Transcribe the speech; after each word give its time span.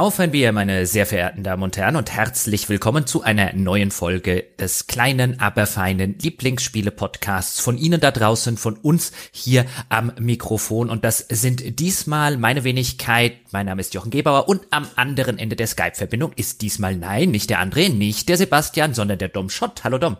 Laufen 0.00 0.32
wir, 0.32 0.50
meine 0.52 0.86
sehr 0.86 1.04
verehrten 1.04 1.42
Damen 1.42 1.62
und 1.62 1.76
Herren, 1.76 1.94
und 1.94 2.10
herzlich 2.10 2.70
willkommen 2.70 3.06
zu 3.06 3.22
einer 3.22 3.52
neuen 3.52 3.90
Folge 3.90 4.46
des 4.58 4.86
kleinen, 4.86 5.38
aber 5.40 5.66
feinen 5.66 6.16
Lieblingsspiele-Podcasts 6.18 7.60
von 7.60 7.76
Ihnen 7.76 8.00
da 8.00 8.10
draußen, 8.10 8.56
von 8.56 8.78
uns 8.78 9.12
hier 9.30 9.66
am 9.90 10.10
Mikrofon. 10.18 10.88
Und 10.88 11.04
das 11.04 11.18
sind 11.28 11.80
diesmal 11.80 12.38
meine 12.38 12.64
Wenigkeit. 12.64 13.34
Mein 13.52 13.66
Name 13.66 13.82
ist 13.82 13.92
Jochen 13.92 14.10
Gebauer 14.10 14.48
und 14.48 14.62
am 14.70 14.86
anderen 14.96 15.38
Ende 15.38 15.54
der 15.54 15.66
Skype-Verbindung 15.66 16.32
ist 16.34 16.62
diesmal 16.62 16.96
nein, 16.96 17.30
nicht 17.30 17.50
der 17.50 17.62
André, 17.62 17.90
nicht 17.90 18.30
der 18.30 18.38
Sebastian, 18.38 18.94
sondern 18.94 19.18
der 19.18 19.28
Dom 19.28 19.50
Schott. 19.50 19.84
Hallo 19.84 19.98
Dom. 19.98 20.16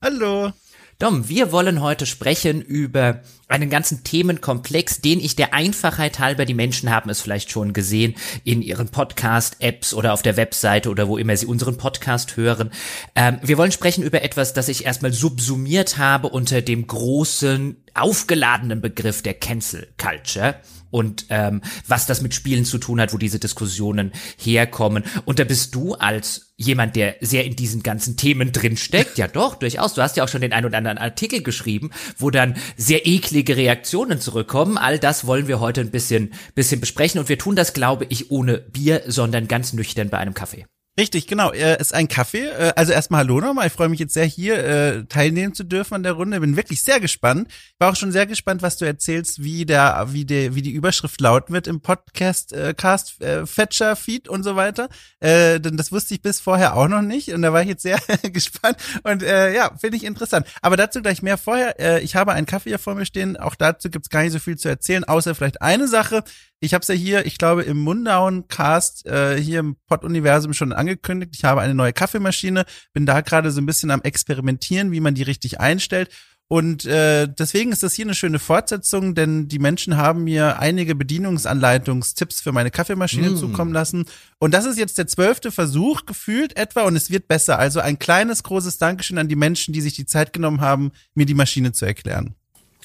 Hallo. 0.00 0.52
Dom, 0.98 1.28
wir 1.28 1.52
wollen 1.52 1.82
heute 1.82 2.06
sprechen 2.06 2.62
über 2.62 3.20
einen 3.48 3.68
ganzen 3.68 4.02
Themenkomplex, 4.02 5.02
den 5.02 5.20
ich 5.20 5.36
der 5.36 5.52
Einfachheit 5.52 6.20
halber, 6.20 6.46
die 6.46 6.54
Menschen 6.54 6.88
haben 6.88 7.10
es 7.10 7.20
vielleicht 7.20 7.50
schon 7.50 7.74
gesehen, 7.74 8.14
in 8.44 8.62
ihren 8.62 8.88
Podcast-Apps 8.88 9.92
oder 9.92 10.14
auf 10.14 10.22
der 10.22 10.38
Webseite 10.38 10.88
oder 10.88 11.06
wo 11.06 11.18
immer 11.18 11.36
sie 11.36 11.44
unseren 11.44 11.76
Podcast 11.76 12.38
hören. 12.38 12.70
Ähm, 13.14 13.38
wir 13.42 13.58
wollen 13.58 13.72
sprechen 13.72 14.04
über 14.04 14.22
etwas, 14.22 14.54
das 14.54 14.70
ich 14.70 14.86
erstmal 14.86 15.12
subsumiert 15.12 15.98
habe 15.98 16.30
unter 16.30 16.62
dem 16.62 16.86
großen, 16.86 17.76
aufgeladenen 17.92 18.80
Begriff 18.80 19.20
der 19.20 19.34
Cancel 19.34 19.88
Culture 19.98 20.54
und 20.90 21.26
ähm, 21.30 21.62
was 21.86 22.06
das 22.06 22.22
mit 22.22 22.34
Spielen 22.34 22.64
zu 22.64 22.78
tun 22.78 23.00
hat, 23.00 23.12
wo 23.12 23.18
diese 23.18 23.38
Diskussionen 23.38 24.12
herkommen. 24.38 25.04
Und 25.24 25.38
da 25.38 25.44
bist 25.44 25.74
du 25.74 25.94
als 25.94 26.52
jemand, 26.56 26.96
der 26.96 27.16
sehr 27.20 27.44
in 27.44 27.56
diesen 27.56 27.82
ganzen 27.82 28.16
Themen 28.16 28.52
drin 28.52 28.76
steckt, 28.76 29.18
ja 29.18 29.28
doch, 29.28 29.56
durchaus. 29.56 29.94
Du 29.94 30.02
hast 30.02 30.16
ja 30.16 30.24
auch 30.24 30.28
schon 30.28 30.40
den 30.40 30.52
ein 30.52 30.64
oder 30.64 30.78
anderen 30.78 30.98
Artikel 30.98 31.42
geschrieben, 31.42 31.90
wo 32.18 32.30
dann 32.30 32.56
sehr 32.76 33.06
eklige 33.06 33.56
Reaktionen 33.56 34.20
zurückkommen. 34.20 34.78
All 34.78 34.98
das 34.98 35.26
wollen 35.26 35.48
wir 35.48 35.60
heute 35.60 35.80
ein 35.80 35.90
bisschen, 35.90 36.32
bisschen 36.54 36.80
besprechen 36.80 37.20
und 37.20 37.28
wir 37.28 37.38
tun 37.38 37.56
das, 37.56 37.72
glaube 37.72 38.06
ich, 38.08 38.30
ohne 38.30 38.58
Bier, 38.58 39.02
sondern 39.06 39.48
ganz 39.48 39.72
nüchtern 39.72 40.08
bei 40.08 40.18
einem 40.18 40.34
Kaffee. 40.34 40.66
Richtig, 40.98 41.26
genau. 41.26 41.52
Er 41.52 41.78
ist 41.78 41.92
ein 41.92 42.08
Kaffee. 42.08 42.46
Äh, 42.46 42.72
also 42.74 42.92
erstmal 42.92 43.18
hallo 43.18 43.38
nochmal. 43.38 43.66
Ich 43.66 43.72
freue 43.74 43.90
mich 43.90 44.00
jetzt 44.00 44.14
sehr, 44.14 44.24
hier 44.24 44.64
äh, 44.64 45.04
teilnehmen 45.04 45.52
zu 45.52 45.62
dürfen 45.62 45.92
an 45.92 46.02
der 46.02 46.12
Runde. 46.12 46.40
Bin 46.40 46.56
wirklich 46.56 46.82
sehr 46.82 47.00
gespannt. 47.00 47.52
War 47.78 47.90
auch 47.90 47.96
schon 47.96 48.12
sehr 48.12 48.24
gespannt, 48.24 48.62
was 48.62 48.78
du 48.78 48.86
erzählst, 48.86 49.42
wie 49.42 49.66
der, 49.66 50.06
wie 50.12 50.24
der, 50.24 50.54
wie 50.54 50.62
die 50.62 50.70
Überschrift 50.70 51.20
lauten 51.20 51.52
wird 51.52 51.66
im 51.66 51.82
Podcast, 51.82 52.54
äh, 52.54 52.72
Cast, 52.72 53.20
äh, 53.20 53.44
Fetcher, 53.44 53.94
Feed 53.94 54.26
und 54.26 54.42
so 54.42 54.56
weiter. 54.56 54.88
Äh, 55.20 55.60
denn 55.60 55.76
das 55.76 55.92
wusste 55.92 56.14
ich 56.14 56.22
bis 56.22 56.40
vorher 56.40 56.74
auch 56.74 56.88
noch 56.88 57.02
nicht. 57.02 57.28
Und 57.28 57.42
da 57.42 57.52
war 57.52 57.60
ich 57.60 57.68
jetzt 57.68 57.82
sehr 57.82 57.98
gespannt. 58.32 58.78
Und 59.02 59.22
äh, 59.22 59.54
ja, 59.54 59.76
finde 59.76 59.98
ich 59.98 60.04
interessant. 60.04 60.46
Aber 60.62 60.78
dazu 60.78 61.02
gleich 61.02 61.20
mehr 61.20 61.36
vorher. 61.36 61.78
Äh, 61.78 62.00
ich 62.00 62.16
habe 62.16 62.32
einen 62.32 62.46
Kaffee 62.46 62.70
hier 62.70 62.78
vor 62.78 62.94
mir 62.94 63.04
stehen. 63.04 63.36
Auch 63.36 63.54
dazu 63.54 63.90
gibt's 63.90 64.08
gar 64.08 64.22
nicht 64.22 64.32
so 64.32 64.38
viel 64.38 64.56
zu 64.56 64.70
erzählen, 64.70 65.04
außer 65.04 65.34
vielleicht 65.34 65.60
eine 65.60 65.88
Sache. 65.88 66.24
Ich 66.60 66.72
habe 66.72 66.82
es 66.82 66.88
ja 66.88 66.94
hier, 66.94 67.26
ich 67.26 67.38
glaube, 67.38 67.62
im 67.64 67.78
Mundown-Cast 67.78 69.06
äh, 69.06 69.40
hier 69.40 69.60
im 69.60 69.76
Pod-Universum 69.86 70.54
schon 70.54 70.72
angekündigt. 70.72 71.32
Ich 71.34 71.44
habe 71.44 71.60
eine 71.60 71.74
neue 71.74 71.92
Kaffeemaschine, 71.92 72.64
bin 72.92 73.04
da 73.04 73.20
gerade 73.20 73.50
so 73.50 73.60
ein 73.60 73.66
bisschen 73.66 73.90
am 73.90 74.02
Experimentieren, 74.02 74.90
wie 74.90 75.00
man 75.00 75.14
die 75.14 75.22
richtig 75.22 75.60
einstellt. 75.60 76.10
Und 76.48 76.84
äh, 76.86 77.26
deswegen 77.26 77.72
ist 77.72 77.82
das 77.82 77.94
hier 77.94 78.04
eine 78.04 78.14
schöne 78.14 78.38
Fortsetzung, 78.38 79.16
denn 79.16 79.48
die 79.48 79.58
Menschen 79.58 79.96
haben 79.96 80.24
mir 80.24 80.60
einige 80.60 80.94
Bedienungsanleitungstipps 80.94 82.40
für 82.40 82.52
meine 82.52 82.70
Kaffeemaschine 82.70 83.30
mm. 83.30 83.36
zukommen 83.36 83.72
lassen. 83.72 84.04
Und 84.38 84.54
das 84.54 84.64
ist 84.64 84.78
jetzt 84.78 84.96
der 84.96 85.08
zwölfte 85.08 85.50
Versuch 85.50 86.06
gefühlt 86.06 86.56
etwa 86.56 86.82
und 86.82 86.94
es 86.94 87.10
wird 87.10 87.26
besser. 87.26 87.58
Also 87.58 87.80
ein 87.80 87.98
kleines, 87.98 88.44
großes 88.44 88.78
Dankeschön 88.78 89.18
an 89.18 89.26
die 89.26 89.34
Menschen, 89.34 89.74
die 89.74 89.80
sich 89.80 89.94
die 89.94 90.06
Zeit 90.06 90.32
genommen 90.32 90.60
haben, 90.60 90.92
mir 91.14 91.26
die 91.26 91.34
Maschine 91.34 91.72
zu 91.72 91.84
erklären. 91.84 92.36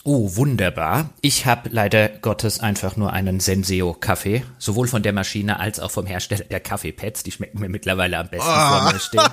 Oh, 0.04 0.36
wunderbar. 0.36 1.12
Ich 1.22 1.46
habe 1.46 1.70
leider 1.72 2.10
Gottes 2.10 2.60
einfach 2.60 2.98
nur 2.98 3.14
einen 3.14 3.40
Senseo-Kaffee, 3.40 4.44
sowohl 4.58 4.88
von 4.88 5.04
der 5.04 5.14
Maschine 5.14 5.60
als 5.60 5.80
auch 5.80 5.92
vom 5.92 6.08
Hersteller 6.08 6.44
der 6.46 6.60
Kaffeepads. 6.60 7.22
Die 7.22 7.32
schmecken 7.32 7.60
mir 7.60 7.70
mittlerweile 7.70 8.18
am 8.18 8.28
besten 8.28 8.50
oh. 8.50 8.70
vor 8.70 8.92
mir 8.92 9.00
stehen. 9.00 9.22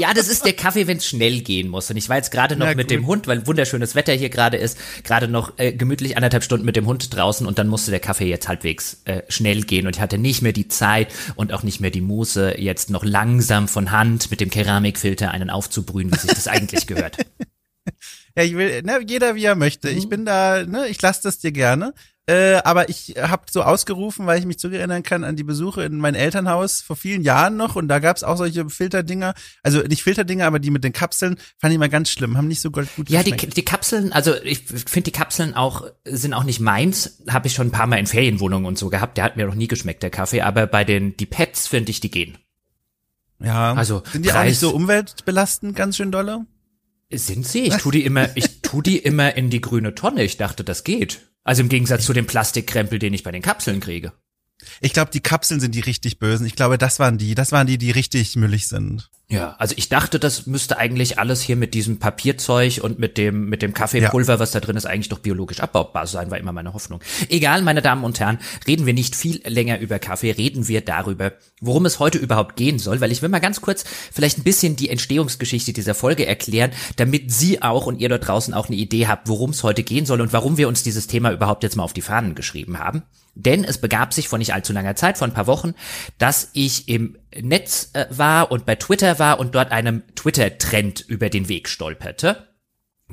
Ja, 0.00 0.14
das 0.14 0.28
ist 0.28 0.44
der 0.44 0.54
Kaffee, 0.54 0.86
wenn 0.88 0.96
es 0.96 1.06
schnell 1.06 1.42
gehen 1.42 1.68
muss. 1.68 1.90
Und 1.90 1.96
ich 1.96 2.08
war 2.08 2.16
jetzt 2.16 2.30
gerade 2.30 2.56
noch 2.56 2.66
Na, 2.66 2.74
mit 2.74 2.88
gut. 2.88 2.90
dem 2.90 3.06
Hund, 3.06 3.26
weil 3.28 3.46
wunderschönes 3.46 3.94
Wetter 3.94 4.14
hier 4.14 4.30
gerade 4.30 4.56
ist, 4.56 4.78
gerade 5.04 5.28
noch 5.28 5.52
äh, 5.58 5.72
gemütlich 5.72 6.16
anderthalb 6.16 6.42
Stunden 6.42 6.64
mit 6.64 6.76
dem 6.76 6.86
Hund 6.86 7.14
draußen 7.14 7.46
und 7.46 7.58
dann 7.58 7.68
musste 7.68 7.92
der 7.92 8.00
Kaffee 8.00 8.28
jetzt 8.28 8.48
halbwegs 8.48 9.02
äh, 9.04 9.22
schnell 9.28 9.62
gehen. 9.62 9.86
Und 9.86 9.96
ich 9.96 10.02
hatte 10.02 10.18
nicht 10.18 10.42
mehr 10.42 10.52
die 10.52 10.66
Zeit 10.66 11.08
und 11.36 11.52
auch 11.52 11.62
nicht 11.62 11.80
mehr 11.80 11.90
die 11.90 12.00
Muße, 12.00 12.58
jetzt 12.58 12.90
noch 12.90 13.04
langsam 13.04 13.68
von 13.68 13.92
Hand 13.92 14.30
mit 14.30 14.40
dem 14.40 14.50
Keramikfilter 14.50 15.30
einen 15.30 15.50
aufzubrühen, 15.50 16.12
wie 16.12 16.18
sich 16.18 16.30
das 16.32 16.48
eigentlich 16.48 16.86
gehört. 16.86 17.18
Ja, 18.36 18.44
ich 18.44 18.56
will, 18.56 18.82
ne, 18.82 19.00
jeder 19.06 19.34
wie 19.34 19.44
er 19.44 19.54
möchte. 19.54 19.90
Mhm. 19.90 19.98
Ich 19.98 20.08
bin 20.08 20.24
da, 20.24 20.64
ne, 20.64 20.88
ich 20.88 21.00
lasse 21.00 21.22
das 21.22 21.38
dir 21.38 21.52
gerne. 21.52 21.94
Äh, 22.28 22.56
aber 22.64 22.88
ich 22.88 23.14
habe 23.20 23.44
so 23.48 23.62
ausgerufen, 23.62 24.26
weil 24.26 24.40
ich 24.40 24.46
mich 24.46 24.58
zurückerinnern 24.58 25.04
kann 25.04 25.22
an 25.22 25.36
die 25.36 25.44
Besuche 25.44 25.84
in 25.84 25.98
mein 25.98 26.16
Elternhaus 26.16 26.82
vor 26.82 26.96
vielen 26.96 27.22
Jahren 27.22 27.56
noch 27.56 27.76
und 27.76 27.86
da 27.86 28.00
gab's 28.00 28.24
auch 28.24 28.36
solche 28.36 28.68
Filterdinger, 28.68 29.32
also 29.62 29.78
nicht 29.82 30.02
Filterdinger, 30.02 30.44
aber 30.44 30.58
die 30.58 30.72
mit 30.72 30.82
den 30.82 30.92
Kapseln 30.92 31.38
fand 31.60 31.72
ich 31.72 31.78
mal 31.78 31.88
ganz 31.88 32.10
schlimm, 32.10 32.36
haben 32.36 32.48
nicht 32.48 32.60
so 32.60 32.72
gut 32.72 32.88
Ja, 33.06 33.22
die, 33.22 33.36
die 33.36 33.64
Kapseln, 33.64 34.12
also 34.12 34.34
ich 34.42 34.58
finde 34.58 35.02
die 35.02 35.12
Kapseln 35.12 35.54
auch 35.54 35.86
sind 36.04 36.34
auch 36.34 36.42
nicht 36.42 36.58
meins, 36.58 37.22
habe 37.28 37.46
ich 37.46 37.54
schon 37.54 37.68
ein 37.68 37.72
paar 37.72 37.86
Mal 37.86 37.98
in 37.98 38.08
Ferienwohnungen 38.08 38.66
und 38.66 38.76
so 38.76 38.90
gehabt, 38.90 39.18
der 39.18 39.24
hat 39.24 39.36
mir 39.36 39.46
noch 39.46 39.54
nie 39.54 39.68
geschmeckt 39.68 40.02
der 40.02 40.10
Kaffee, 40.10 40.40
aber 40.40 40.66
bei 40.66 40.82
den 40.82 41.16
die 41.16 41.26
Pads 41.26 41.68
finde 41.68 41.90
ich 41.90 42.00
die 42.00 42.10
gehen. 42.10 42.38
Ja, 43.38 43.72
also 43.74 44.02
sind 44.10 44.24
die 44.24 44.30
Preis, 44.30 44.40
auch 44.40 44.44
nicht 44.46 44.58
so 44.58 44.70
umweltbelastend 44.70 45.76
ganz 45.76 45.96
schön 45.96 46.10
dolle? 46.10 46.44
Sind 47.12 47.46
sie? 47.46 47.64
Ich 47.64 47.76
tu 47.76 47.90
die 47.90 48.04
immer, 48.04 48.36
ich 48.36 48.62
tu 48.62 48.82
die 48.82 48.98
immer 48.98 49.36
in 49.36 49.50
die 49.50 49.60
grüne 49.60 49.94
Tonne. 49.94 50.24
Ich 50.24 50.36
dachte, 50.36 50.64
das 50.64 50.84
geht. 50.84 51.20
Also 51.44 51.62
im 51.62 51.68
Gegensatz 51.68 52.04
zu 52.04 52.12
dem 52.12 52.26
Plastikkrempel, 52.26 52.98
den 52.98 53.14
ich 53.14 53.22
bei 53.22 53.30
den 53.30 53.42
Kapseln 53.42 53.78
kriege. 53.80 54.12
Ich 54.80 54.92
glaube, 54.92 55.10
die 55.12 55.20
Kapseln 55.20 55.60
sind 55.60 55.74
die 55.74 55.80
richtig 55.80 56.18
bösen. 56.18 56.46
Ich 56.46 56.56
glaube, 56.56 56.78
das 56.78 56.98
waren 56.98 57.18
die, 57.18 57.34
das 57.34 57.52
waren 57.52 57.66
die, 57.66 57.78
die 57.78 57.92
richtig 57.92 58.34
müllig 58.36 58.66
sind. 58.66 59.10
Ja, 59.28 59.56
also 59.58 59.74
ich 59.76 59.88
dachte, 59.88 60.20
das 60.20 60.46
müsste 60.46 60.78
eigentlich 60.78 61.18
alles 61.18 61.42
hier 61.42 61.56
mit 61.56 61.74
diesem 61.74 61.98
Papierzeug 61.98 62.78
und 62.80 63.00
mit 63.00 63.18
dem, 63.18 63.48
mit 63.48 63.60
dem 63.60 63.74
Kaffeepulver, 63.74 64.34
ja. 64.34 64.38
was 64.38 64.52
da 64.52 64.60
drin 64.60 64.76
ist, 64.76 64.86
eigentlich 64.86 65.08
doch 65.08 65.18
biologisch 65.18 65.58
abbaubar 65.58 66.06
sein, 66.06 66.30
war 66.30 66.38
immer 66.38 66.52
meine 66.52 66.74
Hoffnung. 66.74 67.00
Egal, 67.28 67.62
meine 67.62 67.82
Damen 67.82 68.04
und 68.04 68.20
Herren, 68.20 68.38
reden 68.68 68.86
wir 68.86 68.94
nicht 68.94 69.16
viel 69.16 69.40
länger 69.44 69.80
über 69.80 69.98
Kaffee, 69.98 70.30
reden 70.30 70.68
wir 70.68 70.80
darüber, 70.80 71.32
worum 71.60 71.86
es 71.86 71.98
heute 71.98 72.18
überhaupt 72.18 72.54
gehen 72.54 72.78
soll, 72.78 73.00
weil 73.00 73.10
ich 73.10 73.20
will 73.20 73.28
mal 73.28 73.40
ganz 73.40 73.60
kurz 73.60 73.84
vielleicht 74.12 74.38
ein 74.38 74.44
bisschen 74.44 74.76
die 74.76 74.90
Entstehungsgeschichte 74.90 75.72
dieser 75.72 75.96
Folge 75.96 76.24
erklären, 76.24 76.70
damit 76.94 77.32
Sie 77.32 77.62
auch 77.62 77.86
und 77.86 77.98
ihr 77.98 78.08
dort 78.08 78.28
draußen 78.28 78.54
auch 78.54 78.68
eine 78.68 78.76
Idee 78.76 79.08
habt, 79.08 79.28
worum 79.28 79.50
es 79.50 79.64
heute 79.64 79.82
gehen 79.82 80.06
soll 80.06 80.20
und 80.20 80.32
warum 80.32 80.56
wir 80.56 80.68
uns 80.68 80.84
dieses 80.84 81.08
Thema 81.08 81.32
überhaupt 81.32 81.64
jetzt 81.64 81.74
mal 81.74 81.82
auf 81.82 81.92
die 81.92 82.00
Fahnen 82.02 82.36
geschrieben 82.36 82.78
haben. 82.78 83.02
Denn 83.36 83.64
es 83.64 83.78
begab 83.78 84.14
sich 84.14 84.28
vor 84.28 84.38
nicht 84.38 84.54
allzu 84.54 84.72
langer 84.72 84.96
Zeit, 84.96 85.18
vor 85.18 85.28
ein 85.28 85.34
paar 85.34 85.46
Wochen, 85.46 85.74
dass 86.16 86.50
ich 86.54 86.88
im 86.88 87.18
Netz 87.38 87.90
äh, 87.92 88.06
war 88.08 88.50
und 88.50 88.64
bei 88.64 88.76
Twitter 88.76 89.18
war 89.18 89.38
und 89.38 89.54
dort 89.54 89.72
einem 89.72 90.02
Twitter-Trend 90.16 91.02
über 91.06 91.28
den 91.28 91.48
Weg 91.48 91.68
stolperte 91.68 92.45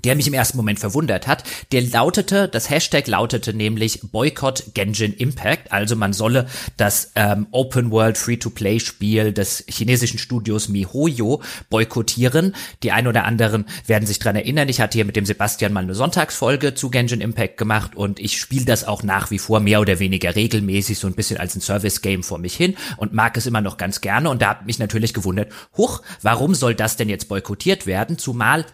der 0.04 0.16
mich 0.16 0.28
im 0.28 0.34
ersten 0.34 0.58
Moment 0.58 0.80
verwundert 0.80 1.28
hat. 1.28 1.44
Der 1.72 1.82
lautete, 1.82 2.48
das 2.48 2.70
Hashtag 2.70 3.08
lautete 3.08 3.54
nämlich 3.54 4.00
Boycott 4.12 4.74
Genshin 4.74 5.14
Impact, 5.14 5.72
also 5.72 5.96
man 5.96 6.14
solle 6.14 6.48
das 6.78 7.12
ähm, 7.16 7.48
Open 7.52 7.92
World 7.92 8.18
Free-to-Play 8.18 8.80
Spiel 8.80 9.34
des 9.34 9.64
chinesischen 9.68 10.18
Studios 10.18 10.68
MiHoYo 10.68 11.42
boykottieren. 11.70 12.56
Die 12.82 12.92
ein 12.92 13.08
oder 13.08 13.26
anderen 13.26 13.66
werden 13.86 14.06
sich 14.06 14.20
dran 14.20 14.36
erinnern, 14.36 14.68
ich 14.68 14.82
hatte 14.82 14.98
hier 14.98 15.06
mit 15.06 15.16
dem 15.16 15.26
Sebastian 15.26 15.74
mal 15.74 15.84
eine 15.84 15.96
Sonntagsfolge 15.96 16.74
zu 16.74 16.90
Genshin 16.90 17.22
Impact 17.22 17.58
gemacht 17.58 17.96
und 17.96 18.20
ich 18.20 18.38
spiele 18.38 18.66
das 18.66 18.86
auch 18.86 19.04
nach 19.04 19.30
wie 19.30 19.40
vor 19.40 19.60
mehr 19.60 19.80
oder 19.80 20.00
weniger 20.00 20.36
regelmäßig 20.36 20.98
so 20.98 21.08
ein 21.08 21.14
bisschen 21.14 21.38
als 21.38 21.56
ein 21.56 21.62
Service-Game 21.62 22.24
vor 22.24 22.40
mich 22.40 22.56
hin 22.56 22.76
und 22.98 23.14
mag 23.14 23.38
es 23.38 23.46
immer 23.46 23.62
noch 23.62 23.78
ganz 23.78 24.02
gerne 24.02 24.30
und 24.30 24.42
da 24.42 24.50
hat 24.50 24.66
mich 24.66 24.80
natürlich 24.80 25.14
gewundert, 25.14 25.52
huch, 25.78 26.02
warum 26.22 26.56
soll 26.56 26.74
das 26.74 26.98
denn 26.98 27.10
jetzt 27.10 27.30
boykottiert 27.30 27.86
werden, 27.86 28.18
zumal 28.18 28.66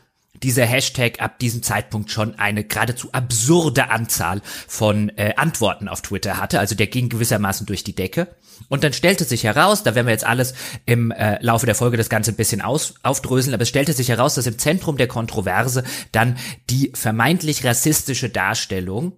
dieser 0.44 0.66
Hashtag 0.66 1.22
ab 1.22 1.40
diesem 1.40 1.64
Zeitpunkt 1.64 2.12
schon 2.12 2.38
eine 2.40 2.64
geradezu 2.64 3.10
absurde 3.12 3.90
Anzahl 3.90 4.42
von 4.68 5.10
äh, 5.18 5.34
Antworten 5.36 5.88
auf 5.88 6.02
Twitter 6.02 6.38
hatte. 6.38 6.60
Also 6.60 6.76
der 6.76 6.88
ging 6.88 7.10
gewissermaßen 7.10 7.66
durch 7.66 7.84
die 7.84 7.96
Decke. 7.96 8.28
Und 8.68 8.84
dann 8.84 8.94
stellte 8.94 9.24
sich 9.24 9.44
heraus, 9.44 9.84
da 9.84 9.96
werden 9.96 10.08
wir 10.08 10.12
jetzt 10.12 10.26
alles 10.26 10.54
im 10.86 11.12
äh, 11.12 11.42
Laufe 11.42 11.66
der 11.66 11.76
Folge 11.76 11.98
das 11.98 12.10
Ganze 12.10 12.32
ein 12.32 12.36
bisschen 12.36 12.62
aus, 12.62 12.96
aufdröseln, 13.04 13.54
aber 13.54 13.64
es 13.64 13.70
stellte 13.70 13.94
sich 13.94 14.10
heraus, 14.10 14.36
dass 14.36 14.48
im 14.48 14.58
Zentrum 14.58 14.98
der 14.98 15.08
Kontroverse 15.08 15.84
dann 16.12 16.38
die 16.70 16.92
vermeintlich 16.94 17.64
rassistische 17.64 18.30
Darstellung 18.30 19.14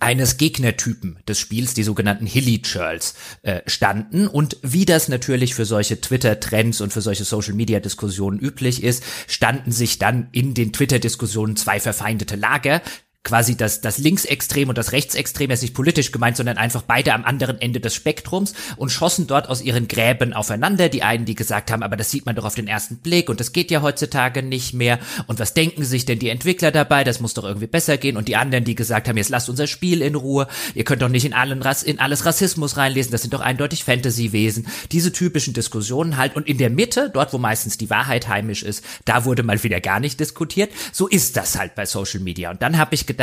eines 0.00 0.36
Gegnertypen 0.36 1.18
des 1.28 1.38
Spiels, 1.38 1.74
die 1.74 1.84
sogenannten 1.84 2.26
Hilly 2.26 2.60
Churls, 2.62 3.14
äh, 3.42 3.60
standen. 3.66 4.26
Und 4.26 4.56
wie 4.62 4.84
das 4.84 5.08
natürlich 5.08 5.54
für 5.54 5.64
solche 5.64 6.00
Twitter-Trends 6.00 6.80
und 6.80 6.92
für 6.92 7.00
solche 7.00 7.24
Social-Media-Diskussionen 7.24 8.40
üblich 8.40 8.82
ist, 8.82 9.04
standen 9.28 9.70
sich 9.70 9.98
dann 9.98 10.28
in 10.32 10.54
den 10.54 10.72
Twitter-Diskussionen 10.72 11.56
zwei 11.56 11.78
verfeindete 11.78 12.34
Lager 12.34 12.82
quasi 13.26 13.56
das, 13.56 13.80
das 13.80 13.98
Linksextrem 13.98 14.68
und 14.68 14.78
das 14.78 14.92
Rechtsextrem, 14.92 15.50
ist 15.50 15.62
nicht 15.62 15.74
politisch 15.74 16.12
gemeint, 16.12 16.36
sondern 16.36 16.58
einfach 16.58 16.82
beide 16.82 17.12
am 17.12 17.24
anderen 17.24 17.60
Ende 17.60 17.80
des 17.80 17.92
Spektrums 17.92 18.54
und 18.76 18.90
schossen 18.90 19.26
dort 19.26 19.48
aus 19.48 19.60
ihren 19.60 19.88
Gräben 19.88 20.32
aufeinander. 20.32 20.88
Die 20.88 21.02
einen, 21.02 21.24
die 21.24 21.34
gesagt 21.34 21.72
haben, 21.72 21.82
aber 21.82 21.96
das 21.96 22.12
sieht 22.12 22.24
man 22.24 22.36
doch 22.36 22.44
auf 22.44 22.54
den 22.54 22.68
ersten 22.68 22.98
Blick 22.98 23.28
und 23.28 23.40
das 23.40 23.52
geht 23.52 23.72
ja 23.72 23.82
heutzutage 23.82 24.44
nicht 24.44 24.74
mehr. 24.74 25.00
Und 25.26 25.40
was 25.40 25.54
denken 25.54 25.82
sich 25.82 26.04
denn 26.04 26.20
die 26.20 26.28
Entwickler 26.28 26.70
dabei? 26.70 27.02
Das 27.02 27.18
muss 27.18 27.34
doch 27.34 27.42
irgendwie 27.42 27.66
besser 27.66 27.96
gehen. 27.96 28.16
Und 28.16 28.28
die 28.28 28.36
anderen, 28.36 28.62
die 28.62 28.76
gesagt 28.76 29.08
haben, 29.08 29.16
jetzt 29.16 29.30
lasst 29.30 29.48
unser 29.48 29.66
Spiel 29.66 30.02
in 30.02 30.14
Ruhe. 30.14 30.46
Ihr 30.74 30.84
könnt 30.84 31.02
doch 31.02 31.08
nicht 31.08 31.24
in, 31.24 31.32
allen 31.32 31.62
Rass 31.62 31.82
in 31.82 31.98
alles 31.98 32.26
Rassismus 32.26 32.76
reinlesen. 32.76 33.10
Das 33.10 33.22
sind 33.22 33.34
doch 33.34 33.40
eindeutig 33.40 33.82
Fantasy-Wesen. 33.82 34.68
Diese 34.92 35.10
typischen 35.10 35.52
Diskussionen 35.52 36.16
halt. 36.16 36.36
Und 36.36 36.46
in 36.46 36.58
der 36.58 36.70
Mitte, 36.70 37.10
dort 37.12 37.32
wo 37.32 37.38
meistens 37.38 37.76
die 37.76 37.90
Wahrheit 37.90 38.28
heimisch 38.28 38.62
ist, 38.62 38.84
da 39.04 39.24
wurde 39.24 39.42
mal 39.42 39.64
wieder 39.64 39.80
gar 39.80 39.98
nicht 39.98 40.20
diskutiert. 40.20 40.70
So 40.92 41.08
ist 41.08 41.36
das 41.36 41.58
halt 41.58 41.74
bei 41.74 41.86
Social 41.86 42.20
Media. 42.20 42.52
Und 42.52 42.62
dann 42.62 42.78
habe 42.78 42.94
ich 42.94 43.04
gedacht, 43.04 43.15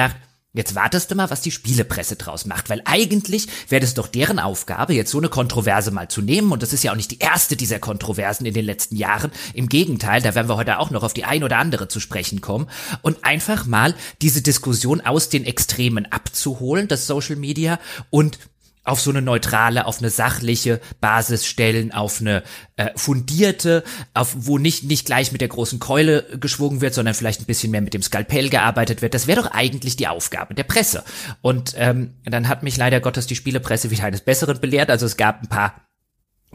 Jetzt 0.56 0.76
wartest 0.76 1.10
du 1.10 1.16
mal, 1.16 1.32
was 1.32 1.42
die 1.42 1.50
Spielepresse 1.50 2.16
draus 2.16 2.46
macht, 2.46 2.70
weil 2.70 2.84
eigentlich 2.86 3.48
wäre 3.70 3.82
das 3.82 3.96
doch 3.96 4.08
deren 4.08 4.38
Aufgabe, 4.38 4.94
jetzt 4.94 5.10
so 5.10 5.18
eine 5.18 5.30
Kontroverse 5.30 5.90
mal 5.90 6.10
zu 6.10 6.22
nehmen. 6.22 6.52
Und 6.52 6.62
das 6.62 6.74
ist 6.74 6.84
ja 6.84 6.92
auch 6.92 6.96
nicht 6.96 7.10
die 7.10 7.18
erste 7.18 7.56
dieser 7.56 7.80
Kontroversen 7.80 8.46
in 8.46 8.54
den 8.54 8.66
letzten 8.66 8.96
Jahren. 8.96 9.32
Im 9.56 9.68
Gegenteil, 9.68 10.22
da 10.22 10.36
werden 10.36 10.48
wir 10.48 10.56
heute 10.56 10.78
auch 10.78 10.92
noch 10.92 11.02
auf 11.02 11.16
die 11.16 11.26
ein 11.26 11.44
oder 11.44 11.58
andere 11.58 11.88
zu 11.88 12.00
sprechen 12.00 12.40
kommen. 12.40 12.70
Und 13.02 13.26
einfach 13.26 13.66
mal 13.66 13.96
diese 14.22 14.44
Diskussion 14.44 15.02
aus 15.02 15.30
den 15.30 15.44
Extremen 15.44 16.06
abzuholen, 16.12 16.88
das 16.88 17.08
Social 17.08 17.36
Media, 17.36 17.80
und 18.12 18.38
auf 18.84 19.00
so 19.00 19.12
eine 19.12 19.22
neutrale, 19.22 19.86
auf 19.86 20.00
eine 20.00 20.10
sachliche 20.10 20.82
Basis 21.00 21.46
stellen, 21.46 21.94
auf 21.94 22.20
eine 22.20 22.44
äh, 22.76 22.90
fundierte, 22.96 23.84
auf 24.14 24.36
wo 24.36 24.58
nicht 24.58 24.84
nicht 24.84 25.06
gleich 25.06 25.32
mit 25.32 25.42
der 25.42 25.48
großen 25.48 25.80
Keule 25.80 26.26
geschwungen 26.40 26.82
wird, 26.82 26.94
sondern 26.94 27.14
vielleicht 27.14 27.42
ein 27.42 27.46
bisschen 27.46 27.72
mehr 27.72 27.82
mit 27.82 27.94
dem 27.94 28.04
Skalpell 28.04 28.50
gearbeitet 28.50 29.02
wird. 29.02 29.14
Das 29.14 29.28
wäre 29.28 29.42
doch 29.42 29.52
eigentlich 29.52 29.96
die 29.96 30.08
Aufgabe 30.08 30.54
der 30.54 30.64
Presse. 30.64 31.04
Und 31.42 31.76
ähm, 31.78 32.16
dann 32.26 32.48
hat 32.48 32.64
mich 32.64 32.78
leider 32.78 33.00
Gottes 33.00 33.28
die 33.28 33.36
Spielepresse 33.36 33.92
wieder 33.92 34.04
eines 34.04 34.22
Besseren 34.22 34.60
belehrt. 34.60 34.90
Also 34.90 35.06
es 35.06 35.18
gab 35.18 35.42
ein 35.42 35.50
paar 35.50 35.76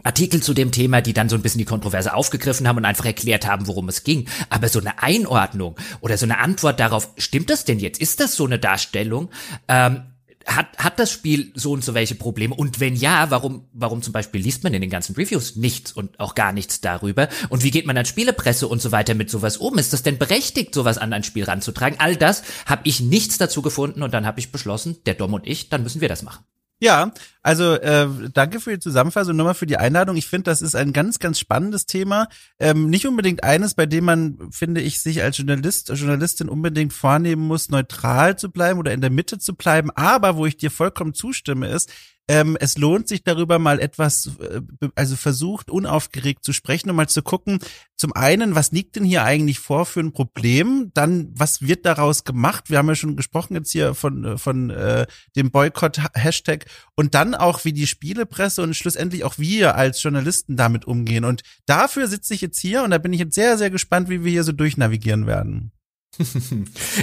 Artikel 0.03 0.41
zu 0.41 0.53
dem 0.53 0.71
Thema, 0.71 1.01
die 1.01 1.13
dann 1.13 1.29
so 1.29 1.35
ein 1.35 1.41
bisschen 1.41 1.59
die 1.59 1.65
Kontroverse 1.65 2.13
aufgegriffen 2.13 2.67
haben 2.67 2.77
und 2.77 2.85
einfach 2.85 3.05
erklärt 3.05 3.47
haben, 3.47 3.67
worum 3.67 3.89
es 3.89 4.03
ging. 4.03 4.27
Aber 4.49 4.69
so 4.69 4.79
eine 4.79 5.01
Einordnung 5.01 5.75
oder 6.01 6.17
so 6.17 6.25
eine 6.25 6.39
Antwort 6.39 6.79
darauf, 6.79 7.09
stimmt 7.17 7.49
das 7.49 7.65
denn 7.65 7.79
jetzt? 7.79 7.99
Ist 7.99 8.19
das 8.19 8.35
so 8.35 8.45
eine 8.45 8.59
Darstellung? 8.59 9.29
Ähm, 9.67 10.03
hat, 10.49 10.77
hat 10.77 10.99
das 10.99 11.11
Spiel 11.11 11.51
so 11.55 11.71
und 11.71 11.83
so 11.83 11.93
welche 11.93 12.15
Probleme? 12.15 12.55
Und 12.55 12.79
wenn 12.79 12.95
ja, 12.95 13.29
warum, 13.29 13.67
warum 13.73 14.01
zum 14.01 14.13
Beispiel 14.13 14.41
liest 14.41 14.63
man 14.63 14.73
in 14.73 14.81
den 14.81 14.89
ganzen 14.89 15.15
Reviews 15.15 15.55
nichts 15.55 15.91
und 15.91 16.19
auch 16.19 16.35
gar 16.35 16.51
nichts 16.51 16.81
darüber? 16.81 17.29
Und 17.49 17.63
wie 17.63 17.71
geht 17.71 17.85
man 17.85 17.97
an 17.97 18.05
Spielepresse 18.05 18.67
und 18.67 18.81
so 18.81 18.91
weiter 18.91 19.13
mit 19.13 19.29
sowas 19.29 19.57
um? 19.57 19.77
Ist 19.77 19.93
das 19.93 20.03
denn 20.03 20.17
berechtigt, 20.17 20.73
sowas 20.73 20.97
an 20.97 21.13
ein 21.13 21.23
Spiel 21.23 21.43
ranzutragen? 21.43 21.99
All 21.99 22.15
das 22.15 22.43
habe 22.65 22.81
ich 22.85 22.99
nichts 22.99 23.37
dazu 23.37 23.61
gefunden 23.61 24.03
und 24.03 24.13
dann 24.13 24.25
habe 24.25 24.39
ich 24.39 24.51
beschlossen, 24.51 24.97
der 25.05 25.13
Dom 25.13 25.33
und 25.33 25.47
ich, 25.47 25.69
dann 25.69 25.83
müssen 25.83 26.01
wir 26.01 26.09
das 26.09 26.23
machen. 26.23 26.43
Ja, 26.81 27.11
also 27.43 27.73
äh, 27.73 28.07
danke 28.33 28.61
für 28.61 28.71
die 28.71 28.79
Zusammenfassung, 28.79 29.35
nochmal 29.35 29.53
für 29.53 29.65
die 29.65 29.75
Einladung. 29.75 30.15
Ich 30.15 30.27
finde, 30.27 30.49
das 30.49 30.61
ist 30.61 30.75
ein 30.75 30.93
ganz, 30.93 31.19
ganz 31.19 31.37
spannendes 31.37 31.85
Thema. 31.85 32.29
Ähm, 32.57 32.89
nicht 32.89 33.05
unbedingt 33.05 33.43
eines, 33.43 33.73
bei 33.73 33.85
dem 33.85 34.05
man, 34.05 34.49
finde 34.51 34.79
ich, 34.79 35.01
sich 35.01 35.21
als 35.21 35.37
Journalist, 35.37 35.89
Journalistin 35.89 36.47
unbedingt 36.47 36.93
vornehmen 36.93 37.45
muss, 37.45 37.67
neutral 37.67 38.37
zu 38.37 38.49
bleiben 38.49 38.79
oder 38.79 38.93
in 38.93 39.01
der 39.01 39.09
Mitte 39.09 39.39
zu 39.39 39.55
bleiben. 39.55 39.91
Aber 39.91 40.37
wo 40.37 40.45
ich 40.45 40.55
dir 40.55 40.71
vollkommen 40.71 41.13
zustimme, 41.13 41.67
ist, 41.67 41.91
ähm, 42.29 42.55
es 42.59 42.77
lohnt 42.77 43.07
sich 43.07 43.23
darüber 43.23 43.57
mal 43.57 43.79
etwas, 43.79 44.29
äh, 44.39 44.61
also 44.93 45.15
versucht 45.15 45.71
unaufgeregt 45.71 46.45
zu 46.45 46.53
sprechen 46.53 46.91
und 46.91 46.95
mal 46.95 47.09
zu 47.09 47.23
gucken, 47.23 47.57
zum 47.97 48.13
einen, 48.13 48.53
was 48.53 48.71
liegt 48.71 48.95
denn 48.95 49.03
hier 49.03 49.23
eigentlich 49.23 49.57
vor 49.57 49.87
für 49.87 49.99
ein 49.99 50.13
Problem? 50.13 50.91
Dann, 50.93 51.31
was 51.33 51.63
wird 51.63 51.87
daraus 51.87 52.25
gemacht? 52.25 52.69
Wir 52.69 52.77
haben 52.77 52.87
ja 52.87 52.93
schon 52.93 53.15
gesprochen 53.15 53.55
jetzt 53.55 53.71
hier 53.71 53.95
von, 53.95 54.23
äh, 54.25 54.37
von 54.37 54.69
äh, 54.69 55.07
dem 55.35 55.49
Boykott-Hashtag 55.49 56.65
und 56.95 57.15
dann 57.15 57.33
auch, 57.33 57.65
wie 57.65 57.73
die 57.73 57.87
Spielepresse 57.87 58.61
und 58.61 58.75
schlussendlich 58.75 59.23
auch 59.23 59.39
wir 59.39 59.75
als 59.75 60.01
Journalisten 60.03 60.55
damit 60.55 60.85
umgehen. 60.85 61.25
Und 61.25 61.41
dafür 61.65 62.07
sitze 62.07 62.35
ich 62.35 62.41
jetzt 62.41 62.59
hier 62.59 62.83
und 62.83 62.91
da 62.91 62.99
bin 62.99 63.11
ich 63.11 63.19
jetzt 63.19 63.33
sehr, 63.33 63.57
sehr 63.57 63.71
gespannt, 63.71 64.07
wie 64.07 64.23
wir 64.23 64.31
hier 64.31 64.43
so 64.43 64.51
durchnavigieren 64.51 65.25
werden. 65.25 65.71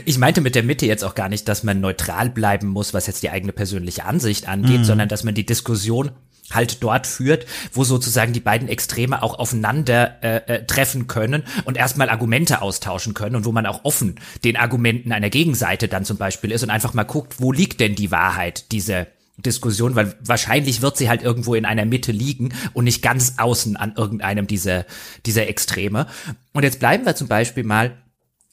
Ich 0.04 0.18
meinte 0.18 0.40
mit 0.40 0.54
der 0.54 0.62
Mitte 0.62 0.86
jetzt 0.86 1.04
auch 1.04 1.14
gar 1.14 1.28
nicht, 1.28 1.48
dass 1.48 1.62
man 1.62 1.80
neutral 1.80 2.30
bleiben 2.30 2.68
muss, 2.68 2.92
was 2.92 3.06
jetzt 3.06 3.22
die 3.22 3.30
eigene 3.30 3.52
persönliche 3.52 4.04
Ansicht 4.04 4.48
angeht, 4.48 4.80
mm. 4.80 4.84
sondern 4.84 5.08
dass 5.08 5.24
man 5.24 5.34
die 5.34 5.46
Diskussion 5.46 6.10
halt 6.50 6.82
dort 6.82 7.06
führt, 7.06 7.46
wo 7.72 7.84
sozusagen 7.84 8.32
die 8.32 8.40
beiden 8.40 8.68
Extreme 8.68 9.22
auch 9.22 9.38
aufeinander 9.38 10.22
äh, 10.22 10.36
äh, 10.54 10.66
treffen 10.66 11.06
können 11.06 11.42
und 11.64 11.76
erstmal 11.76 12.08
Argumente 12.08 12.62
austauschen 12.62 13.14
können 13.14 13.36
und 13.36 13.44
wo 13.44 13.52
man 13.52 13.66
auch 13.66 13.84
offen 13.84 14.16
den 14.44 14.56
Argumenten 14.56 15.12
einer 15.12 15.30
Gegenseite 15.30 15.88
dann 15.88 16.04
zum 16.04 16.18
Beispiel 16.18 16.52
ist 16.52 16.62
und 16.62 16.70
einfach 16.70 16.94
mal 16.94 17.04
guckt, 17.04 17.40
wo 17.40 17.52
liegt 17.52 17.80
denn 17.80 17.94
die 17.94 18.10
Wahrheit 18.10 18.70
dieser 18.72 19.06
Diskussion, 19.38 19.96
weil 19.96 20.14
wahrscheinlich 20.24 20.80
wird 20.80 20.96
sie 20.96 21.08
halt 21.08 21.22
irgendwo 21.22 21.54
in 21.54 21.66
einer 21.66 21.84
Mitte 21.84 22.12
liegen 22.12 22.54
und 22.72 22.84
nicht 22.84 23.02
ganz 23.02 23.34
außen 23.36 23.76
an 23.76 23.94
irgendeinem 23.94 24.46
dieser, 24.46 24.86
dieser 25.26 25.46
Extreme. 25.48 26.06
Und 26.52 26.62
jetzt 26.62 26.78
bleiben 26.78 27.04
wir 27.04 27.16
zum 27.16 27.28
Beispiel 27.28 27.64
mal 27.64 27.96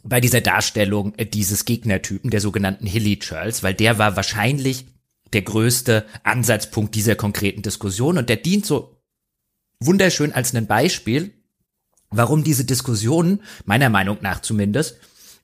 bei 0.03 0.19
dieser 0.19 0.41
Darstellung 0.41 1.13
dieses 1.33 1.65
Gegnertypen, 1.65 2.29
der 2.29 2.41
sogenannten 2.41 2.85
Hilly 2.85 3.19
Churls, 3.19 3.63
weil 3.63 3.73
der 3.73 3.97
war 3.97 4.15
wahrscheinlich 4.15 4.85
der 5.31 5.41
größte 5.41 6.05
Ansatzpunkt 6.23 6.93
dieser 6.95 7.15
konkreten 7.15 7.61
Diskussion 7.61 8.17
und 8.17 8.29
der 8.29 8.37
dient 8.37 8.65
so 8.65 9.01
wunderschön 9.79 10.31
als 10.31 10.53
ein 10.53 10.67
Beispiel, 10.67 11.33
warum 12.09 12.43
diese 12.43 12.65
Diskussionen, 12.65 13.41
meiner 13.65 13.89
Meinung 13.89 14.17
nach 14.21 14.41
zumindest, 14.41 14.97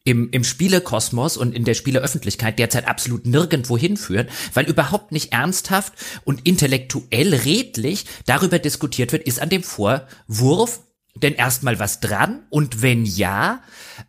im, 0.06 0.30
im 0.32 0.44
Spielekosmos 0.44 1.38
und 1.38 1.54
in 1.54 1.66
der 1.66 1.74
Spieleöffentlichkeit 1.74 2.58
derzeit 2.58 2.88
absolut 2.88 3.26
nirgendwo 3.26 3.78
hinführen, 3.78 4.28
weil 4.54 4.66
überhaupt 4.66 5.12
nicht 5.12 5.34
ernsthaft 5.34 5.94
und 6.24 6.48
intellektuell 6.48 7.34
redlich 7.34 8.06
darüber 8.26 8.60
diskutiert 8.60 9.12
wird, 9.12 9.24
ist 9.24 9.42
an 9.42 9.50
dem 9.50 9.64
Vorwurf 9.64 10.82
denn 11.16 11.34
erstmal 11.34 11.80
was 11.80 12.00
dran? 12.00 12.44
Und 12.50 12.82
wenn 12.82 13.06
ja, 13.06 13.62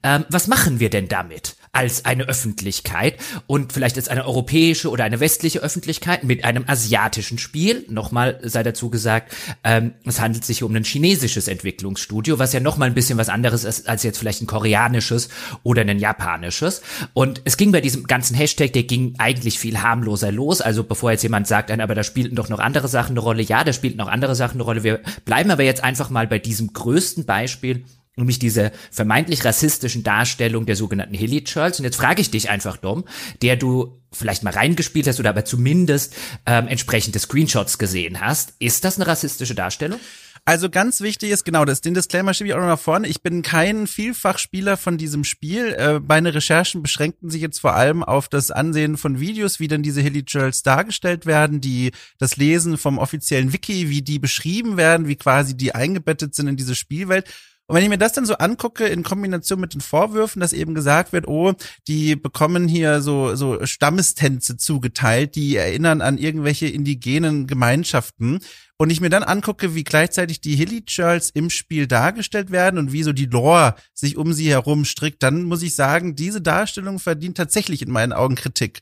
ähm, 0.02 0.24
was 0.28 0.46
machen 0.46 0.80
wir 0.80 0.90
denn 0.90 1.08
damit? 1.08 1.56
Als 1.72 2.04
eine 2.04 2.24
Öffentlichkeit 2.24 3.16
und 3.46 3.72
vielleicht 3.72 3.96
als 3.96 4.08
eine 4.08 4.24
europäische 4.24 4.90
oder 4.90 5.04
eine 5.04 5.20
westliche 5.20 5.60
Öffentlichkeit 5.60 6.24
mit 6.24 6.44
einem 6.44 6.64
asiatischen 6.66 7.38
Spiel. 7.38 7.84
Nochmal 7.88 8.40
sei 8.42 8.64
dazu 8.64 8.90
gesagt, 8.90 9.34
ähm, 9.62 9.92
es 10.04 10.20
handelt 10.20 10.44
sich 10.44 10.64
um 10.64 10.74
ein 10.74 10.82
chinesisches 10.82 11.46
Entwicklungsstudio, 11.46 12.40
was 12.40 12.52
ja 12.52 12.58
nochmal 12.58 12.88
ein 12.88 12.94
bisschen 12.94 13.18
was 13.18 13.28
anderes 13.28 13.62
ist 13.62 13.88
als 13.88 14.02
jetzt 14.02 14.18
vielleicht 14.18 14.42
ein 14.42 14.48
koreanisches 14.48 15.28
oder 15.62 15.82
ein 15.82 16.00
japanisches. 16.00 16.82
Und 17.12 17.40
es 17.44 17.56
ging 17.56 17.70
bei 17.70 17.80
diesem 17.80 18.04
ganzen 18.04 18.34
Hashtag, 18.34 18.72
der 18.72 18.82
ging 18.82 19.14
eigentlich 19.18 19.58
viel 19.58 19.80
harmloser 19.80 20.32
los. 20.32 20.60
Also 20.60 20.82
bevor 20.82 21.12
jetzt 21.12 21.22
jemand 21.22 21.46
sagt, 21.46 21.70
aber 21.70 21.94
da 21.94 22.02
spielten 22.02 22.34
doch 22.34 22.48
noch 22.48 22.58
andere 22.58 22.88
Sachen 22.88 23.12
eine 23.12 23.20
Rolle. 23.20 23.42
Ja, 23.42 23.62
da 23.62 23.72
spielten 23.72 23.98
noch 23.98 24.08
andere 24.08 24.34
Sachen 24.34 24.56
eine 24.56 24.64
Rolle. 24.64 24.82
Wir 24.82 25.00
bleiben 25.24 25.52
aber 25.52 25.62
jetzt 25.62 25.84
einfach 25.84 26.10
mal 26.10 26.26
bei 26.26 26.40
diesem 26.40 26.72
größten 26.72 27.26
Beispiel 27.26 27.84
nämlich 28.16 28.38
diese 28.38 28.72
vermeintlich 28.90 29.44
rassistischen 29.44 30.02
Darstellung 30.02 30.66
der 30.66 30.76
sogenannten 30.76 31.14
Hilly 31.14 31.44
Churls. 31.44 31.78
Und 31.78 31.84
jetzt 31.84 31.96
frage 31.96 32.20
ich 32.20 32.30
dich 32.30 32.50
einfach, 32.50 32.76
Dom, 32.76 33.04
der 33.42 33.56
du 33.56 34.00
vielleicht 34.12 34.42
mal 34.42 34.52
reingespielt 34.52 35.06
hast 35.06 35.20
oder 35.20 35.30
aber 35.30 35.44
zumindest 35.44 36.16
ähm, 36.46 36.68
entsprechende 36.68 37.18
Screenshots 37.18 37.78
gesehen 37.78 38.20
hast. 38.20 38.54
Ist 38.58 38.84
das 38.84 38.96
eine 38.96 39.06
rassistische 39.06 39.54
Darstellung? 39.54 40.00
Also 40.46 40.70
ganz 40.70 41.00
wichtig 41.00 41.30
ist, 41.30 41.44
genau, 41.44 41.64
das, 41.64 41.80
den 41.80 41.94
Disclaimer 41.94 42.32
schiebe 42.32 42.48
ich 42.48 42.54
auch 42.54 42.60
noch 42.60 42.66
nach 42.66 42.80
vorne. 42.80 43.06
Ich 43.08 43.22
bin 43.22 43.42
kein 43.42 43.86
Vielfachspieler 43.86 44.76
von 44.76 44.96
diesem 44.96 45.22
Spiel. 45.22 45.74
Äh, 45.74 46.00
meine 46.00 46.34
Recherchen 46.34 46.82
beschränkten 46.82 47.30
sich 47.30 47.42
jetzt 47.42 47.60
vor 47.60 47.74
allem 47.74 48.02
auf 48.02 48.28
das 48.28 48.50
Ansehen 48.50 48.96
von 48.96 49.20
Videos, 49.20 49.60
wie 49.60 49.68
denn 49.68 49.82
diese 49.82 50.00
Hilly 50.00 50.24
Churls 50.24 50.62
dargestellt 50.62 51.26
werden, 51.26 51.60
die, 51.60 51.92
das 52.18 52.36
Lesen 52.36 52.78
vom 52.78 52.98
offiziellen 52.98 53.52
Wiki, 53.52 53.90
wie 53.90 54.02
die 54.02 54.18
beschrieben 54.18 54.76
werden, 54.76 55.06
wie 55.06 55.16
quasi 55.16 55.56
die 55.56 55.74
eingebettet 55.74 56.34
sind 56.34 56.48
in 56.48 56.56
diese 56.56 56.74
Spielwelt. 56.74 57.26
Und 57.70 57.76
wenn 57.76 57.84
ich 57.84 57.88
mir 57.88 57.98
das 57.98 58.14
dann 58.14 58.26
so 58.26 58.34
angucke 58.34 58.88
in 58.88 59.04
Kombination 59.04 59.60
mit 59.60 59.74
den 59.74 59.80
Vorwürfen, 59.80 60.40
dass 60.40 60.52
eben 60.52 60.74
gesagt 60.74 61.12
wird, 61.12 61.28
oh, 61.28 61.52
die 61.86 62.16
bekommen 62.16 62.66
hier 62.66 63.00
so, 63.00 63.36
so 63.36 63.64
Stammestänze 63.64 64.56
zugeteilt, 64.56 65.36
die 65.36 65.54
erinnern 65.54 66.00
an 66.00 66.18
irgendwelche 66.18 66.66
indigenen 66.66 67.46
Gemeinschaften. 67.46 68.40
Und 68.76 68.90
ich 68.90 69.00
mir 69.00 69.08
dann 69.08 69.22
angucke, 69.22 69.76
wie 69.76 69.84
gleichzeitig 69.84 70.40
die 70.40 70.56
Hilly 70.56 70.84
Churls 70.84 71.30
im 71.30 71.48
Spiel 71.48 71.86
dargestellt 71.86 72.50
werden 72.50 72.76
und 72.76 72.90
wie 72.90 73.04
so 73.04 73.12
die 73.12 73.26
Lore 73.26 73.76
sich 73.94 74.16
um 74.16 74.32
sie 74.32 74.50
herum 74.50 74.84
strickt, 74.84 75.22
dann 75.22 75.44
muss 75.44 75.62
ich 75.62 75.76
sagen, 75.76 76.16
diese 76.16 76.40
Darstellung 76.40 76.98
verdient 76.98 77.36
tatsächlich 77.36 77.82
in 77.82 77.92
meinen 77.92 78.12
Augen 78.12 78.34
Kritik. 78.34 78.80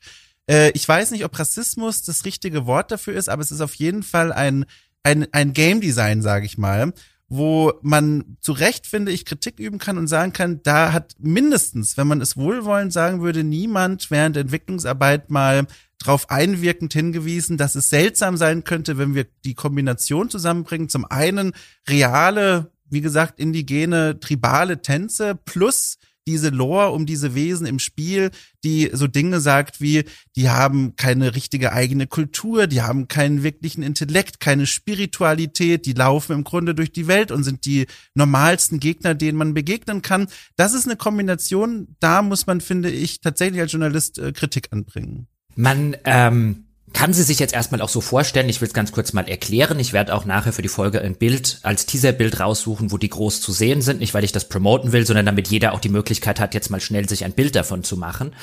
Äh, 0.49 0.71
ich 0.71 0.87
weiß 0.87 1.11
nicht, 1.11 1.25
ob 1.25 1.37
Rassismus 1.37 2.01
das 2.01 2.25
richtige 2.25 2.65
Wort 2.65 2.89
dafür 2.89 3.13
ist, 3.13 3.29
aber 3.29 3.43
es 3.43 3.51
ist 3.51 3.61
auf 3.61 3.75
jeden 3.75 4.01
Fall 4.01 4.33
ein, 4.33 4.65
ein, 5.03 5.27
ein 5.31 5.53
Game 5.53 5.79
Design, 5.79 6.23
sage 6.23 6.47
ich 6.47 6.57
mal 6.57 6.91
wo 7.29 7.73
man 7.83 8.37
zu 8.41 8.51
Recht, 8.53 8.87
finde 8.87 9.11
ich, 9.11 9.23
Kritik 9.23 9.59
üben 9.59 9.77
kann 9.77 9.99
und 9.99 10.07
sagen 10.07 10.33
kann, 10.33 10.61
da 10.63 10.91
hat 10.91 11.13
mindestens, 11.19 11.95
wenn 11.95 12.07
man 12.07 12.21
es 12.21 12.35
wohlwollend 12.35 12.91
sagen 12.91 13.21
würde, 13.21 13.43
niemand 13.43 14.09
während 14.09 14.35
der 14.35 14.41
Entwicklungsarbeit 14.41 15.29
mal 15.29 15.67
darauf 15.99 16.31
einwirkend 16.31 16.91
hingewiesen, 16.93 17.57
dass 17.57 17.75
es 17.75 17.89
seltsam 17.89 18.35
sein 18.35 18.63
könnte, 18.63 18.97
wenn 18.97 19.13
wir 19.13 19.27
die 19.45 19.53
Kombination 19.53 20.29
zusammenbringen. 20.29 20.89
Zum 20.89 21.05
einen 21.05 21.53
reale, 21.87 22.71
wie 22.89 23.01
gesagt, 23.01 23.39
indigene, 23.39 24.19
tribale 24.19 24.81
Tänze 24.81 25.35
plus 25.35 25.98
diese 26.29 26.49
Lore 26.49 26.91
um 26.91 27.07
diese 27.07 27.33
Wesen 27.33 27.65
im 27.65 27.79
Spiel, 27.79 28.29
die 28.63 28.91
so 28.93 29.07
Dinge 29.07 29.39
sagt 29.39 29.81
wie, 29.81 30.05
die 30.35 30.49
haben 30.49 30.95
keine 30.95 31.33
richtige 31.33 31.73
eigene 31.73 32.05
Kultur, 32.05 32.67
die 32.67 32.83
haben 32.83 33.07
keinen 33.07 33.41
wirklichen 33.41 33.81
Intellekt, 33.81 34.39
keine 34.39 34.67
Spiritualität, 34.67 35.87
die 35.87 35.93
laufen 35.93 36.33
im 36.33 36.43
Grunde 36.43 36.75
durch 36.75 36.91
die 36.91 37.07
Welt 37.07 37.31
und 37.31 37.43
sind 37.43 37.65
die 37.65 37.87
normalsten 38.13 38.79
Gegner, 38.79 39.15
denen 39.15 39.39
man 39.39 39.55
begegnen 39.55 40.03
kann. 40.03 40.27
Das 40.55 40.73
ist 40.73 40.85
eine 40.85 40.97
Kombination, 40.97 41.95
da 41.99 42.21
muss 42.21 42.45
man, 42.45 42.61
finde 42.61 42.91
ich, 42.91 43.21
tatsächlich 43.21 43.59
als 43.59 43.71
Journalist 43.71 44.19
äh, 44.19 44.31
Kritik 44.31 44.67
anbringen. 44.71 45.27
Man, 45.55 45.97
ähm 46.05 46.68
kann 46.93 47.13
sie 47.13 47.23
sich 47.23 47.39
jetzt 47.39 47.53
erstmal 47.53 47.81
auch 47.81 47.89
so 47.89 48.01
vorstellen. 48.01 48.49
Ich 48.49 48.61
will 48.61 48.67
es 48.67 48.73
ganz 48.73 48.91
kurz 48.91 49.13
mal 49.13 49.27
erklären. 49.27 49.79
Ich 49.79 49.93
werde 49.93 50.13
auch 50.13 50.25
nachher 50.25 50.53
für 50.53 50.61
die 50.61 50.69
Folge 50.69 51.01
ein 51.01 51.15
Bild 51.15 51.59
als 51.63 51.85
Teaserbild 51.85 52.39
raussuchen, 52.39 52.91
wo 52.91 52.97
die 52.97 53.09
groß 53.09 53.41
zu 53.41 53.51
sehen 53.51 53.81
sind. 53.81 53.99
Nicht, 53.99 54.13
weil 54.13 54.23
ich 54.23 54.31
das 54.31 54.49
promoten 54.49 54.91
will, 54.91 55.05
sondern 55.05 55.25
damit 55.25 55.49
jeder 55.49 55.73
auch 55.73 55.79
die 55.79 55.89
Möglichkeit 55.89 56.39
hat, 56.39 56.53
jetzt 56.53 56.69
mal 56.69 56.81
schnell 56.81 57.07
sich 57.07 57.25
ein 57.25 57.33
Bild 57.33 57.55
davon 57.55 57.83
zu 57.83 57.97
machen. 57.97 58.33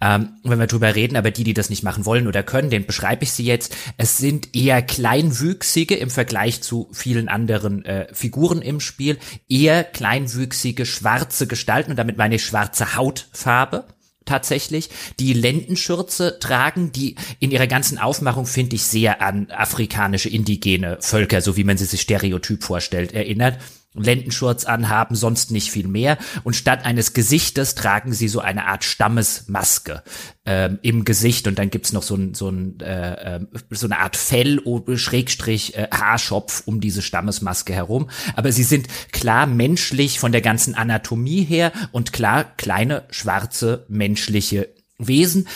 Ähm, 0.00 0.30
wenn 0.44 0.58
wir 0.58 0.66
drüber 0.66 0.94
reden, 0.94 1.16
aber 1.16 1.30
die, 1.30 1.44
die 1.44 1.54
das 1.54 1.70
nicht 1.70 1.82
machen 1.82 2.06
wollen 2.06 2.26
oder 2.26 2.42
können, 2.42 2.70
den 2.70 2.86
beschreibe 2.86 3.24
ich 3.24 3.32
sie 3.32 3.44
jetzt. 3.44 3.74
Es 3.96 4.18
sind 4.18 4.54
eher 4.54 4.82
kleinwüchsige 4.82 5.96
im 5.96 6.10
Vergleich 6.10 6.62
zu 6.62 6.88
vielen 6.92 7.28
anderen 7.28 7.84
äh, 7.84 8.06
Figuren 8.12 8.62
im 8.62 8.80
Spiel. 8.80 9.18
Eher 9.48 9.84
kleinwüchsige 9.84 10.86
schwarze 10.86 11.46
Gestalten 11.46 11.90
und 11.90 11.96
damit 11.96 12.16
meine 12.16 12.36
ich 12.36 12.44
schwarze 12.44 12.96
Hautfarbe 12.96 13.84
tatsächlich, 14.26 14.90
die 15.18 15.32
Lendenschürze 15.32 16.38
tragen, 16.38 16.92
die 16.92 17.14
in 17.40 17.50
ihrer 17.50 17.66
ganzen 17.66 17.98
Aufmachung 17.98 18.46
finde 18.46 18.76
ich 18.76 18.82
sehr 18.82 19.22
an 19.22 19.50
afrikanische 19.50 20.28
indigene 20.28 20.98
Völker, 21.00 21.40
so 21.40 21.56
wie 21.56 21.64
man 21.64 21.78
sie 21.78 21.86
sich 21.86 22.02
stereotyp 22.02 22.62
vorstellt, 22.62 23.12
erinnert. 23.12 23.58
Lendenschurz 24.02 24.64
anhaben, 24.64 25.16
sonst 25.16 25.50
nicht 25.50 25.70
viel 25.70 25.88
mehr. 25.88 26.18
Und 26.44 26.56
statt 26.56 26.84
eines 26.84 27.12
Gesichtes 27.12 27.74
tragen 27.74 28.12
sie 28.12 28.28
so 28.28 28.40
eine 28.40 28.66
Art 28.66 28.84
Stammesmaske 28.84 30.02
ähm, 30.44 30.78
im 30.82 31.04
Gesicht 31.04 31.46
und 31.46 31.58
dann 31.58 31.70
gibt's 31.70 31.92
noch 31.92 32.02
so, 32.02 32.14
ein, 32.14 32.34
so, 32.34 32.48
ein, 32.48 32.80
äh, 32.80 33.36
ähm, 33.36 33.48
so 33.70 33.86
eine 33.86 33.98
Art 33.98 34.16
Fell, 34.16 34.60
Schrägstrich, 34.94 35.76
äh, 35.76 35.88
Haarschopf 35.92 36.62
um 36.66 36.80
diese 36.80 37.02
Stammesmaske 37.02 37.72
herum. 37.72 38.08
Aber 38.34 38.52
sie 38.52 38.64
sind 38.64 38.86
klar 39.12 39.46
menschlich 39.46 40.20
von 40.20 40.32
der 40.32 40.42
ganzen 40.42 40.74
Anatomie 40.74 41.44
her 41.44 41.72
und 41.92 42.12
klar 42.12 42.44
kleine, 42.44 43.04
schwarze, 43.10 43.84
menschliche 43.88 44.68
Wesen, 44.98 45.46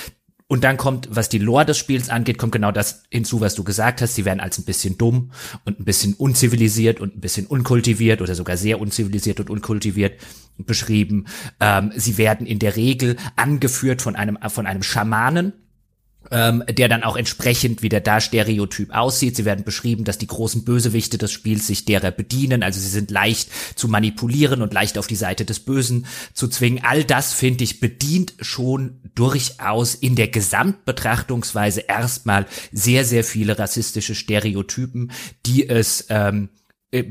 und 0.51 0.65
dann 0.65 0.77
kommt, 0.77 1.09
was 1.13 1.29
die 1.29 1.39
Lore 1.39 1.65
des 1.65 1.79
Spiels 1.79 2.09
angeht, 2.09 2.37
kommt 2.37 2.51
genau 2.51 2.73
das 2.73 3.05
hinzu, 3.09 3.41
was 3.41 3.55
du 3.55 3.63
gesagt 3.63 4.03
hast. 4.03 4.17
Sie 4.17 4.25
werden 4.25 4.41
als 4.41 4.59
ein 4.59 4.65
bisschen 4.65 4.99
dumm 4.99 5.31
und 5.65 5.79
ein 5.79 5.85
bisschen 5.85 6.15
unzivilisiert 6.15 6.99
und 6.99 7.17
ein 7.17 7.21
bisschen 7.21 7.47
unkultiviert 7.47 8.21
oder 8.21 8.35
sogar 8.35 8.57
sehr 8.57 8.81
unzivilisiert 8.81 9.39
und 9.39 9.49
unkultiviert 9.49 10.21
beschrieben. 10.59 11.27
Ähm, 11.61 11.93
sie 11.95 12.19
werden 12.19 12.49
in 12.49 12.59
der 12.59 12.75
Regel 12.75 13.17
angeführt 13.37 14.03
von 14.03 14.17
einem, 14.17 14.39
von 14.49 14.67
einem 14.67 14.83
Schamanen, 14.83 15.53
ähm, 16.31 16.65
der 16.69 16.89
dann 16.89 17.03
auch 17.03 17.17
entsprechend 17.17 17.83
wieder 17.83 18.01
da 18.01 18.21
stereotyp 18.21 18.95
aussieht. 18.95 19.37
Sie 19.37 19.45
werden 19.45 19.65
beschrieben, 19.65 20.05
dass 20.05 20.19
die 20.19 20.27
großen 20.27 20.65
Bösewichte 20.65 21.19
des 21.19 21.33
Spiels 21.33 21.67
sich 21.67 21.85
derer 21.85 22.11
bedienen, 22.11 22.63
also 22.63 22.81
sie 22.81 22.89
sind 22.89 23.11
leicht 23.11 23.51
zu 23.75 23.89
manipulieren 23.89 24.63
und 24.63 24.73
leicht 24.73 24.99
auf 24.99 25.07
die 25.07 25.17
Seite 25.17 25.45
des 25.45 25.61
Bösen 25.61 26.07
zu 26.33 26.49
zwingen. 26.49 26.85
All 26.85 27.05
das, 27.05 27.33
finde 27.33 27.65
ich, 27.65 27.81
bedient 27.81 28.35
schon 28.41 29.01
durchaus 29.15 29.95
in 29.95 30.17
der 30.17 30.29
Gesamtbetrachtungsweise 30.29 31.81
erstmal 31.81 32.47
sehr, 32.73 33.05
sehr 33.05 33.25
viele 33.25 33.59
rassistische 33.59 34.15
Stereotypen, 34.15 35.11
die 35.47 35.69
es 35.69 36.07
ähm, 36.09 36.49
äh, 36.55 36.60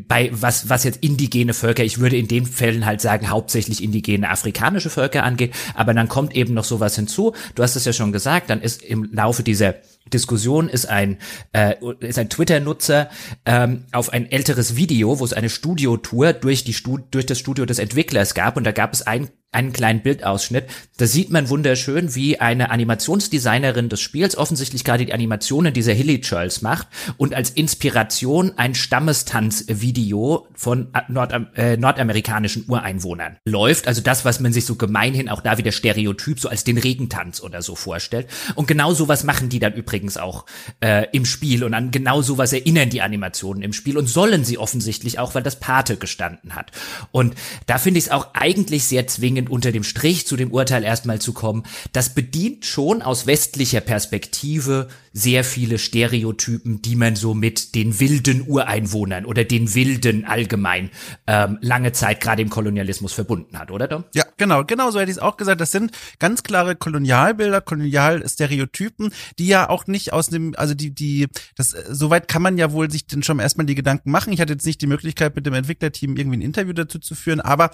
bei 0.08 0.30
was 0.34 0.70
was 0.70 0.84
jetzt 0.84 1.02
indigene 1.02 1.54
Völker, 1.54 1.84
ich 1.84 2.00
würde 2.00 2.18
in 2.18 2.28
den 2.28 2.46
Fällen 2.46 2.86
halt 2.86 3.00
sagen 3.00 3.30
hauptsächlich 3.30 3.82
indigene 3.82 4.30
afrikanische 4.30 4.90
Völker 4.90 5.24
angeht, 5.24 5.54
aber 5.74 5.94
dann 5.94 6.10
kommt 6.10 6.36
eben 6.36 6.54
noch 6.54 6.66
sowas 6.66 6.96
hinzu. 6.96 7.34
Du 7.56 7.64
hast 7.64 7.78
es 7.78 7.86
ja 7.86 7.94
schon 7.94 8.12
gesagt, 8.12 8.50
dann 8.50 8.62
ist 8.62 8.84
im 8.84 9.10
Laufe 9.14 9.42
dieser 9.42 9.76
Diskussion 10.10 10.70
ist 10.70 10.88
ein 10.88 11.18
äh, 11.54 11.76
ist 12.00 12.20
ein 12.20 12.30
Twitter-Nutzer 12.30 13.10
ähm, 13.46 13.86
auf 13.92 14.12
ein 14.12 14.32
älteres 14.32 14.76
Video, 14.76 15.20
wo 15.20 15.26
es 15.26 15.34
eine 15.34 15.50
Studiotour 15.50 16.34
durch 16.34 16.64
die 16.64 16.74
Stud 16.74 17.04
durch 17.12 17.26
das 17.26 17.40
Studio 17.40 17.66
des 17.66 17.80
Entwicklers 17.80 18.34
gab 18.34 18.58
und 18.58 18.64
da 18.64 18.72
gab 18.72 18.94
es 18.94 19.02
ein 19.02 19.30
einen 19.52 19.74
kleinen 19.74 20.02
Bildausschnitt. 20.02 20.66
Da 20.98 21.08
sieht 21.08 21.32
man 21.32 21.50
wunderschön, 21.50 22.14
wie 22.14 22.40
eine 22.40 22.70
Animationsdesignerin 22.70 23.90
des 23.90 24.00
Spiels 24.00 24.38
offensichtlich 24.38 24.84
gerade 24.84 25.06
die 25.06 25.14
Animationen 25.14 25.74
dieser 25.74 25.94
Hilly 25.94 26.22
Churls 26.22 26.62
macht 26.62 26.88
und 27.18 27.34
als 27.34 27.50
Inspiration 27.50 28.54
ein 28.58 28.76
Stammestanzvideo 28.76 30.48
von 30.54 30.92
Nord 31.08 31.34
äh, 31.56 31.78
nordamerikanischen 31.78 32.66
Ureinwohnern 32.68 33.38
läuft. 33.46 33.88
Also 33.88 34.02
das, 34.02 34.24
was 34.24 34.40
man 34.40 34.54
sich 34.54 34.66
so 34.66 34.76
gemeinhin 34.76 35.30
auch 35.30 35.42
da 35.42 35.58
wieder 35.58 35.72
Stereotyp 35.72 36.40
so 36.40 36.48
als 36.48 36.64
den 36.64 36.78
Regentanz 36.78 37.42
oder 37.42 37.64
so 37.64 37.76
vorstellt. 37.76 38.28
Und 38.54 38.68
genau 38.68 38.94
sowas 38.94 39.24
machen 39.24 39.50
die 39.50 39.60
dann 39.60 39.74
übrigens 39.74 39.99
auch 40.18 40.46
äh, 40.82 41.08
im 41.12 41.26
Spiel 41.26 41.64
und 41.64 41.74
an 41.74 41.92
genau 41.92 42.22
sowas 42.22 42.54
erinnern 42.54 42.90
die 42.90 43.02
Animationen 43.02 43.64
im 43.64 43.74
Spiel 43.74 43.98
und 43.98 44.08
sollen 44.08 44.44
sie 44.44 44.58
offensichtlich 44.58 45.20
auch, 45.20 45.36
weil 45.36 45.44
das 45.44 45.60
Pate 45.60 45.98
gestanden 45.98 46.56
hat. 46.56 46.72
Und 47.12 47.36
da 47.68 47.78
finde 47.78 48.00
ich 48.00 48.06
es 48.06 48.12
auch 48.12 48.34
eigentlich 48.34 48.86
sehr 48.86 49.08
zwingend 49.08 49.30
zwingend 49.30 49.50
unter 49.50 49.72
dem 49.72 49.84
Strich 49.84 50.26
zu 50.26 50.36
dem 50.36 50.52
Urteil 50.52 50.84
erstmal 50.84 51.20
zu 51.20 51.34
kommen, 51.34 51.64
das 51.94 52.16
bedient 52.16 52.66
schon 52.66 53.02
aus 53.02 53.28
westlicher 53.28 53.82
Perspektive 53.82 54.88
sehr 55.14 55.44
viele 55.44 55.78
Stereotypen, 55.78 56.82
die 56.82 56.96
man 56.96 57.16
so 57.16 57.34
mit 57.34 57.76
den 57.76 58.00
wilden 58.00 58.48
Ureinwohnern 58.48 59.26
oder 59.26 59.44
den 59.44 59.74
Wilden 59.74 60.26
allgemein 60.26 60.92
ähm, 61.28 61.58
lange 61.62 61.92
Zeit 61.92 62.22
gerade 62.22 62.42
im 62.42 62.50
Kolonialismus 62.50 63.14
verbunden 63.14 63.58
hat, 63.58 63.72
oder 63.72 63.88
Dom? 63.88 64.06
Ja, 64.14 64.26
genau, 64.38 64.64
genau 64.64 64.92
so 64.92 65.00
hätte 65.00 65.12
ich 65.12 65.18
es 65.18 65.24
auch 65.24 65.38
gesagt. 65.38 65.62
Das 65.62 65.72
sind 65.72 65.92
ganz 66.20 66.44
klare 66.44 66.76
Kolonialbilder, 66.76 67.62
Kolonialstereotypen, 67.62 69.12
die 69.38 69.48
ja 69.48 69.70
auch 69.70 69.79
nicht 69.88 70.14
aus 70.14 70.28
dem, 70.28 70.54
also 70.58 70.74
die, 70.74 70.94
die, 70.94 71.28
das, 71.56 71.70
soweit 71.90 72.28
kann 72.28 72.42
man 72.42 72.58
ja 72.58 72.72
wohl 72.72 72.92
sich 72.92 73.08
denn 73.08 73.24
schon 73.24 73.40
erstmal 73.40 73.66
die 73.66 73.76
Gedanken 73.76 74.12
machen. 74.12 74.34
Ich 74.34 74.42
hatte 74.42 74.54
jetzt 74.54 74.66
nicht 74.66 74.82
die 74.82 74.88
Möglichkeit, 74.88 75.36
mit 75.36 75.46
dem 75.46 75.54
Entwicklerteam 75.54 76.16
irgendwie 76.16 76.38
ein 76.38 76.42
Interview 76.42 76.74
dazu 76.74 77.00
zu 77.00 77.16
führen, 77.16 77.42
aber 77.42 77.72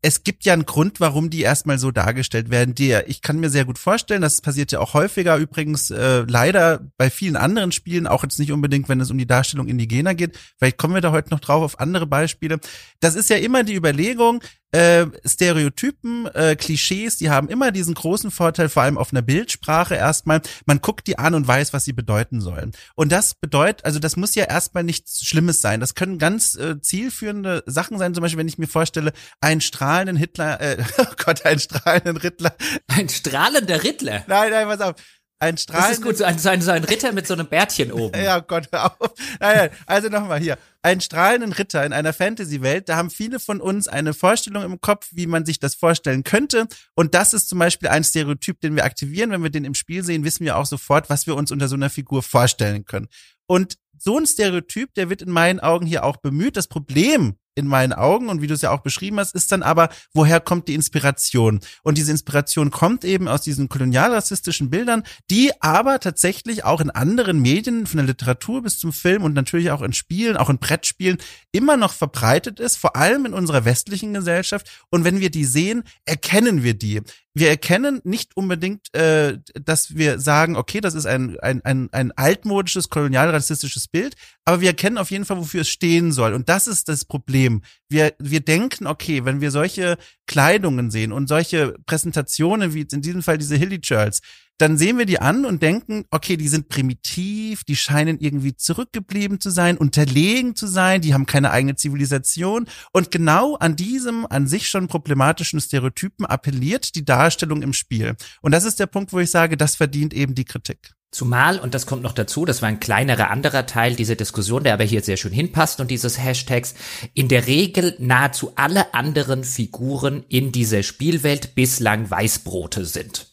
es 0.00 0.24
gibt 0.24 0.44
ja 0.44 0.52
einen 0.52 0.64
Grund, 0.64 1.00
warum 1.00 1.30
die 1.30 1.42
erstmal 1.42 1.78
so 1.78 1.90
dargestellt 1.90 2.50
werden. 2.50 2.74
Der, 2.74 3.08
ich 3.08 3.20
kann 3.20 3.38
mir 3.38 3.50
sehr 3.50 3.64
gut 3.64 3.78
vorstellen, 3.78 4.22
das 4.22 4.40
passiert 4.40 4.72
ja 4.72 4.80
auch 4.80 4.94
häufiger 4.94 5.36
übrigens 5.36 5.90
äh, 5.90 6.24
leider 6.26 6.88
bei 6.96 7.10
vielen 7.10 7.36
anderen 7.36 7.72
Spielen, 7.72 8.06
auch 8.06 8.22
jetzt 8.22 8.38
nicht 8.38 8.52
unbedingt, 8.52 8.88
wenn 8.88 9.00
es 9.00 9.10
um 9.10 9.18
die 9.18 9.26
Darstellung 9.26 9.68
indigener 9.68 10.14
geht. 10.14 10.38
Vielleicht 10.58 10.78
kommen 10.78 10.94
wir 10.94 11.00
da 11.00 11.12
heute 11.12 11.30
noch 11.30 11.40
drauf 11.40 11.62
auf 11.62 11.80
andere 11.80 12.06
Beispiele. 12.06 12.58
Das 13.00 13.14
ist 13.14 13.30
ja 13.30 13.36
immer 13.36 13.64
die 13.64 13.74
Überlegung, 13.74 14.42
äh, 14.72 15.06
Stereotypen, 15.24 16.26
äh, 16.34 16.56
Klischees, 16.56 17.18
die 17.18 17.30
haben 17.30 17.48
immer 17.48 17.70
diesen 17.70 17.94
großen 17.94 18.30
Vorteil, 18.30 18.68
vor 18.68 18.82
allem 18.82 18.98
auf 18.98 19.12
einer 19.12 19.22
Bildsprache 19.22 19.94
erstmal, 19.94 20.40
man 20.66 20.80
guckt 20.80 21.06
die 21.06 21.18
an 21.18 21.34
und 21.34 21.46
weiß, 21.46 21.72
was 21.72 21.84
sie 21.84 21.92
bedeuten 21.92 22.40
sollen. 22.40 22.72
Und 22.94 23.12
das 23.12 23.34
bedeutet, 23.34 23.84
also 23.84 23.98
das 23.98 24.16
muss 24.16 24.34
ja 24.34 24.44
erstmal 24.44 24.82
nichts 24.82 25.24
Schlimmes 25.24 25.60
sein. 25.60 25.80
Das 25.80 25.94
können 25.94 26.18
ganz 26.18 26.54
äh, 26.56 26.80
zielführende 26.80 27.62
Sachen 27.66 27.98
sein, 27.98 28.14
zum 28.14 28.22
Beispiel, 28.22 28.38
wenn 28.38 28.48
ich 28.48 28.58
mir 28.58 28.66
vorstelle, 28.66 29.12
einen 29.40 29.60
strahlenden 29.60 30.16
Hitler, 30.16 30.60
äh, 30.60 30.78
oh 30.98 31.04
Gott, 31.24 31.44
einen 31.44 31.60
strahlenden 31.60 32.16
Rittler. 32.16 32.54
Ein 32.88 33.08
strahlender 33.08 33.82
Rittler? 33.82 34.24
Nein, 34.26 34.50
nein, 34.50 34.66
pass 34.66 34.80
auf 34.80 34.94
ein 35.42 35.58
strahlender. 35.58 35.88
Das 35.88 35.98
ist 35.98 36.04
gut, 36.04 36.16
so 36.16 36.24
ein, 36.24 36.38
so 36.38 36.48
ein, 36.48 36.62
so 36.62 36.70
ein 36.70 36.84
Ritter 36.84 37.12
mit 37.12 37.26
so 37.26 37.34
einem 37.34 37.46
Bärtchen 37.46 37.92
oben. 37.92 38.18
ja, 38.22 38.38
Gott, 38.38 38.68
hör 38.72 38.86
auf. 38.86 39.12
Nein, 39.40 39.56
nein, 39.56 39.70
also 39.86 40.08
nochmal 40.08 40.38
hier 40.38 40.56
einen 40.82 41.00
strahlenden 41.00 41.52
Ritter 41.52 41.84
in 41.84 41.92
einer 41.92 42.12
Fantasy-Welt, 42.12 42.88
da 42.88 42.96
haben 42.96 43.10
viele 43.10 43.38
von 43.38 43.60
uns 43.60 43.86
eine 43.88 44.14
Vorstellung 44.14 44.64
im 44.64 44.80
Kopf, 44.80 45.08
wie 45.12 45.26
man 45.26 45.44
sich 45.44 45.60
das 45.60 45.74
vorstellen 45.74 46.24
könnte. 46.24 46.66
Und 46.94 47.14
das 47.14 47.34
ist 47.34 47.48
zum 47.48 47.58
Beispiel 47.58 47.88
ein 47.88 48.04
Stereotyp, 48.04 48.60
den 48.60 48.76
wir 48.76 48.84
aktivieren. 48.84 49.30
Wenn 49.30 49.42
wir 49.42 49.50
den 49.50 49.64
im 49.64 49.74
Spiel 49.74 50.02
sehen, 50.02 50.24
wissen 50.24 50.44
wir 50.44 50.56
auch 50.56 50.66
sofort, 50.66 51.10
was 51.10 51.26
wir 51.26 51.36
uns 51.36 51.52
unter 51.52 51.68
so 51.68 51.76
einer 51.76 51.90
Figur 51.90 52.22
vorstellen 52.22 52.84
können. 52.84 53.08
Und 53.46 53.78
so 53.98 54.18
ein 54.18 54.26
Stereotyp, 54.26 54.94
der 54.94 55.10
wird 55.10 55.22
in 55.22 55.30
meinen 55.30 55.60
Augen 55.60 55.86
hier 55.86 56.04
auch 56.04 56.16
bemüht. 56.16 56.56
Das 56.56 56.66
Problem 56.66 57.36
in 57.54 57.66
meinen 57.66 57.92
Augen 57.92 58.28
und 58.28 58.40
wie 58.40 58.46
du 58.46 58.54
es 58.54 58.62
ja 58.62 58.70
auch 58.70 58.80
beschrieben 58.80 59.18
hast, 59.18 59.34
ist 59.34 59.52
dann 59.52 59.62
aber, 59.62 59.88
woher 60.14 60.40
kommt 60.40 60.68
die 60.68 60.74
Inspiration? 60.74 61.60
Und 61.82 61.98
diese 61.98 62.10
Inspiration 62.10 62.70
kommt 62.70 63.04
eben 63.04 63.28
aus 63.28 63.42
diesen 63.42 63.68
kolonialrassistischen 63.68 64.70
Bildern, 64.70 65.02
die 65.30 65.50
aber 65.60 66.00
tatsächlich 66.00 66.64
auch 66.64 66.80
in 66.80 66.90
anderen 66.90 67.40
Medien, 67.40 67.86
von 67.86 67.98
der 67.98 68.06
Literatur 68.06 68.62
bis 68.62 68.78
zum 68.78 68.92
Film 68.92 69.22
und 69.22 69.34
natürlich 69.34 69.70
auch 69.70 69.82
in 69.82 69.92
Spielen, 69.92 70.36
auch 70.36 70.50
in 70.50 70.58
Brettspielen, 70.58 71.18
immer 71.52 71.76
noch 71.76 71.92
verbreitet 71.92 72.60
ist, 72.60 72.78
vor 72.78 72.96
allem 72.96 73.26
in 73.26 73.34
unserer 73.34 73.64
westlichen 73.64 74.14
Gesellschaft. 74.14 74.70
Und 74.90 75.04
wenn 75.04 75.20
wir 75.20 75.30
die 75.30 75.44
sehen, 75.44 75.82
erkennen 76.04 76.62
wir 76.62 76.74
die 76.74 77.02
wir 77.34 77.48
erkennen 77.48 78.00
nicht 78.04 78.36
unbedingt, 78.36 78.94
äh, 78.94 79.38
dass 79.54 79.96
wir 79.96 80.18
sagen, 80.18 80.56
okay, 80.56 80.80
das 80.80 80.94
ist 80.94 81.06
ein, 81.06 81.38
ein, 81.40 81.64
ein, 81.64 81.88
ein 81.92 82.12
altmodisches, 82.12 82.90
kolonialrassistisches 82.90 83.88
Bild, 83.88 84.16
aber 84.44 84.60
wir 84.60 84.68
erkennen 84.68 84.98
auf 84.98 85.10
jeden 85.10 85.24
Fall, 85.24 85.38
wofür 85.38 85.62
es 85.62 85.68
stehen 85.68 86.12
soll. 86.12 86.34
Und 86.34 86.48
das 86.48 86.66
ist 86.66 86.88
das 86.88 87.04
Problem 87.04 87.41
Problem. 87.42 87.62
Wir, 87.88 88.14
wir 88.18 88.40
denken, 88.40 88.86
okay, 88.86 89.24
wenn 89.24 89.40
wir 89.40 89.50
solche 89.50 89.98
Kleidungen 90.26 90.90
sehen 90.90 91.12
und 91.12 91.28
solche 91.28 91.74
Präsentationen, 91.86 92.74
wie 92.74 92.80
jetzt 92.80 92.94
in 92.94 93.02
diesem 93.02 93.22
Fall 93.22 93.38
diese 93.38 93.56
Hilly 93.56 93.80
Churls, 93.80 94.20
dann 94.58 94.78
sehen 94.78 94.96
wir 94.98 95.06
die 95.06 95.18
an 95.18 95.44
und 95.44 95.62
denken, 95.62 96.04
okay, 96.10 96.36
die 96.36 96.46
sind 96.46 96.68
primitiv, 96.68 97.64
die 97.64 97.74
scheinen 97.74 98.18
irgendwie 98.20 98.54
zurückgeblieben 98.54 99.40
zu 99.40 99.50
sein, 99.50 99.76
unterlegen 99.76 100.54
zu 100.54 100.66
sein, 100.66 101.00
die 101.00 101.14
haben 101.14 101.26
keine 101.26 101.50
eigene 101.50 101.74
Zivilisation. 101.74 102.66
Und 102.92 103.10
genau 103.10 103.56
an 103.56 103.76
diesem 103.76 104.24
an 104.26 104.46
sich 104.46 104.68
schon 104.68 104.88
problematischen 104.88 105.60
Stereotypen 105.60 106.24
appelliert 106.26 106.94
die 106.94 107.04
Darstellung 107.04 107.62
im 107.62 107.72
Spiel. 107.72 108.14
Und 108.40 108.52
das 108.52 108.64
ist 108.64 108.78
der 108.78 108.86
Punkt, 108.86 109.12
wo 109.12 109.18
ich 109.18 109.30
sage, 109.30 109.56
das 109.56 109.74
verdient 109.74 110.14
eben 110.14 110.34
die 110.34 110.44
Kritik. 110.44 110.92
Zumal, 111.12 111.58
und 111.58 111.74
das 111.74 111.84
kommt 111.84 112.02
noch 112.02 112.14
dazu, 112.14 112.46
das 112.46 112.62
war 112.62 112.70
ein 112.70 112.80
kleinerer 112.80 113.30
anderer 113.30 113.66
Teil 113.66 113.94
dieser 113.94 114.16
Diskussion, 114.16 114.64
der 114.64 114.72
aber 114.72 114.84
hier 114.84 115.02
sehr 115.02 115.18
schön 115.18 115.32
hinpasst 115.32 115.78
und 115.78 115.90
dieses 115.90 116.18
Hashtags, 116.18 116.74
in 117.12 117.28
der 117.28 117.46
Regel 117.46 117.94
nahezu 117.98 118.52
alle 118.56 118.94
anderen 118.94 119.44
Figuren 119.44 120.24
in 120.30 120.52
dieser 120.52 120.82
Spielwelt 120.82 121.54
bislang 121.54 122.10
Weißbrote 122.10 122.86
sind. 122.86 123.26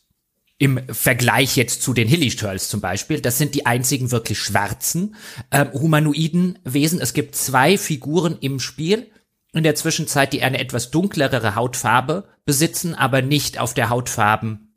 Im 0.58 0.82
Vergleich 0.90 1.56
jetzt 1.56 1.82
zu 1.82 1.94
den 1.94 2.10
Hilly 2.10 2.32
Turtles 2.32 2.68
zum 2.68 2.82
Beispiel, 2.82 3.22
das 3.22 3.38
sind 3.38 3.56
die 3.56 3.66
einzigen 3.66 4.12
wirklich 4.12 4.40
schwarzen 4.40 5.16
äh, 5.50 5.66
humanoiden 5.72 6.60
Wesen. 6.66 7.00
Es 7.00 7.14
gibt 7.14 7.38
zwei 7.38 7.78
Figuren 7.78 8.38
im 8.42 8.60
Spiel 8.60 9.10
in 9.54 9.64
der 9.64 9.76
Zwischenzeit, 9.76 10.34
die 10.34 10.44
eine 10.44 10.60
etwas 10.60 10.92
dunklere 10.92 11.56
Hautfarbe 11.56 12.28
besitzen, 12.44 12.94
aber 12.94 13.22
nicht 13.22 13.58
auf 13.58 13.74
der 13.74 13.90
Hautfarben 13.90 14.69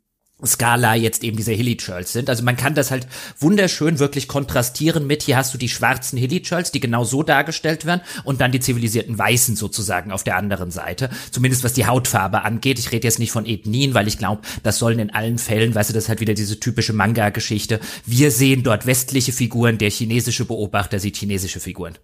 Skala 0.47 0.95
jetzt 0.95 1.25
eben 1.25 1.37
diese 1.37 1.53
Hilly 1.53 1.77
Churls 1.77 2.13
sind. 2.13 2.29
Also 2.29 2.43
man 2.43 2.57
kann 2.57 2.75
das 2.75 2.91
halt 2.91 3.07
wunderschön 3.39 3.99
wirklich 3.99 4.29
kontrastieren 4.29 5.07
mit, 5.07 5.23
hier 5.23 5.37
hast 5.37 5.55
du 5.55 5.59
die 5.59 5.69
schwarzen 5.69 6.19
Hilly 6.19 6.43
Churls, 6.43 6.73
die 6.73 6.81
genau 6.81 7.05
so 7.05 7.23
dargestellt 7.23 7.87
werden 7.87 8.03
und 8.25 8.41
dann 8.41 8.53
die 8.53 8.61
zivilisierten 8.61 9.19
Weißen 9.19 9.57
sozusagen 9.57 10.13
auf 10.13 10.25
der 10.25 10.37
anderen 10.37 10.71
Seite. 10.71 11.11
Zumindest 11.31 11.65
was 11.65 11.73
die 11.73 11.87
Hautfarbe 11.87 12.43
angeht. 12.43 12.79
Ich 12.79 12.93
rede 12.93 13.07
jetzt 13.07 13.19
nicht 13.19 13.33
von 13.33 13.47
Ethnien, 13.47 13.95
weil 13.95 14.09
ich 14.09 14.19
glaube, 14.19 14.43
das 14.63 14.79
sollen 14.79 14.99
in 14.99 15.15
allen 15.15 15.39
Fällen, 15.39 15.75
weißt 15.75 15.91
du, 15.91 15.95
das 15.95 16.05
ist 16.05 16.09
halt 16.09 16.21
wieder 16.21 16.35
diese 16.35 16.61
typische 16.61 16.93
Manga-Geschichte. 16.93 17.81
Wir 18.07 18.31
sehen 18.31 18.63
dort 18.63 18.87
westliche 18.87 19.33
Figuren, 19.33 19.79
der 19.79 19.91
chinesische 19.91 20.45
Beobachter 20.45 20.99
sieht 20.99 21.17
chinesische 21.17 21.61
Figuren. 21.61 21.95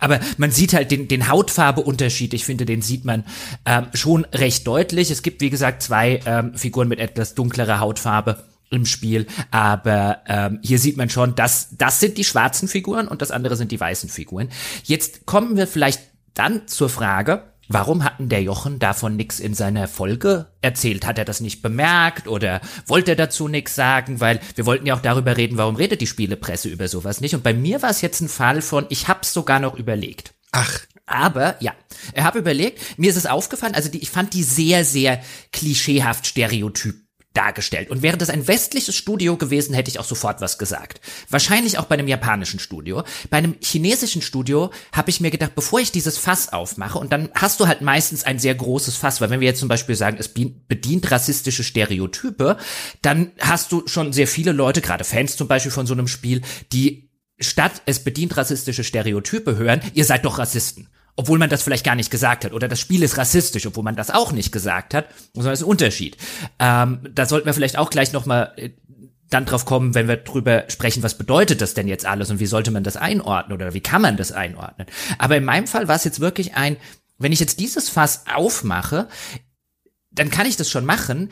Aber 0.00 0.20
man 0.36 0.50
sieht 0.50 0.74
halt 0.74 0.90
den, 0.90 1.08
den 1.08 1.28
Hautfarbeunterschied. 1.28 2.34
Ich 2.34 2.44
finde, 2.44 2.64
den 2.66 2.82
sieht 2.82 3.04
man 3.04 3.24
ähm, 3.64 3.86
schon 3.94 4.24
recht 4.32 4.66
deutlich. 4.66 5.10
Es 5.10 5.22
gibt, 5.22 5.40
wie 5.40 5.50
gesagt, 5.50 5.82
zwei 5.82 6.20
ähm, 6.26 6.54
Figuren 6.56 6.88
mit 6.88 6.98
etwas 6.98 7.34
dunklerer 7.34 7.80
Hautfarbe 7.80 8.44
im 8.70 8.86
Spiel, 8.86 9.26
aber 9.50 10.22
ähm, 10.26 10.58
hier 10.62 10.78
sieht 10.78 10.96
man 10.96 11.10
schon, 11.10 11.34
dass 11.34 11.76
das 11.76 12.00
sind 12.00 12.16
die 12.16 12.24
schwarzen 12.24 12.68
Figuren 12.68 13.06
und 13.06 13.20
das 13.20 13.30
andere 13.30 13.54
sind 13.54 13.70
die 13.70 13.78
weißen 13.78 14.08
Figuren. 14.08 14.48
Jetzt 14.84 15.26
kommen 15.26 15.58
wir 15.58 15.66
vielleicht 15.66 16.00
dann 16.32 16.66
zur 16.66 16.88
Frage, 16.88 17.51
Warum 17.68 18.04
hatten 18.04 18.28
der 18.28 18.42
Jochen 18.42 18.78
davon 18.78 19.16
nichts 19.16 19.40
in 19.40 19.54
seiner 19.54 19.88
Folge 19.88 20.48
erzählt? 20.60 21.06
Hat 21.06 21.18
er 21.18 21.24
das 21.24 21.40
nicht 21.40 21.62
bemerkt 21.62 22.28
oder 22.28 22.60
wollte 22.86 23.12
er 23.12 23.16
dazu 23.16 23.48
nichts 23.48 23.74
sagen? 23.74 24.20
Weil 24.20 24.40
wir 24.54 24.66
wollten 24.66 24.86
ja 24.86 24.94
auch 24.94 25.00
darüber 25.02 25.36
reden, 25.36 25.58
warum 25.58 25.76
redet 25.76 26.00
die 26.00 26.06
Spielepresse 26.06 26.68
über 26.68 26.88
sowas 26.88 27.20
nicht? 27.20 27.34
Und 27.34 27.42
bei 27.42 27.54
mir 27.54 27.82
war 27.82 27.90
es 27.90 28.00
jetzt 28.00 28.20
ein 28.20 28.28
Fall 28.28 28.62
von, 28.62 28.86
ich 28.88 29.08
hab's 29.08 29.32
sogar 29.32 29.60
noch 29.60 29.74
überlegt. 29.76 30.34
Ach. 30.50 30.80
Aber 31.04 31.56
ja, 31.60 31.74
er 32.14 32.24
habe 32.24 32.38
überlegt, 32.38 32.98
mir 32.98 33.10
ist 33.10 33.16
es 33.16 33.26
aufgefallen, 33.26 33.74
also 33.74 33.90
die, 33.90 34.02
ich 34.02 34.10
fand 34.10 34.32
die 34.34 34.42
sehr, 34.42 34.84
sehr 34.84 35.20
klischeehaft 35.52 36.26
stereotyp 36.26 37.01
dargestellt. 37.34 37.90
Und 37.90 38.02
wäre 38.02 38.16
das 38.16 38.30
ein 38.30 38.46
westliches 38.46 38.94
Studio 38.94 39.36
gewesen, 39.36 39.74
hätte 39.74 39.90
ich 39.90 39.98
auch 39.98 40.04
sofort 40.04 40.40
was 40.40 40.58
gesagt. 40.58 41.00
Wahrscheinlich 41.28 41.78
auch 41.78 41.86
bei 41.86 41.94
einem 41.94 42.08
japanischen 42.08 42.60
Studio. 42.60 43.04
Bei 43.30 43.38
einem 43.38 43.56
chinesischen 43.62 44.22
Studio 44.22 44.70
habe 44.92 45.10
ich 45.10 45.20
mir 45.20 45.30
gedacht, 45.30 45.54
bevor 45.54 45.80
ich 45.80 45.92
dieses 45.92 46.18
Fass 46.18 46.52
aufmache, 46.52 46.98
und 46.98 47.12
dann 47.12 47.30
hast 47.34 47.60
du 47.60 47.66
halt 47.66 47.80
meistens 47.80 48.24
ein 48.24 48.38
sehr 48.38 48.54
großes 48.54 48.96
Fass, 48.96 49.20
weil 49.20 49.30
wenn 49.30 49.40
wir 49.40 49.48
jetzt 49.48 49.60
zum 49.60 49.68
Beispiel 49.68 49.94
sagen, 49.94 50.16
es 50.18 50.28
bedient 50.28 51.10
rassistische 51.10 51.64
Stereotype, 51.64 52.56
dann 53.00 53.32
hast 53.40 53.72
du 53.72 53.86
schon 53.86 54.12
sehr 54.12 54.26
viele 54.26 54.52
Leute, 54.52 54.80
gerade 54.80 55.04
Fans 55.04 55.36
zum 55.36 55.48
Beispiel 55.48 55.72
von 55.72 55.86
so 55.86 55.94
einem 55.94 56.08
Spiel, 56.08 56.42
die 56.72 57.10
statt 57.40 57.82
es 57.86 58.04
bedient 58.04 58.36
rassistische 58.36 58.84
Stereotype 58.84 59.56
hören, 59.56 59.80
ihr 59.94 60.04
seid 60.04 60.24
doch 60.24 60.38
Rassisten 60.38 60.88
obwohl 61.16 61.38
man 61.38 61.50
das 61.50 61.62
vielleicht 61.62 61.84
gar 61.84 61.94
nicht 61.94 62.10
gesagt 62.10 62.44
hat. 62.44 62.52
Oder 62.52 62.68
das 62.68 62.80
Spiel 62.80 63.02
ist 63.02 63.18
rassistisch, 63.18 63.66
obwohl 63.66 63.84
man 63.84 63.96
das 63.96 64.10
auch 64.10 64.32
nicht 64.32 64.52
gesagt 64.52 64.94
hat. 64.94 65.06
Und 65.34 65.44
das 65.44 65.60
ist 65.60 65.64
ein 65.64 65.70
Unterschied. 65.70 66.16
Ähm, 66.58 67.00
da 67.12 67.26
sollten 67.26 67.46
wir 67.46 67.54
vielleicht 67.54 67.76
auch 67.78 67.90
gleich 67.90 68.12
nochmal 68.12 68.52
äh, 68.56 68.70
dann 69.28 69.46
drauf 69.46 69.64
kommen, 69.64 69.94
wenn 69.94 70.08
wir 70.08 70.16
drüber 70.16 70.64
sprechen, 70.68 71.02
was 71.02 71.16
bedeutet 71.16 71.60
das 71.60 71.74
denn 71.74 71.88
jetzt 71.88 72.06
alles 72.06 72.30
und 72.30 72.40
wie 72.40 72.46
sollte 72.46 72.70
man 72.70 72.84
das 72.84 72.96
einordnen 72.96 73.56
oder 73.56 73.72
wie 73.74 73.80
kann 73.80 74.02
man 74.02 74.16
das 74.16 74.32
einordnen. 74.32 74.86
Aber 75.18 75.36
in 75.36 75.44
meinem 75.44 75.66
Fall 75.66 75.88
war 75.88 75.96
es 75.96 76.04
jetzt 76.04 76.20
wirklich 76.20 76.54
ein, 76.54 76.76
wenn 77.18 77.32
ich 77.32 77.40
jetzt 77.40 77.60
dieses 77.60 77.88
Fass 77.88 78.24
aufmache, 78.32 79.08
dann 80.10 80.30
kann 80.30 80.46
ich 80.46 80.56
das 80.56 80.68
schon 80.68 80.84
machen, 80.84 81.30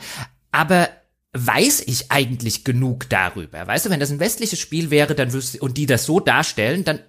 aber 0.51 0.89
weiß 1.33 1.83
ich 1.85 2.11
eigentlich 2.11 2.63
genug 2.63 3.07
darüber? 3.09 3.65
Weißt 3.67 3.85
du, 3.85 3.89
wenn 3.89 3.99
das 3.99 4.11
ein 4.11 4.19
westliches 4.19 4.59
Spiel 4.59 4.89
wäre, 4.89 5.15
dann 5.15 5.31
wüsste, 5.31 5.59
und 5.59 5.77
die 5.77 5.85
das 5.85 6.05
so 6.05 6.19
darstellen, 6.19 6.83
dann 6.83 6.99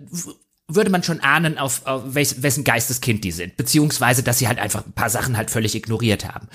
würde 0.75 0.91
man 0.91 1.03
schon 1.03 1.21
ahnen, 1.21 1.59
auf, 1.59 1.87
auf 1.87 2.15
welch, 2.15 2.43
wessen 2.43 2.65
Geisteskind 2.65 3.25
die 3.25 3.33
sind, 3.33 3.57
beziehungsweise, 3.57 4.23
dass 4.23 4.39
sie 4.39 4.49
halt 4.49 4.59
einfach 4.59 4.87
ein 4.87 4.93
paar 4.93 5.11
Sachen 5.11 5.37
halt 5.37 5.51
völlig 5.51 5.75
ignoriert 5.75 6.27
haben. 6.27 6.49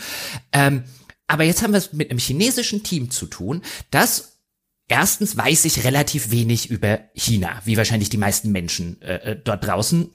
Ähm, 0.51 0.83
aber 1.27 1.43
jetzt 1.43 1.61
haben 1.61 1.73
wir 1.73 1.77
es 1.79 1.93
mit 1.93 2.09
einem 2.09 2.19
chinesischen 2.19 2.83
Team 2.83 3.11
zu 3.11 3.25
tun, 3.25 3.61
das 3.91 4.33
Erstens 4.89 5.35
weiß 5.35 5.65
ich 5.65 5.83
relativ 5.83 6.31
wenig 6.31 6.69
über 6.69 7.01
China, 7.13 7.61
wie 7.65 7.75
wahrscheinlich 7.75 8.09
die 8.09 8.15
meisten 8.15 8.53
Menschen 8.53 9.01
äh, 9.01 9.33
äh 9.33 9.35
dort 9.35 9.65
draußen 9.65 10.09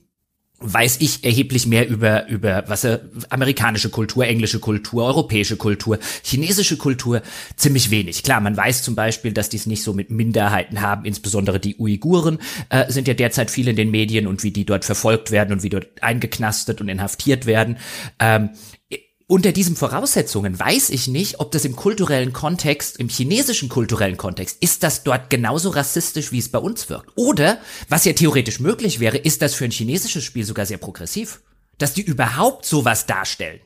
weiß 0.63 0.99
ich 1.01 1.25
erheblich 1.25 1.67
mehr 1.67 1.89
über 1.89 2.29
über 2.29 2.65
was 2.69 2.85
äh, 2.85 3.01
amerikanische 3.29 3.91
Kultur, 3.91 4.25
englische 4.27 4.61
Kultur, 4.61 5.05
europäische 5.05 5.57
Kultur, 5.57 5.99
chinesische 6.23 6.77
Kultur 6.77 7.23
ziemlich 7.57 7.91
wenig. 7.91 8.23
Klar, 8.23 8.41
man 8.41 8.57
weiß 8.57 8.83
zum 8.83 8.95
Beispiel, 8.95 9.33
dass 9.33 9.49
die 9.49 9.57
es 9.57 9.67
nicht 9.67 9.83
so 9.83 9.93
mit 9.93 10.11
Minderheiten 10.11 10.81
haben, 10.81 11.05
insbesondere 11.05 11.61
die 11.61 11.77
Uiguren 11.77 12.39
äh, 12.69 12.91
sind 12.91 13.09
ja 13.09 13.15
derzeit 13.15 13.51
viel 13.51 13.69
in 13.69 13.77
den 13.77 13.91
Medien 13.91 14.27
und 14.27 14.43
wie 14.43 14.51
die 14.51 14.65
dort 14.65 14.85
verfolgt 14.85 15.31
werden 15.31 15.53
und 15.53 15.63
wie 15.63 15.71
dort 15.71 16.03
eingeknastet 16.03 16.81
und 16.81 16.89
inhaftiert 16.89 17.47
werden. 17.47 17.77
Ähm, 18.19 18.51
unter 19.33 19.53
diesen 19.53 19.77
Voraussetzungen 19.77 20.59
weiß 20.59 20.91
ich 20.91 21.09
nicht, 21.09 21.41
ob 21.41 21.53
das 21.53 21.65
im 21.65 21.75
kulturellen 21.75 22.35
Kontext, 22.35 22.99
im 22.99 23.09
chinesischen 23.09 23.71
kulturellen 23.71 24.19
Kontext, 24.19 24.59
ist 24.61 24.83
das 24.83 25.05
dort 25.05 25.31
genauso 25.31 25.71
rassistisch, 25.71 26.33
wie 26.33 26.39
es 26.39 26.51
bei 26.51 26.59
uns 26.59 26.91
wirkt. 26.91 27.11
Oder, 27.15 27.57
was 27.89 28.05
ja 28.05 28.13
theoretisch 28.13 28.61
möglich 28.61 29.01
wäre, 29.01 29.17
ist 29.17 29.41
das 29.41 29.55
für 29.55 29.65
ein 29.65 29.71
chinesisches 29.71 30.23
Spiel 30.23 30.45
sogar 30.45 30.67
sehr 30.67 30.77
progressiv. 30.77 31.41
Dass 31.79 31.95
die 31.95 32.03
überhaupt 32.03 32.67
sowas 32.67 33.07
darstellen. 33.07 33.61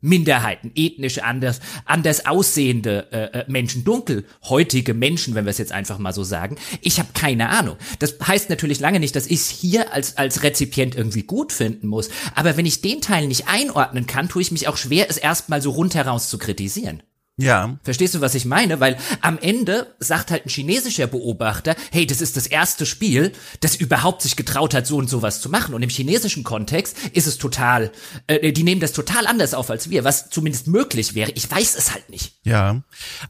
Minderheiten, 0.00 0.72
ethnisch 0.74 1.18
anders, 1.18 1.60
anders 1.84 2.26
aussehende 2.26 3.08
äh, 3.12 3.40
äh, 3.40 3.44
Menschen, 3.48 3.84
dunkel, 3.84 4.24
heutige 4.48 4.94
Menschen, 4.94 5.34
wenn 5.34 5.44
wir 5.44 5.50
es 5.50 5.58
jetzt 5.58 5.72
einfach 5.72 5.98
mal 5.98 6.12
so 6.12 6.24
sagen. 6.24 6.56
Ich 6.80 6.98
habe 6.98 7.08
keine 7.14 7.48
Ahnung. 7.48 7.76
Das 7.98 8.16
heißt 8.26 8.50
natürlich 8.50 8.80
lange 8.80 9.00
nicht, 9.00 9.16
dass 9.16 9.26
ich 9.26 9.40
es 9.40 9.48
hier 9.48 9.92
als, 9.92 10.16
als 10.16 10.42
Rezipient 10.42 10.94
irgendwie 10.94 11.22
gut 11.22 11.52
finden 11.52 11.86
muss. 11.86 12.08
Aber 12.34 12.56
wenn 12.56 12.66
ich 12.66 12.80
den 12.80 13.00
Teil 13.00 13.26
nicht 13.26 13.48
einordnen 13.48 14.06
kann, 14.06 14.28
tue 14.28 14.42
ich 14.42 14.52
mich 14.52 14.68
auch 14.68 14.76
schwer, 14.76 15.06
es 15.08 15.16
erstmal 15.16 15.62
so 15.62 15.70
rundheraus 15.70 16.28
zu 16.28 16.38
kritisieren. 16.38 17.02
Ja. 17.38 17.78
Verstehst 17.84 18.14
du, 18.14 18.20
was 18.20 18.34
ich 18.34 18.44
meine? 18.44 18.80
Weil 18.80 18.98
am 19.20 19.38
Ende 19.38 19.94
sagt 20.00 20.32
halt 20.32 20.44
ein 20.44 20.48
chinesischer 20.48 21.06
Beobachter, 21.06 21.76
hey, 21.92 22.04
das 22.04 22.20
ist 22.20 22.36
das 22.36 22.48
erste 22.48 22.84
Spiel, 22.84 23.32
das 23.60 23.76
überhaupt 23.76 24.22
sich 24.22 24.34
getraut 24.34 24.74
hat, 24.74 24.86
so 24.86 24.96
und 24.96 25.08
sowas 25.08 25.40
zu 25.40 25.48
machen. 25.48 25.72
Und 25.74 25.82
im 25.82 25.88
chinesischen 25.88 26.42
Kontext 26.42 26.96
ist 27.12 27.28
es 27.28 27.38
total, 27.38 27.92
äh, 28.26 28.52
die 28.52 28.64
nehmen 28.64 28.80
das 28.80 28.92
total 28.92 29.26
anders 29.26 29.54
auf 29.54 29.70
als 29.70 29.88
wir, 29.88 30.02
was 30.02 30.30
zumindest 30.30 30.66
möglich 30.66 31.14
wäre. 31.14 31.30
Ich 31.30 31.48
weiß 31.48 31.76
es 31.76 31.92
halt 31.92 32.10
nicht. 32.10 32.32
Ja. 32.42 32.82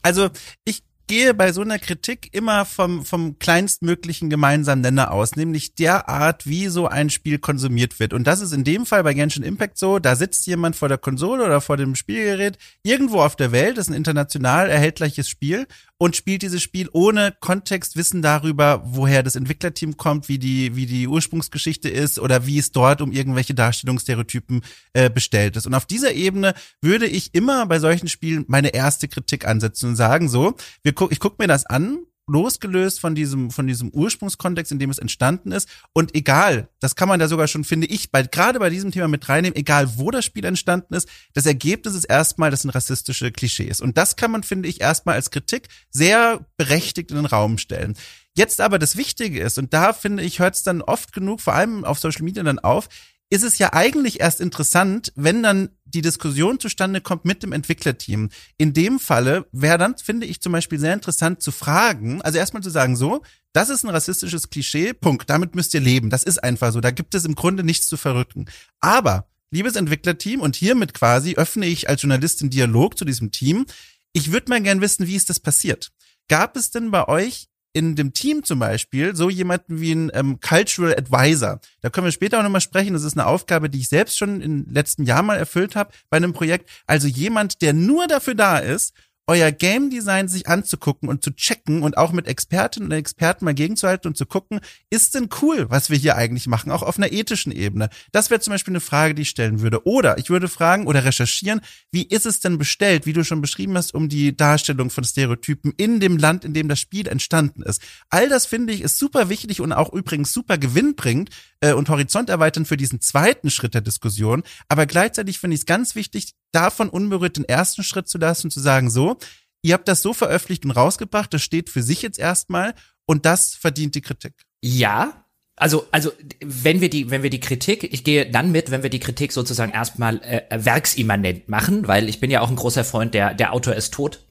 Also 0.03 0.31
ich 0.65 0.83
gehe 1.09 1.35
bei 1.35 1.53
so 1.53 1.63
einer 1.63 1.81
Kritik 1.81 2.29
immer 2.33 2.65
vom, 2.65 3.05
vom 3.05 3.39
kleinstmöglichen 3.39 4.31
gemeinsamen 4.31 4.83
Nenner 4.83 5.11
aus, 5.11 5.35
nämlich 5.35 5.75
der 5.75 6.09
Art, 6.09 6.47
wie 6.47 6.69
so 6.69 6.87
ein 6.87 7.11
Spiel 7.11 7.39
konsumiert 7.39 7.99
wird. 7.99 8.13
Und 8.13 8.27
das 8.27 8.41
ist 8.41 8.53
in 8.53 8.63
dem 8.63 8.87
Fall 8.87 9.03
bei 9.03 9.15
Genshin 9.15 9.43
Impact 9.43 9.79
so, 9.79 9.99
da 9.99 10.15
sitzt 10.15 10.47
jemand 10.47 10.77
vor 10.77 10.89
der 10.89 10.99
Konsole 10.99 11.45
oder 11.45 11.61
vor 11.61 11.77
dem 11.77 11.97
Spielgerät 11.97 12.59
irgendwo 12.85 13.21
auf 13.21 13.35
der 13.35 13.51
Welt, 13.51 13.77
das 13.77 13.87
ist 13.87 13.91
ein 13.91 13.97
international 13.97 14.71
erhältliches 14.71 15.29
Spiel 15.29 15.67
und 15.99 16.15
spielt 16.15 16.43
dieses 16.43 16.63
Spiel 16.63 16.89
ohne 16.93 17.35
Kontextwissen 17.41 18.23
darüber, 18.23 18.83
woher 18.85 19.25
das 19.25 19.35
Entwicklerteam 19.35 19.97
kommt, 19.97 20.29
wie 20.29 20.39
die, 20.39 20.77
wie 20.77 20.87
die 20.87 21.09
Ursprungsgeschichte 21.09 21.89
ist 21.89 22.21
oder 22.21 22.47
wie 22.47 22.59
es 22.59 22.71
dort 22.71 23.01
um 23.01 23.11
irgendwelche 23.11 23.55
Darstellungsstereotypen 23.55 24.63
äh, 24.93 25.11
bestellt 25.11 25.57
ist. 25.57 25.67
Und 25.67 25.75
auf 25.75 25.87
dieser 25.87 26.13
Ebene 26.13 26.55
würde 26.81 27.07
ich 27.07 27.35
immer 27.35 27.67
bei 27.67 27.81
solchen 27.81 28.09
Spielen 28.09 28.45
meine 28.47 28.69
erste 28.69 29.09
Kritik 29.09 29.47
ansetzen 29.47 29.91
und 29.91 29.97
sagen 29.97 30.29
so, 30.29 30.55
wir 30.85 30.93
guck, 30.99 31.13
ich 31.13 31.21
guck 31.21 31.39
mir 31.39 31.47
das 31.47 31.65
an, 31.65 32.01
losgelöst 32.27 33.01
von 33.01 33.15
diesem, 33.15 33.51
von 33.51 33.67
diesem 33.67 33.89
Ursprungskontext, 33.89 34.71
in 34.71 34.79
dem 34.79 34.91
es 34.91 34.99
entstanden 34.99 35.53
ist. 35.53 35.69
Und 35.95 36.15
egal, 36.15 36.69
das 36.81 36.95
kann 36.95 37.09
man 37.09 37.19
da 37.19 37.29
sogar 37.29 37.49
schon, 37.49 37.65
finde 37.65 37.87
ich, 37.87 38.11
bei, 38.11 38.23
gerade 38.23 38.59
bei 38.59 38.69
diesem 38.69 38.91
Thema 38.91 39.09
mit 39.09 39.29
reinnehmen, 39.29 39.57
egal 39.57 39.97
wo 39.97 40.11
das 40.11 40.25
Spiel 40.25 40.45
entstanden 40.45 40.93
ist, 40.95 41.09
das 41.33 41.47
Ergebnis 41.47 41.95
ist 41.95 42.05
erstmal, 42.05 42.51
das 42.51 42.63
sind 42.63 42.71
rassistische 42.71 43.33
Klischees. 43.33 43.81
Und 43.81 43.97
das 43.97 44.17
kann 44.17 44.31
man, 44.31 44.43
finde 44.43 44.69
ich, 44.69 44.81
erstmal 44.81 45.15
als 45.15 45.31
Kritik 45.31 45.69
sehr 45.91 46.45
berechtigt 46.59 47.11
in 47.11 47.17
den 47.17 47.27
Raum 47.27 47.57
stellen. 47.57 47.97
Jetzt 48.37 48.61
aber 48.61 48.79
das 48.79 48.97
Wichtige 48.97 49.41
ist, 49.41 49.59
und 49.59 49.73
da 49.73 49.93
finde 49.93 50.23
ich, 50.23 50.39
hört 50.39 50.55
es 50.55 50.63
dann 50.63 50.83
oft 50.83 51.13
genug, 51.13 51.41
vor 51.41 51.55
allem 51.55 51.85
auf 51.85 51.99
Social 51.99 52.25
Media 52.25 52.43
dann 52.43 52.59
auf, 52.59 52.89
ist 53.31 53.43
es 53.43 53.59
ja 53.59 53.73
eigentlich 53.73 54.21
erst 54.21 54.41
interessant, 54.41 55.13
wenn 55.15 55.43
dann 55.43 55.71
die 55.85 56.03
Diskussion 56.03 56.61
zustande 56.61 57.01
kommt 57.01 57.25
mit 57.25 57.43
dem 57.43 57.53
Entwicklerteam. 57.53 58.31
In 58.57 58.73
dem 58.73 58.99
Falle 58.99 59.47
wäre 59.53 59.79
dann, 59.79 59.97
finde 59.99 60.27
ich 60.27 60.41
zum 60.41 60.53
Beispiel 60.53 60.79
sehr 60.79 60.95
interessant 60.95 61.43
zu 61.43 61.51
fragen, 61.51 62.23
also 62.23 62.39
erstmal 62.39 62.63
zu 62.63 62.71
sagen, 62.71 62.97
so, 62.97 63.23
das 63.53 63.69
ist 63.71 63.85
ein 63.85 63.91
rassistisches 63.91 64.51
Klischee, 64.51 64.95
Punkt, 64.95 65.29
damit 65.29 65.55
müsst 65.55 65.75
ihr 65.75 65.81
leben, 65.81 66.11
das 66.11 66.23
ist 66.23 66.43
einfach 66.43 66.73
so, 66.73 66.81
da 66.81 66.91
gibt 66.91 67.15
es 67.15 67.25
im 67.25 67.35
Grunde 67.35 67.65
nichts 67.65 67.87
zu 67.87 67.97
verrücken. 67.97 68.47
Aber, 68.81 69.29
liebes 69.51 69.77
Entwicklerteam, 69.77 70.41
und 70.41 70.57
hiermit 70.57 70.95
quasi 70.95 71.35
öffne 71.35 71.67
ich 71.67 71.89
als 71.89 72.03
Journalistin 72.03 72.51
Dialog 72.51 72.97
zu 72.99 73.05
diesem 73.05 73.31
Team, 73.31 73.67
ich 74.13 74.33
würde 74.33 74.49
mal 74.51 74.63
gern 74.63 74.81
wissen, 74.81 75.07
wie 75.07 75.17
ist 75.17 75.31
das 75.31 75.41
passiert? 75.41 75.91
Gab 76.29 76.57
es 76.57 76.71
denn 76.71 76.91
bei 76.91 77.09
euch 77.09 77.48
in 77.73 77.97
dem 77.97 78.13
Team 78.13 78.45
zum 78.45 78.59
Beispiel 78.59 79.15
so 79.15 79.31
jemanden 79.31 79.81
wie 79.81 79.93
ein 79.93 80.11
ähm, 80.15 80.41
Cultural 80.41 80.97
Advisor. 80.97 81.61
Da 81.81 81.91
können 81.91 82.07
wir 82.07 82.13
später 82.13 82.39
auch 82.39 82.43
nochmal 82.43 82.61
sprechen. 82.61 82.93
Das 82.93 83.05
ist 83.05 83.17
eine 83.17 83.27
Aufgabe, 83.27 83.71
die 83.71 83.81
ich 83.81 83.89
selbst 83.89 84.19
schon 84.19 84.41
im 84.41 84.67
letzten 84.71 85.05
Jahr 85.05 85.23
mal 85.23 85.37
erfüllt 85.37 85.77
habe 85.77 85.93
bei 86.11 86.17
einem 86.17 86.33
Projekt. 86.33 86.69
Also 86.87 87.09
jemand, 87.09 87.63
der 87.63 87.73
nur 87.73 88.07
dafür 88.07 88.35
da 88.35 88.59
ist, 88.59 88.95
euer 89.29 89.53
Game 89.53 89.91
Design 89.91 90.27
sich 90.27 90.49
anzugucken 90.49 91.09
und 91.09 91.23
zu 91.23 91.31
checken 91.31 91.83
und 91.83 91.99
auch 91.99 92.13
mit 92.13 92.27
Expertinnen 92.27 92.89
und 92.91 92.97
Experten 92.97 93.45
mal 93.45 93.55
gegenzuhalten 93.55 94.09
und 94.09 94.17
zu 94.17 94.25
gucken, 94.25 94.61
ist 94.91 95.15
denn 95.15 95.29
cool, 95.43 95.67
was 95.69 95.91
wir 95.91 95.99
hier 95.99 96.17
eigentlich 96.17 96.47
machen, 96.47 96.73
auch 96.73 96.83
auf 96.83 96.97
einer 96.97 97.13
ethischen 97.13 97.53
Ebene? 97.53 97.91
Das 98.11 98.31
wäre 98.31 98.41
zum 98.41 98.53
Beispiel 98.53 98.73
eine 98.73 98.81
Frage, 98.81 99.15
die 99.15 99.23
ich 99.23 99.29
stellen 99.29 99.61
würde. 99.61 99.87
Oder 99.87 100.17
ich 100.17 100.31
würde 100.31 100.49
fragen 100.49 100.87
oder 100.87 101.05
recherchieren, 101.05 101.61
wie 101.93 102.05
ist 102.05 102.25
es 102.25 102.41
denn 102.41 102.57
bestellt, 102.57 103.05
wie 103.05 103.13
du 103.13 103.23
schon 103.23 103.43
beschrieben 103.43 103.77
hast, 103.77 103.95
um 103.95 104.09
die 104.09 104.35
Darstellung 104.35 104.89
von 104.89 105.05
Stereotypen 105.05 105.75
in 105.77 106.01
dem 106.01 106.17
Land, 106.17 106.47
in 106.47 106.55
dem 106.55 106.69
das 106.69 106.81
Spiel 106.81 107.07
entstanden 107.07 107.63
ist. 107.63 107.83
All 108.09 108.31
das 108.31 108.47
finde 108.47 108.73
ich 108.73 108.81
ist 108.81 108.99
super 108.99 109.29
wichtig 109.29 109.61
und 109.61 109.73
auch 109.75 109.93
übrigens 109.93 110.33
super 110.33 110.57
gewinnbringend 110.57 111.29
äh, 111.61 111.75
und 111.75 111.91
Horizont 111.91 112.31
erweitern 112.31 112.65
für 112.65 112.79
diesen 112.79 113.03
zweiten 113.03 113.51
Schritt 113.51 113.75
der 113.75 113.83
Diskussion. 113.83 114.43
Aber 114.69 114.87
gleichzeitig 114.87 115.39
finde 115.39 115.55
ich 115.55 115.61
es 115.61 115.67
ganz 115.67 115.95
wichtig, 115.95 116.35
davon 116.53 116.89
unberührt 116.89 117.37
den 117.37 117.45
ersten 117.45 117.83
Schritt 117.83 118.09
zu 118.09 118.19
lassen 118.19 118.51
zu 118.51 118.61
sagen, 118.61 118.91
so, 118.91 119.17
ihr 119.63 119.75
habt 119.75 119.89
das 119.89 120.03
so 120.03 120.13
veröffentlicht 120.13 120.65
und 120.65 120.71
rausgebracht, 120.71 121.33
das 121.33 121.43
steht 121.43 121.71
für 121.71 121.83
sich 121.83 122.03
jetzt 122.03 122.19
erstmal 122.19 122.75
und 123.07 123.27
das 123.27 123.55
verdient 123.55 123.95
die 123.95 124.03
Kritik. 124.03 124.35
Ja, 124.63 125.25
also, 125.57 125.87
also, 125.91 126.13
wenn 126.41 126.81
wir 126.81 126.89
die, 126.89 127.11
wenn 127.11 127.25
wir 127.25 127.31
die 127.31 127.41
Kritik, 127.41 127.83
ich 127.93 128.05
gehe 128.05 128.31
dann 128.31 128.53
mit, 128.53 128.71
wenn 128.71 128.85
wir 128.85 128.91
die 128.91 129.01
Kritik 129.01 129.33
sozusagen 129.33 129.73
erstmal 129.73 130.23
äh, 130.23 130.43
werksimmanent 130.51 131.49
machen, 131.49 131.89
weil 131.89 132.09
ich 132.09 132.21
bin 132.21 132.31
ja 132.31 132.41
auch 132.41 132.51
ein 132.51 132.57
großer 132.57 132.85
Freund, 132.85 133.13
der, 133.13 133.35
der 133.35 133.53
Autor 133.53 133.75
ist 133.75 133.93
tot 133.93 134.28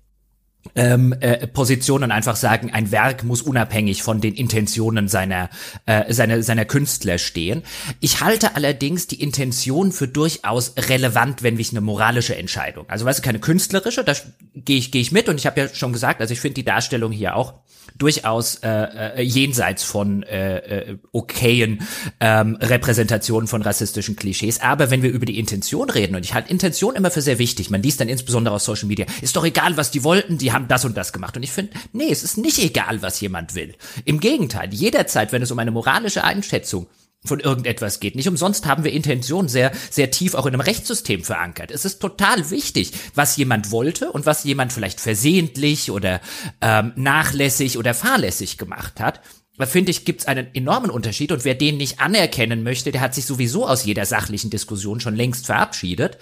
ähm, 0.76 1.14
äh, 1.20 1.48
Positionen 1.48 2.12
einfach 2.12 2.36
sagen, 2.36 2.72
ein 2.72 2.92
Werk 2.92 3.24
muss 3.24 3.42
unabhängig 3.42 4.04
von 4.04 4.22
den 4.22 4.34
Intentionen 4.36 5.08
seiner, 5.08 5.50
äh, 5.86 6.14
seiner, 6.14 6.44
seiner 6.44 6.66
Künstler 6.66 7.18
stehen. 7.18 7.64
Ich 8.00 8.22
halte 8.22 8.56
allerdings 8.56 9.08
die 9.08 9.22
Intention 9.22 9.92
für 9.92 10.08
durchaus 10.08 10.74
relevant, 10.78 11.44
wenn 11.44 11.60
ich 11.60 11.72
eine 11.72 11.82
moralische 11.82 12.36
Entscheidung. 12.36 12.86
Also 12.90 13.06
weißt 13.06 13.20
du, 13.20 13.24
keine 13.24 13.40
künstlerische, 13.40 14.04
da 14.04 14.14
gehe 14.56 14.78
ich, 14.78 14.92
gehe 14.92 15.02
ich 15.02 15.12
mit 15.12 15.30
und 15.30 15.38
ich 15.38 15.46
habe 15.46 15.60
ja 15.62 15.68
schon 15.70 15.94
gesagt, 15.94 16.22
also 16.22 16.34
ich 16.34 16.40
finde 16.40 16.56
die 16.56 16.66
Darstellung 16.66 17.12
hier 17.12 17.36
auch 17.36 17.56
durchaus 17.98 18.56
äh, 18.56 18.70
äh, 18.70 19.22
jenseits 19.22 19.84
von 19.84 20.24
äh, 20.24 20.58
äh, 20.58 20.98
okayen 21.12 21.82
ähm, 22.20 22.58
Repräsentationen 22.62 23.48
von 23.48 23.62
rassistischen 23.62 24.16
Klischees. 24.16 24.62
Aber 24.62 24.90
wenn 24.92 25.02
wir 25.02 25.12
über 25.12 25.26
die 25.26 25.40
Intention 25.40 25.90
reden, 25.90 26.16
und 26.16 26.26
ich 26.26 26.34
halte 26.34 26.50
Intention 26.50 26.96
immer 26.96 27.12
für 27.12 27.22
sehr 27.22 27.40
wichtig, 27.40 27.70
man 27.70 27.82
liest 27.82 28.00
dann 28.00 28.10
insbesondere 28.10 28.56
aus 28.56 28.66
Social 28.66 28.88
Media, 28.88 29.06
ist 29.22 29.36
doch 29.36 29.46
egal, 29.46 29.78
was 29.78 29.92
die 29.92 30.04
wollten, 30.04 30.38
die 30.38 30.52
haben 30.52 30.68
das 30.68 30.86
und 30.86 30.96
das 30.96 31.14
gemacht. 31.14 31.36
Und 31.38 31.44
ich 31.44 31.52
finde, 31.52 31.74
nee, 31.94 32.10
es 32.12 32.24
ist 32.24 32.38
nicht 32.38 32.60
egal, 32.60 33.02
was 33.02 33.20
jemand 33.22 33.56
will. 33.56 33.76
Im 34.06 34.20
Gegenteil, 34.20 34.74
jederzeit, 34.74 35.32
wenn 35.32 35.42
es 35.42 35.52
um 35.52 35.60
eine 35.60 35.72
moralische 35.72 36.24
Einschätzung 36.24 36.88
von 37.26 37.40
irgendetwas 37.40 38.00
geht. 38.00 38.16
Nicht 38.16 38.28
umsonst 38.28 38.66
haben 38.66 38.84
wir 38.84 38.94
Intention 38.94 39.48
sehr, 39.48 39.72
sehr 39.90 40.12
tief 40.12 40.36
auch 40.36 40.46
in 40.46 40.54
einem 40.54 40.62
Rechtssystem 40.62 41.24
verankert. 41.24 41.72
Es 41.72 41.86
ist 41.86 42.00
total 42.00 42.50
wichtig, 42.50 42.92
was 43.16 43.38
jemand 43.38 43.72
wollte 43.72 44.12
und 44.12 44.26
was 44.26 44.44
jemand 44.44 44.72
vielleicht 44.74 45.02
versehentlich 45.02 45.92
oder 45.92 46.22
ähm, 46.62 46.94
nachlässig 46.96 47.78
oder 47.78 47.94
fahrlässig 47.94 48.58
gemacht 48.58 49.00
hat 49.00 49.22
finde 49.66 49.90
ich, 49.90 50.06
gibt 50.06 50.22
es 50.22 50.28
einen 50.28 50.54
enormen 50.54 50.92
Unterschied. 50.92 51.32
Und 51.32 51.44
wer 51.44 51.56
den 51.56 51.78
nicht 51.78 52.00
anerkennen 52.00 52.62
möchte, 52.62 52.92
der 52.92 53.02
hat 53.02 53.16
sich 53.16 53.26
sowieso 53.26 53.68
aus 53.68 53.86
jeder 53.86 54.06
sachlichen 54.06 54.52
Diskussion 54.52 55.00
schon 55.00 55.16
längst 55.16 55.48
verabschiedet. 55.48 56.20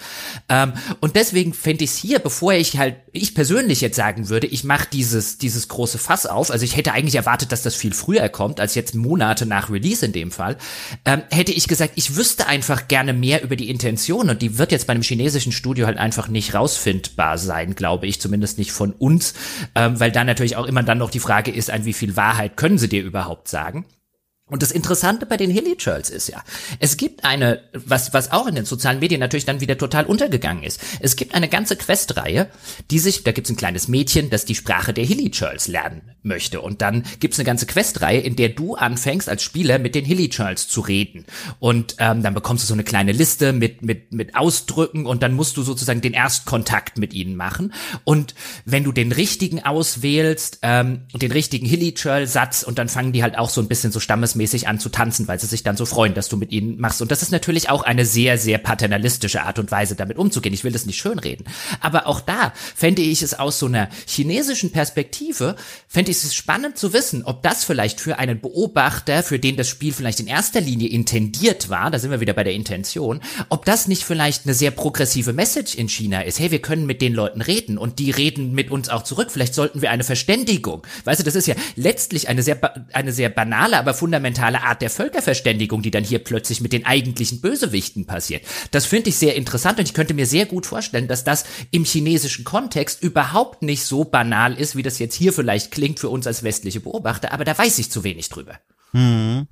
Ähm, 0.48 0.72
und 1.02 1.18
deswegen 1.18 1.54
finde 1.54 1.84
ich 1.84 1.90
es 1.90 1.98
hier, 1.98 2.20
bevor 2.20 2.54
ich 2.54 2.78
halt, 2.78 2.96
ich 3.12 3.36
persönlich 3.36 3.82
jetzt 3.82 3.98
sagen 3.98 4.30
würde, 4.30 4.48
ich 4.48 4.64
mache 4.64 4.88
dieses, 4.92 5.38
dieses 5.38 5.68
große 5.68 5.98
Fass 5.98 6.26
auf, 6.26 6.50
also 6.50 6.64
ich 6.64 6.78
hätte 6.78 6.94
eigentlich 6.94 7.16
erwartet, 7.16 7.52
dass 7.52 7.62
das 7.62 7.76
viel 7.76 7.94
früher 7.94 8.30
kommt, 8.30 8.62
als 8.62 8.74
jetzt 8.76 8.96
Monate 8.96 9.46
nach 9.46 9.70
Release 9.70 10.06
in 10.06 10.14
dem 10.14 10.32
Fall, 10.32 10.58
ähm, 11.04 11.24
hätte 11.30 11.52
ich 11.52 11.68
gesagt, 11.68 11.94
ich 11.96 12.16
wüsste 12.16 12.48
einfach 12.48 12.88
gerne 12.88 13.12
mehr 13.12 13.44
über 13.44 13.58
die 13.58 13.70
Intention. 13.70 14.30
Und 14.30 14.42
die 14.42 14.58
wird 14.58 14.72
jetzt 14.72 14.88
bei 14.88 14.94
einem 14.94 15.04
chinesischen 15.04 15.52
Studio 15.52 15.88
halt 15.88 15.98
einfach 15.98 16.30
nicht 16.30 16.54
rausfindbar 16.54 17.38
sein, 17.38 17.76
glaube 17.76 18.08
ich, 18.08 18.22
zumindest 18.22 18.58
nicht 18.58 18.72
von 18.72 18.94
uns, 18.94 19.34
ähm, 19.76 20.00
weil 20.00 20.14
dann 20.14 20.28
natürlich 20.28 20.56
auch 20.56 20.66
immer 20.66 20.84
dann 20.84 21.00
noch 21.00 21.12
die 21.12 21.20
Frage 21.20 21.52
ist, 21.52 21.70
an 21.70 21.84
wie 21.84 21.94
viel 21.94 22.16
Wahrheit 22.16 22.56
können 22.56 22.78
sie 22.78 22.88
dir 22.88 23.04
überhaupt 23.04 23.25
überhaupt 23.26 23.48
sagen? 23.48 23.86
Und 24.48 24.62
das 24.62 24.72
Interessante 24.72 25.26
bei 25.26 25.38
den 25.38 25.50
Hilly 25.50 25.76
Churls 25.76 26.12
ist 26.12 26.28
ja, 26.28 26.44
es 26.80 26.98
gibt 26.98 27.26
eine, 27.26 27.64
was, 27.74 28.14
was 28.14 28.32
auch 28.32 28.46
in 28.46 28.54
den 28.54 28.66
sozialen 28.66 29.00
Medien 29.00 29.20
natürlich 29.20 29.46
dann 29.46 29.60
wieder 29.60 29.76
total 29.76 30.06
untergegangen 30.06 30.62
ist. 30.62 30.80
Es 31.00 31.16
gibt 31.16 31.34
eine 31.34 31.50
ganze 31.50 31.76
Questreihe, 31.76 32.48
die 32.92 33.00
sich, 33.00 33.24
da 33.24 33.32
gibt's 33.32 33.50
ein 33.50 33.56
kleines 33.56 33.88
Mädchen, 33.88 34.30
das 34.30 34.46
die 34.46 34.54
Sprache 34.54 34.94
der 34.94 35.04
Hilly 35.04 35.32
Churls 35.32 35.68
lernen 35.68 36.12
möchte. 36.22 36.62
Und 36.62 36.84
dann 36.84 37.06
gibt's 37.20 37.40
eine 37.40 37.46
ganze 37.46 37.66
Questreihe, 37.66 38.20
in 38.20 38.36
der 38.36 38.50
du 38.50 38.76
anfängst, 38.76 39.30
als 39.30 39.42
Spieler 39.42 39.80
mit 39.80 39.96
den 39.96 40.06
Hilly 40.06 40.30
Churls 40.30 40.68
zu 40.68 40.82
reden. 40.82 41.26
Und 41.58 41.96
ähm, 41.98 42.22
dann 42.22 42.36
bekommst 42.36 42.66
du 42.66 42.68
so 42.68 42.76
eine 42.76 42.84
kleine 42.84 43.14
Liste 43.14 43.52
mit, 43.52 43.82
mit, 43.82 44.14
mit 44.14 44.36
Ausdrücken 44.36 45.08
und 45.08 45.24
dann 45.24 45.34
musst 45.34 45.58
du 45.58 45.64
sozusagen 45.64 46.02
den 46.02 46.14
Erstkontakt 46.14 47.00
mit 47.00 47.16
ihnen 47.16 47.36
machen. 47.36 47.74
Und 48.04 48.36
wenn 48.64 48.84
du 48.84 48.92
den 48.92 49.12
richtigen 49.12 49.66
auswählst, 49.66 50.60
ähm, 50.62 51.08
den 51.16 51.32
richtigen 51.32 51.66
Hilly 51.66 51.96
Churl 51.96 52.28
Satz, 52.28 52.62
und 52.62 52.78
dann 52.78 52.90
fangen 52.90 53.12
die 53.12 53.24
halt 53.24 53.40
auch 53.40 53.50
so 53.50 53.60
ein 53.60 53.68
bisschen 53.68 53.92
so 53.92 54.00
Stammes 54.00 54.35
mäßig 54.36 54.68
an 54.68 54.80
zu 54.80 54.90
tanzen, 54.90 55.28
weil 55.28 55.40
sie 55.40 55.48
sich 55.48 55.64
dann 55.64 55.78
so 55.78 55.86
freuen, 55.86 56.14
dass 56.14 56.30
du 56.30 56.38
mit 56.38 56.52
ihnen 56.52 56.80
machst. 56.80 57.02
Und 57.02 57.12
das 57.12 57.22
ist 57.22 57.32
natürlich 57.32 57.70
auch 57.70 57.84
eine 57.84 58.06
sehr, 58.06 58.38
sehr 58.38 58.58
paternalistische 58.58 59.44
Art 59.44 59.60
und 59.60 59.72
Weise, 59.72 59.96
damit 59.96 60.18
umzugehen. 60.18 60.54
Ich 60.54 60.64
will 60.64 60.72
das 60.72 60.86
nicht 60.86 61.00
schönreden. 61.00 61.46
Aber 61.80 62.08
auch 62.08 62.22
da 62.22 62.54
fände 62.76 63.02
ich 63.02 63.22
es 63.22 63.34
aus 63.34 63.60
so 63.60 63.66
einer 63.66 63.90
chinesischen 64.08 64.72
Perspektive, 64.72 65.56
fände 65.88 66.12
ich 66.12 66.24
es 66.24 66.36
spannend 66.36 66.78
zu 66.78 66.94
wissen, 66.94 67.24
ob 67.24 67.44
das 67.44 67.64
vielleicht 67.64 68.00
für 68.00 68.20
einen 68.20 68.40
Beobachter, 68.40 69.24
für 69.24 69.40
den 69.40 69.58
das 69.58 69.70
Spiel 69.70 69.94
vielleicht 69.94 70.20
in 70.20 70.28
erster 70.28 70.62
Linie 70.62 70.90
intendiert 70.90 71.70
war, 71.70 71.92
da 71.92 72.00
sind 72.00 72.12
wir 72.12 72.20
wieder 72.20 72.34
bei 72.34 72.44
der 72.44 72.54
Intention, 72.54 73.22
ob 73.50 73.66
das 73.66 73.88
nicht 73.88 74.04
vielleicht 74.04 74.46
eine 74.46 74.54
sehr 74.54 74.72
progressive 74.72 75.34
Message 75.34 75.76
in 75.76 75.90
China 75.90 76.22
ist. 76.22 76.40
Hey, 76.40 76.52
wir 76.52 76.62
können 76.62 76.86
mit 76.86 77.02
den 77.02 77.14
Leuten 77.14 77.42
reden 77.42 77.78
und 77.78 78.00
die 78.00 78.12
reden 78.12 78.54
mit 78.54 78.72
uns 78.72 78.90
auch 78.90 79.04
zurück. 79.04 79.32
Vielleicht 79.32 79.54
sollten 79.54 79.82
wir 79.82 79.92
eine 79.92 80.04
Verständigung. 80.04 80.84
Weißt 81.04 81.20
du, 81.20 81.24
das 81.24 81.36
ist 81.36 81.48
ja 81.48 81.56
letztlich 81.76 82.28
eine 82.28 82.44
sehr, 82.44 82.60
eine 82.94 83.12
sehr 83.12 83.30
banale, 83.30 83.78
aber 83.78 83.94
fundamentale 83.94 84.25
fundamentale 84.26 84.64
Art 84.64 84.82
der 84.82 84.90
Völkerverständigung, 84.90 85.82
die 85.82 85.92
dann 85.92 86.04
hier 86.04 86.20
plötzlich 86.20 86.62
mit 86.62 86.74
den 86.74 86.86
eigentlichen 86.86 87.42
Bösewichten 87.42 88.06
passiert. 88.06 88.44
Das 88.72 88.86
finde 88.86 89.10
ich 89.10 89.18
sehr 89.18 89.36
interessant 89.36 89.78
und 89.78 89.86
ich 89.86 89.94
könnte 89.94 90.14
mir 90.14 90.26
sehr 90.26 90.46
gut 90.46 90.66
vorstellen, 90.66 91.08
dass 91.08 91.24
das 91.24 91.46
im 91.72 91.84
chinesischen 91.84 92.44
Kontext 92.44 93.04
überhaupt 93.04 93.62
nicht 93.62 93.84
so 93.86 94.04
banal 94.04 94.60
ist, 94.60 94.76
wie 94.76 94.84
das 94.84 95.00
jetzt 95.00 95.16
hier 95.16 95.32
vielleicht 95.32 95.72
klingt 95.72 96.00
für 96.00 96.10
uns 96.10 96.26
als 96.26 96.44
westliche 96.44 96.80
Beobachter, 96.80 97.32
aber 97.34 97.46
da 97.46 97.58
weiß 97.58 97.78
ich 97.80 97.92
zu 97.92 98.04
wenig 98.04 98.30
drüber. 98.30 98.60
Hm. 98.92 99.48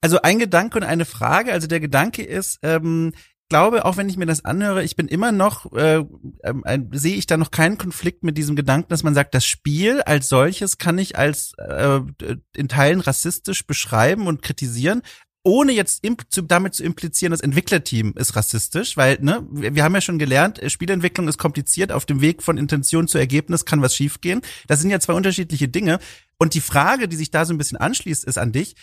Also 0.00 0.20
ein 0.20 0.38
Gedanke 0.40 0.78
und 0.78 0.84
eine 0.84 1.04
Frage. 1.04 1.52
Also 1.52 1.68
der 1.68 1.78
Gedanke 1.78 2.24
ist, 2.24 2.58
ähm, 2.62 3.12
glaube, 3.52 3.84
auch 3.84 3.98
wenn 3.98 4.08
ich 4.08 4.16
mir 4.16 4.24
das 4.24 4.46
anhöre, 4.46 4.82
ich 4.82 4.96
bin 4.96 5.08
immer 5.08 5.30
noch, 5.30 5.70
äh, 5.74 6.02
äh, 6.42 6.78
sehe 6.92 7.16
ich 7.16 7.26
da 7.26 7.36
noch 7.36 7.50
keinen 7.50 7.76
Konflikt 7.76 8.24
mit 8.24 8.38
diesem 8.38 8.56
Gedanken, 8.56 8.88
dass 8.88 9.02
man 9.02 9.12
sagt, 9.12 9.34
das 9.34 9.44
Spiel 9.44 10.00
als 10.00 10.30
solches 10.30 10.78
kann 10.78 10.96
ich 10.96 11.18
als 11.18 11.52
äh, 11.58 12.00
in 12.56 12.68
Teilen 12.68 13.00
rassistisch 13.00 13.66
beschreiben 13.66 14.26
und 14.26 14.40
kritisieren, 14.40 15.02
ohne 15.44 15.72
jetzt 15.72 16.02
zu, 16.30 16.40
damit 16.40 16.72
zu 16.72 16.82
implizieren, 16.82 17.32
das 17.32 17.42
Entwicklerteam 17.42 18.14
ist 18.16 18.36
rassistisch, 18.36 18.96
weil 18.96 19.18
ne, 19.20 19.46
wir, 19.50 19.74
wir 19.74 19.84
haben 19.84 19.94
ja 19.94 20.00
schon 20.00 20.18
gelernt, 20.18 20.58
äh, 20.58 20.70
Spielentwicklung 20.70 21.28
ist 21.28 21.36
kompliziert, 21.36 21.92
auf 21.92 22.06
dem 22.06 22.22
Weg 22.22 22.42
von 22.42 22.56
Intention 22.56 23.06
zu 23.06 23.18
Ergebnis 23.18 23.66
kann 23.66 23.82
was 23.82 23.94
schiefgehen. 23.94 24.40
Das 24.66 24.80
sind 24.80 24.88
ja 24.88 24.98
zwei 24.98 25.12
unterschiedliche 25.12 25.68
Dinge. 25.68 25.98
Und 26.38 26.54
die 26.54 26.62
Frage, 26.62 27.06
die 27.06 27.16
sich 27.16 27.30
da 27.30 27.44
so 27.44 27.52
ein 27.52 27.58
bisschen 27.58 27.76
anschließt, 27.76 28.24
ist 28.24 28.38
an 28.38 28.52
dich, 28.52 28.76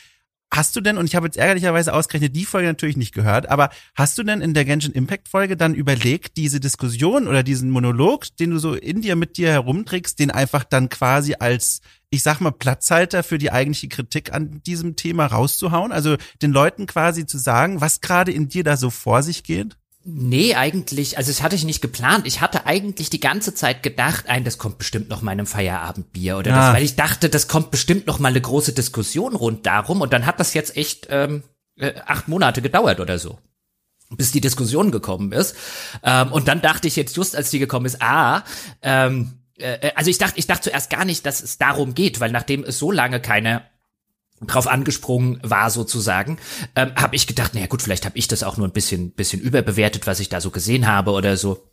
Hast 0.51 0.75
du 0.75 0.81
denn, 0.81 0.97
und 0.97 1.05
ich 1.05 1.15
habe 1.15 1.27
jetzt 1.27 1.37
ärgerlicherweise 1.37 1.93
ausgerechnet 1.93 2.35
die 2.35 2.45
Folge 2.45 2.67
natürlich 2.67 2.97
nicht 2.97 3.13
gehört, 3.13 3.49
aber 3.49 3.69
hast 3.93 4.17
du 4.17 4.23
denn 4.23 4.41
in 4.41 4.55
der 4.55 4.65
Genshin 4.65 4.93
Impact 4.93 5.27
Folge 5.27 5.55
dann 5.55 5.75
überlegt, 5.75 6.37
diese 6.37 6.59
Diskussion 6.59 7.27
oder 7.27 7.43
diesen 7.43 7.69
Monolog, 7.69 8.25
den 8.37 8.49
du 8.51 8.57
so 8.57 8.73
in 8.73 9.01
dir 9.01 9.15
mit 9.15 9.37
dir 9.37 9.49
herumträgst, 9.51 10.17
den 10.17 10.31
einfach 10.31 10.63
dann 10.63 10.89
quasi 10.89 11.35
als, 11.37 11.81
ich 12.09 12.23
sag 12.23 12.41
mal, 12.41 12.51
Platzhalter 12.51 13.21
für 13.21 13.37
die 13.37 13.51
eigentliche 13.51 13.89
Kritik 13.89 14.33
an 14.33 14.61
diesem 14.65 14.95
Thema 14.95 15.27
rauszuhauen? 15.27 15.91
Also 15.91 16.17
den 16.41 16.51
Leuten 16.51 16.87
quasi 16.87 17.27
zu 17.27 17.37
sagen, 17.37 17.79
was 17.79 18.01
gerade 18.01 18.31
in 18.31 18.49
dir 18.49 18.63
da 18.63 18.75
so 18.75 18.89
vor 18.89 19.21
sich 19.21 19.43
geht? 19.43 19.78
Nee, 20.05 20.55
eigentlich, 20.55 21.17
also 21.17 21.29
das 21.29 21.41
hatte 21.41 21.55
ich 21.55 21.65
nicht 21.65 21.81
geplant. 21.81 22.25
Ich 22.25 22.39
hatte 22.39 22.65
eigentlich 22.65 23.09
die 23.09 23.19
ganze 23.19 23.53
Zeit 23.53 23.83
gedacht, 23.83 24.27
ein, 24.29 24.45
das 24.45 24.57
kommt 24.57 24.77
bestimmt 24.77 25.09
noch 25.09 25.21
mal 25.21 25.33
in 25.33 25.39
einem 25.39 25.47
Feierabendbier 25.47 26.37
oder 26.37 26.51
ja. 26.51 26.57
das, 26.57 26.75
weil 26.75 26.83
ich 26.83 26.95
dachte, 26.95 27.29
das 27.29 27.47
kommt 27.47 27.69
bestimmt 27.69 28.07
noch 28.07 28.17
mal 28.19 28.29
eine 28.29 28.41
große 28.41 28.73
Diskussion 28.73 29.35
rund 29.35 29.65
darum 29.65 30.01
und 30.01 30.13
dann 30.13 30.25
hat 30.25 30.39
das 30.39 30.53
jetzt 30.53 30.77
echt 30.77 31.07
ähm, 31.09 31.43
äh, 31.77 31.93
acht 32.05 32.27
Monate 32.29 32.61
gedauert 32.61 32.99
oder 32.99 33.19
so. 33.19 33.39
bis 34.17 34.31
die 34.31 34.41
Diskussion 34.41 34.91
gekommen 34.91 35.31
ist. 35.31 35.55
Ähm, 36.03 36.31
und 36.31 36.47
dann 36.47 36.61
dachte 36.61 36.87
ich 36.87 36.95
jetzt 36.95 37.15
just, 37.15 37.35
als 37.35 37.51
die 37.51 37.59
gekommen 37.59 37.85
ist, 37.85 38.01
ah, 38.01 38.43
ähm, 38.81 39.33
äh, 39.57 39.91
also 39.95 40.09
ich 40.09 40.17
dachte, 40.17 40.39
ich 40.39 40.47
dachte 40.47 40.69
zuerst 40.69 40.89
gar 40.89 41.05
nicht, 41.05 41.25
dass 41.25 41.41
es 41.41 41.57
darum 41.57 41.93
geht, 41.93 42.19
weil 42.19 42.31
nachdem 42.31 42.63
es 42.63 42.79
so 42.79 42.91
lange 42.91 43.19
keine 43.19 43.63
drauf 44.41 44.67
angesprungen 44.67 45.39
war 45.43 45.69
sozusagen, 45.69 46.37
ähm, 46.75 46.91
habe 46.95 47.15
ich 47.15 47.27
gedacht, 47.27 47.53
naja 47.53 47.67
gut, 47.67 47.81
vielleicht 47.81 48.05
habe 48.05 48.17
ich 48.17 48.27
das 48.27 48.43
auch 48.43 48.57
nur 48.57 48.67
ein 48.67 48.73
bisschen, 48.73 49.11
bisschen 49.11 49.41
überbewertet, 49.41 50.07
was 50.07 50.19
ich 50.19 50.29
da 50.29 50.41
so 50.41 50.51
gesehen 50.51 50.87
habe 50.87 51.11
oder 51.11 51.37
so. 51.37 51.68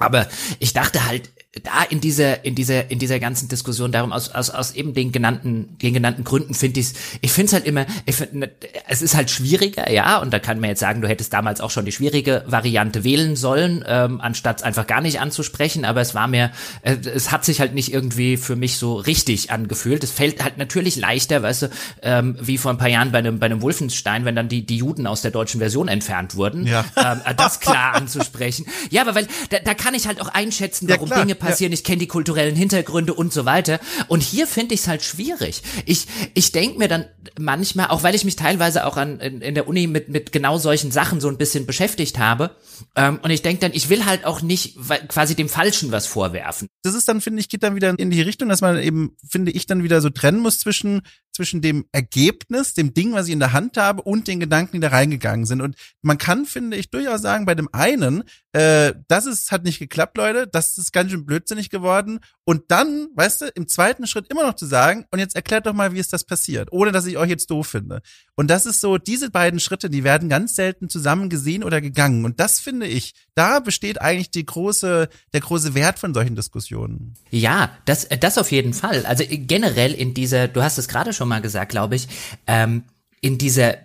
Aber 0.00 0.26
ich 0.58 0.72
dachte 0.72 1.06
halt, 1.06 1.30
da 1.64 1.82
in 1.82 2.00
dieser 2.00 2.44
in 2.44 2.54
dieser 2.54 2.92
in 2.92 3.00
dieser 3.00 3.18
ganzen 3.18 3.48
Diskussion 3.48 3.90
darum 3.90 4.12
aus 4.12 4.30
aus, 4.30 4.50
aus 4.50 4.70
eben 4.70 4.94
den 4.94 5.10
genannten 5.10 5.76
den 5.78 5.92
genannten 5.92 6.22
Gründen 6.22 6.54
finde 6.54 6.78
ich 6.78 6.92
ich 7.22 7.32
finde 7.32 7.46
es 7.46 7.52
halt 7.54 7.66
immer 7.66 7.86
ich 8.06 8.14
find, 8.14 8.34
ne, 8.34 8.50
es 8.86 9.02
ist 9.02 9.16
halt 9.16 9.32
schwieriger 9.32 9.90
ja 9.90 10.18
und 10.18 10.32
da 10.32 10.38
kann 10.38 10.60
man 10.60 10.70
jetzt 10.70 10.78
sagen 10.78 11.00
du 11.00 11.08
hättest 11.08 11.32
damals 11.32 11.60
auch 11.60 11.72
schon 11.72 11.84
die 11.84 11.90
schwierige 11.90 12.44
Variante 12.46 13.02
wählen 13.02 13.34
sollen 13.34 13.84
ähm, 13.84 14.20
anstatt 14.20 14.62
einfach 14.62 14.86
gar 14.86 15.00
nicht 15.00 15.20
anzusprechen 15.20 15.84
aber 15.84 16.00
es 16.00 16.14
war 16.14 16.28
mir 16.28 16.52
äh, 16.82 16.94
es 16.94 17.32
hat 17.32 17.44
sich 17.44 17.58
halt 17.58 17.74
nicht 17.74 17.92
irgendwie 17.92 18.36
für 18.36 18.54
mich 18.54 18.76
so 18.76 18.94
richtig 18.94 19.50
angefühlt 19.50 20.04
es 20.04 20.12
fällt 20.12 20.44
halt 20.44 20.56
natürlich 20.56 20.94
leichter 20.94 21.42
weißt 21.42 21.62
du 21.62 21.70
ähm, 22.02 22.36
wie 22.40 22.58
vor 22.58 22.70
ein 22.70 22.78
paar 22.78 22.88
Jahren 22.88 23.10
bei 23.10 23.18
einem 23.18 23.40
bei 23.40 23.46
einem 23.46 23.60
Wolfenstein 23.60 24.24
wenn 24.24 24.36
dann 24.36 24.48
die 24.48 24.64
die 24.64 24.76
Juden 24.76 25.08
aus 25.08 25.22
der 25.22 25.32
deutschen 25.32 25.58
Version 25.58 25.88
entfernt 25.88 26.36
wurden 26.36 26.64
ja. 26.64 26.84
ähm, 26.96 27.22
das 27.36 27.58
klar 27.58 27.94
anzusprechen 27.94 28.66
ja 28.90 29.02
aber 29.02 29.16
weil 29.16 29.26
da, 29.48 29.58
da 29.58 29.74
kann 29.74 29.89
ich 29.94 30.06
halt 30.06 30.20
auch 30.20 30.28
einschätzen 30.28 30.88
warum 30.88 31.08
ja, 31.08 31.20
Dinge 31.20 31.34
passieren, 31.34 31.72
ja. 31.72 31.74
ich 31.74 31.84
kenne 31.84 31.98
die 31.98 32.06
kulturellen 32.06 32.56
Hintergründe 32.56 33.14
und 33.14 33.32
so 33.32 33.44
weiter. 33.44 33.80
Und 34.08 34.22
hier 34.22 34.46
finde 34.46 34.74
ich 34.74 34.80
es 34.80 34.88
halt 34.88 35.02
schwierig. 35.02 35.62
Ich, 35.86 36.06
ich 36.34 36.52
denke 36.52 36.78
mir 36.78 36.88
dann 36.88 37.06
manchmal, 37.38 37.88
auch 37.88 38.02
weil 38.02 38.14
ich 38.14 38.24
mich 38.24 38.36
teilweise 38.36 38.86
auch 38.86 38.96
an, 38.96 39.20
in, 39.20 39.40
in 39.40 39.54
der 39.54 39.68
Uni 39.68 39.86
mit, 39.86 40.08
mit 40.08 40.32
genau 40.32 40.58
solchen 40.58 40.90
Sachen 40.90 41.20
so 41.20 41.28
ein 41.28 41.38
bisschen 41.38 41.66
beschäftigt 41.66 42.18
habe, 42.18 42.56
ähm, 42.96 43.20
und 43.22 43.30
ich 43.30 43.42
denke 43.42 43.60
dann, 43.60 43.72
ich 43.74 43.88
will 43.88 44.04
halt 44.06 44.24
auch 44.24 44.42
nicht 44.42 44.76
quasi 45.08 45.34
dem 45.34 45.48
Falschen 45.48 45.92
was 45.92 46.06
vorwerfen. 46.06 46.68
Das 46.82 46.94
ist 46.94 47.08
dann, 47.08 47.20
finde 47.20 47.40
ich, 47.40 47.48
geht 47.48 47.62
dann 47.62 47.74
wieder 47.74 47.98
in 47.98 48.10
die 48.10 48.22
Richtung, 48.22 48.48
dass 48.48 48.60
man 48.60 48.78
eben, 48.78 49.16
finde 49.28 49.52
ich, 49.52 49.66
dann 49.66 49.82
wieder 49.82 50.00
so 50.00 50.10
trennen 50.10 50.40
muss 50.40 50.58
zwischen 50.58 51.02
zwischen 51.40 51.62
dem 51.62 51.86
Ergebnis, 51.90 52.74
dem 52.74 52.92
Ding, 52.92 53.14
was 53.14 53.26
ich 53.26 53.32
in 53.32 53.40
der 53.40 53.54
Hand 53.54 53.78
habe, 53.78 54.02
und 54.02 54.28
den 54.28 54.40
Gedanken, 54.40 54.72
die 54.72 54.80
da 54.80 54.88
reingegangen 54.88 55.46
sind. 55.46 55.62
Und 55.62 55.74
man 56.02 56.18
kann, 56.18 56.44
finde 56.44 56.76
ich, 56.76 56.90
durchaus 56.90 57.22
sagen, 57.22 57.46
bei 57.46 57.54
dem 57.54 57.70
einen, 57.72 58.24
äh, 58.52 58.92
das 59.08 59.24
ist, 59.24 59.50
hat 59.52 59.64
nicht 59.64 59.78
geklappt, 59.78 60.18
Leute, 60.18 60.46
das 60.46 60.76
ist 60.76 60.92
ganz 60.92 61.12
schön 61.12 61.24
blödsinnig 61.24 61.70
geworden. 61.70 62.20
Und 62.44 62.64
dann, 62.68 63.08
weißt 63.14 63.40
du, 63.40 63.46
im 63.54 63.68
zweiten 63.68 64.06
Schritt 64.06 64.26
immer 64.28 64.42
noch 64.42 64.54
zu 64.54 64.66
sagen, 64.66 65.06
und 65.10 65.18
jetzt 65.18 65.34
erklärt 65.34 65.66
doch 65.66 65.72
mal, 65.72 65.94
wie 65.94 65.98
ist 65.98 66.12
das 66.12 66.24
passiert, 66.24 66.72
ohne 66.72 66.92
dass 66.92 67.06
ich 67.06 67.16
euch 67.16 67.30
jetzt 67.30 67.50
doof 67.50 67.68
finde. 67.68 68.02
Und 68.34 68.50
das 68.50 68.66
ist 68.66 68.80
so, 68.80 68.98
diese 68.98 69.30
beiden 69.30 69.60
Schritte, 69.60 69.88
die 69.88 70.04
werden 70.04 70.28
ganz 70.28 70.56
selten 70.56 70.88
zusammen 70.88 71.30
gesehen 71.30 71.64
oder 71.64 71.80
gegangen. 71.80 72.24
Und 72.26 72.40
das 72.40 72.58
finde 72.58 72.86
ich, 72.86 73.14
da 73.34 73.60
besteht 73.60 74.00
eigentlich 74.00 74.30
die 74.30 74.44
große, 74.44 75.08
der 75.32 75.40
große 75.40 75.74
Wert 75.74 75.98
von 75.98 76.12
solchen 76.12 76.36
Diskussionen. 76.36 77.14
Ja, 77.30 77.70
das, 77.84 78.08
das 78.20 78.36
auf 78.36 78.50
jeden 78.50 78.74
Fall. 78.74 79.06
Also 79.06 79.24
generell 79.28 79.94
in 79.94 80.12
dieser, 80.12 80.48
du 80.48 80.62
hast 80.62 80.76
es 80.76 80.88
gerade 80.88 81.12
schon 81.12 81.28
mal 81.30 81.40
gesagt, 81.40 81.70
glaube 81.70 81.96
ich, 81.96 82.06
ähm, 82.46 82.84
in 83.22 83.38
dieser 83.38 83.78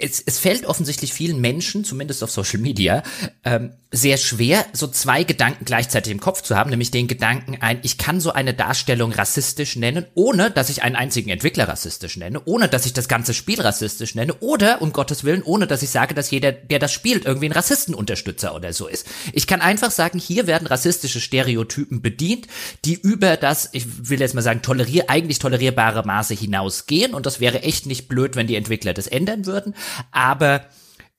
es, 0.00 0.22
es 0.24 0.38
fällt 0.38 0.64
offensichtlich 0.64 1.12
vielen 1.12 1.40
Menschen, 1.40 1.84
zumindest 1.84 2.22
auf 2.22 2.30
Social 2.30 2.60
Media, 2.60 3.02
ähm, 3.44 3.72
sehr 3.90 4.16
schwer, 4.16 4.64
so 4.72 4.86
zwei 4.86 5.24
Gedanken 5.24 5.64
gleichzeitig 5.64 6.12
im 6.12 6.20
Kopf 6.20 6.42
zu 6.42 6.54
haben, 6.56 6.70
nämlich 6.70 6.90
den 6.90 7.08
Gedanken 7.08 7.56
ein, 7.60 7.80
ich 7.82 7.98
kann 7.98 8.20
so 8.20 8.32
eine 8.32 8.54
Darstellung 8.54 9.12
rassistisch 9.12 9.76
nennen, 9.76 10.04
ohne 10.14 10.50
dass 10.50 10.68
ich 10.68 10.82
einen 10.82 10.94
einzigen 10.94 11.30
Entwickler 11.30 11.68
rassistisch 11.68 12.16
nenne, 12.16 12.40
ohne 12.44 12.68
dass 12.68 12.86
ich 12.86 12.92
das 12.92 13.08
ganze 13.08 13.34
Spiel 13.34 13.60
rassistisch 13.60 14.14
nenne, 14.14 14.34
oder, 14.34 14.82
um 14.82 14.92
Gottes 14.92 15.24
Willen, 15.24 15.42
ohne 15.42 15.66
dass 15.66 15.82
ich 15.82 15.90
sage, 15.90 16.14
dass 16.14 16.30
jeder, 16.30 16.52
der 16.52 16.78
das 16.78 16.92
spielt, 16.92 17.24
irgendwie 17.24 17.48
ein 17.48 17.52
Rassistenunterstützer 17.52 18.54
oder 18.54 18.72
so 18.72 18.86
ist. 18.86 19.06
Ich 19.32 19.48
kann 19.48 19.62
einfach 19.62 19.90
sagen, 19.90 20.20
hier 20.20 20.46
werden 20.46 20.68
rassistische 20.68 21.20
Stereotypen 21.20 22.02
bedient, 22.02 22.46
die 22.84 22.94
über 22.94 23.36
das, 23.36 23.70
ich 23.72 24.08
will 24.08 24.20
jetzt 24.20 24.34
mal 24.34 24.42
sagen, 24.42 24.62
tolerier, 24.62 25.08
eigentlich 25.08 25.40
tolerierbare 25.40 26.04
Maße 26.06 26.34
hinausgehen, 26.34 27.14
und 27.14 27.26
das 27.26 27.40
wäre 27.40 27.62
echt 27.62 27.86
nicht 27.86 28.06
blöd, 28.06 28.36
wenn 28.36 28.46
die 28.46 28.56
Entwickler 28.56 28.94
das 28.94 29.08
ändern 29.08 29.46
würden 29.46 29.74
aber 30.10 30.62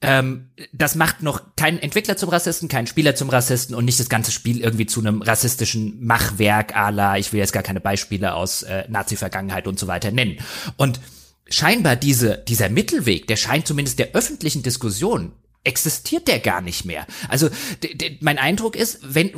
ähm, 0.01 0.49
das 0.71 0.95
macht 0.95 1.23
noch 1.23 1.55
keinen 1.57 1.77
Entwickler 1.79 2.15
zum 2.15 2.29
Rassisten, 2.29 2.69
keinen 2.69 2.87
Spieler 2.87 3.15
zum 3.15 3.29
Rassisten 3.29 3.75
und 3.75 3.83
nicht 3.83 3.99
das 3.99 4.07
ganze 4.07 4.31
Spiel 4.31 4.61
irgendwie 4.61 4.85
zu 4.85 5.01
einem 5.01 5.21
rassistischen 5.21 6.05
Machwerk 6.05 6.75
à 6.75 6.89
la, 6.89 7.17
ich 7.17 7.33
will 7.33 7.39
jetzt 7.39 7.51
gar 7.51 7.63
keine 7.63 7.81
Beispiele 7.81 8.33
aus 8.33 8.63
äh, 8.63 8.85
Nazi-Vergangenheit 8.87 9.67
und 9.67 9.77
so 9.77 9.87
weiter 9.87 10.11
nennen. 10.11 10.37
Und 10.77 11.01
scheinbar 11.49 11.97
diese, 11.97 12.37
dieser 12.37 12.69
Mittelweg, 12.69 13.27
der 13.27 13.35
scheint 13.35 13.67
zumindest 13.67 13.99
der 13.99 14.11
öffentlichen 14.13 14.63
Diskussion 14.63 15.33
existiert 15.63 16.27
der 16.27 16.39
gar 16.39 16.61
nicht 16.61 16.85
mehr. 16.85 17.05
Also 17.27 17.49
mein 18.21 18.37
Eindruck 18.37 18.75
ist, 18.75 18.99
wenn, 19.01 19.31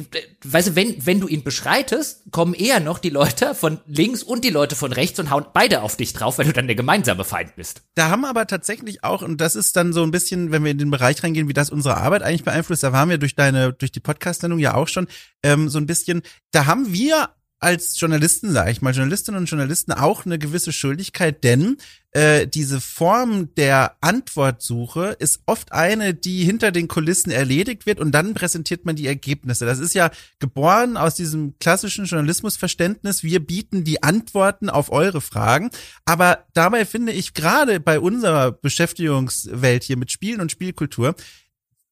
weißt 0.43 0.69
du, 0.69 0.75
wenn, 0.75 1.05
wenn 1.05 1.19
du 1.19 1.27
ihn 1.27 1.43
beschreitest, 1.43 2.31
kommen 2.31 2.53
eher 2.53 2.79
noch 2.79 2.99
die 2.99 3.09
Leute 3.09 3.55
von 3.55 3.79
links 3.87 4.21
und 4.21 4.45
die 4.45 4.49
Leute 4.49 4.75
von 4.75 4.93
rechts 4.93 5.19
und 5.19 5.31
hauen 5.31 5.45
beide 5.53 5.81
auf 5.81 5.97
dich 5.97 6.13
drauf, 6.13 6.37
weil 6.37 6.45
du 6.45 6.53
dann 6.53 6.67
der 6.67 6.75
gemeinsame 6.75 7.23
Feind 7.23 7.55
bist. 7.55 7.81
Da 7.95 8.09
haben 8.09 8.25
aber 8.25 8.45
tatsächlich 8.45 9.03
auch, 9.03 9.21
und 9.23 9.41
das 9.41 9.55
ist 9.55 9.75
dann 9.75 9.93
so 9.93 10.03
ein 10.03 10.11
bisschen, 10.11 10.51
wenn 10.51 10.63
wir 10.63 10.71
in 10.71 10.77
den 10.77 10.91
Bereich 10.91 11.23
reingehen, 11.23 11.47
wie 11.47 11.53
das 11.53 11.69
unsere 11.69 11.97
Arbeit 11.97 12.21
eigentlich 12.21 12.43
beeinflusst, 12.43 12.83
da 12.83 12.93
waren 12.93 13.09
wir 13.09 13.17
durch 13.17 13.35
deine, 13.35 13.73
durch 13.73 13.91
die 13.91 13.99
Podcast-Sendung 13.99 14.59
ja 14.59 14.75
auch 14.75 14.87
schon, 14.87 15.07
ähm, 15.43 15.69
so 15.69 15.79
ein 15.79 15.87
bisschen, 15.87 16.21
da 16.51 16.67
haben 16.67 16.93
wir 16.93 17.29
als 17.59 17.99
Journalisten, 17.99 18.51
sage 18.51 18.71
ich 18.71 18.81
mal, 18.81 18.93
Journalistinnen 18.93 19.39
und 19.39 19.49
Journalisten 19.49 19.91
auch 19.91 20.25
eine 20.25 20.39
gewisse 20.39 20.73
Schuldigkeit, 20.73 21.43
denn 21.43 21.77
äh, 22.13 22.45
diese 22.45 22.81
Form 22.81 23.55
der 23.55 23.95
Antwortsuche 24.01 25.15
ist 25.19 25.41
oft 25.45 25.71
eine, 25.71 26.13
die 26.13 26.43
hinter 26.43 26.71
den 26.71 26.89
Kulissen 26.89 27.31
erledigt 27.31 27.85
wird 27.85 27.99
und 27.99 28.11
dann 28.11 28.33
präsentiert 28.33 28.85
man 28.85 28.97
die 28.97 29.07
Ergebnisse. 29.07 29.65
Das 29.65 29.79
ist 29.79 29.93
ja 29.93 30.11
geboren 30.39 30.97
aus 30.97 31.15
diesem 31.15 31.57
klassischen 31.59 32.05
Journalismusverständnis. 32.05 33.23
Wir 33.23 33.39
bieten 33.39 33.85
die 33.85 34.03
Antworten 34.03 34.69
auf 34.69 34.91
eure 34.91 35.21
Fragen. 35.21 35.69
Aber 36.03 36.45
dabei 36.53 36.85
finde 36.85 37.13
ich 37.13 37.33
gerade 37.33 37.79
bei 37.79 37.99
unserer 37.99 38.51
Beschäftigungswelt 38.51 39.83
hier 39.83 39.97
mit 39.97 40.11
Spielen 40.11 40.41
und 40.41 40.51
Spielkultur, 40.51 41.15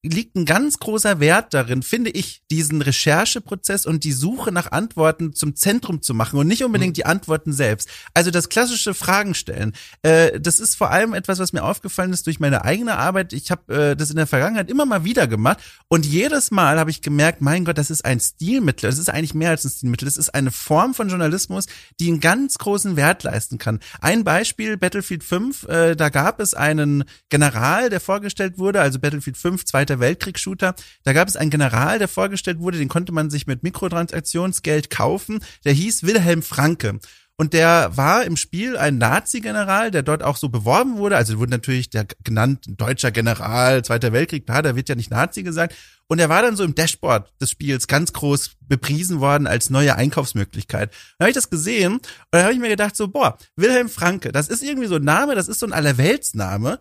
liegt 0.02 0.36
ein 0.36 0.46
ganz 0.46 0.80
großer 0.80 1.20
Wert 1.20 1.54
darin, 1.54 1.84
finde 1.84 2.10
ich, 2.12 2.42
diesen 2.50 2.82
Rechercheprozess 2.82 3.86
und 3.86 4.06
die 4.06 4.14
Suche 4.14 4.52
nach 4.52 4.72
Antworten 4.72 5.34
zum 5.34 5.56
Zentrum 5.56 6.02
zu 6.02 6.14
machen 6.14 6.40
und 6.40 6.48
nicht 6.48 6.64
unbedingt 6.64 6.92
mhm. 6.92 6.96
die 6.96 7.06
Antworten 7.06 7.52
selbst. 7.52 7.90
Also 8.14 8.32
das 8.32 8.48
klassische 8.48 8.94
Fragen 8.94 9.34
stellen, 9.34 9.74
äh, 10.02 10.40
das 10.40 10.62
ist 10.62 10.76
vor 10.76 10.92
allem 10.92 11.14
etwas, 11.14 11.40
was 11.40 11.52
mir 11.52 11.64
aufgefallen 11.64 12.14
ist 12.14 12.28
durch 12.28 12.40
meine 12.40 12.64
eigene 12.64 12.98
Arbeit. 12.98 13.34
Ich 13.34 13.52
habe 13.52 13.74
äh, 13.74 13.96
das 13.96 14.10
in 14.10 14.16
der 14.16 14.28
Vergangenheit 14.28 14.70
immer 14.70 14.86
mal 14.86 15.04
wieder 15.04 15.28
gemacht 15.28 15.60
und 15.90 16.06
jedes 16.06 16.50
Mal 16.50 16.80
habe 16.80 16.92
ich 16.92 17.02
gemerkt, 17.02 17.42
mein 17.42 17.66
Gott, 17.66 17.78
das 17.78 17.92
ist 17.92 18.06
ein 18.06 18.22
Stilmittel. 18.22 18.90
Das 18.90 19.00
ist 19.00 19.10
eigentlich 19.10 19.34
mehr 19.34 19.50
als 19.50 19.66
ein 19.66 19.72
Stilmittel. 19.72 20.06
Das 20.06 20.16
ist 20.16 20.34
eine 20.34 20.52
Form 20.52 20.94
von 20.94 21.10
Journalismus, 21.10 21.66
die 22.00 22.08
einen 22.08 22.22
ganz 22.22 22.58
großen 22.58 22.96
Wert 22.96 23.24
leisten 23.24 23.58
kann. 23.58 23.80
Ein 24.00 24.24
Beispiel, 24.24 24.78
Battlefield 24.78 25.26
5, 25.26 25.64
äh, 25.68 25.96
da 25.96 26.08
gab 26.08 26.40
es 26.40 26.54
einen 26.54 27.04
General, 27.28 27.90
der 27.90 28.00
vorgestellt 28.00 28.58
wurde, 28.58 28.80
also 28.80 29.00
Battlefield 29.00 29.38
5, 29.38 29.66
Zweiter 29.89 29.99
Weltkrieg-Shooter. 29.99 30.75
Da 31.04 31.13
gab 31.13 31.28
es 31.28 31.36
einen 31.36 31.49
General, 31.49 31.97
der 31.97 32.08
vorgestellt 32.08 32.60
wurde, 32.60 32.78
den 32.78 32.89
konnte 32.89 33.12
man 33.12 33.30
sich 33.30 33.47
mit 33.47 33.63
Mikrotransaktionsgeld 33.63 34.89
kaufen. 34.91 35.39
Der 35.65 35.73
hieß 35.73 36.04
Wilhelm 36.04 36.43
Franke. 36.43 36.99
Und 37.38 37.54
der 37.54 37.95
war 37.95 38.25
im 38.25 38.36
Spiel 38.36 38.78
ein 38.78 38.97
Nazi-General, 38.97 39.91
der 39.91 40.04
dort 40.04 40.23
auch 40.23 40.36
so 40.36 40.49
beworben 40.49 40.97
wurde. 40.97 41.15
Also 41.15 41.39
wurde 41.39 41.52
natürlich 41.52 41.89
der 41.89 42.06
genannt 42.23 42.65
deutscher 42.67 43.12
General, 43.12 43.84
Zweiter 43.84 44.13
Weltkrieg, 44.13 44.45
da, 44.45 44.62
da 44.62 44.75
wird 44.75 44.89
ja 44.89 44.95
nicht 44.95 45.10
Nazi 45.10 45.41
gesagt. 45.41 45.73
Und 46.08 46.19
er 46.19 46.30
war 46.30 46.41
dann 46.41 46.56
so 46.56 46.63
im 46.63 46.75
Dashboard 46.75 47.32
des 47.39 47.49
Spiels 47.49 47.88
ganz 47.88 48.13
groß 48.13 48.58
bepriesen 48.67 49.21
worden 49.21 49.47
als 49.47 49.69
neue 49.69 49.95
Einkaufsmöglichkeit. 49.95 50.91
Dann 51.17 51.25
habe 51.25 51.30
ich 51.30 51.36
das 51.36 51.49
gesehen 51.49 51.93
und 51.93 52.04
dann 52.32 52.43
habe 52.43 52.54
ich 52.54 52.60
mir 52.60 52.69
gedacht 52.69 52.95
so, 52.95 53.08
boah, 53.08 53.38
Wilhelm 53.56 53.89
Franke, 53.89 54.32
das 54.32 54.49
ist 54.49 54.62
irgendwie 54.62 54.88
so 54.88 54.95
ein 54.95 55.04
Name, 55.04 55.34
das 55.34 55.47
ist 55.47 55.60
so 55.60 55.65
ein 55.65 55.73
Allerweltsname. 55.73 56.78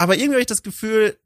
Aber 0.00 0.14
irgendwie 0.14 0.32
habe 0.32 0.40
ich 0.40 0.46
das 0.46 0.62
Gefühl, 0.62 1.18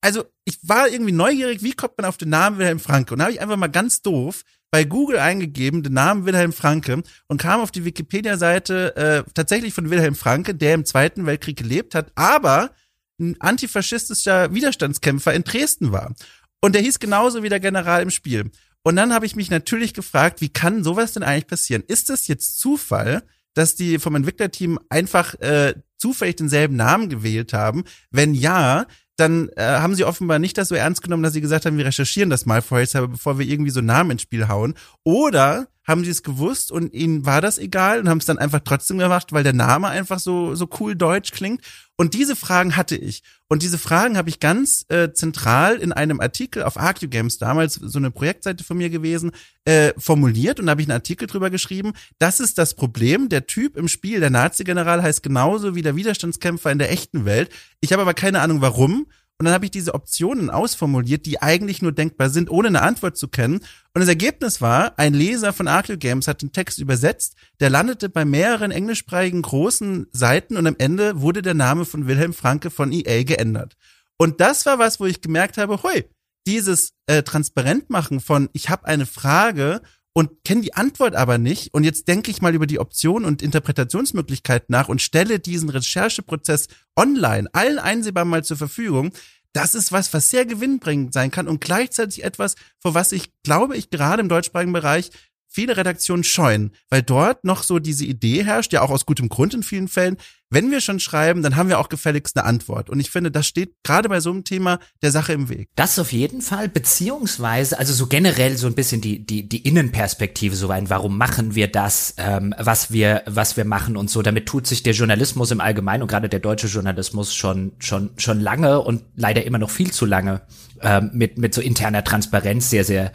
also 0.00 0.24
ich 0.44 0.58
war 0.62 0.88
irgendwie 0.88 1.12
neugierig, 1.12 1.62
wie 1.62 1.72
kommt 1.72 1.98
man 1.98 2.06
auf 2.06 2.16
den 2.16 2.30
Namen 2.30 2.58
Wilhelm 2.58 2.80
Franke? 2.80 3.14
Und 3.14 3.18
da 3.18 3.24
habe 3.24 3.32
ich 3.32 3.40
einfach 3.40 3.56
mal 3.56 3.68
ganz 3.68 4.02
doof 4.02 4.42
bei 4.70 4.84
Google 4.84 5.18
eingegeben, 5.18 5.82
den 5.82 5.94
Namen 5.94 6.26
Wilhelm 6.26 6.52
Franke 6.52 7.02
und 7.26 7.40
kam 7.40 7.60
auf 7.60 7.70
die 7.70 7.84
Wikipedia-Seite 7.84 8.96
äh, 8.96 9.30
tatsächlich 9.34 9.74
von 9.74 9.90
Wilhelm 9.90 10.14
Franke, 10.14 10.54
der 10.54 10.74
im 10.74 10.84
Zweiten 10.84 11.26
Weltkrieg 11.26 11.56
gelebt 11.56 11.94
hat, 11.94 12.12
aber 12.14 12.70
ein 13.18 13.36
antifaschistischer 13.40 14.54
Widerstandskämpfer 14.54 15.34
in 15.34 15.44
Dresden 15.44 15.92
war. 15.92 16.14
Und 16.60 16.74
der 16.74 16.82
hieß 16.82 16.98
genauso 16.98 17.42
wie 17.42 17.48
der 17.48 17.60
General 17.60 18.02
im 18.02 18.10
Spiel. 18.10 18.50
Und 18.82 18.96
dann 18.96 19.12
habe 19.12 19.26
ich 19.26 19.36
mich 19.36 19.50
natürlich 19.50 19.92
gefragt, 19.92 20.40
wie 20.40 20.48
kann 20.48 20.84
sowas 20.84 21.12
denn 21.12 21.22
eigentlich 21.22 21.46
passieren? 21.46 21.82
Ist 21.86 22.08
das 22.08 22.28
jetzt 22.28 22.58
Zufall, 22.58 23.22
dass 23.54 23.74
die 23.74 23.98
vom 23.98 24.14
Entwicklerteam 24.14 24.78
einfach 24.88 25.34
äh, 25.40 25.74
zufällig 25.98 26.36
denselben 26.36 26.76
Namen 26.76 27.08
gewählt 27.08 27.52
haben? 27.52 27.84
Wenn 28.10 28.34
ja, 28.34 28.86
dann 29.20 29.48
äh, 29.56 29.62
haben 29.62 29.94
sie 29.94 30.04
offenbar 30.04 30.38
nicht 30.38 30.58
das 30.58 30.68
so 30.68 30.74
ernst 30.74 31.02
genommen, 31.02 31.22
dass 31.22 31.32
sie 31.32 31.40
gesagt 31.40 31.66
haben, 31.66 31.76
wir 31.78 31.86
recherchieren 31.86 32.30
das 32.30 32.46
mal 32.46 32.62
vorher, 32.62 33.06
bevor 33.06 33.38
wir 33.38 33.46
irgendwie 33.46 33.70
so 33.70 33.80
Namen 33.80 34.12
ins 34.12 34.22
Spiel 34.22 34.48
hauen. 34.48 34.74
Oder 35.04 35.68
haben 35.90 36.04
sie 36.04 36.10
es 36.10 36.22
gewusst 36.22 36.72
und 36.72 36.94
ihnen 36.94 37.26
war 37.26 37.40
das 37.40 37.58
egal 37.58 38.00
und 38.00 38.08
haben 38.08 38.18
es 38.18 38.24
dann 38.24 38.38
einfach 38.38 38.60
trotzdem 38.64 38.98
gemacht, 38.98 39.32
weil 39.32 39.42
der 39.42 39.52
Name 39.52 39.88
einfach 39.88 40.18
so, 40.18 40.54
so 40.54 40.68
cool 40.80 40.96
deutsch 40.96 41.32
klingt. 41.32 41.60
Und 41.96 42.14
diese 42.14 42.34
Fragen 42.34 42.76
hatte 42.76 42.96
ich. 42.96 43.22
Und 43.48 43.62
diese 43.62 43.76
Fragen 43.76 44.16
habe 44.16 44.30
ich 44.30 44.40
ganz 44.40 44.86
äh, 44.88 45.12
zentral 45.12 45.76
in 45.76 45.92
einem 45.92 46.20
Artikel 46.20 46.62
auf 46.62 46.78
ArcuGames, 46.78 47.36
damals 47.36 47.74
so 47.74 47.98
eine 47.98 48.10
Projektseite 48.10 48.64
von 48.64 48.78
mir 48.78 48.88
gewesen, 48.88 49.32
äh, 49.66 49.92
formuliert 49.98 50.60
und 50.60 50.66
da 50.66 50.70
habe 50.70 50.80
ich 50.80 50.88
einen 50.88 50.96
Artikel 50.96 51.26
drüber 51.26 51.50
geschrieben. 51.50 51.92
Das 52.18 52.40
ist 52.40 52.56
das 52.56 52.74
Problem. 52.74 53.28
Der 53.28 53.46
Typ 53.46 53.76
im 53.76 53.88
Spiel, 53.88 54.20
der 54.20 54.30
Nazi-General, 54.30 55.02
heißt 55.02 55.22
genauso 55.22 55.74
wie 55.74 55.82
der 55.82 55.96
Widerstandskämpfer 55.96 56.72
in 56.72 56.78
der 56.78 56.90
echten 56.90 57.26
Welt. 57.26 57.50
Ich 57.80 57.92
habe 57.92 58.00
aber 58.00 58.14
keine 58.14 58.40
Ahnung 58.40 58.62
warum. 58.62 59.06
Und 59.40 59.46
dann 59.46 59.54
habe 59.54 59.64
ich 59.64 59.70
diese 59.70 59.94
Optionen 59.94 60.50
ausformuliert, 60.50 61.24
die 61.24 61.40
eigentlich 61.40 61.80
nur 61.80 61.92
denkbar 61.92 62.28
sind, 62.28 62.50
ohne 62.50 62.68
eine 62.68 62.82
Antwort 62.82 63.16
zu 63.16 63.26
kennen. 63.26 63.60
Und 63.94 64.00
das 64.00 64.08
Ergebnis 64.08 64.60
war, 64.60 64.98
ein 64.98 65.14
Leser 65.14 65.54
von 65.54 65.66
Arkel 65.66 65.96
Games 65.96 66.28
hat 66.28 66.42
den 66.42 66.52
Text 66.52 66.78
übersetzt, 66.78 67.36
der 67.58 67.70
landete 67.70 68.10
bei 68.10 68.26
mehreren 68.26 68.70
englischsprachigen 68.70 69.40
großen 69.40 70.08
Seiten 70.12 70.58
und 70.58 70.66
am 70.66 70.76
Ende 70.76 71.22
wurde 71.22 71.40
der 71.40 71.54
Name 71.54 71.86
von 71.86 72.06
Wilhelm 72.06 72.34
Franke 72.34 72.68
von 72.68 72.92
EA 72.92 73.22
geändert. 73.22 73.78
Und 74.18 74.42
das 74.42 74.66
war 74.66 74.78
was, 74.78 75.00
wo 75.00 75.06
ich 75.06 75.22
gemerkt 75.22 75.56
habe, 75.56 75.82
hui, 75.82 76.04
dieses 76.46 76.92
äh, 77.06 77.22
Transparentmachen 77.22 78.20
von, 78.20 78.50
ich 78.52 78.68
habe 78.68 78.84
eine 78.84 79.06
Frage 79.06 79.80
und 80.12 80.44
kenne 80.44 80.62
die 80.62 80.74
Antwort 80.74 81.14
aber 81.14 81.38
nicht. 81.38 81.72
Und 81.72 81.84
jetzt 81.84 82.08
denke 82.08 82.30
ich 82.30 82.42
mal 82.42 82.54
über 82.54 82.66
die 82.66 82.78
Optionen 82.78 83.26
und 83.26 83.42
Interpretationsmöglichkeiten 83.42 84.66
nach 84.68 84.88
und 84.88 85.00
stelle 85.02 85.38
diesen 85.38 85.68
Rechercheprozess 85.68 86.68
online 86.96 87.48
allen 87.52 87.78
einsehbar 87.78 88.24
mal 88.24 88.44
zur 88.44 88.56
Verfügung. 88.56 89.12
Das 89.52 89.74
ist 89.74 89.92
was, 89.92 90.12
was 90.12 90.30
sehr 90.30 90.46
gewinnbringend 90.46 91.12
sein 91.12 91.30
kann 91.30 91.48
und 91.48 91.60
gleichzeitig 91.60 92.22
etwas, 92.24 92.54
vor 92.78 92.94
was 92.94 93.12
ich 93.12 93.32
glaube 93.42 93.76
ich 93.76 93.90
gerade 93.90 94.20
im 94.20 94.28
deutschsprachigen 94.28 94.72
Bereich 94.72 95.10
viele 95.48 95.76
Redaktionen 95.76 96.22
scheuen, 96.22 96.72
weil 96.88 97.02
dort 97.02 97.44
noch 97.44 97.64
so 97.64 97.80
diese 97.80 98.04
Idee 98.04 98.44
herrscht, 98.44 98.72
ja 98.72 98.82
auch 98.82 98.90
aus 98.90 99.06
gutem 99.06 99.28
Grund 99.28 99.52
in 99.52 99.64
vielen 99.64 99.88
Fällen, 99.88 100.16
wenn 100.50 100.70
wir 100.70 100.80
schon 100.80 100.98
schreiben, 100.98 101.42
dann 101.42 101.56
haben 101.56 101.68
wir 101.68 101.78
auch 101.78 101.88
gefälligst 101.88 102.36
eine 102.36 102.44
Antwort. 102.44 102.90
Und 102.90 102.98
ich 102.98 103.10
finde, 103.10 103.30
das 103.30 103.46
steht 103.46 103.72
gerade 103.84 104.08
bei 104.08 104.20
so 104.20 104.30
einem 104.30 104.44
Thema 104.44 104.80
der 105.00 105.12
Sache 105.12 105.32
im 105.32 105.48
Weg. 105.48 105.68
Das 105.76 105.98
auf 105.98 106.12
jeden 106.12 106.42
Fall, 106.42 106.68
beziehungsweise, 106.68 107.78
also 107.78 107.92
so 107.92 108.06
generell 108.06 108.56
so 108.56 108.66
ein 108.66 108.74
bisschen 108.74 109.00
die, 109.00 109.24
die, 109.24 109.48
die 109.48 109.66
Innenperspektive 109.66 110.56
so 110.56 110.68
ein, 110.70 110.90
warum 110.90 111.16
machen 111.16 111.54
wir 111.54 111.68
das, 111.68 112.14
ähm, 112.18 112.52
was 112.58 112.90
wir, 112.90 113.22
was 113.26 113.56
wir 113.56 113.64
machen 113.64 113.96
und 113.96 114.10
so. 114.10 114.22
Damit 114.22 114.46
tut 114.46 114.66
sich 114.66 114.82
der 114.82 114.92
Journalismus 114.92 115.52
im 115.52 115.60
Allgemeinen 115.60 116.02
und 116.02 116.08
gerade 116.08 116.28
der 116.28 116.40
deutsche 116.40 116.66
Journalismus 116.66 117.34
schon, 117.34 117.72
schon, 117.78 118.10
schon 118.16 118.40
lange 118.40 118.80
und 118.80 119.02
leider 119.14 119.44
immer 119.44 119.58
noch 119.58 119.70
viel 119.70 119.92
zu 119.92 120.04
lange 120.04 120.42
ähm, 120.82 121.10
mit, 121.12 121.38
mit 121.38 121.54
so 121.54 121.60
interner 121.60 122.04
Transparenz 122.04 122.70
sehr, 122.70 122.84
sehr, 122.84 123.12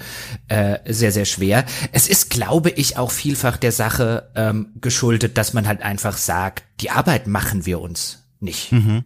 äh, 0.48 0.78
sehr, 0.86 1.12
sehr 1.12 1.26
schwer. 1.26 1.66
Es 1.92 2.08
ist, 2.08 2.30
glaube 2.30 2.70
ich, 2.70 2.98
auch 2.98 3.12
vielfach 3.12 3.58
der 3.58 3.72
Sache 3.72 4.32
ähm, 4.36 4.68
geschuldet, 4.82 5.38
dass 5.38 5.54
man 5.54 5.68
halt 5.68 5.82
einfach 5.82 6.18
sagt, 6.18 6.64
die 6.82 6.92
Arbeit 6.92 7.28
machen 7.28 7.66
wir 7.66 7.80
uns 7.80 8.28
nicht. 8.40 8.72
Mhm. 8.72 9.06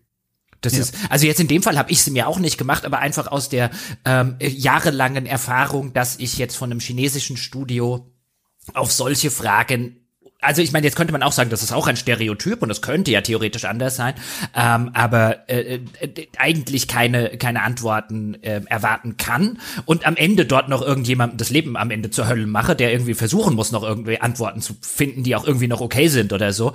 Das 0.62 0.73
ja. 0.73 0.79
ist, 0.79 0.95
also 1.10 1.25
jetzt 1.25 1.39
in 1.39 1.47
dem 1.47 1.63
Fall 1.63 1.77
habe 1.77 1.91
ich 1.91 1.99
es 1.99 2.10
mir 2.10 2.27
auch 2.27 2.39
nicht 2.39 2.58
gemacht, 2.58 2.86
aber 2.86 2.99
einfach 2.99 3.27
aus 3.27 3.49
der 3.49 3.71
ähm, 4.03 4.36
jahrelangen 4.39 5.25
Erfahrung, 5.25 5.93
dass 5.93 6.17
ich 6.19 6.38
jetzt 6.38 6.58
von 6.58 6.71
einem 6.71 6.82
chinesischen 6.82 7.38
Studio 7.38 8.12
auf 8.73 8.91
solche 8.91 9.32
Fragen 9.32 9.98
also 10.41 10.62
ich 10.62 10.71
meine, 10.71 10.86
jetzt 10.86 10.95
könnte 10.95 11.12
man 11.12 11.21
auch 11.21 11.34
sagen, 11.34 11.49
das 11.49 11.63
ist 11.63 11.73
auch 11.73 11.88
ein 11.88 11.97
Stereotyp 11.97 12.62
und 12.62 12.69
das 12.69 12.82
könnte 12.82 13.12
ja 13.12 13.19
theoretisch 13.19 13.65
anders 13.65 13.97
sein, 13.97 14.13
ähm, 14.56 14.91
aber 14.93 15.49
äh, 15.49 15.80
äh, 15.99 16.28
eigentlich 16.38 16.88
keine 16.88 17.38
keine 17.38 17.62
Antworten 17.62 18.36
äh, 18.41 18.62
erwarten 18.67 19.17
kann 19.17 19.60
und 19.84 20.08
am 20.08 20.15
Ende 20.15 20.45
dort 20.45 20.69
noch 20.69 20.82
irgendjemandem 20.82 21.38
das 21.38 21.49
Leben 21.49 21.75
am 21.75 21.91
Ende 21.91 22.10
zur 22.10 22.30
Hölle 22.30 22.47
mache, 22.47 22.73
der 22.73 22.93
irgendwie 22.93 23.15
versuchen 23.15 23.56
muss, 23.56 23.73
noch 23.73 23.84
irgendwie 23.84 24.21
Antworten 24.21 24.62
zu 24.62 24.78
finden, 24.82 25.23
die 25.23 25.36
auch 25.36 25.45
irgendwie 25.45 25.67
noch 25.67 25.82
okay 25.82 26.08
sind 26.08 26.32
oder 26.32 26.54
so, 26.54 26.71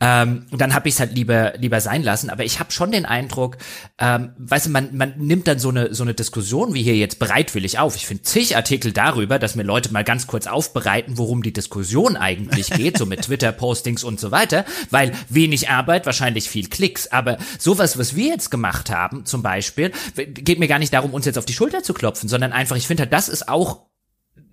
ähm, 0.00 0.46
dann 0.50 0.74
habe 0.74 0.88
ich 0.88 0.94
es 0.94 1.00
halt 1.00 1.14
lieber 1.14 1.52
lieber 1.58 1.82
sein 1.82 2.02
lassen. 2.02 2.30
Aber 2.30 2.44
ich 2.44 2.60
habe 2.60 2.72
schon 2.72 2.92
den 2.92 3.04
Eindruck, 3.04 3.58
ähm, 3.98 4.30
weißt 4.38 4.66
du, 4.66 4.70
man 4.70 4.96
man 4.96 5.12
nimmt 5.18 5.46
dann 5.48 5.58
so 5.58 5.68
eine 5.68 5.92
so 5.92 6.02
eine 6.02 6.14
Diskussion 6.14 6.72
wie 6.72 6.82
hier 6.82 6.96
jetzt 6.96 7.18
bereitwillig 7.18 7.78
auf. 7.78 7.94
Ich 7.94 8.06
finde 8.06 8.22
zig 8.22 8.56
Artikel 8.56 8.92
darüber, 8.92 9.38
dass 9.38 9.54
mir 9.54 9.64
Leute 9.64 9.92
mal 9.92 10.02
ganz 10.02 10.26
kurz 10.26 10.46
aufbereiten, 10.46 11.18
worum 11.18 11.42
die 11.42 11.52
Diskussion 11.52 12.16
eigentlich 12.16 12.70
geht 12.70 12.96
so 13.02 13.06
mit 13.06 13.22
Twitter-Postings 13.22 14.04
und 14.04 14.20
so 14.20 14.30
weiter, 14.30 14.64
weil 14.90 15.12
wenig 15.28 15.68
Arbeit, 15.68 16.06
wahrscheinlich 16.06 16.48
viel 16.48 16.68
Klicks. 16.68 17.08
Aber 17.08 17.36
sowas, 17.58 17.98
was 17.98 18.14
wir 18.14 18.28
jetzt 18.28 18.50
gemacht 18.50 18.90
haben, 18.90 19.26
zum 19.26 19.42
Beispiel, 19.42 19.90
geht 20.14 20.60
mir 20.60 20.68
gar 20.68 20.78
nicht 20.78 20.94
darum, 20.94 21.12
uns 21.12 21.26
jetzt 21.26 21.38
auf 21.38 21.44
die 21.44 21.52
Schulter 21.52 21.82
zu 21.82 21.94
klopfen, 21.94 22.28
sondern 22.28 22.52
einfach, 22.52 22.76
ich 22.76 22.86
finde, 22.86 23.02
halt, 23.02 23.12
das 23.12 23.28
ist 23.28 23.48
auch 23.48 23.86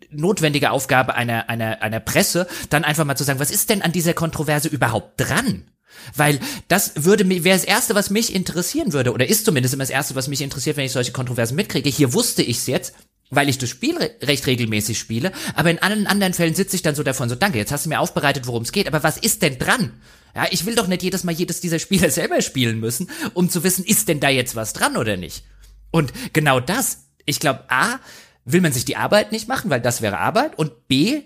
notwendige 0.10 0.72
Aufgabe 0.72 1.14
einer, 1.14 1.48
einer, 1.48 1.84
einer 1.84 2.00
Presse, 2.00 2.48
dann 2.72 2.84
einfach 2.84 3.06
mal 3.06 3.16
zu 3.16 3.24
sagen, 3.24 3.40
was 3.40 3.52
ist 3.52 3.70
denn 3.70 3.84
an 3.84 3.92
dieser 3.92 4.16
Kontroverse 4.16 4.68
überhaupt 4.68 5.22
dran? 5.22 5.70
Weil 6.16 6.40
das 6.68 6.94
würde 6.96 7.26
mir, 7.26 7.44
wäre 7.44 7.58
das 7.58 7.66
Erste, 7.66 7.94
was 7.94 8.10
mich 8.10 8.34
interessieren 8.34 8.94
würde, 8.94 9.14
oder 9.14 9.30
ist 9.30 9.46
zumindest 9.46 9.76
immer 9.76 9.84
das 9.84 9.92
Erste, 9.92 10.16
was 10.16 10.28
mich 10.28 10.42
interessiert, 10.42 10.78
wenn 10.78 10.86
ich 10.86 10.92
solche 10.92 11.12
Kontroversen 11.12 11.56
mitkriege. 11.56 11.90
Hier 11.90 12.14
wusste 12.14 12.42
ich 12.42 12.58
es 12.58 12.68
jetzt, 12.68 12.96
weil 13.30 13.50
ich 13.50 13.58
das 13.58 13.70
Spiel 13.70 13.98
re 13.98 14.12
recht 14.24 14.48
regelmäßig 14.48 14.98
spiele, 14.98 15.32
aber 15.56 15.72
in 15.72 15.80
allen 15.80 16.08
anderen 16.08 16.34
Fällen 16.34 16.56
sitze 16.56 16.76
ich 16.76 16.82
dann 16.82 16.96
so 16.96 17.04
davon 17.04 17.30
so, 17.30 17.36
danke, 17.36 17.58
jetzt 17.58 17.72
hast 17.72 17.86
du 17.86 17.90
mir 17.90 18.00
aufbereitet, 18.00 18.48
worum 18.48 18.64
es 18.64 18.72
geht, 18.72 18.88
aber 18.88 19.04
was 19.04 19.18
ist 19.18 19.42
denn 19.42 19.58
dran? 19.60 19.94
Ja, 20.36 20.48
ich 20.52 20.66
will 20.66 20.76
doch 20.76 20.88
nicht 20.88 21.04
jedes 21.04 21.24
Mal 21.24 21.34
jedes 21.34 21.62
dieser 21.62 21.80
Spiele 21.80 22.12
selber 22.12 22.42
spielen 22.42 22.80
müssen, 22.80 23.10
um 23.34 23.50
zu 23.50 23.64
wissen, 23.64 23.86
ist 23.86 24.08
denn 24.08 24.20
da 24.20 24.30
jetzt 24.30 24.56
was 24.56 24.74
dran 24.74 24.98
oder 24.98 25.18
nicht? 25.18 25.44
Und 25.92 26.14
genau 26.34 26.60
das, 26.60 27.08
ich 27.26 27.40
glaube, 27.40 27.66
A, 27.70 28.00
will 28.46 28.62
man 28.62 28.74
sich 28.74 28.86
die 28.86 28.96
Arbeit 28.96 29.32
nicht 29.32 29.48
machen, 29.48 29.70
weil 29.70 29.82
das 29.82 30.02
wäre 30.02 30.18
Arbeit, 30.18 30.58
und 30.58 30.88
B, 30.88 31.24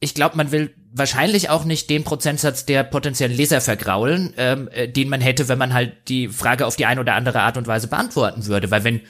ich 0.00 0.14
glaube, 0.14 0.36
man 0.36 0.52
will 0.52 0.74
wahrscheinlich 0.92 1.48
auch 1.48 1.64
nicht 1.64 1.90
den 1.90 2.04
Prozentsatz 2.04 2.66
der 2.66 2.84
potenziellen 2.84 3.36
Leser 3.36 3.60
vergraulen, 3.60 4.34
ähm, 4.36 4.68
äh, 4.72 4.88
den 4.88 5.08
man 5.08 5.20
hätte, 5.20 5.48
wenn 5.48 5.58
man 5.58 5.74
halt 5.74 6.08
die 6.08 6.28
Frage 6.28 6.66
auf 6.66 6.76
die 6.76 6.86
eine 6.86 7.00
oder 7.00 7.14
andere 7.14 7.40
Art 7.40 7.56
und 7.56 7.66
Weise 7.66 7.88
beantworten 7.88 8.46
würde. 8.46 8.70
Weil 8.70 8.84
wenn 8.84 9.00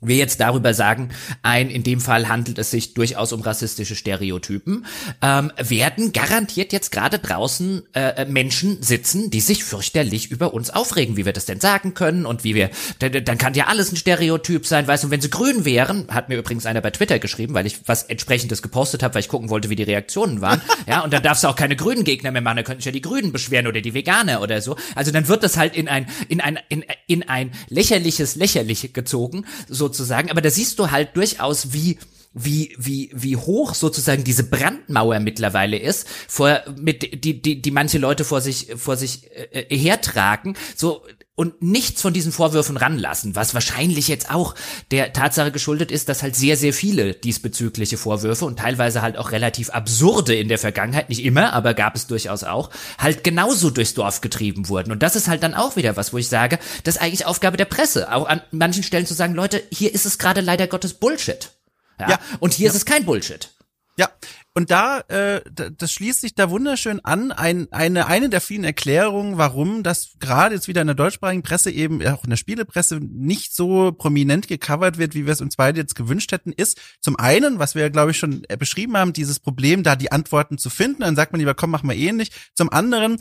wir 0.00 0.16
jetzt 0.16 0.40
darüber 0.40 0.74
sagen, 0.74 1.10
ein, 1.42 1.70
in 1.70 1.82
dem 1.82 2.00
Fall 2.00 2.28
handelt 2.28 2.58
es 2.58 2.70
sich 2.70 2.94
durchaus 2.94 3.32
um 3.32 3.42
rassistische 3.42 3.94
Stereotypen, 3.94 4.86
ähm, 5.22 5.52
werden 5.56 6.12
garantiert 6.12 6.72
jetzt 6.72 6.90
gerade 6.90 7.18
draußen 7.18 7.82
äh, 7.92 8.24
Menschen 8.24 8.82
sitzen, 8.82 9.30
die 9.30 9.40
sich 9.40 9.64
fürchterlich 9.64 10.30
über 10.30 10.54
uns 10.54 10.70
aufregen, 10.70 11.16
wie 11.16 11.26
wir 11.26 11.32
das 11.32 11.44
denn 11.44 11.60
sagen 11.60 11.94
können 11.94 12.24
und 12.24 12.44
wie 12.44 12.54
wir, 12.54 12.70
dann 12.98 13.38
kann 13.38 13.54
ja 13.54 13.66
alles 13.66 13.92
ein 13.92 13.96
Stereotyp 13.96 14.66
sein, 14.66 14.86
weißt 14.86 15.04
du, 15.04 15.10
wenn 15.10 15.20
sie 15.20 15.30
grün 15.30 15.64
wären, 15.64 16.06
hat 16.08 16.28
mir 16.28 16.38
übrigens 16.38 16.66
einer 16.66 16.80
bei 16.80 16.90
Twitter 16.90 17.18
geschrieben, 17.18 17.54
weil 17.54 17.66
ich 17.66 17.80
was 17.86 18.04
entsprechendes 18.04 18.62
gepostet 18.62 19.02
habe, 19.02 19.14
weil 19.14 19.20
ich 19.20 19.28
gucken 19.28 19.50
wollte, 19.50 19.68
wie 19.68 19.76
die 19.76 19.82
Reaktionen 19.82 20.40
waren, 20.40 20.62
ja, 20.88 21.00
und 21.00 21.12
dann 21.12 21.22
darfst 21.22 21.44
du 21.44 21.48
auch 21.48 21.56
keine 21.56 21.76
grünen 21.76 22.04
Gegner 22.04 22.30
mehr 22.30 22.42
machen, 22.42 22.56
da 22.56 22.62
könnten 22.62 22.80
sich 22.80 22.86
ja 22.86 22.92
die 22.92 23.02
Grünen 23.02 23.32
beschweren 23.32 23.66
oder 23.66 23.80
die 23.82 23.92
Veganer 23.92 24.40
oder 24.40 24.62
so, 24.62 24.76
also 24.94 25.10
dann 25.10 25.28
wird 25.28 25.42
das 25.42 25.58
halt 25.58 25.76
in 25.76 25.88
ein, 25.88 26.06
in 26.28 26.40
ein, 26.40 26.58
in, 26.68 26.84
in 27.06 27.28
ein 27.28 27.52
lächerliches 27.68 28.36
Lächerliche 28.36 28.88
gezogen, 28.88 29.44
so 29.68 29.89
sozusagen. 29.90 30.30
Aber 30.30 30.40
da 30.40 30.50
siehst 30.50 30.78
du 30.78 30.90
halt 30.90 31.16
durchaus, 31.16 31.72
wie 31.72 31.98
wie 32.32 32.76
wie 32.78 33.10
wie 33.12 33.36
hoch 33.36 33.74
sozusagen 33.74 34.22
diese 34.22 34.44
Brandmauer 34.44 35.18
mittlerweile 35.18 35.76
ist, 35.76 36.06
vor 36.28 36.62
mit 36.76 37.24
die 37.24 37.42
die 37.42 37.60
die 37.60 37.70
manche 37.72 37.98
Leute 37.98 38.24
vor 38.24 38.40
sich 38.40 38.68
vor 38.76 38.96
sich 38.96 39.28
äh, 39.32 39.62
äh 39.68 39.76
hertragen. 39.76 40.54
So 40.76 41.02
und 41.36 41.62
nichts 41.62 42.02
von 42.02 42.12
diesen 42.12 42.32
Vorwürfen 42.32 42.76
ranlassen, 42.76 43.34
was 43.34 43.54
wahrscheinlich 43.54 44.08
jetzt 44.08 44.30
auch 44.30 44.54
der 44.90 45.12
Tatsache 45.12 45.52
geschuldet 45.52 45.90
ist, 45.90 46.08
dass 46.08 46.22
halt 46.22 46.36
sehr, 46.36 46.56
sehr 46.56 46.74
viele 46.74 47.14
diesbezügliche 47.14 47.96
Vorwürfe 47.96 48.44
und 48.44 48.58
teilweise 48.58 49.00
halt 49.00 49.16
auch 49.16 49.32
relativ 49.32 49.70
absurde 49.70 50.34
in 50.34 50.48
der 50.48 50.58
Vergangenheit, 50.58 51.08
nicht 51.08 51.24
immer, 51.24 51.52
aber 51.54 51.72
gab 51.72 51.96
es 51.96 52.06
durchaus 52.06 52.44
auch, 52.44 52.70
halt 52.98 53.24
genauso 53.24 53.70
durchs 53.70 53.94
Dorf 53.94 54.20
getrieben 54.20 54.68
wurden. 54.68 54.92
Und 54.92 55.02
das 55.02 55.16
ist 55.16 55.28
halt 55.28 55.42
dann 55.42 55.54
auch 55.54 55.76
wieder 55.76 55.96
was, 55.96 56.12
wo 56.12 56.18
ich 56.18 56.28
sage, 56.28 56.58
das 56.84 56.96
ist 56.96 57.00
eigentlich 57.00 57.24
Aufgabe 57.24 57.56
der 57.56 57.64
Presse, 57.64 58.12
auch 58.12 58.28
an 58.28 58.42
manchen 58.50 58.82
Stellen 58.82 59.06
zu 59.06 59.14
sagen, 59.14 59.34
Leute, 59.34 59.62
hier 59.72 59.94
ist 59.94 60.04
es 60.04 60.18
gerade 60.18 60.42
leider 60.42 60.66
Gottes 60.66 60.94
Bullshit. 60.94 61.52
Ja. 61.98 62.10
ja. 62.10 62.18
Und 62.40 62.52
hier 62.52 62.66
ja. 62.66 62.70
ist 62.70 62.76
es 62.76 62.84
kein 62.84 63.06
Bullshit. 63.06 63.50
Ja, 63.96 64.08
und 64.52 64.70
da, 64.70 65.00
äh, 65.08 65.42
das 65.54 65.92
schließt 65.92 66.20
sich 66.20 66.34
da 66.34 66.50
wunderschön 66.50 67.00
an, 67.04 67.30
ein, 67.30 67.70
eine, 67.70 68.08
eine 68.08 68.28
der 68.28 68.40
vielen 68.40 68.64
Erklärungen, 68.64 69.38
warum 69.38 69.84
das 69.84 70.14
gerade 70.18 70.56
jetzt 70.56 70.66
wieder 70.66 70.80
in 70.80 70.88
der 70.88 70.96
deutschsprachigen 70.96 71.42
Presse 71.42 71.70
eben, 71.70 72.04
auch 72.06 72.24
in 72.24 72.30
der 72.30 72.36
Spielepresse, 72.36 72.98
nicht 73.00 73.54
so 73.54 73.92
prominent 73.92 74.48
gecovert 74.48 74.98
wird, 74.98 75.14
wie 75.14 75.24
wir 75.24 75.32
es 75.32 75.40
uns 75.40 75.54
beide 75.54 75.78
jetzt 75.78 75.94
gewünscht 75.94 76.32
hätten, 76.32 76.52
ist 76.52 76.80
zum 77.00 77.16
einen, 77.16 77.60
was 77.60 77.76
wir, 77.76 77.90
glaube 77.90 78.10
ich, 78.10 78.18
schon 78.18 78.42
beschrieben 78.58 78.96
haben, 78.96 79.12
dieses 79.12 79.38
Problem, 79.38 79.84
da 79.84 79.94
die 79.94 80.10
Antworten 80.10 80.58
zu 80.58 80.68
finden. 80.68 81.02
Dann 81.02 81.16
sagt 81.16 81.30
man 81.32 81.38
lieber, 81.38 81.54
komm, 81.54 81.70
mach 81.70 81.84
mal 81.84 81.96
ähnlich. 81.96 82.32
Zum 82.54 82.70
anderen, 82.70 83.18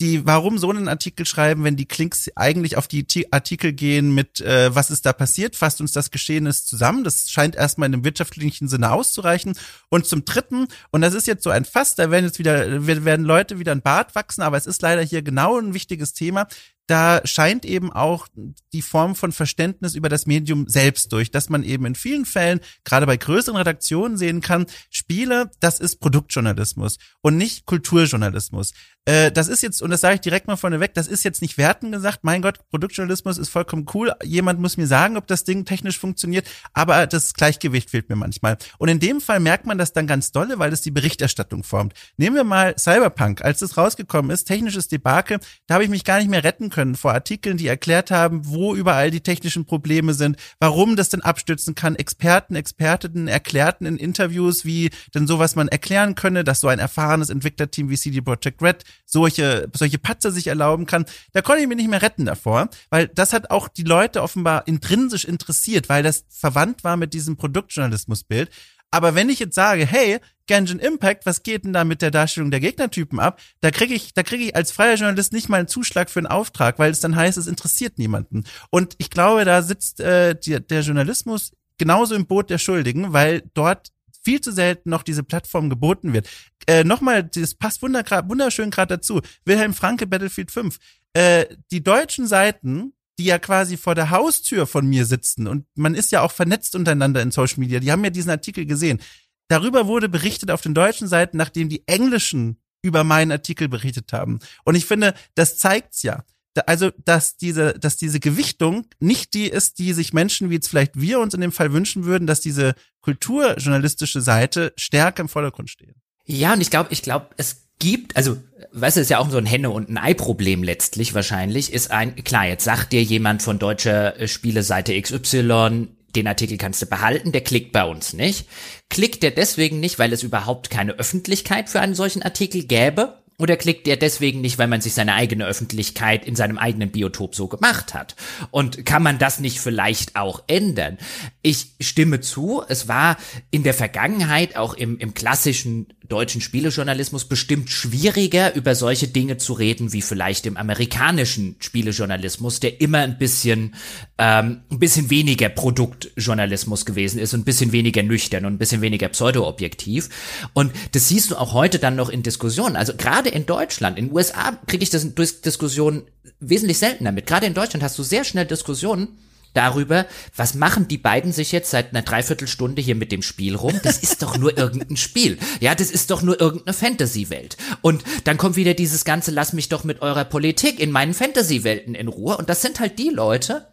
die, 0.00 0.26
warum 0.26 0.58
so 0.58 0.68
einen 0.70 0.88
Artikel 0.88 1.26
schreiben, 1.26 1.64
wenn 1.64 1.76
die 1.76 1.86
Klinks 1.86 2.28
eigentlich 2.34 2.76
auf 2.76 2.88
die 2.88 3.06
Artikel 3.30 3.72
gehen 3.72 4.14
mit, 4.14 4.40
äh, 4.40 4.74
was 4.74 4.90
ist 4.90 5.06
da 5.06 5.12
passiert, 5.12 5.54
fasst 5.54 5.80
uns 5.80 5.92
das 5.92 6.10
Geschehene 6.10 6.52
zusammen. 6.52 7.04
Das 7.04 7.30
scheint 7.30 7.54
erstmal 7.54 7.86
in 7.86 7.94
einem 7.94 8.04
wirtschaftlichen 8.04 8.68
Sinne 8.68 8.90
auszureichen. 8.90 9.54
Und 9.88 10.06
zum 10.06 10.24
Dritten, 10.24 10.66
und 10.90 11.02
das 11.02 11.14
ist 11.14 11.26
jetzt 11.26 11.44
so 11.44 11.50
ein 11.50 11.64
Fass, 11.64 11.94
da 11.94 12.10
werden 12.10 12.26
jetzt 12.26 12.38
wieder, 12.38 12.86
werden 12.86 13.24
Leute 13.24 13.58
wieder 13.58 13.72
ein 13.72 13.82
Bart 13.82 14.14
wachsen, 14.14 14.42
aber 14.42 14.56
es 14.56 14.66
ist 14.66 14.82
leider 14.82 15.02
hier 15.02 15.22
genau 15.22 15.58
ein 15.58 15.72
wichtiges 15.74 16.12
Thema. 16.12 16.48
Da 16.86 17.20
scheint 17.24 17.64
eben 17.64 17.92
auch 17.92 18.26
die 18.72 18.82
Form 18.82 19.14
von 19.14 19.32
Verständnis 19.32 19.94
über 19.94 20.08
das 20.08 20.26
Medium 20.26 20.68
selbst 20.68 21.12
durch, 21.12 21.30
dass 21.30 21.48
man 21.48 21.62
eben 21.62 21.86
in 21.86 21.94
vielen 21.94 22.24
Fällen, 22.24 22.60
gerade 22.84 23.06
bei 23.06 23.16
größeren 23.16 23.56
Redaktionen 23.56 24.16
sehen 24.16 24.40
kann, 24.40 24.66
Spiele, 24.90 25.50
das 25.60 25.80
ist 25.80 26.00
Produktjournalismus 26.00 26.98
und 27.20 27.36
nicht 27.36 27.66
Kulturjournalismus. 27.66 28.72
Äh, 29.04 29.32
das 29.32 29.48
ist 29.48 29.62
jetzt, 29.62 29.82
und 29.82 29.90
das 29.90 30.00
sage 30.00 30.16
ich 30.16 30.20
direkt 30.20 30.46
mal 30.46 30.56
vorneweg, 30.56 30.94
das 30.94 31.08
ist 31.08 31.24
jetzt 31.24 31.42
nicht 31.42 31.58
werten 31.58 31.92
gesagt, 31.92 32.20
mein 32.22 32.42
Gott, 32.42 32.58
Produktjournalismus 32.70 33.38
ist 33.38 33.48
vollkommen 33.48 33.86
cool, 33.94 34.12
jemand 34.22 34.60
muss 34.60 34.76
mir 34.76 34.86
sagen, 34.86 35.16
ob 35.16 35.26
das 35.26 35.44
Ding 35.44 35.64
technisch 35.64 35.98
funktioniert, 35.98 36.46
aber 36.72 37.06
das 37.06 37.34
Gleichgewicht 37.34 37.90
fehlt 37.90 38.08
mir 38.08 38.16
manchmal. 38.16 38.58
Und 38.78 38.88
in 38.88 39.00
dem 39.00 39.20
Fall 39.20 39.40
merkt 39.40 39.66
man 39.66 39.78
das 39.78 39.92
dann 39.92 40.06
ganz 40.06 40.30
dolle, 40.30 40.58
weil 40.58 40.72
es 40.72 40.82
die 40.82 40.90
Berichterstattung 40.90 41.64
formt. 41.64 41.94
Nehmen 42.16 42.36
wir 42.36 42.44
mal 42.44 42.76
Cyberpunk, 42.78 43.42
als 43.42 43.62
es 43.62 43.76
rausgekommen 43.76 44.30
ist, 44.30 44.44
technisches 44.44 44.88
Debakel, 44.88 45.38
da 45.66 45.74
habe 45.74 45.84
ich 45.84 45.90
mich 45.90 46.04
gar 46.04 46.18
nicht 46.18 46.30
mehr 46.30 46.44
retten 46.44 46.70
können 46.72 46.96
vor 46.96 47.12
Artikeln, 47.12 47.56
die 47.56 47.68
erklärt 47.68 48.10
haben, 48.10 48.48
wo 48.48 48.74
überall 48.74 49.12
die 49.12 49.20
technischen 49.20 49.64
Probleme 49.64 50.14
sind, 50.14 50.36
warum 50.58 50.96
das 50.96 51.10
denn 51.10 51.22
abstürzen 51.22 51.76
kann. 51.76 51.94
Experten, 51.94 52.56
Expertinnen 52.56 53.28
erklärten 53.28 53.86
in 53.86 53.96
Interviews, 53.96 54.64
wie 54.64 54.90
denn 55.14 55.28
sowas 55.28 55.54
man 55.54 55.68
erklären 55.68 56.16
könne, 56.16 56.42
dass 56.42 56.58
so 56.58 56.68
ein 56.68 56.80
erfahrenes 56.80 57.30
Entwicklerteam 57.30 57.90
wie 57.90 57.96
CD 57.96 58.20
Projekt 58.20 58.60
Red 58.60 58.84
solche, 59.04 59.70
solche 59.74 59.98
Patzer 59.98 60.32
sich 60.32 60.48
erlauben 60.48 60.86
kann. 60.86 61.04
Da 61.32 61.42
konnte 61.42 61.62
ich 61.62 61.68
mich 61.68 61.76
nicht 61.76 61.90
mehr 61.90 62.02
retten 62.02 62.24
davor, 62.24 62.68
weil 62.90 63.06
das 63.08 63.32
hat 63.32 63.50
auch 63.50 63.68
die 63.68 63.84
Leute 63.84 64.22
offenbar 64.22 64.66
intrinsisch 64.66 65.24
interessiert, 65.24 65.88
weil 65.88 66.02
das 66.02 66.24
verwandt 66.30 66.82
war 66.82 66.96
mit 66.96 67.14
diesem 67.14 67.36
Produktjournalismusbild. 67.36 68.50
Aber 68.92 69.14
wenn 69.14 69.30
ich 69.30 69.40
jetzt 69.40 69.54
sage, 69.54 69.86
hey, 69.86 70.20
Genshin 70.46 70.78
Impact, 70.78 71.24
was 71.24 71.42
geht 71.42 71.64
denn 71.64 71.72
da 71.72 71.82
mit 71.82 72.02
der 72.02 72.10
Darstellung 72.10 72.50
der 72.50 72.60
Gegnertypen 72.60 73.18
ab? 73.18 73.40
Da 73.60 73.70
kriege 73.70 73.94
ich, 73.94 74.12
da 74.12 74.22
kriege 74.22 74.44
ich 74.44 74.54
als 74.54 74.70
freier 74.70 74.96
Journalist 74.96 75.32
nicht 75.32 75.48
mal 75.48 75.58
einen 75.58 75.68
Zuschlag 75.68 76.10
für 76.10 76.20
einen 76.20 76.26
Auftrag, 76.26 76.78
weil 76.78 76.90
es 76.90 77.00
dann 77.00 77.16
heißt, 77.16 77.38
es 77.38 77.46
interessiert 77.46 77.98
niemanden. 77.98 78.44
Und 78.70 78.94
ich 78.98 79.08
glaube, 79.10 79.44
da 79.44 79.62
sitzt 79.62 80.00
äh, 80.00 80.34
die, 80.38 80.60
der 80.60 80.82
Journalismus 80.82 81.52
genauso 81.78 82.14
im 82.14 82.26
Boot 82.26 82.50
der 82.50 82.58
Schuldigen, 82.58 83.14
weil 83.14 83.42
dort 83.54 83.88
viel 84.22 84.40
zu 84.40 84.52
selten 84.52 84.90
noch 84.90 85.02
diese 85.02 85.22
Plattform 85.22 85.70
geboten 85.70 86.12
wird. 86.12 86.28
Äh, 86.66 86.84
Nochmal, 86.84 87.24
das 87.24 87.54
passt 87.54 87.82
wunderschön 87.82 88.70
gerade 88.70 88.96
dazu. 88.96 89.20
Wilhelm 89.46 89.72
Franke, 89.72 90.06
Battlefield 90.06 90.50
5. 90.50 90.78
Äh, 91.14 91.46
die 91.70 91.82
deutschen 91.82 92.26
Seiten 92.26 92.92
die 93.22 93.28
ja 93.28 93.38
quasi 93.38 93.76
vor 93.76 93.94
der 93.94 94.10
Haustür 94.10 94.66
von 94.66 94.84
mir 94.84 95.06
sitzen 95.06 95.46
und 95.46 95.64
man 95.76 95.94
ist 95.94 96.10
ja 96.10 96.22
auch 96.22 96.32
vernetzt 96.32 96.74
untereinander 96.74 97.22
in 97.22 97.30
Social 97.30 97.60
Media, 97.60 97.78
die 97.78 97.92
haben 97.92 98.02
ja 98.02 98.10
diesen 98.10 98.30
Artikel 98.30 98.66
gesehen. 98.66 99.00
Darüber 99.46 99.86
wurde 99.86 100.08
berichtet 100.08 100.50
auf 100.50 100.60
den 100.60 100.74
deutschen 100.74 101.06
Seiten, 101.06 101.36
nachdem 101.36 101.68
die 101.68 101.86
englischen 101.86 102.56
über 102.82 103.04
meinen 103.04 103.30
Artikel 103.30 103.68
berichtet 103.68 104.12
haben. 104.12 104.40
Und 104.64 104.74
ich 104.74 104.86
finde, 104.86 105.14
das 105.36 105.56
zeigt's 105.56 106.02
ja. 106.02 106.24
Also, 106.66 106.90
dass 107.04 107.36
diese, 107.36 107.74
dass 107.78 107.96
diese 107.96 108.18
Gewichtung 108.18 108.86
nicht 108.98 109.34
die 109.34 109.46
ist, 109.46 109.78
die 109.78 109.92
sich 109.92 110.12
Menschen 110.12 110.50
wie 110.50 110.54
jetzt 110.54 110.68
vielleicht 110.68 111.00
wir 111.00 111.20
uns 111.20 111.32
in 111.32 111.40
dem 111.40 111.52
Fall 111.52 111.72
wünschen 111.72 112.04
würden, 112.04 112.26
dass 112.26 112.40
diese 112.40 112.74
kulturjournalistische 113.02 114.20
Seite 114.20 114.72
stärker 114.76 115.22
im 115.22 115.28
Vordergrund 115.28 115.70
steht. 115.70 115.94
Ja, 116.26 116.52
und 116.54 116.60
ich 116.60 116.70
glaube, 116.70 116.92
ich 116.92 117.02
glaube, 117.02 117.28
es 117.36 117.61
gibt, 117.82 118.16
also, 118.16 118.36
du, 118.72 118.86
ist 118.86 119.10
ja 119.10 119.18
auch 119.18 119.28
so 119.28 119.38
ein 119.38 119.46
Henne- 119.46 119.70
und 119.70 119.90
ein 119.90 119.98
Ei-Problem 119.98 120.62
letztlich 120.62 121.14
wahrscheinlich, 121.14 121.72
ist 121.72 121.90
ein, 121.90 122.14
klar, 122.14 122.46
jetzt 122.46 122.64
sagt 122.64 122.92
dir 122.92 123.02
jemand 123.02 123.42
von 123.42 123.58
deutscher 123.58 124.18
äh, 124.18 124.28
Spieleseite 124.28 124.98
XY, 125.00 125.88
den 126.14 126.28
Artikel 126.28 126.58
kannst 126.58 126.80
du 126.80 126.86
behalten, 126.86 127.32
der 127.32 127.40
klickt 127.40 127.72
bei 127.72 127.84
uns 127.84 128.12
nicht. 128.12 128.46
Klickt 128.88 129.22
der 129.22 129.32
deswegen 129.32 129.80
nicht, 129.80 129.98
weil 129.98 130.12
es 130.12 130.22
überhaupt 130.22 130.70
keine 130.70 130.92
Öffentlichkeit 130.92 131.68
für 131.70 131.80
einen 131.80 131.94
solchen 131.94 132.22
Artikel 132.22 132.64
gäbe? 132.64 133.18
Oder 133.38 133.56
klickt 133.56 133.88
er 133.88 133.96
deswegen 133.96 134.40
nicht, 134.40 134.58
weil 134.58 134.68
man 134.68 134.80
sich 134.80 134.94
seine 134.94 135.14
eigene 135.14 135.46
Öffentlichkeit 135.46 136.24
in 136.26 136.36
seinem 136.36 136.58
eigenen 136.58 136.92
Biotop 136.92 137.34
so 137.34 137.48
gemacht 137.48 137.94
hat? 137.94 138.14
Und 138.52 138.86
kann 138.86 139.02
man 139.02 139.18
das 139.18 139.40
nicht 139.40 139.58
vielleicht 139.58 140.14
auch 140.14 140.44
ändern? 140.46 140.98
Ich 141.40 141.72
stimme 141.80 142.20
zu, 142.20 142.62
es 142.68 142.86
war 142.86 143.16
in 143.50 143.64
der 143.64 143.74
Vergangenheit 143.74 144.54
auch 144.56 144.74
im, 144.74 144.96
im 144.98 145.14
klassischen 145.14 145.92
deutschen 146.12 146.42
Spielejournalismus 146.42 147.24
bestimmt 147.24 147.70
schwieriger, 147.70 148.54
über 148.54 148.74
solche 148.74 149.08
Dinge 149.08 149.38
zu 149.38 149.54
reden, 149.54 149.94
wie 149.94 150.02
vielleicht 150.02 150.44
im 150.44 150.58
amerikanischen 150.58 151.56
Spielejournalismus, 151.58 152.60
der 152.60 152.82
immer 152.82 152.98
ein 152.98 153.16
bisschen, 153.16 153.74
ähm, 154.18 154.60
ein 154.70 154.78
bisschen 154.78 155.08
weniger 155.08 155.48
Produktjournalismus 155.48 156.84
gewesen 156.84 157.18
ist 157.18 157.32
und 157.32 157.40
ein 157.40 157.44
bisschen 157.44 157.72
weniger 157.72 158.02
nüchtern 158.02 158.44
und 158.44 158.52
ein 158.52 158.58
bisschen 158.58 158.82
weniger 158.82 159.08
pseudo-objektiv. 159.08 160.10
Und 160.52 160.72
das 160.92 161.08
siehst 161.08 161.30
du 161.30 161.36
auch 161.36 161.54
heute 161.54 161.78
dann 161.78 161.96
noch 161.96 162.10
in 162.10 162.22
Diskussionen. 162.22 162.76
Also 162.76 162.94
gerade 162.94 163.30
in 163.30 163.46
Deutschland, 163.46 163.98
in 163.98 164.08
den 164.08 164.14
USA 164.14 164.58
kriege 164.66 164.82
ich 164.82 164.90
das 164.90 165.14
durch 165.14 165.40
Diskussionen 165.40 166.02
wesentlich 166.40 166.76
seltener 166.76 167.12
mit. 167.12 167.26
Gerade 167.26 167.46
in 167.46 167.54
Deutschland 167.54 167.82
hast 167.82 167.98
du 167.98 168.02
sehr 168.02 168.24
schnell 168.24 168.44
Diskussionen, 168.44 169.08
darüber, 169.54 170.06
was 170.36 170.54
machen 170.54 170.88
die 170.88 170.98
beiden 170.98 171.32
sich 171.32 171.52
jetzt 171.52 171.70
seit 171.70 171.90
einer 171.90 172.02
Dreiviertelstunde 172.02 172.82
hier 172.82 172.94
mit 172.94 173.12
dem 173.12 173.22
Spiel 173.22 173.54
rum? 173.54 173.78
Das 173.82 173.98
ist 173.98 174.22
doch 174.22 174.36
nur 174.38 174.56
irgendein 174.56 174.96
Spiel. 174.96 175.38
Ja, 175.60 175.74
das 175.74 175.90
ist 175.90 176.10
doch 176.10 176.22
nur 176.22 176.40
irgendeine 176.40 176.74
Fantasy-Welt. 176.74 177.56
Und 177.80 178.04
dann 178.24 178.38
kommt 178.38 178.56
wieder 178.56 178.74
dieses 178.74 179.04
ganze, 179.04 179.30
lass 179.30 179.52
mich 179.52 179.68
doch 179.68 179.84
mit 179.84 180.02
eurer 180.02 180.24
Politik 180.24 180.80
in 180.80 180.90
meinen 180.90 181.14
Fantasy-Welten 181.14 181.94
in 181.94 182.08
Ruhe. 182.08 182.36
Und 182.36 182.48
das 182.48 182.62
sind 182.62 182.80
halt 182.80 182.98
die 182.98 183.10
Leute, 183.10 183.66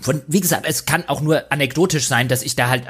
von, 0.00 0.22
wie 0.28 0.40
gesagt, 0.40 0.64
es 0.68 0.84
kann 0.86 1.08
auch 1.08 1.20
nur 1.20 1.50
anekdotisch 1.50 2.06
sein, 2.06 2.28
dass 2.28 2.42
ich 2.42 2.54
da 2.54 2.68
halt 2.68 2.84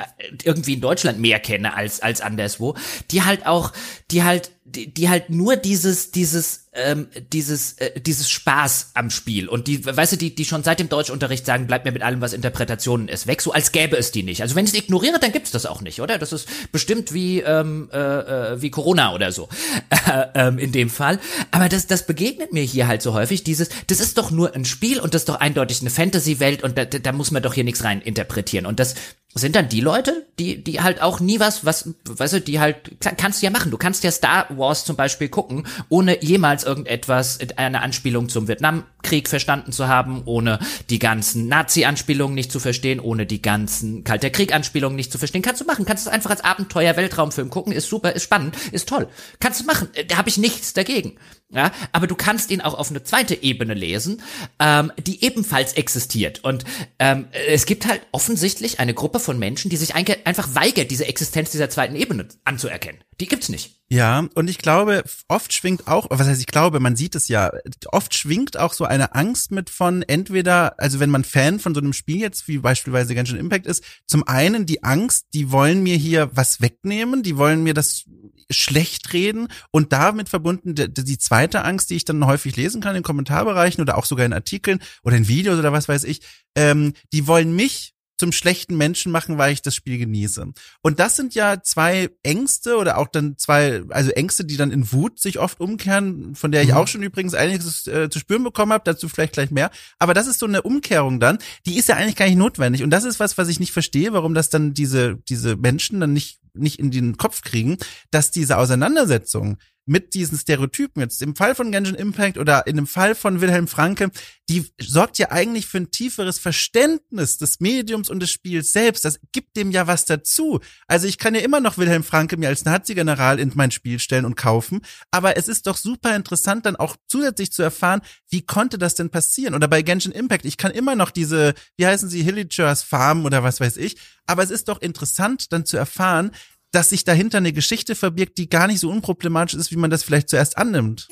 irgendwie 0.44 0.74
in 0.74 0.80
Deutschland 0.80 1.18
mehr 1.18 1.40
kenne 1.40 1.74
als, 1.74 2.00
als 2.00 2.20
anderswo, 2.20 2.76
die 3.10 3.22
halt 3.22 3.46
auch, 3.46 3.72
die 4.10 4.24
halt, 4.24 4.50
die, 4.74 4.92
die 4.92 5.08
halt 5.08 5.30
nur 5.30 5.56
dieses, 5.56 6.10
dieses, 6.10 6.68
ähm, 6.72 7.08
dieses, 7.32 7.72
äh, 7.74 8.00
dieses 8.00 8.28
Spaß 8.30 8.90
am 8.94 9.10
Spiel 9.10 9.48
und 9.48 9.66
die, 9.66 9.84
weißt 9.84 10.12
du, 10.12 10.16
die, 10.16 10.34
die 10.34 10.44
schon 10.44 10.62
seit 10.62 10.78
dem 10.78 10.88
Deutschunterricht 10.88 11.46
sagen, 11.46 11.66
bleib 11.66 11.84
mir 11.84 11.92
mit 11.92 12.02
allem, 12.02 12.20
was 12.20 12.32
Interpretationen 12.32 13.08
ist, 13.08 13.26
weg, 13.26 13.40
so 13.40 13.52
als 13.52 13.72
gäbe 13.72 13.96
es 13.96 14.12
die 14.12 14.22
nicht. 14.22 14.42
Also 14.42 14.54
wenn 14.54 14.64
ich 14.64 14.72
es 14.72 14.78
ignoriere, 14.78 15.18
dann 15.18 15.32
gibt's 15.32 15.50
das 15.50 15.66
auch 15.66 15.80
nicht, 15.80 16.00
oder? 16.00 16.18
Das 16.18 16.32
ist 16.32 16.48
bestimmt 16.70 17.12
wie, 17.12 17.40
ähm, 17.40 17.88
äh, 17.92 17.98
äh 17.98 18.62
wie 18.62 18.70
Corona 18.70 19.14
oder 19.14 19.32
so, 19.32 19.48
äh, 19.90 20.26
ähm, 20.34 20.58
in 20.58 20.72
dem 20.72 20.90
Fall. 20.90 21.18
Aber 21.50 21.68
das, 21.68 21.86
das 21.86 22.06
begegnet 22.06 22.52
mir 22.52 22.62
hier 22.62 22.86
halt 22.86 23.02
so 23.02 23.14
häufig, 23.14 23.44
dieses, 23.44 23.70
das 23.86 24.00
ist 24.00 24.18
doch 24.18 24.30
nur 24.30 24.54
ein 24.54 24.64
Spiel 24.64 25.00
und 25.00 25.14
das 25.14 25.22
ist 25.22 25.28
doch 25.28 25.40
eindeutig 25.40 25.80
eine 25.80 25.90
Fantasy-Welt 25.90 26.62
und 26.62 26.76
da, 26.76 26.84
da 26.84 27.12
muss 27.12 27.30
man 27.30 27.42
doch 27.42 27.54
hier 27.54 27.64
nichts 27.64 27.84
rein 27.84 28.00
interpretieren. 28.00 28.66
Und 28.66 28.78
das 28.78 28.94
sind 29.34 29.56
dann 29.56 29.68
die 29.68 29.80
Leute, 29.80 30.26
die, 30.38 30.62
die 30.62 30.80
halt 30.80 31.02
auch 31.02 31.20
nie 31.20 31.38
was, 31.38 31.64
was, 31.64 31.90
weißt 32.04 32.34
du, 32.34 32.40
die 32.40 32.60
halt, 32.60 32.76
kannst 33.00 33.42
du 33.42 33.46
ja 33.46 33.50
machen. 33.50 33.70
Du 33.70 33.76
kannst 33.76 34.02
ja 34.02 34.10
Star 34.10 34.46
Wars 34.56 34.84
zum 34.84 34.96
Beispiel 34.96 35.28
gucken, 35.28 35.66
ohne 35.90 36.22
jemals 36.22 36.64
irgendetwas, 36.64 37.38
eine 37.56 37.82
Anspielung 37.82 38.28
zum 38.30 38.48
Vietnamkrieg 38.48 39.28
verstanden 39.28 39.72
zu 39.72 39.86
haben, 39.86 40.22
ohne 40.24 40.58
die 40.88 40.98
ganzen 40.98 41.46
Nazi-Anspielungen 41.46 42.34
nicht 42.34 42.50
zu 42.50 42.58
verstehen, 42.58 43.00
ohne 43.00 43.26
die 43.26 43.42
ganzen 43.42 44.02
Kalter 44.02 44.30
Krieg-Anspielungen 44.30 44.96
nicht 44.96 45.12
zu 45.12 45.18
verstehen. 45.18 45.42
Kannst 45.42 45.60
du 45.60 45.66
machen. 45.66 45.84
Kannst 45.84 46.06
du 46.06 46.10
einfach 46.10 46.30
als 46.30 46.42
Abenteuer-Weltraumfilm 46.42 47.50
gucken. 47.50 47.72
Ist 47.72 47.88
super, 47.88 48.12
ist 48.12 48.24
spannend, 48.24 48.56
ist 48.72 48.88
toll. 48.88 49.08
Kannst 49.40 49.60
du 49.60 49.64
machen. 49.64 49.88
Da 50.08 50.16
habe 50.16 50.30
ich 50.30 50.38
nichts 50.38 50.72
dagegen. 50.72 51.18
Ja, 51.50 51.72
aber 51.92 52.06
du 52.06 52.14
kannst 52.14 52.50
ihn 52.50 52.60
auch 52.60 52.74
auf 52.74 52.90
eine 52.90 53.02
zweite 53.04 53.42
Ebene 53.42 53.72
lesen, 53.72 54.20
ähm, 54.58 54.92
die 54.98 55.24
ebenfalls 55.24 55.72
existiert. 55.72 56.44
Und 56.44 56.64
ähm, 56.98 57.28
es 57.48 57.64
gibt 57.64 57.86
halt 57.86 58.02
offensichtlich 58.12 58.80
eine 58.80 58.92
Gruppe 58.92 59.18
von 59.28 59.38
Menschen, 59.38 59.68
die 59.68 59.76
sich 59.76 59.94
einfach 59.94 60.54
weigert, 60.54 60.90
diese 60.90 61.04
Existenz 61.04 61.50
dieser 61.50 61.68
zweiten 61.68 61.94
Ebene 61.96 62.26
anzuerkennen. 62.44 63.02
Die 63.20 63.26
gibt's 63.26 63.50
nicht. 63.50 63.82
Ja, 63.90 64.26
und 64.34 64.48
ich 64.48 64.56
glaube, 64.56 65.04
oft 65.28 65.52
schwingt 65.52 65.86
auch, 65.86 66.06
was 66.08 66.26
heißt 66.26 66.40
ich 66.40 66.46
glaube, 66.46 66.80
man 66.80 66.96
sieht 66.96 67.14
es 67.14 67.28
ja, 67.28 67.52
oft 67.92 68.16
schwingt 68.16 68.56
auch 68.56 68.72
so 68.72 68.86
eine 68.86 69.14
Angst 69.14 69.50
mit 69.50 69.68
von 69.68 70.00
entweder, 70.00 70.80
also 70.80 70.98
wenn 70.98 71.10
man 71.10 71.24
Fan 71.24 71.60
von 71.60 71.74
so 71.74 71.80
einem 71.82 71.92
Spiel 71.92 72.22
jetzt, 72.22 72.48
wie 72.48 72.56
beispielsweise 72.56 73.14
Genshin 73.14 73.36
Impact 73.36 73.66
ist, 73.66 73.84
zum 74.06 74.26
einen 74.26 74.64
die 74.64 74.82
Angst, 74.82 75.26
die 75.34 75.52
wollen 75.52 75.82
mir 75.82 75.96
hier 75.96 76.30
was 76.32 76.62
wegnehmen, 76.62 77.22
die 77.22 77.36
wollen 77.36 77.62
mir 77.62 77.74
das 77.74 78.06
schlecht 78.50 79.12
reden 79.12 79.48
und 79.72 79.92
damit 79.92 80.30
verbunden 80.30 80.74
die, 80.74 80.88
die 80.88 81.18
zweite 81.18 81.66
Angst, 81.66 81.90
die 81.90 81.96
ich 81.96 82.06
dann 82.06 82.24
häufig 82.24 82.56
lesen 82.56 82.80
kann 82.80 82.96
in 82.96 83.02
Kommentarbereichen 83.02 83.82
oder 83.82 83.98
auch 83.98 84.06
sogar 84.06 84.24
in 84.24 84.32
Artikeln 84.32 84.80
oder 85.02 85.16
in 85.16 85.28
Videos 85.28 85.58
oder 85.58 85.70
was 85.70 85.86
weiß 85.86 86.04
ich, 86.04 86.22
ähm, 86.56 86.94
die 87.12 87.26
wollen 87.26 87.54
mich 87.54 87.92
zum 88.18 88.32
schlechten 88.32 88.76
Menschen 88.76 89.12
machen, 89.12 89.38
weil 89.38 89.52
ich 89.52 89.62
das 89.62 89.74
Spiel 89.74 89.96
genieße. 89.96 90.52
Und 90.82 90.98
das 90.98 91.16
sind 91.16 91.34
ja 91.34 91.62
zwei 91.62 92.10
Ängste 92.22 92.76
oder 92.76 92.98
auch 92.98 93.08
dann 93.08 93.38
zwei, 93.38 93.82
also 93.88 94.10
Ängste, 94.10 94.44
die 94.44 94.56
dann 94.56 94.70
in 94.70 94.92
Wut 94.92 95.20
sich 95.20 95.38
oft 95.38 95.60
umkehren, 95.60 96.34
von 96.34 96.52
der 96.52 96.62
ich 96.62 96.70
mhm. 96.70 96.74
auch 96.74 96.88
schon 96.88 97.02
übrigens 97.02 97.34
einiges 97.34 97.86
äh, 97.86 98.10
zu 98.10 98.18
spüren 98.18 98.44
bekommen 98.44 98.72
habe, 98.72 98.84
dazu 98.84 99.08
vielleicht 99.08 99.34
gleich 99.34 99.50
mehr. 99.50 99.70
Aber 99.98 100.14
das 100.14 100.26
ist 100.26 100.40
so 100.40 100.46
eine 100.46 100.62
Umkehrung 100.62 101.20
dann, 101.20 101.38
die 101.64 101.78
ist 101.78 101.88
ja 101.88 101.96
eigentlich 101.96 102.16
gar 102.16 102.26
nicht 102.26 102.36
notwendig. 102.36 102.82
Und 102.82 102.90
das 102.90 103.04
ist 103.04 103.20
was, 103.20 103.38
was 103.38 103.48
ich 103.48 103.60
nicht 103.60 103.72
verstehe, 103.72 104.12
warum 104.12 104.34
das 104.34 104.50
dann 104.50 104.74
diese, 104.74 105.16
diese 105.28 105.56
Menschen 105.56 106.00
dann 106.00 106.12
nicht, 106.12 106.40
nicht 106.54 106.78
in 106.78 106.90
den 106.90 107.16
Kopf 107.16 107.42
kriegen, 107.42 107.78
dass 108.10 108.30
diese 108.30 108.58
Auseinandersetzung 108.58 109.58
mit 109.88 110.14
diesen 110.14 110.38
Stereotypen, 110.38 111.00
jetzt 111.00 111.22
im 111.22 111.34
Fall 111.34 111.54
von 111.54 111.72
Genshin 111.72 111.94
Impact 111.94 112.38
oder 112.38 112.66
in 112.66 112.76
dem 112.76 112.86
Fall 112.86 113.14
von 113.14 113.40
Wilhelm 113.40 113.66
Franke, 113.66 114.10
die 114.48 114.66
sorgt 114.80 115.18
ja 115.18 115.30
eigentlich 115.30 115.66
für 115.66 115.78
ein 115.78 115.90
tieferes 115.90 116.38
Verständnis 116.38 117.38
des 117.38 117.60
Mediums 117.60 118.08
und 118.10 118.20
des 118.20 118.30
Spiels 118.30 118.72
selbst. 118.72 119.04
Das 119.04 119.18
gibt 119.32 119.56
dem 119.56 119.70
ja 119.70 119.86
was 119.86 120.04
dazu. 120.04 120.60
Also 120.86 121.06
ich 121.06 121.18
kann 121.18 121.34
ja 121.34 121.40
immer 121.40 121.60
noch 121.60 121.78
Wilhelm 121.78 122.04
Franke 122.04 122.36
mir 122.36 122.48
als 122.48 122.64
Nazi-General 122.64 123.38
in 123.38 123.52
mein 123.54 123.70
Spiel 123.70 123.98
stellen 123.98 124.24
und 124.24 124.36
kaufen, 124.36 124.82
aber 125.10 125.36
es 125.36 125.48
ist 125.48 125.66
doch 125.66 125.76
super 125.76 126.14
interessant, 126.14 126.66
dann 126.66 126.76
auch 126.76 126.96
zusätzlich 127.08 127.50
zu 127.50 127.62
erfahren, 127.62 128.02
wie 128.28 128.42
konnte 128.42 128.78
das 128.78 128.94
denn 128.94 129.10
passieren? 129.10 129.54
Oder 129.54 129.68
bei 129.68 129.82
Genshin 129.82 130.12
Impact, 130.12 130.44
ich 130.44 130.58
kann 130.58 130.70
immer 130.70 130.96
noch 130.96 131.10
diese, 131.10 131.54
wie 131.76 131.86
heißen 131.86 132.08
sie, 132.08 132.22
Hillagers 132.22 132.82
Farm 132.82 133.24
oder 133.24 133.42
was 133.42 133.60
weiß 133.60 133.78
ich, 133.78 133.96
aber 134.26 134.42
es 134.42 134.50
ist 134.50 134.68
doch 134.68 134.80
interessant, 134.82 135.52
dann 135.52 135.64
zu 135.64 135.76
erfahren, 135.78 136.32
dass 136.70 136.90
sich 136.90 137.04
dahinter 137.04 137.38
eine 137.38 137.52
Geschichte 137.52 137.94
verbirgt, 137.94 138.38
die 138.38 138.48
gar 138.48 138.66
nicht 138.66 138.80
so 138.80 138.90
unproblematisch 138.90 139.54
ist, 139.54 139.70
wie 139.70 139.76
man 139.76 139.90
das 139.90 140.02
vielleicht 140.02 140.28
zuerst 140.28 140.58
annimmt. 140.58 141.08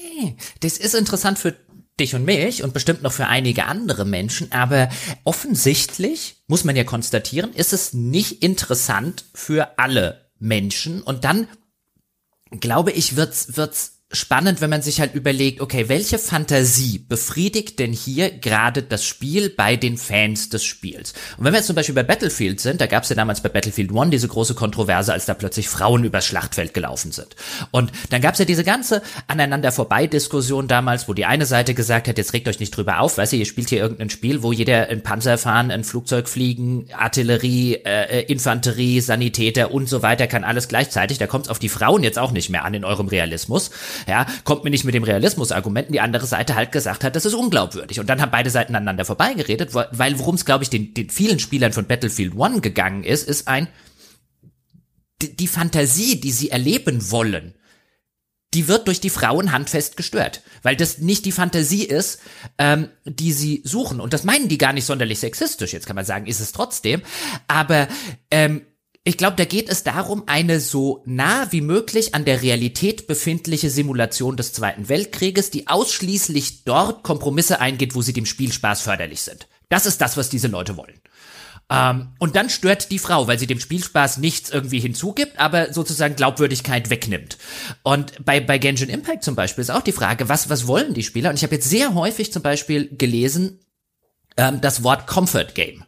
Das 0.61 0.78
ist 0.78 0.94
interessant 0.94 1.38
für 1.38 1.57
dich 1.98 2.14
und 2.14 2.24
mich 2.24 2.62
und 2.62 2.74
bestimmt 2.74 3.02
noch 3.02 3.12
für 3.12 3.26
einige 3.26 3.64
andere 3.64 4.04
Menschen, 4.04 4.52
aber 4.52 4.90
offensichtlich 5.24 6.42
muss 6.46 6.64
man 6.64 6.76
ja 6.76 6.84
konstatieren, 6.84 7.54
ist 7.54 7.72
es 7.72 7.94
nicht 7.94 8.42
interessant 8.42 9.24
für 9.32 9.78
alle 9.78 10.30
Menschen 10.38 11.02
und 11.02 11.24
dann 11.24 11.48
glaube 12.50 12.92
ich, 12.92 13.16
wird's 13.16 13.57
wird's 13.57 13.95
spannend, 14.12 14.61
wenn 14.61 14.70
man 14.70 14.82
sich 14.82 15.00
halt 15.00 15.14
überlegt, 15.14 15.61
okay, 15.61 15.88
welche 15.88 16.18
Fantasie 16.18 16.98
befriedigt 16.98 17.80
denn 17.80 17.92
hier 17.92 18.30
gerade 18.30 18.82
das 18.82 19.04
Spiel 19.04 19.50
bei 19.50 19.74
den 19.74 19.98
Fans 19.98 20.48
des 20.48 20.64
Spiels? 20.64 21.12
Und 21.36 21.44
wenn 21.44 21.52
wir 21.52 21.59
jetzt 21.59 21.66
zum 21.66 21.74
Beispiel 21.74 21.94
bei 21.94 22.04
Battlefield 22.04 22.61
sind, 22.61 22.80
da 22.80 22.86
gab 22.86 23.02
es 23.02 23.09
ja 23.09 23.16
damals 23.16 23.40
bei 23.40 23.48
Battlefield 23.48 23.92
One 23.92 24.11
diese 24.11 24.28
große 24.28 24.54
Kontroverse, 24.54 25.12
als 25.12 25.26
da 25.26 25.34
plötzlich 25.34 25.68
Frauen 25.68 26.04
übers 26.04 26.24
Schlachtfeld 26.24 26.72
gelaufen 26.72 27.11
sind. 27.11 27.34
Und 27.72 27.90
dann 28.11 28.20
gab 28.20 28.34
es 28.34 28.38
ja 28.38 28.44
diese 28.44 28.62
ganze 28.62 29.02
aneinander 29.26 29.72
vorbei 29.72 30.07
Diskussion 30.07 30.68
damals, 30.68 31.09
wo 31.09 31.14
die 31.14 31.24
eine 31.24 31.46
Seite 31.46 31.74
gesagt 31.74 32.07
hat, 32.07 32.16
jetzt 32.16 32.32
regt 32.32 32.46
euch 32.46 32.61
nicht 32.61 32.76
drüber 32.76 33.00
auf, 33.00 33.18
weißt 33.18 33.32
du, 33.32 33.36
ihr 33.36 33.46
spielt 33.46 33.70
hier 33.70 33.80
irgendein 33.80 34.11
Spiel, 34.11 34.42
wo 34.44 34.52
jeder 34.52 34.88
ein 34.88 35.02
Panzer 35.02 35.36
fahren, 35.36 35.72
ein 35.72 35.82
Flugzeug 35.82 36.28
fliegen, 36.28 36.86
Artillerie, 36.96 37.74
äh, 37.84 38.22
Infanterie, 38.22 39.00
Sanitäter 39.00 39.72
und 39.72 39.88
so 39.88 40.02
weiter 40.02 40.28
kann 40.28 40.44
alles 40.44 40.68
gleichzeitig. 40.68 41.18
Da 41.18 41.26
kommt 41.26 41.46
es 41.46 41.50
auf 41.50 41.59
die 41.59 41.68
Frauen 41.68 42.04
jetzt 42.04 42.20
auch 42.20 42.30
nicht 42.30 42.50
mehr 42.50 42.64
an 42.64 42.74
in 42.74 42.84
eurem 42.84 43.09
Realismus 43.09 43.70
ja, 44.07 44.26
kommt 44.44 44.64
mir 44.64 44.70
nicht 44.70 44.84
mit 44.84 44.94
dem 44.94 45.05
Realismus-Argumenten. 45.05 45.92
Die 45.92 46.01
andere 46.01 46.26
Seite 46.26 46.55
halt 46.55 46.72
gesagt 46.72 47.05
hat, 47.05 47.16
das 47.16 47.24
ist 47.24 47.34
unglaubwürdig. 47.34 48.01
Und 48.01 48.09
dann 48.09 48.20
haben 48.20 48.30
beide 48.30 48.51
Seiten 48.51 48.74
aneinander 48.74 49.05
vorbeigeredet, 49.05 49.74
weil 49.74 50.18
worum 50.18 50.34
es, 50.34 50.44
glaube 50.44 50.64
ich, 50.64 50.70
den, 50.70 50.94
den 50.94 51.11
vielen 51.11 51.38
Spielern 51.38 51.72
von 51.72 51.86
Battlefield 51.86 52.36
One 52.36 52.61
gegangen 52.61 53.05
ist, 53.05 53.28
ist 53.28 53.49
ein, 53.49 53.68
die, 55.22 55.34
die 55.36 55.49
Fantasie, 55.49 56.20
die 56.20 56.32
sie 56.32 56.51
erleben 56.51 57.11
wollen, 57.11 57.55
die 58.55 58.68
wird 58.68 58.86
durch 58.86 59.01
die 59.01 59.11
Frauen 59.11 59.53
handfest 59.53 59.97
gestört, 59.97 60.42
weil 60.62 60.76
das 60.76 60.99
nicht 60.99 61.24
die 61.24 61.32
Fantasie 61.32 61.84
ist, 61.84 62.20
ähm, 62.59 62.88
die 63.05 63.32
sie 63.32 63.61
suchen. 63.64 64.01
Und 64.01 64.12
das 64.12 64.24
meinen 64.24 64.49
die 64.49 64.59
gar 64.59 64.72
nicht 64.72 64.86
sonderlich 64.86 65.18
sexistisch. 65.18 65.72
Jetzt 65.72 65.86
kann 65.86 65.97
man 65.97 66.05
sagen, 66.05 66.26
ist 66.26 66.40
es 66.40 66.53
trotzdem. 66.53 67.03
Aber 67.49 67.88
ähm, 68.30 68.62
ich 69.07 69.16
glaube, 69.16 69.36
da 69.36 69.44
geht 69.44 69.68
es 69.68 69.84
darum, 69.84 70.24
eine 70.26 70.59
so 70.59 71.04
nah 71.07 71.46
wie 71.52 71.61
möglich 71.61 72.16
an 72.16 72.24
der 72.24 72.42
Realität 72.42 73.07
befindliche 73.07 73.70
Simulation 73.70 74.36
des 74.36 74.52
Zweiten 74.52 74.88
Weltkrieges, 74.88 75.50
die 75.52 75.68
ausschließlich 75.68 76.64
dort 76.64 77.04
Kompromisse 77.04 77.61
eingeht, 77.61 77.94
wo 77.94 78.02
sie 78.02 78.12
dem 78.12 78.26
Spielspaß 78.26 78.80
förderlich 78.80 79.22
sind. 79.22 79.46
Das 79.68 79.86
ist 79.86 80.00
das, 80.00 80.16
was 80.16 80.28
diese 80.28 80.48
Leute 80.48 80.76
wollen. 80.76 81.00
Ähm, 81.70 82.09
und 82.18 82.34
dann 82.34 82.50
stört 82.50 82.90
die 82.90 82.98
Frau, 82.98 83.28
weil 83.28 83.38
sie 83.38 83.46
dem 83.46 83.61
Spielspaß 83.61 84.18
nichts 84.18 84.50
irgendwie 84.50 84.80
hinzugibt, 84.80 85.38
aber 85.38 85.72
sozusagen 85.72 86.16
Glaubwürdigkeit 86.16 86.90
wegnimmt. 86.90 87.38
Und 87.84 88.24
bei, 88.24 88.40
bei 88.40 88.59
Genshin 88.59 88.88
Impact 88.88 89.22
zum 89.22 89.36
Beispiel 89.36 89.62
ist 89.62 89.70
auch 89.70 89.82
die 89.82 89.92
Frage, 89.92 90.28
was, 90.28 90.50
was 90.50 90.66
wollen 90.66 90.94
die 90.94 91.04
Spieler? 91.04 91.30
Und 91.30 91.36
ich 91.36 91.44
habe 91.44 91.54
jetzt 91.54 91.70
sehr 91.70 91.94
häufig 91.94 92.32
zum 92.32 92.42
Beispiel 92.42 92.88
gelesen, 92.96 93.61
ähm, 94.36 94.61
das 94.61 94.82
Wort 94.82 95.07
Comfort 95.07 95.54
Game. 95.54 95.84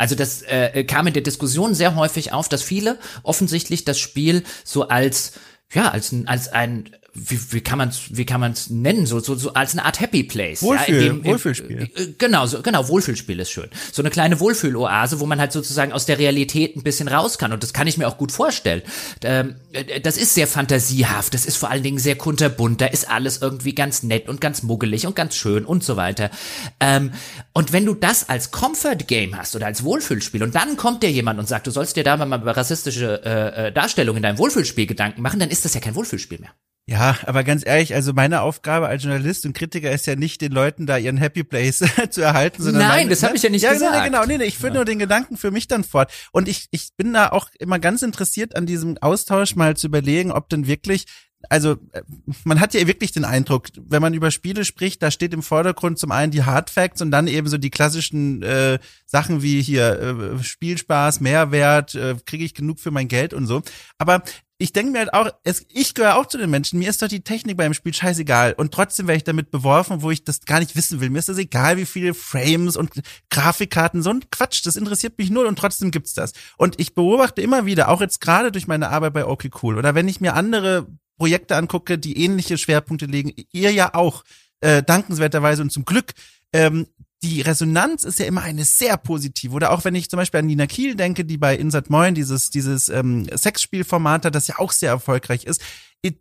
Also 0.00 0.14
das 0.14 0.40
äh, 0.40 0.82
kam 0.84 1.06
in 1.08 1.12
der 1.12 1.22
Diskussion 1.22 1.74
sehr 1.74 1.94
häufig 1.94 2.32
auf, 2.32 2.48
dass 2.48 2.62
viele 2.62 2.98
offensichtlich 3.22 3.84
das 3.84 3.98
Spiel 3.98 4.44
so 4.64 4.88
als 4.88 5.32
ja 5.74 5.90
als 5.90 6.14
als 6.24 6.48
ein 6.48 6.96
wie, 7.12 7.40
wie 7.52 7.60
kann 7.60 7.78
man 7.78 7.88
es 7.88 8.02
wie 8.10 8.24
kann 8.24 8.40
man 8.40 8.52
es 8.52 8.70
nennen? 8.70 9.04
So, 9.06 9.20
so 9.20 9.34
so 9.34 9.52
als 9.54 9.72
eine 9.72 9.84
Art 9.84 10.00
Happy 10.00 10.22
Place 10.22 10.62
Wohlfühl, 10.62 10.94
ja, 10.94 11.12
dem, 11.12 11.24
Wohlfühlspiel. 11.24 11.90
äh, 11.94 12.06
genau 12.18 12.46
so 12.46 12.62
genau 12.62 12.88
Wohlfühlspiel 12.88 13.40
ist 13.40 13.50
schön. 13.50 13.68
So 13.92 14.02
eine 14.02 14.10
kleine 14.10 14.38
Wohlfühloase 14.38 15.20
wo 15.20 15.26
man 15.26 15.40
halt 15.40 15.52
sozusagen 15.52 15.92
aus 15.92 16.06
der 16.06 16.18
Realität 16.18 16.76
ein 16.76 16.82
bisschen 16.82 17.08
raus 17.08 17.38
kann. 17.38 17.52
Und 17.52 17.62
das 17.62 17.72
kann 17.72 17.86
ich 17.86 17.98
mir 17.98 18.06
auch 18.06 18.16
gut 18.16 18.32
vorstellen. 18.32 18.82
Ähm, 19.24 19.56
äh, 19.72 20.00
das 20.00 20.16
ist 20.16 20.34
sehr 20.34 20.46
fantasiehaft 20.46 21.34
das 21.34 21.46
ist 21.46 21.56
vor 21.56 21.70
allen 21.70 21.82
Dingen 21.82 21.98
sehr 21.98 22.16
kunterbunt 22.16 22.80
da 22.80 22.86
ist 22.86 23.10
alles 23.10 23.42
irgendwie 23.42 23.74
ganz 23.74 24.02
nett 24.02 24.28
und 24.28 24.40
ganz 24.40 24.62
muggelig 24.62 25.06
und 25.06 25.16
ganz 25.16 25.34
schön 25.34 25.64
und 25.64 25.82
so 25.82 25.96
weiter. 25.96 26.30
Ähm, 26.78 27.12
und 27.52 27.72
wenn 27.72 27.86
du 27.86 27.94
das 27.94 28.28
als 28.28 28.52
Comfort 28.52 29.06
Game 29.06 29.36
hast 29.36 29.56
oder 29.56 29.66
als 29.66 29.82
Wohlfühlspiel 29.82 30.42
und 30.42 30.54
dann 30.54 30.76
kommt 30.76 31.02
dir 31.02 31.10
jemand 31.10 31.40
und 31.40 31.48
sagt 31.48 31.66
du 31.66 31.70
sollst 31.70 31.96
dir 31.96 32.04
da 32.04 32.16
mal 32.16 32.40
über 32.40 32.56
rassistische 32.56 33.22
äh, 33.24 33.68
äh 33.68 33.72
Darstellung 33.72 34.16
in 34.16 34.22
deinem 34.22 34.38
Wohlfühlspiel 34.38 34.86
Gedanken 34.86 35.22
machen 35.22 35.40
dann 35.40 35.50
ist 35.50 35.64
das 35.64 35.74
ja 35.74 35.80
kein 35.80 35.96
Wohlfühlspiel 35.96 36.38
mehr 36.38 36.50
ja, 36.86 37.16
aber 37.26 37.44
ganz 37.44 37.64
ehrlich, 37.64 37.94
also 37.94 38.12
meine 38.12 38.40
Aufgabe 38.40 38.88
als 38.88 39.04
Journalist 39.04 39.46
und 39.46 39.52
Kritiker 39.52 39.92
ist 39.92 40.06
ja 40.06 40.16
nicht, 40.16 40.40
den 40.40 40.50
Leuten 40.50 40.86
da 40.86 40.96
ihren 40.96 41.18
Happy 41.18 41.44
Place 41.44 41.84
zu 42.10 42.20
erhalten, 42.20 42.62
sondern 42.62 42.82
Nein, 42.82 42.90
meine, 42.90 43.10
das 43.10 43.22
habe 43.22 43.36
ich 43.36 43.42
ja 43.42 43.50
nicht 43.50 43.62
ja, 43.62 43.72
gesagt. 43.72 43.96
Nee, 43.96 44.04
genau, 44.10 44.24
nee, 44.26 44.38
nee, 44.38 44.44
ich 44.44 44.58
führe 44.58 44.72
ja. 44.72 44.74
nur 44.74 44.84
den 44.84 44.98
Gedanken 44.98 45.36
für 45.36 45.50
mich 45.50 45.68
dann 45.68 45.84
fort. 45.84 46.12
Und 46.32 46.48
ich, 46.48 46.66
ich 46.72 46.90
bin 46.96 47.12
da 47.12 47.28
auch 47.28 47.48
immer 47.58 47.78
ganz 47.78 48.02
interessiert 48.02 48.56
an 48.56 48.66
diesem 48.66 48.98
Austausch 48.98 49.54
mal 49.54 49.76
zu 49.76 49.86
überlegen, 49.86 50.32
ob 50.32 50.48
denn 50.48 50.66
wirklich 50.66 51.06
also 51.48 51.76
äh, 51.92 52.02
man 52.44 52.60
hat 52.60 52.74
ja 52.74 52.86
wirklich 52.86 53.12
den 53.12 53.24
Eindruck, 53.24 53.68
wenn 53.76 54.02
man 54.02 54.14
über 54.14 54.30
Spiele 54.30 54.64
spricht, 54.64 55.02
da 55.02 55.10
steht 55.10 55.32
im 55.32 55.42
Vordergrund 55.42 55.98
zum 55.98 56.12
einen 56.12 56.32
die 56.32 56.44
Hard 56.44 56.70
Facts 56.70 57.00
und 57.00 57.10
dann 57.10 57.28
eben 57.28 57.48
so 57.48 57.56
die 57.56 57.70
klassischen 57.70 58.42
äh, 58.42 58.78
Sachen 59.06 59.42
wie 59.42 59.62
hier 59.62 60.38
äh, 60.38 60.42
Spielspaß, 60.42 61.20
Mehrwert, 61.20 61.94
äh, 61.94 62.16
kriege 62.26 62.44
ich 62.44 62.54
genug 62.54 62.78
für 62.78 62.90
mein 62.90 63.08
Geld 63.08 63.32
und 63.32 63.46
so. 63.46 63.62
Aber 63.96 64.22
ich 64.60 64.74
denke 64.74 64.92
mir 64.92 64.98
halt 64.98 65.14
auch, 65.14 65.30
es, 65.42 65.64
ich 65.72 65.94
gehöre 65.94 66.16
auch 66.16 66.26
zu 66.26 66.36
den 66.36 66.50
Menschen, 66.50 66.78
mir 66.78 66.90
ist 66.90 67.00
doch 67.00 67.08
die 67.08 67.22
Technik 67.22 67.56
beim 67.56 67.72
Spiel 67.72 67.94
scheißegal 67.94 68.52
und 68.52 68.72
trotzdem 68.74 69.08
werde 69.08 69.16
ich 69.16 69.24
damit 69.24 69.50
beworfen, 69.50 70.02
wo 70.02 70.10
ich 70.10 70.22
das 70.22 70.44
gar 70.44 70.60
nicht 70.60 70.76
wissen 70.76 71.00
will. 71.00 71.08
Mir 71.08 71.18
ist 71.18 71.30
das 71.30 71.38
egal, 71.38 71.78
wie 71.78 71.86
viele 71.86 72.12
Frames 72.12 72.76
und 72.76 72.90
Grafikkarten, 73.30 74.02
so 74.02 74.10
ein 74.10 74.28
Quatsch, 74.30 74.66
das 74.66 74.76
interessiert 74.76 75.16
mich 75.16 75.30
null 75.30 75.46
und 75.46 75.58
trotzdem 75.58 75.90
gibt's 75.90 76.12
das. 76.12 76.34
Und 76.58 76.78
ich 76.78 76.94
beobachte 76.94 77.40
immer 77.40 77.64
wieder, 77.64 77.88
auch 77.88 78.02
jetzt 78.02 78.20
gerade 78.20 78.52
durch 78.52 78.66
meine 78.66 78.90
Arbeit 78.90 79.14
bei 79.14 79.24
OK 79.24 79.48
Cool 79.62 79.78
oder 79.78 79.94
wenn 79.94 80.08
ich 80.08 80.20
mir 80.20 80.34
andere 80.34 80.86
Projekte 81.16 81.56
angucke, 81.56 81.98
die 81.98 82.22
ähnliche 82.22 82.58
Schwerpunkte 82.58 83.06
legen, 83.06 83.32
ihr 83.52 83.72
ja 83.72 83.94
auch, 83.94 84.24
äh, 84.60 84.82
dankenswerterweise 84.82 85.62
und 85.62 85.72
zum 85.72 85.86
Glück, 85.86 86.12
ähm, 86.52 86.86
die 87.22 87.42
Resonanz 87.42 88.04
ist 88.04 88.18
ja 88.18 88.26
immer 88.26 88.42
eine 88.42 88.64
sehr 88.64 88.96
positive. 88.96 89.54
Oder 89.54 89.72
auch 89.72 89.84
wenn 89.84 89.94
ich 89.94 90.08
zum 90.08 90.16
Beispiel 90.16 90.40
an 90.40 90.46
Nina 90.46 90.66
Kiel 90.66 90.94
denke, 90.94 91.24
die 91.24 91.36
bei 91.36 91.54
Insert 91.54 91.90
Moin 91.90 92.14
dieses, 92.14 92.50
dieses 92.50 92.88
ähm, 92.88 93.26
Sexspielformat 93.34 94.24
hat, 94.24 94.34
das 94.34 94.46
ja 94.46 94.58
auch 94.58 94.72
sehr 94.72 94.90
erfolgreich 94.90 95.44
ist. 95.44 95.60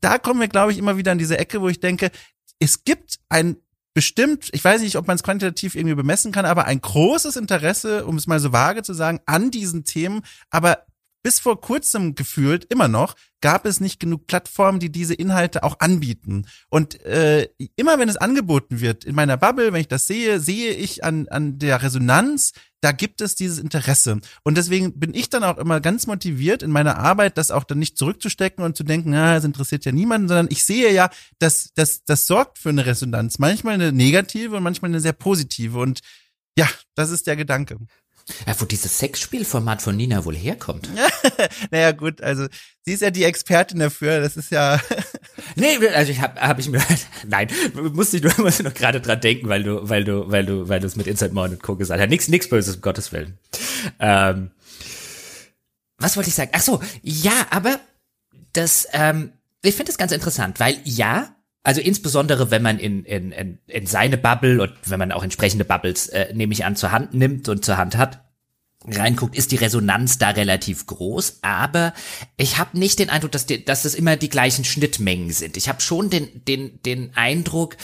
Da 0.02 0.18
kommen 0.18 0.41
wir, 0.41 0.50
glaube 0.50 0.74
ich, 0.74 0.78
immer 0.78 0.97
wieder 0.97 1.14
an 1.14 1.18
diese 1.18 1.38
Ecke, 1.38 1.62
wo 1.62 1.70
ich 1.70 1.80
denke, 1.80 2.12
es 2.60 2.84
gibt 2.84 3.20
ein 3.30 3.56
bestimmt, 3.93 4.50
ich 4.52 4.64
weiß 4.64 4.82
nicht, 4.82 4.97
ob 4.97 5.08
man 5.08 5.16
es 5.16 5.24
quantitativ 5.24 5.76
irgendwie 5.76 5.95
bemessen 5.95 6.32
kann, 6.32 6.45
aber 6.45 6.66
ein 6.66 6.82
großes 6.82 7.36
Interesse, 7.38 8.06
um 8.06 8.18
es 8.18 8.28
mal 8.28 8.39
so 8.39 8.52
vage 8.52 8.84
zu 8.84 8.93
sagen, 8.93 9.20
an 9.26 9.52
diesen 9.52 9.86
Themen. 9.86 10.22
Aber 10.50 10.86
bis 11.22 11.40
vor 11.40 11.60
kurzem 11.60 12.16
gefühlt 12.16 12.66
immer 12.66 12.88
noch 12.88 13.16
gab 13.42 13.66
es 13.66 13.80
nicht 13.80 14.00
genug 14.00 14.28
Plattformen, 14.28 14.80
die 14.80 14.92
diese 14.92 15.14
Inhalte 15.14 15.64
auch 15.64 15.80
anbieten. 15.80 16.46
Und 16.70 17.02
äh, 17.06 17.50
immer 17.76 18.00
wenn 18.00 18.10
es 18.10 18.18
angeboten 18.18 18.82
wird 18.82 19.06
in 19.06 19.16
meiner 19.16 19.38
Bubble, 19.38 19.72
wenn 19.72 19.82
ich 19.82 19.88
das 19.88 20.08
sehe, 20.08 20.40
sehe 20.40 20.74
ich 20.74 21.04
an 21.04 21.28
an 21.30 21.58
der 21.60 21.82
Resonanz, 21.82 22.52
da 22.82 22.92
gibt 22.92 23.22
es 23.22 23.36
dieses 23.36 23.60
Interesse. 23.60 24.20
Und 24.44 24.58
deswegen 24.58 25.00
bin 25.00 25.14
ich 25.14 25.30
dann 25.30 25.44
auch 25.44 25.58
immer 25.58 25.82
ganz 25.82 26.08
motiviert 26.08 26.64
in 26.64 26.72
meiner 26.72 26.98
Arbeit, 26.98 27.38
das 27.38 27.52
auch 27.52 27.64
dann 27.64 27.80
nicht 27.80 27.98
zurückzustecken 27.98 28.64
und 28.64 28.78
zu 28.78 28.84
denken, 28.84 29.12
na, 29.12 29.36
es 29.36 29.44
interessiert 29.44 29.86
ja 29.86 29.92
niemanden, 29.92 30.28
sondern 30.28 30.48
ich 30.50 30.64
sehe 30.64 30.94
ja, 30.94 31.10
dass 31.40 31.72
das 31.76 32.04
das 32.06 32.28
sorgt 32.28 32.58
für 32.58 32.70
eine 32.70 32.86
Resonanz, 32.86 33.40
manchmal 33.40 33.76
eine 33.76 33.92
negative 33.92 34.58
und 34.58 34.64
manchmal 34.64 34.92
eine 34.92 35.02
sehr 35.02 35.14
positive. 35.14 35.80
Und 35.80 36.00
ja, 36.58 36.68
das 36.96 37.10
ist 37.10 37.28
der 37.28 37.36
Gedanke. 37.36 37.78
Ja, 38.48 38.60
wo 38.60 38.66
dieses 38.66 38.98
Sexspielformat 38.98 39.82
von 39.82 39.96
Nina 39.96 40.26
wohl 40.26 40.36
herkommt. 40.36 40.90
naja, 41.72 41.92
gut, 41.92 42.22
also 42.22 42.48
sie 42.86 42.94
ist 42.94 43.02
ja 43.02 43.12
die 43.12 43.24
Expertin 43.24 43.80
dafür, 43.80 44.20
das 44.20 44.38
ist 44.38 44.52
ja. 44.52 44.80
nee, 45.56 45.78
also 45.94 46.12
ich 46.12 46.22
habe 46.22 46.40
hab 46.40 46.60
ich 46.60 46.70
mir 46.70 46.82
nein, 47.28 47.50
musste 47.94 48.18
ich 48.18 48.24
nur 48.24 48.34
musst 48.38 48.64
noch 48.64 48.74
gerade 48.74 49.02
dran 49.02 49.22
denken, 49.22 49.50
weil 49.50 49.64
du 49.64 49.88
weil 49.88 50.04
du 50.04 50.30
weil 50.30 50.46
du 50.46 50.68
weil 50.68 50.80
du 50.80 50.88
es 50.88 50.96
mit 50.96 51.08
Inside 51.08 51.34
Morn 51.34 51.52
und 51.52 51.64
Co 51.64 51.76
gesagt 51.76 52.02
hast. 52.02 52.10
Nix 52.10 52.28
nix 52.28 52.50
böses 52.50 52.76
um 52.76 52.82
Gottes 52.82 53.12
Willen. 53.12 53.38
Ähm, 54.00 54.52
was 55.98 56.16
wollte 56.16 56.30
ich 56.30 56.36
sagen? 56.36 56.52
Ach 56.54 56.62
so, 56.62 56.82
ja, 57.02 57.48
aber 57.50 57.80
das 58.54 58.88
ähm, 58.94 59.34
ich 59.62 59.76
finde 59.76 59.92
das 59.92 59.98
ganz 59.98 60.12
interessant, 60.12 60.60
weil 60.60 60.78
ja, 60.84 61.36
also 61.64 61.82
insbesondere, 61.82 62.51
wenn 62.51 62.62
man 62.62 62.80
in, 62.80 63.03
in, 63.03 63.32
in, 63.32 63.60
in 63.68 63.86
seine 63.86 64.18
Bubble 64.18 64.62
und 64.62 64.74
wenn 64.86 64.99
man 64.99 65.12
auch 65.12 65.24
entsprechende 65.24 65.66
Bubbles, 65.66 66.07
äh, 66.07 66.34
nehme 66.34 66.53
ich 66.53 66.66
an, 66.66 66.76
zur 66.76 66.91
Hand 66.91 67.14
nimmt 67.14 67.49
und 67.49 67.66
zur 67.66 67.78
Hand 67.78 67.97
hat, 67.97 68.24
reinguckt, 68.88 69.36
ist 69.36 69.51
die 69.51 69.57
Resonanz 69.57 70.18
da 70.18 70.30
relativ 70.30 70.86
groß, 70.86 71.39
aber 71.41 71.93
ich 72.38 72.57
habe 72.57 72.80
nicht 72.80 72.99
den 72.99 73.10
Eindruck, 73.10 73.34
dass, 73.34 73.45
die, 73.45 73.64
dass 73.64 73.84
es 73.84 73.93
immer 73.93 74.16
die 74.16 74.30
gleichen 74.30 74.64
Schnittmengen 74.64 75.32
sind. 75.32 75.57
Ich 75.57 75.68
habe 75.68 75.82
schon 75.82 76.10
den, 76.10 76.45
den, 76.45 76.82
den 76.84 77.12
Eindruck, 77.16 77.76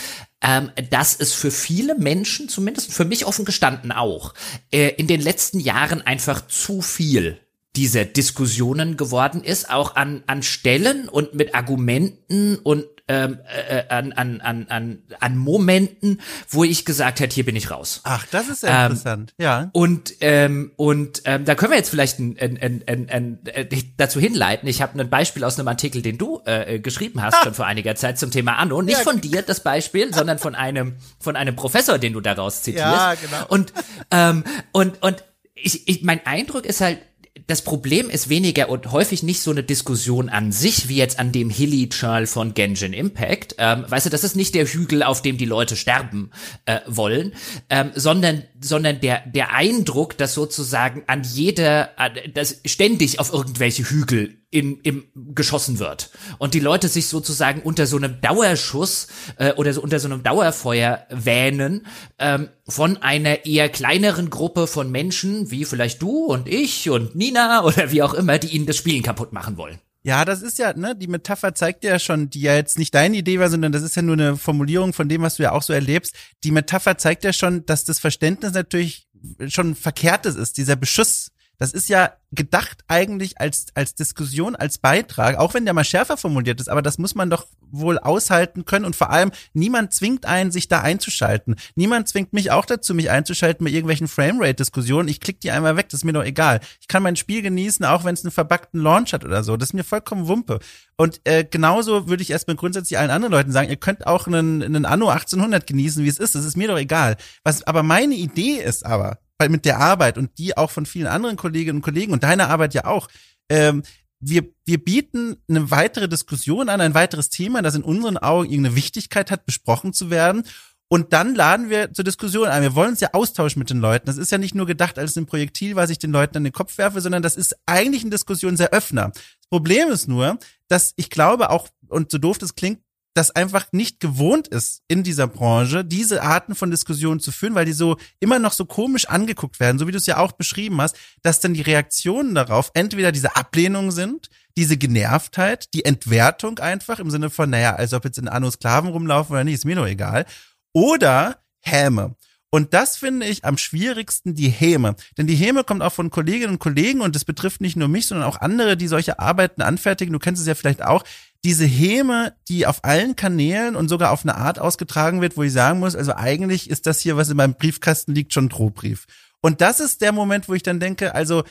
ähm, 0.41 0.71
dass 0.89 1.19
es 1.19 1.33
für 1.33 1.51
viele 1.51 1.97
Menschen, 1.97 2.47
zumindest 2.47 2.93
für 2.93 3.05
mich 3.05 3.25
offen 3.25 3.43
gestanden 3.43 3.91
auch, 3.91 4.33
äh, 4.71 4.89
in 4.95 5.07
den 5.07 5.21
letzten 5.21 5.59
Jahren 5.59 6.01
einfach 6.01 6.47
zu 6.47 6.81
viel 6.81 7.39
dieser 7.75 8.05
Diskussionen 8.05 8.95
geworden 8.95 9.43
ist, 9.43 9.69
auch 9.69 9.97
an, 9.97 10.23
an 10.27 10.43
Stellen 10.43 11.09
und 11.09 11.33
mit 11.35 11.55
Argumenten 11.55 12.55
und 12.57 12.85
ähm, 13.07 13.39
äh, 13.69 13.83
an, 13.89 14.13
an, 14.13 14.41
an, 14.41 14.67
an, 14.67 15.03
an 15.19 15.37
Momenten, 15.37 16.21
wo 16.49 16.63
ich 16.63 16.85
gesagt 16.85 17.19
hätte, 17.19 17.35
hier 17.35 17.45
bin 17.45 17.55
ich 17.55 17.69
raus. 17.69 18.01
Ach, 18.03 18.25
das 18.31 18.49
ist 18.49 18.63
ja 18.63 18.85
ähm, 18.85 18.91
interessant, 18.91 19.33
ja. 19.37 19.69
Und 19.73 20.15
ähm, 20.21 20.71
und 20.75 21.21
ähm, 21.25 21.45
da 21.45 21.55
können 21.55 21.71
wir 21.71 21.77
jetzt 21.77 21.89
vielleicht 21.89 22.19
ein, 22.19 22.37
ein, 22.39 22.57
ein, 22.59 22.83
ein, 22.87 23.09
ein, 23.09 23.39
äh, 23.45 23.65
dazu 23.97 24.19
hinleiten. 24.19 24.67
Ich 24.67 24.81
habe 24.81 24.99
ein 24.99 25.09
Beispiel 25.09 25.43
aus 25.43 25.59
einem 25.59 25.67
Artikel, 25.67 26.01
den 26.01 26.17
du 26.17 26.41
äh, 26.45 26.79
geschrieben 26.79 27.21
hast, 27.21 27.35
ah. 27.35 27.43
schon 27.43 27.53
vor 27.53 27.65
einiger 27.65 27.95
Zeit 27.95 28.17
zum 28.17 28.31
Thema 28.31 28.55
Anno. 28.55 28.81
Nicht 28.81 28.97
ja. 28.97 29.03
von 29.03 29.21
dir 29.21 29.41
das 29.41 29.61
Beispiel, 29.61 30.13
sondern 30.13 30.39
von 30.39 30.55
einem 30.55 30.95
von 31.19 31.35
einem 31.35 31.55
Professor, 31.55 31.99
den 31.99 32.13
du 32.13 32.21
daraus 32.21 32.63
zitierst. 32.63 32.85
Ja, 32.85 33.13
genau. 33.15 33.45
Und 33.49 33.73
ähm, 34.11 34.43
und 34.71 35.01
und 35.03 35.23
ich, 35.55 35.87
ich, 35.87 36.03
mein 36.03 36.25
Eindruck 36.25 36.65
ist 36.65 36.81
halt, 36.81 36.99
das 37.47 37.61
Problem 37.61 38.09
ist 38.09 38.29
weniger 38.29 38.69
und 38.69 38.91
häufig 38.91 39.23
nicht 39.23 39.41
so 39.41 39.51
eine 39.51 39.63
Diskussion 39.63 40.29
an 40.29 40.51
sich, 40.51 40.89
wie 40.89 40.97
jetzt 40.97 41.19
an 41.19 41.31
dem 41.31 41.49
Hilly-Churl 41.49 42.25
von 42.25 42.53
Genshin 42.53 42.93
Impact. 42.93 43.55
Ähm, 43.57 43.85
weißt 43.87 44.07
du, 44.07 44.09
das 44.09 44.23
ist 44.23 44.35
nicht 44.35 44.55
der 44.55 44.65
Hügel, 44.65 45.03
auf 45.03 45.21
dem 45.21 45.37
die 45.37 45.45
Leute 45.45 45.75
sterben 45.75 46.31
äh, 46.65 46.79
wollen, 46.87 47.33
ähm, 47.69 47.91
sondern, 47.95 48.43
sondern 48.59 48.99
der, 48.99 49.21
der 49.27 49.53
Eindruck, 49.53 50.17
dass 50.17 50.33
sozusagen 50.33 51.03
an 51.07 51.23
jeder, 51.23 51.91
äh, 51.99 52.29
dass 52.29 52.61
ständig 52.65 53.19
auf 53.19 53.31
irgendwelche 53.31 53.83
Hügel 53.83 54.37
in, 54.55 54.79
im, 54.83 55.03
geschossen 55.35 55.79
wird. 55.79 56.09
Und 56.37 56.53
die 56.53 56.61
Leute 56.61 56.87
sich 56.87 57.07
sozusagen 57.07 57.61
unter 57.61 57.85
so 57.87 57.97
einem 57.97 58.21
Dauerschuss 58.21 59.07
äh, 59.37 59.51
oder 59.53 59.73
so 59.73 59.81
unter 59.81 59.99
so 59.99 60.07
einem 60.07 60.23
Dauerfeuer 60.23 61.05
wähnen 61.09 61.85
ähm, 62.17 62.47
von 62.65 62.97
einer 62.97 63.45
eher 63.45 63.67
kleineren 63.67 64.29
Gruppe 64.29 64.67
von 64.67 64.89
Menschen, 64.89 65.51
wie 65.51 65.65
vielleicht 65.65 66.01
du 66.01 66.25
und 66.25 66.47
ich 66.47 66.89
und 66.89 67.15
Nina 67.15 67.63
oder 67.65 67.91
wie 67.91 68.01
auch 68.01 68.13
immer, 68.13 68.39
die 68.39 68.55
ihnen 68.55 68.65
das 68.65 68.77
Spielen 68.77 69.03
kaputt 69.03 69.33
machen 69.33 69.57
wollen. 69.57 69.77
Ja, 70.03 70.23
das 70.23 70.41
ist 70.41 70.57
ja, 70.57 70.71
ne, 70.73 70.95
die 70.95 71.07
Metapher 71.07 71.53
zeigt 71.53 71.83
ja 71.83 71.99
schon, 71.99 72.29
die 72.29 72.41
ja 72.41 72.55
jetzt 72.55 72.77
nicht 72.77 72.93
deine 72.93 73.17
Idee 73.17 73.39
war, 73.39 73.49
sondern 73.49 73.71
das 73.71 73.81
ist 73.81 73.95
ja 73.95 74.03
nur 74.03 74.13
eine 74.13 74.37
Formulierung 74.37 74.93
von 74.93 75.09
dem, 75.09 75.23
was 75.23 75.35
du 75.35 75.43
ja 75.43 75.51
auch 75.51 75.63
so 75.63 75.73
erlebst. 75.73 76.15
Die 76.43 76.51
Metapher 76.51 76.97
zeigt 76.97 77.23
ja 77.23 77.33
schon, 77.33 77.65
dass 77.65 77.83
das 77.83 77.99
Verständnis 77.99 78.53
natürlich 78.53 79.07
schon 79.47 79.75
verkehrtes 79.75 80.35
ist, 80.35 80.57
dieser 80.57 80.75
Beschuss 80.75 81.31
das 81.57 81.73
ist 81.73 81.89
ja 81.89 82.11
gedacht 82.31 82.83
eigentlich 82.87 83.39
als, 83.39 83.67
als 83.73 83.95
Diskussion, 83.95 84.55
als 84.55 84.77
Beitrag, 84.77 85.37
auch 85.37 85.53
wenn 85.53 85.65
der 85.65 85.73
mal 85.73 85.83
schärfer 85.83 86.17
formuliert 86.17 86.59
ist, 86.59 86.69
aber 86.69 86.81
das 86.81 86.97
muss 86.97 87.15
man 87.15 87.29
doch 87.29 87.47
wohl 87.71 87.97
aushalten 87.97 88.65
können 88.65 88.85
und 88.85 88.95
vor 88.95 89.09
allem 89.09 89.31
niemand 89.53 89.93
zwingt 89.93 90.25
einen, 90.25 90.51
sich 90.51 90.67
da 90.67 90.81
einzuschalten. 90.81 91.55
Niemand 91.75 92.07
zwingt 92.07 92.33
mich 92.33 92.51
auch 92.51 92.65
dazu, 92.65 92.93
mich 92.93 93.09
einzuschalten 93.09 93.65
bei 93.65 93.71
irgendwelchen 93.71 94.07
Framerate-Diskussionen. 94.07 95.07
Ich 95.07 95.19
klicke 95.19 95.39
die 95.39 95.51
einmal 95.51 95.75
weg, 95.75 95.89
das 95.89 96.01
ist 96.01 96.03
mir 96.03 96.13
doch 96.13 96.23
egal. 96.23 96.59
Ich 96.79 96.87
kann 96.87 97.03
mein 97.03 97.15
Spiel 97.15 97.41
genießen, 97.41 97.85
auch 97.85 98.03
wenn 98.03 98.13
es 98.13 98.23
einen 98.23 98.31
verbackten 98.31 98.81
Launch 98.81 99.13
hat 99.13 99.25
oder 99.25 99.43
so. 99.43 99.57
Das 99.57 99.69
ist 99.69 99.73
mir 99.73 99.83
vollkommen 99.83 100.27
Wumpe. 100.27 100.59
Und 100.97 101.21
äh, 101.25 101.43
genauso 101.43 102.07
würde 102.07 102.23
ich 102.23 102.29
erstmal 102.29 102.55
grundsätzlich 102.55 102.97
allen 102.97 103.09
anderen 103.09 103.33
Leuten 103.33 103.51
sagen, 103.51 103.69
ihr 103.69 103.75
könnt 103.75 104.07
auch 104.07 104.27
einen, 104.27 104.63
einen 104.63 104.85
Anno 104.85 105.09
1800 105.09 105.67
genießen, 105.67 106.03
wie 106.03 106.09
es 106.09 106.19
ist. 106.19 106.35
Das 106.35 106.45
ist 106.45 106.57
mir 106.57 106.67
doch 106.67 106.77
egal. 106.77 107.17
Was 107.43 107.63
aber 107.63 107.83
meine 107.83 108.15
Idee 108.15 108.57
ist 108.57 108.85
aber, 108.85 109.19
weil 109.37 109.49
mit 109.49 109.65
der 109.65 109.79
Arbeit 109.79 110.17
und 110.17 110.37
die 110.37 110.57
auch 110.57 110.71
von 110.71 110.85
vielen 110.85 111.07
anderen 111.07 111.35
Kolleginnen 111.35 111.77
und 111.77 111.81
Kollegen 111.81 112.13
und 112.13 112.23
deiner 112.23 112.49
Arbeit 112.49 112.73
ja 112.73 112.85
auch, 112.85 113.07
ähm, 113.49 113.83
wir, 114.19 114.45
wir 114.65 114.83
bieten 114.83 115.37
eine 115.49 115.71
weitere 115.71 116.07
Diskussion 116.07 116.69
an, 116.69 116.81
ein 116.81 116.93
weiteres 116.93 117.29
Thema, 117.29 117.61
das 117.61 117.75
in 117.75 117.83
unseren 117.83 118.17
Augen 118.17 118.49
irgendeine 118.49 118.75
Wichtigkeit 118.75 119.29
hat, 119.29 119.45
besprochen 119.45 119.93
zu 119.93 120.09
werden. 120.09 120.43
Und 120.87 121.13
dann 121.13 121.35
laden 121.35 121.69
wir 121.69 121.91
zur 121.93 122.05
Diskussion 122.05 122.47
ein. 122.47 122.61
Wir 122.61 122.75
wollen 122.75 122.91
uns 122.91 122.99
ja 122.99 123.09
austauschen 123.13 123.59
mit 123.59 123.69
den 123.69 123.79
Leuten. 123.79 124.05
Das 124.05 124.17
ist 124.17 124.31
ja 124.31 124.37
nicht 124.37 124.55
nur 124.55 124.67
gedacht 124.67 124.99
als 124.99 125.15
ein 125.15 125.25
Projektil, 125.25 125.75
was 125.75 125.89
ich 125.89 125.97
den 125.97 126.11
Leuten 126.11 126.37
an 126.37 126.43
den 126.43 126.53
Kopf 126.53 126.77
werfe, 126.77 127.01
sondern 127.01 127.23
das 127.23 127.35
ist 127.35 127.55
eigentlich 127.65 128.03
ein 128.03 128.11
Diskussionseröffner. 128.11 129.09
Das 129.11 129.49
Problem 129.49 129.89
ist 129.89 130.07
nur, 130.07 130.37
dass 130.67 130.93
ich 130.95 131.09
glaube 131.09 131.49
auch, 131.49 131.69
und 131.87 132.11
so 132.11 132.17
doof 132.17 132.37
das 132.37 132.55
klingt, 132.55 132.81
das 133.15 133.31
einfach 133.31 133.67
nicht 133.71 134.01
gewohnt 134.01 134.49
ist 134.49 134.83
in 134.89 135.01
dieser 135.01 135.25
Branche, 135.25 135.85
diese 135.85 136.21
Arten 136.21 136.53
von 136.53 136.69
Diskussionen 136.69 137.21
zu 137.21 137.31
führen, 137.31 137.55
weil 137.55 137.65
die 137.65 137.73
so 137.73 137.95
immer 138.19 138.39
noch 138.39 138.51
so 138.51 138.65
komisch 138.65 139.07
angeguckt 139.07 139.59
werden, 139.61 139.79
so 139.79 139.87
wie 139.87 139.93
du 139.93 139.97
es 139.97 140.05
ja 140.05 140.17
auch 140.17 140.33
beschrieben 140.33 140.81
hast, 140.81 140.97
dass 141.23 141.39
dann 141.39 141.53
die 141.53 141.61
Reaktionen 141.61 142.35
darauf 142.35 142.71
entweder 142.73 143.13
diese 143.13 143.37
Ablehnung 143.37 143.91
sind, 143.91 144.29
diese 144.57 144.75
Genervtheit, 144.75 145.73
die 145.73 145.85
Entwertung 145.85 146.59
einfach 146.59 146.99
im 146.99 147.09
Sinne 147.09 147.29
von, 147.29 147.49
naja, 147.49 147.75
als 147.75 147.93
ob 147.93 148.03
jetzt 148.03 148.17
in 148.17 148.27
Anno 148.27 148.51
Sklaven 148.51 148.89
rumlaufen 148.89 149.33
oder 149.33 149.45
nicht, 149.45 149.55
ist 149.55 149.65
mir 149.65 149.77
doch 149.77 149.87
egal, 149.87 150.25
oder 150.73 151.39
Häme. 151.61 152.15
Und 152.49 152.73
das 152.73 152.95
finde 152.95 153.25
ich 153.25 153.43
am 153.43 153.57
schwierigsten 153.57 154.33
die 154.33 154.47
Häme. 154.47 154.95
Denn 155.17 155.27
die 155.27 155.35
Häme 155.35 155.63
kommt 155.63 155.81
auch 155.81 155.91
von 155.91 156.09
Kolleginnen 156.09 156.53
und 156.53 156.59
Kollegen 156.59 157.01
und 157.01 157.15
das 157.15 157.25
betrifft 157.25 157.59
nicht 157.59 157.75
nur 157.75 157.89
mich, 157.89 158.07
sondern 158.07 158.27
auch 158.27 158.39
andere, 158.39 158.77
die 158.77 158.87
solche 158.87 159.19
Arbeiten 159.19 159.61
anfertigen. 159.61 160.13
Du 160.13 160.19
kennst 160.19 160.41
es 160.41 160.47
ja 160.47 160.55
vielleicht 160.55 160.81
auch 160.81 161.03
diese 161.45 161.65
Häme, 161.65 162.33
die 162.49 162.65
auf 162.65 162.83
allen 162.83 163.15
Kanälen 163.15 163.75
und 163.75 163.87
sogar 163.87 164.11
auf 164.11 164.23
eine 164.23 164.35
Art 164.35 164.57
ausgetragen 164.57 165.21
wird, 165.21 165.37
wo 165.37 165.43
ich 165.43 165.53
sagen 165.53 165.79
muss, 165.79 165.95
also 165.95 166.15
eigentlich 166.15 166.71
ist 166.71 166.87
das 166.87 166.99
hier, 166.99 167.17
was 167.17 167.29
in 167.29 167.37
meinem 167.37 167.53
Briefkasten 167.53 168.15
liegt, 168.15 168.33
schon 168.33 168.49
Drohbrief. 168.49 169.05
Und 169.41 169.61
das 169.61 169.79
ist 169.79 170.01
der 170.01 170.11
Moment, 170.11 170.49
wo 170.49 170.55
ich 170.55 170.63
dann 170.63 170.79
denke, 170.79 171.13
also 171.13 171.43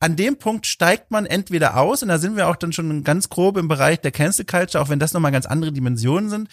an 0.00 0.16
dem 0.16 0.38
Punkt 0.38 0.66
steigt 0.66 1.10
man 1.10 1.26
entweder 1.26 1.76
aus, 1.76 2.02
und 2.02 2.08
da 2.08 2.16
sind 2.16 2.36
wir 2.36 2.48
auch 2.48 2.56
dann 2.56 2.72
schon 2.72 3.04
ganz 3.04 3.28
grob 3.28 3.58
im 3.58 3.68
Bereich 3.68 4.00
der 4.00 4.12
Cancel 4.12 4.46
Culture, 4.46 4.82
auch 4.82 4.88
wenn 4.88 4.98
das 4.98 5.12
nochmal 5.12 5.32
ganz 5.32 5.44
andere 5.44 5.72
Dimensionen 5.72 6.30
sind. 6.30 6.48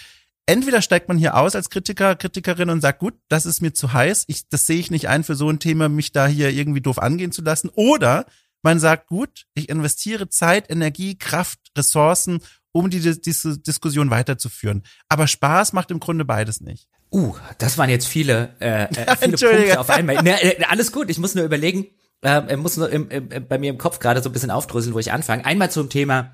Entweder 0.46 0.82
steigt 0.82 1.08
man 1.08 1.18
hier 1.18 1.38
aus 1.38 1.56
als 1.56 1.70
Kritiker, 1.70 2.18
Kritikerin 2.18 2.70
und 2.70 2.82
sagt, 2.82 3.00
gut, 3.00 3.14
das 3.30 3.46
ist 3.46 3.62
mir 3.62 3.74
zu 3.74 3.94
heiß, 3.94 4.26
ich, 4.28 4.50
das 4.50 4.68
sehe 4.68 4.80
ich 4.80 4.92
nicht 4.92 5.08
ein, 5.08 5.24
für 5.24 5.36
so 5.36 5.50
ein 5.50 5.60
Thema 5.60 5.88
mich 5.88 6.12
da 6.12 6.28
hier 6.28 6.50
irgendwie 6.50 6.82
doof 6.82 7.00
angehen 7.00 7.32
zu 7.32 7.42
lassen. 7.42 7.70
Oder 7.70 8.26
man 8.64 8.82
sagt, 8.82 9.08
gut, 9.08 9.46
ich 9.54 9.70
investiere 9.70 10.28
Zeit, 10.28 10.70
Energie, 10.70 11.18
Kraft, 11.18 11.60
Ressourcen, 11.78 12.42
um 12.72 12.90
die, 12.90 13.00
diese 13.00 13.60
Diskussion 13.60 14.10
weiterzuführen. 14.10 14.84
Aber 15.10 15.28
Spaß 15.28 15.74
macht 15.74 15.92
im 15.92 16.00
Grunde 16.00 16.26
beides 16.26 16.62
nicht. 16.62 16.88
Uh, 17.12 17.36
das 17.58 17.78
waren 17.78 17.90
jetzt 17.90 18.08
viele, 18.08 18.56
äh, 18.60 18.84
äh 18.84 19.16
viele 19.20 19.38
Punkte 19.38 19.80
auf 19.80 19.90
einmal. 19.90 20.24
Ne, 20.24 20.42
äh, 20.42 20.64
alles 20.66 20.92
gut, 20.92 21.10
ich 21.10 21.18
muss 21.18 21.36
nur 21.36 21.44
überlegen, 21.44 21.88
äh, 22.22 22.56
muss 22.56 22.78
nur 22.78 22.90
im, 22.90 23.10
im, 23.10 23.30
bei 23.48 23.58
mir 23.58 23.70
im 23.70 23.78
Kopf 23.78 24.00
gerade 24.00 24.22
so 24.22 24.30
ein 24.30 24.34
bisschen 24.34 24.52
aufdröseln, 24.52 24.94
wo 24.94 25.00
ich 25.00 25.12
anfange. 25.12 25.44
Einmal 25.46 25.72
zum 25.72 25.90
Thema 25.90 26.32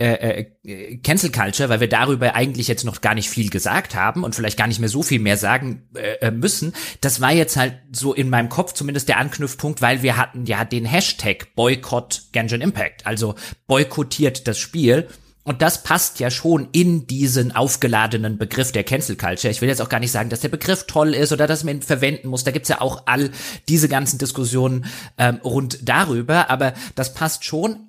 äh, 0.00 0.46
äh, 0.64 0.96
Cancel 0.98 1.32
Culture, 1.32 1.68
weil 1.68 1.80
wir 1.80 1.88
darüber 1.88 2.34
eigentlich 2.36 2.68
jetzt 2.68 2.84
noch 2.84 3.00
gar 3.00 3.16
nicht 3.16 3.28
viel 3.28 3.50
gesagt 3.50 3.96
haben 3.96 4.22
und 4.22 4.34
vielleicht 4.34 4.56
gar 4.56 4.68
nicht 4.68 4.78
mehr 4.78 4.88
so 4.88 5.02
viel 5.02 5.18
mehr 5.18 5.36
sagen 5.36 5.88
äh, 5.94 6.26
äh 6.26 6.30
müssen. 6.30 6.72
Das 7.00 7.20
war 7.20 7.32
jetzt 7.32 7.56
halt 7.56 7.74
so 7.92 8.14
in 8.14 8.30
meinem 8.30 8.48
Kopf 8.48 8.74
zumindest 8.74 9.08
der 9.08 9.18
Anknüpfpunkt, 9.18 9.82
weil 9.82 10.02
wir 10.02 10.16
hatten 10.16 10.46
ja 10.46 10.64
den 10.64 10.84
Hashtag 10.84 11.54
Boycott 11.56 12.28
Genshin 12.30 12.60
Impact, 12.60 13.06
also 13.06 13.34
boykottiert 13.66 14.46
das 14.46 14.58
Spiel. 14.58 15.08
Und 15.48 15.62
das 15.62 15.82
passt 15.82 16.20
ja 16.20 16.30
schon 16.30 16.68
in 16.72 17.06
diesen 17.06 17.56
aufgeladenen 17.56 18.36
Begriff 18.36 18.70
der 18.70 18.84
Cancel 18.84 19.16
Culture. 19.16 19.50
Ich 19.50 19.62
will 19.62 19.68
jetzt 19.70 19.80
auch 19.80 19.88
gar 19.88 19.98
nicht 19.98 20.12
sagen, 20.12 20.28
dass 20.28 20.40
der 20.40 20.50
Begriff 20.50 20.84
toll 20.86 21.14
ist 21.14 21.32
oder 21.32 21.46
dass 21.46 21.64
man 21.64 21.76
ihn 21.76 21.82
verwenden 21.82 22.28
muss. 22.28 22.44
Da 22.44 22.50
gibt's 22.50 22.68
ja 22.68 22.82
auch 22.82 23.04
all 23.06 23.30
diese 23.66 23.88
ganzen 23.88 24.18
Diskussionen 24.18 24.84
ähm, 25.16 25.36
rund 25.42 25.88
darüber. 25.88 26.50
Aber 26.50 26.74
das 26.96 27.14
passt 27.14 27.46
schon 27.46 27.88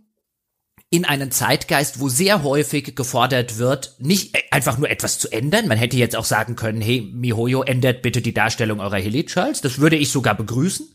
in 0.89 1.03
einen 1.03 1.31
Zeitgeist, 1.31 1.99
wo 1.99 2.07
sehr 2.07 2.43
häufig 2.43 2.95
gefordert 2.95 3.57
wird, 3.57 3.95
nicht 3.99 4.37
einfach 4.51 4.77
nur 4.77 4.89
etwas 4.89 5.19
zu 5.19 5.29
ändern. 5.29 5.67
Man 5.67 5.77
hätte 5.77 5.97
jetzt 5.97 6.15
auch 6.15 6.23
sagen 6.23 6.55
können, 6.55 6.79
hey, 6.79 7.11
Mihoyo, 7.13 7.63
ändert 7.63 8.01
bitte 8.01 8.21
die 8.21 8.33
Darstellung 8.33 8.79
eurer 8.79 8.99
Hilichurls. 8.99 9.59
Das 9.59 9.79
würde 9.79 9.97
ich 9.97 10.13
sogar 10.13 10.35
begrüßen. 10.35 10.87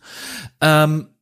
Ähm, 0.62 1.08
äh, 1.10 1.13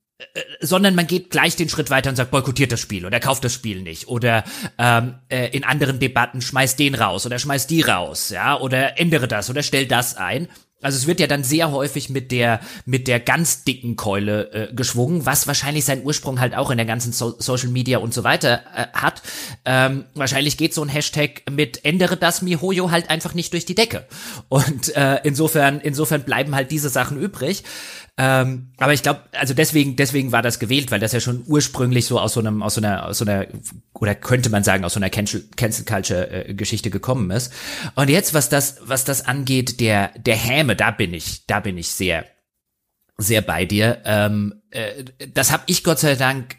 sondern 0.60 0.94
man 0.94 1.06
geht 1.06 1.30
gleich 1.30 1.56
den 1.56 1.68
Schritt 1.68 1.90
weiter 1.90 2.10
und 2.10 2.16
sagt, 2.16 2.30
boykottiert 2.30 2.72
das 2.72 2.80
Spiel 2.80 3.06
oder 3.06 3.20
kauft 3.20 3.44
das 3.44 3.52
Spiel 3.52 3.82
nicht 3.82 4.08
oder 4.08 4.44
ähm, 4.78 5.14
äh, 5.28 5.48
in 5.48 5.64
anderen 5.64 5.98
Debatten 5.98 6.40
schmeißt 6.40 6.78
den 6.78 6.94
raus 6.94 7.26
oder 7.26 7.38
schmeißt 7.38 7.70
die 7.70 7.82
raus, 7.82 8.30
ja, 8.30 8.58
oder 8.58 8.98
ändere 8.98 9.28
das 9.28 9.50
oder 9.50 9.62
stell 9.62 9.86
das 9.86 10.16
ein. 10.16 10.48
Also 10.82 10.98
es 10.98 11.06
wird 11.06 11.20
ja 11.20 11.28
dann 11.28 11.44
sehr 11.44 11.70
häufig 11.70 12.10
mit 12.10 12.32
der 12.32 12.60
mit 12.84 13.06
der 13.06 13.20
ganz 13.20 13.62
dicken 13.62 13.94
Keule 13.96 14.52
äh, 14.52 14.74
geschwungen, 14.74 15.24
was 15.24 15.46
wahrscheinlich 15.46 15.84
seinen 15.84 16.04
Ursprung 16.04 16.40
halt 16.40 16.56
auch 16.56 16.70
in 16.70 16.76
der 16.76 16.86
ganzen 16.86 17.12
so 17.12 17.36
Social 17.38 17.68
Media 17.68 17.98
und 17.98 18.12
so 18.12 18.24
weiter 18.24 18.62
äh, 18.74 18.86
hat. 18.92 19.22
Ähm, 19.64 20.04
wahrscheinlich 20.14 20.56
geht 20.56 20.74
so 20.74 20.82
ein 20.82 20.88
Hashtag 20.88 21.42
mit 21.50 21.84
ändere 21.84 22.16
das 22.16 22.42
Mihoyo 22.42 22.90
halt 22.90 23.10
einfach 23.10 23.32
nicht 23.32 23.52
durch 23.52 23.64
die 23.64 23.76
Decke. 23.76 24.06
Und 24.48 24.94
äh, 24.96 25.20
insofern 25.22 25.80
insofern 25.80 26.24
bleiben 26.24 26.54
halt 26.54 26.72
diese 26.72 26.88
Sachen 26.88 27.16
übrig. 27.16 27.62
Ähm, 28.18 28.72
aber 28.76 28.92
ich 28.92 29.02
glaube, 29.02 29.22
also 29.32 29.54
deswegen, 29.54 29.96
deswegen 29.96 30.32
war 30.32 30.42
das 30.42 30.58
gewählt, 30.58 30.90
weil 30.90 31.00
das 31.00 31.12
ja 31.12 31.20
schon 31.20 31.44
ursprünglich 31.46 32.04
so 32.06 32.20
aus 32.20 32.34
so 32.34 32.40
einem, 32.40 32.62
aus 32.62 32.74
so 32.74 32.80
einer, 32.80 33.06
aus 33.06 33.18
so 33.18 33.24
einer, 33.24 33.46
oder 33.94 34.14
könnte 34.14 34.50
man 34.50 34.64
sagen, 34.64 34.84
aus 34.84 34.94
so 34.94 35.00
einer 35.00 35.08
Cancel, 35.08 35.44
Cancel 35.56 35.86
Culture 35.86 36.48
äh, 36.48 36.54
Geschichte 36.54 36.90
gekommen 36.90 37.30
ist. 37.30 37.52
Und 37.94 38.10
jetzt, 38.10 38.34
was 38.34 38.50
das, 38.50 38.78
was 38.82 39.04
das 39.04 39.26
angeht, 39.26 39.80
der, 39.80 40.10
der 40.18 40.36
Häme, 40.36 40.76
da 40.76 40.90
bin 40.90 41.14
ich, 41.14 41.46
da 41.46 41.60
bin 41.60 41.78
ich 41.78 41.88
sehr, 41.88 42.26
sehr 43.16 43.40
bei 43.40 43.64
dir. 43.64 44.02
Ähm, 44.04 44.62
äh, 44.70 45.04
das 45.32 45.50
habe 45.50 45.62
ich 45.66 45.82
Gott 45.82 45.98
sei 45.98 46.14
Dank 46.14 46.56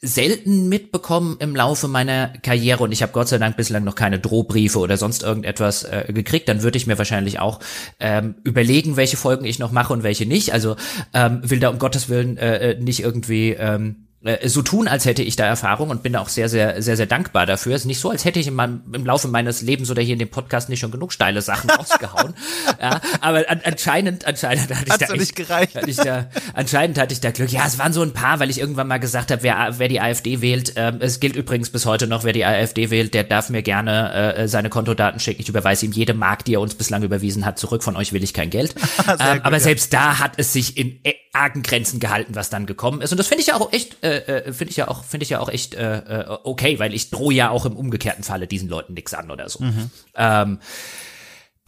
selten 0.00 0.68
mitbekommen 0.68 1.36
im 1.38 1.54
Laufe 1.54 1.86
meiner 1.86 2.28
Karriere 2.42 2.82
und 2.82 2.92
ich 2.92 3.02
habe 3.02 3.12
Gott 3.12 3.28
sei 3.28 3.38
Dank 3.38 3.56
bislang 3.56 3.84
noch 3.84 3.94
keine 3.94 4.18
Drohbriefe 4.18 4.78
oder 4.80 4.96
sonst 4.96 5.22
irgendetwas 5.22 5.84
äh, 5.84 6.12
gekriegt, 6.12 6.48
dann 6.48 6.62
würde 6.62 6.76
ich 6.76 6.88
mir 6.88 6.98
wahrscheinlich 6.98 7.38
auch 7.38 7.60
ähm, 8.00 8.34
überlegen, 8.42 8.96
welche 8.96 9.16
Folgen 9.16 9.44
ich 9.44 9.60
noch 9.60 9.70
mache 9.70 9.92
und 9.92 10.02
welche 10.02 10.26
nicht. 10.26 10.52
Also 10.52 10.76
ähm, 11.14 11.40
will 11.48 11.60
da 11.60 11.68
um 11.68 11.78
Gottes 11.78 12.08
Willen 12.08 12.36
äh, 12.36 12.72
äh 12.72 12.80
nicht 12.80 13.00
irgendwie 13.00 13.50
ähm, 13.50 14.06
äh, 14.06 14.09
so 14.44 14.60
tun, 14.60 14.86
als 14.86 15.06
hätte 15.06 15.22
ich 15.22 15.36
da 15.36 15.46
Erfahrung 15.46 15.88
und 15.88 16.02
bin 16.02 16.14
auch 16.14 16.28
sehr, 16.28 16.50
sehr, 16.50 16.82
sehr, 16.82 16.98
sehr 16.98 17.06
dankbar 17.06 17.46
dafür. 17.46 17.74
Es 17.74 17.82
ist 17.82 17.86
nicht 17.86 18.00
so, 18.00 18.10
als 18.10 18.26
hätte 18.26 18.38
ich 18.38 18.48
in 18.48 18.54
meinem, 18.54 18.82
im 18.92 19.06
Laufe 19.06 19.28
meines 19.28 19.62
Lebens 19.62 19.90
oder 19.90 20.02
hier 20.02 20.12
in 20.12 20.18
dem 20.18 20.28
Podcast 20.28 20.68
nicht 20.68 20.80
schon 20.80 20.90
genug 20.90 21.14
steile 21.14 21.40
Sachen 21.40 21.70
rausgehauen. 21.78 22.34
ja, 22.78 23.00
aber 23.22 23.48
an, 23.48 23.62
anscheinend, 23.64 24.26
anscheinend 24.26 24.68
hatte 24.68 24.84
ich 24.84 24.92
Hat's 24.92 25.08
da 25.08 25.16
nicht 25.16 25.36
gereicht. 25.36 25.74
Hatte 25.74 25.88
ich 25.88 25.96
da, 25.96 26.28
anscheinend 26.52 26.98
hatte 26.98 27.14
ich 27.14 27.20
da 27.20 27.30
Glück. 27.30 27.50
Ja, 27.50 27.62
es 27.66 27.78
waren 27.78 27.94
so 27.94 28.02
ein 28.02 28.12
paar, 28.12 28.40
weil 28.40 28.50
ich 28.50 28.60
irgendwann 28.60 28.88
mal 28.88 29.00
gesagt 29.00 29.30
habe, 29.30 29.42
wer, 29.42 29.78
wer 29.78 29.88
die 29.88 30.02
AfD 30.02 30.42
wählt, 30.42 30.74
ähm, 30.76 30.98
es 31.00 31.20
gilt 31.20 31.34
übrigens 31.34 31.70
bis 31.70 31.86
heute 31.86 32.06
noch, 32.06 32.22
wer 32.22 32.34
die 32.34 32.44
AfD 32.44 32.90
wählt, 32.90 33.14
der 33.14 33.24
darf 33.24 33.48
mir 33.48 33.62
gerne 33.62 34.34
äh, 34.34 34.48
seine 34.48 34.68
Kontodaten 34.68 35.18
schicken. 35.18 35.40
Ich 35.40 35.48
überweise 35.48 35.86
ihm 35.86 35.92
jede 35.92 36.12
Mark, 36.12 36.44
die 36.44 36.54
er 36.54 36.60
uns 36.60 36.74
bislang 36.74 37.02
überwiesen 37.02 37.46
hat, 37.46 37.58
zurück. 37.58 37.82
Von 37.82 37.96
euch 37.96 38.12
will 38.12 38.22
ich 38.22 38.34
kein 38.34 38.50
Geld. 38.50 38.74
ähm, 39.08 39.16
gut, 39.16 39.20
aber 39.44 39.56
ja. 39.56 39.60
selbst 39.60 39.94
da 39.94 40.18
hat 40.18 40.32
es 40.36 40.52
sich 40.52 40.76
in 40.76 41.00
äh, 41.04 41.14
argen 41.32 41.62
Grenzen 41.62 42.00
gehalten, 42.00 42.34
was 42.34 42.50
dann 42.50 42.66
gekommen 42.66 43.00
ist. 43.00 43.12
Und 43.12 43.18
das 43.18 43.28
finde 43.28 43.42
ich 43.42 43.48
ja 43.48 43.56
auch 43.56 43.72
echt, 43.72 44.02
äh, 44.02 44.09
äh 44.10 44.52
finde 44.52 44.70
ich 44.70 44.76
ja 44.76 44.88
auch, 44.88 45.04
finde 45.04 45.24
ich 45.24 45.30
ja 45.30 45.40
auch 45.40 45.48
echt 45.48 45.74
äh, 45.74 45.98
äh, 45.98 46.38
okay, 46.44 46.78
weil 46.78 46.94
ich 46.94 47.10
drohe 47.10 47.34
ja 47.34 47.50
auch 47.50 47.66
im 47.66 47.76
umgekehrten 47.76 48.24
Falle 48.24 48.46
diesen 48.46 48.68
Leuten 48.68 48.94
nichts 48.94 49.14
an 49.14 49.30
oder 49.30 49.48
so. 49.48 49.64
Mhm. 49.64 49.90
Ähm, 50.14 50.58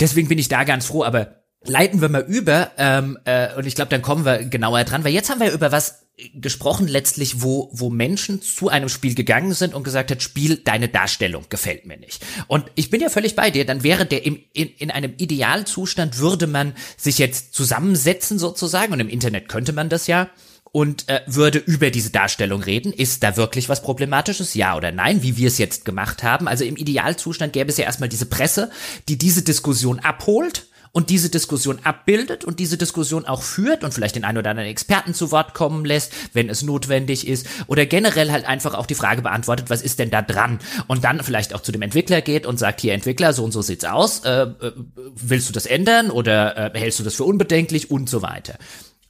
deswegen 0.00 0.28
bin 0.28 0.38
ich 0.38 0.48
da 0.48 0.64
ganz 0.64 0.86
froh, 0.86 1.04
aber 1.04 1.42
leiten 1.64 2.00
wir 2.00 2.08
mal 2.08 2.22
über 2.22 2.72
ähm, 2.76 3.18
äh, 3.24 3.54
und 3.54 3.66
ich 3.66 3.74
glaube, 3.74 3.90
dann 3.90 4.02
kommen 4.02 4.24
wir 4.24 4.44
genauer 4.44 4.84
dran, 4.84 5.04
weil 5.04 5.12
jetzt 5.12 5.30
haben 5.30 5.40
wir 5.40 5.52
über 5.52 5.72
was 5.72 6.02
gesprochen 6.34 6.88
letztlich, 6.88 7.42
wo, 7.42 7.70
wo 7.72 7.88
Menschen 7.88 8.42
zu 8.42 8.68
einem 8.68 8.88
Spiel 8.88 9.14
gegangen 9.14 9.54
sind 9.54 9.74
und 9.74 9.82
gesagt 9.82 10.10
hat, 10.10 10.22
Spiel, 10.22 10.56
deine 10.56 10.88
Darstellung 10.88 11.46
gefällt 11.48 11.86
mir 11.86 11.96
nicht. 11.96 12.24
Und 12.48 12.66
ich 12.74 12.90
bin 12.90 13.00
ja 13.00 13.08
völlig 13.08 13.34
bei 13.34 13.50
dir, 13.50 13.64
dann 13.64 13.82
wäre 13.82 14.04
der 14.04 14.24
im, 14.24 14.38
in, 14.52 14.68
in 14.68 14.90
einem 14.90 15.14
Idealzustand 15.16 16.18
würde 16.18 16.46
man 16.46 16.74
sich 16.96 17.18
jetzt 17.18 17.54
zusammensetzen 17.54 18.38
sozusagen 18.38 18.92
und 18.92 19.00
im 19.00 19.08
Internet 19.08 19.48
könnte 19.48 19.72
man 19.72 19.88
das 19.88 20.06
ja 20.06 20.28
und 20.72 21.08
äh, 21.08 21.20
würde 21.26 21.58
über 21.58 21.90
diese 21.90 22.10
Darstellung 22.10 22.62
reden. 22.62 22.92
Ist 22.92 23.22
da 23.22 23.36
wirklich 23.36 23.68
was 23.68 23.82
Problematisches? 23.82 24.54
Ja 24.54 24.76
oder 24.76 24.90
nein? 24.90 25.22
Wie 25.22 25.36
wir 25.36 25.48
es 25.48 25.58
jetzt 25.58 25.84
gemacht 25.84 26.22
haben. 26.22 26.48
Also 26.48 26.64
im 26.64 26.76
Idealzustand 26.76 27.52
gäbe 27.52 27.70
es 27.70 27.76
ja 27.76 27.84
erstmal 27.84 28.08
diese 28.08 28.26
Presse, 28.26 28.70
die 29.08 29.18
diese 29.18 29.42
Diskussion 29.42 30.00
abholt 30.00 30.66
und 30.92 31.10
diese 31.10 31.30
Diskussion 31.30 31.80
abbildet 31.84 32.44
und 32.44 32.60
diese 32.60 32.76
Diskussion 32.76 33.24
auch 33.26 33.42
führt 33.42 33.82
und 33.82 33.92
vielleicht 33.92 34.14
den 34.14 34.24
einen 34.24 34.38
oder 34.38 34.50
anderen 34.50 34.68
Experten 34.68 35.14
zu 35.14 35.30
Wort 35.30 35.54
kommen 35.54 35.84
lässt, 35.84 36.12
wenn 36.34 36.48
es 36.48 36.62
notwendig 36.62 37.26
ist 37.26 37.46
oder 37.66 37.86
generell 37.86 38.30
halt 38.30 38.46
einfach 38.46 38.74
auch 38.74 38.86
die 38.86 38.94
Frage 38.94 39.22
beantwortet, 39.22 39.70
was 39.70 39.82
ist 39.82 39.98
denn 39.98 40.10
da 40.10 40.22
dran 40.22 40.58
und 40.88 41.04
dann 41.04 41.22
vielleicht 41.22 41.54
auch 41.54 41.62
zu 41.62 41.72
dem 41.72 41.82
Entwickler 41.82 42.20
geht 42.20 42.46
und 42.46 42.58
sagt, 42.58 42.82
hier 42.82 42.92
Entwickler, 42.92 43.32
so 43.32 43.42
und 43.42 43.52
so 43.52 43.62
sieht's 43.62 43.86
aus, 43.86 44.20
äh, 44.24 44.42
äh, 44.42 44.72
willst 45.14 45.48
du 45.48 45.52
das 45.52 45.66
ändern 45.66 46.10
oder 46.10 46.74
äh, 46.74 46.78
hältst 46.78 46.98
du 46.98 47.04
das 47.04 47.14
für 47.14 47.24
unbedenklich 47.24 47.90
und 47.90 48.10
so 48.10 48.20
weiter. 48.20 48.58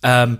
Ähm, 0.04 0.38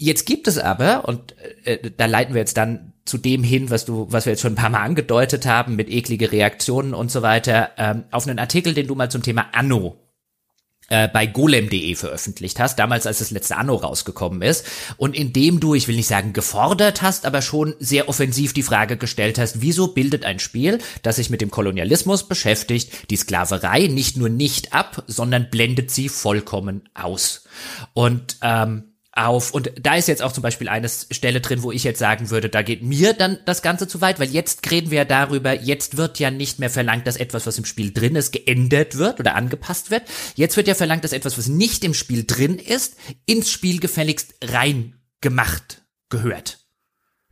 Jetzt 0.00 0.26
gibt 0.26 0.46
es 0.46 0.58
aber, 0.58 1.08
und 1.08 1.34
äh, 1.64 1.90
da 1.96 2.06
leiten 2.06 2.32
wir 2.32 2.40
jetzt 2.40 2.56
dann 2.56 2.92
zu 3.04 3.18
dem 3.18 3.42
hin, 3.42 3.68
was 3.68 3.84
du, 3.84 4.06
was 4.10 4.26
wir 4.26 4.32
jetzt 4.32 4.42
schon 4.42 4.52
ein 4.52 4.56
paar 4.56 4.70
Mal 4.70 4.82
angedeutet 4.82 5.44
haben, 5.44 5.74
mit 5.74 5.90
eklige 5.90 6.30
Reaktionen 6.30 6.94
und 6.94 7.10
so 7.10 7.22
weiter, 7.22 7.70
ähm, 7.78 8.04
auf 8.12 8.26
einen 8.26 8.38
Artikel, 8.38 8.74
den 8.74 8.86
du 8.86 8.94
mal 8.94 9.10
zum 9.10 9.22
Thema 9.22 9.46
Anno 9.52 9.96
äh, 10.88 11.08
bei 11.08 11.26
golem.de 11.26 11.96
veröffentlicht 11.96 12.60
hast, 12.60 12.78
damals 12.78 13.08
als 13.08 13.18
das 13.18 13.32
letzte 13.32 13.56
Anno 13.56 13.74
rausgekommen 13.74 14.40
ist, 14.42 14.64
und 14.98 15.16
in 15.16 15.32
dem 15.32 15.58
du, 15.58 15.74
ich 15.74 15.88
will 15.88 15.96
nicht 15.96 16.06
sagen 16.06 16.32
gefordert 16.32 17.02
hast, 17.02 17.26
aber 17.26 17.42
schon 17.42 17.74
sehr 17.80 18.08
offensiv 18.08 18.52
die 18.52 18.62
Frage 18.62 18.98
gestellt 18.98 19.38
hast, 19.38 19.62
wieso 19.62 19.88
bildet 19.88 20.24
ein 20.24 20.38
Spiel, 20.38 20.78
das 21.02 21.16
sich 21.16 21.28
mit 21.28 21.40
dem 21.40 21.50
Kolonialismus 21.50 22.28
beschäftigt, 22.28 23.10
die 23.10 23.16
Sklaverei 23.16 23.88
nicht 23.88 24.16
nur 24.16 24.28
nicht 24.28 24.72
ab, 24.72 25.02
sondern 25.08 25.50
blendet 25.50 25.90
sie 25.90 26.08
vollkommen 26.08 26.88
aus. 26.94 27.48
Und 27.94 28.36
ähm, 28.42 28.87
auf. 29.18 29.52
Und 29.52 29.72
da 29.80 29.96
ist 29.96 30.08
jetzt 30.08 30.22
auch 30.22 30.32
zum 30.32 30.42
Beispiel 30.42 30.68
eine 30.68 30.88
Stelle 30.88 31.40
drin, 31.40 31.62
wo 31.62 31.72
ich 31.72 31.84
jetzt 31.84 31.98
sagen 31.98 32.30
würde, 32.30 32.48
da 32.48 32.62
geht 32.62 32.82
mir 32.82 33.12
dann 33.12 33.38
das 33.44 33.62
Ganze 33.62 33.88
zu 33.88 34.00
weit, 34.00 34.20
weil 34.20 34.30
jetzt 34.30 34.70
reden 34.70 34.90
wir 34.90 34.98
ja 34.98 35.04
darüber, 35.04 35.52
jetzt 35.52 35.96
wird 35.96 36.18
ja 36.18 36.30
nicht 36.30 36.58
mehr 36.58 36.70
verlangt, 36.70 37.06
dass 37.06 37.16
etwas, 37.16 37.46
was 37.46 37.58
im 37.58 37.64
Spiel 37.64 37.92
drin 37.92 38.16
ist, 38.16 38.32
geändert 38.32 38.96
wird 38.96 39.20
oder 39.20 39.34
angepasst 39.34 39.90
wird. 39.90 40.02
Jetzt 40.34 40.56
wird 40.56 40.68
ja 40.68 40.74
verlangt, 40.74 41.04
dass 41.04 41.12
etwas, 41.12 41.36
was 41.38 41.48
nicht 41.48 41.84
im 41.84 41.94
Spiel 41.94 42.24
drin 42.26 42.58
ist, 42.58 42.96
ins 43.26 43.50
Spiel 43.50 43.80
gefälligst 43.80 44.34
rein 44.42 44.94
gemacht 45.20 45.82
gehört. 46.08 46.58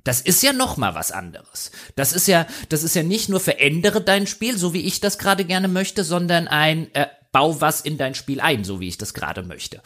Das 0.05 0.21
ist 0.21 0.43
ja 0.43 0.53
noch 0.53 0.77
mal 0.77 0.95
was 0.95 1.11
anderes. 1.11 1.73
Das 1.97 2.13
ist 2.13 2.29
ja, 2.29 2.47
das 2.69 2.85
ist 2.85 2.95
ja 2.95 3.03
nicht 3.03 3.29
nur 3.29 3.41
verändere 3.41 4.01
dein 4.01 4.29
Spiel, 4.29 4.57
so 4.57 4.73
wie 4.73 4.83
ich 4.83 5.01
das 5.01 5.19
gerade 5.19 5.45
gerne 5.45 5.67
möchte, 5.67 6.05
sondern 6.05 6.47
ein 6.47 6.95
äh, 6.95 7.07
bau 7.33 7.61
was 7.61 7.81
in 7.81 7.99
dein 7.99 8.15
Spiel 8.15 8.41
ein, 8.41 8.65
so 8.65 8.79
wie 8.81 8.89
ich 8.89 8.99
das 8.99 9.15
gerade 9.15 9.43
möchte. 9.43 9.83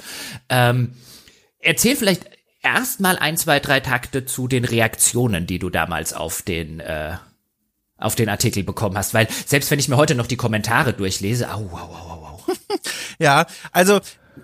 Ähm, 0.50 0.94
Erzähl 1.60 1.96
vielleicht 1.96 2.24
erstmal 2.62 3.18
ein, 3.18 3.36
zwei, 3.36 3.60
drei 3.60 3.80
Takte 3.80 4.24
zu 4.24 4.48
den 4.48 4.64
Reaktionen, 4.64 5.46
die 5.46 5.58
du 5.58 5.70
damals 5.70 6.12
auf 6.12 6.42
den 6.42 6.80
äh, 6.80 7.16
auf 8.00 8.14
den 8.14 8.30
Artikel 8.30 8.64
bekommen 8.64 8.96
hast, 8.96 9.12
weil 9.12 9.28
selbst 9.30 9.70
wenn 9.70 9.78
ich 9.78 9.88
mir 9.88 9.98
heute 9.98 10.14
noch 10.14 10.26
die 10.26 10.36
Kommentare 10.36 10.94
durchlese, 10.94 11.52
au, 11.52 11.68
au, 11.70 11.76
au, 11.76 12.10
au, 12.10 12.26
au. 12.26 12.52
ja, 13.18 13.46
also 13.72 14.00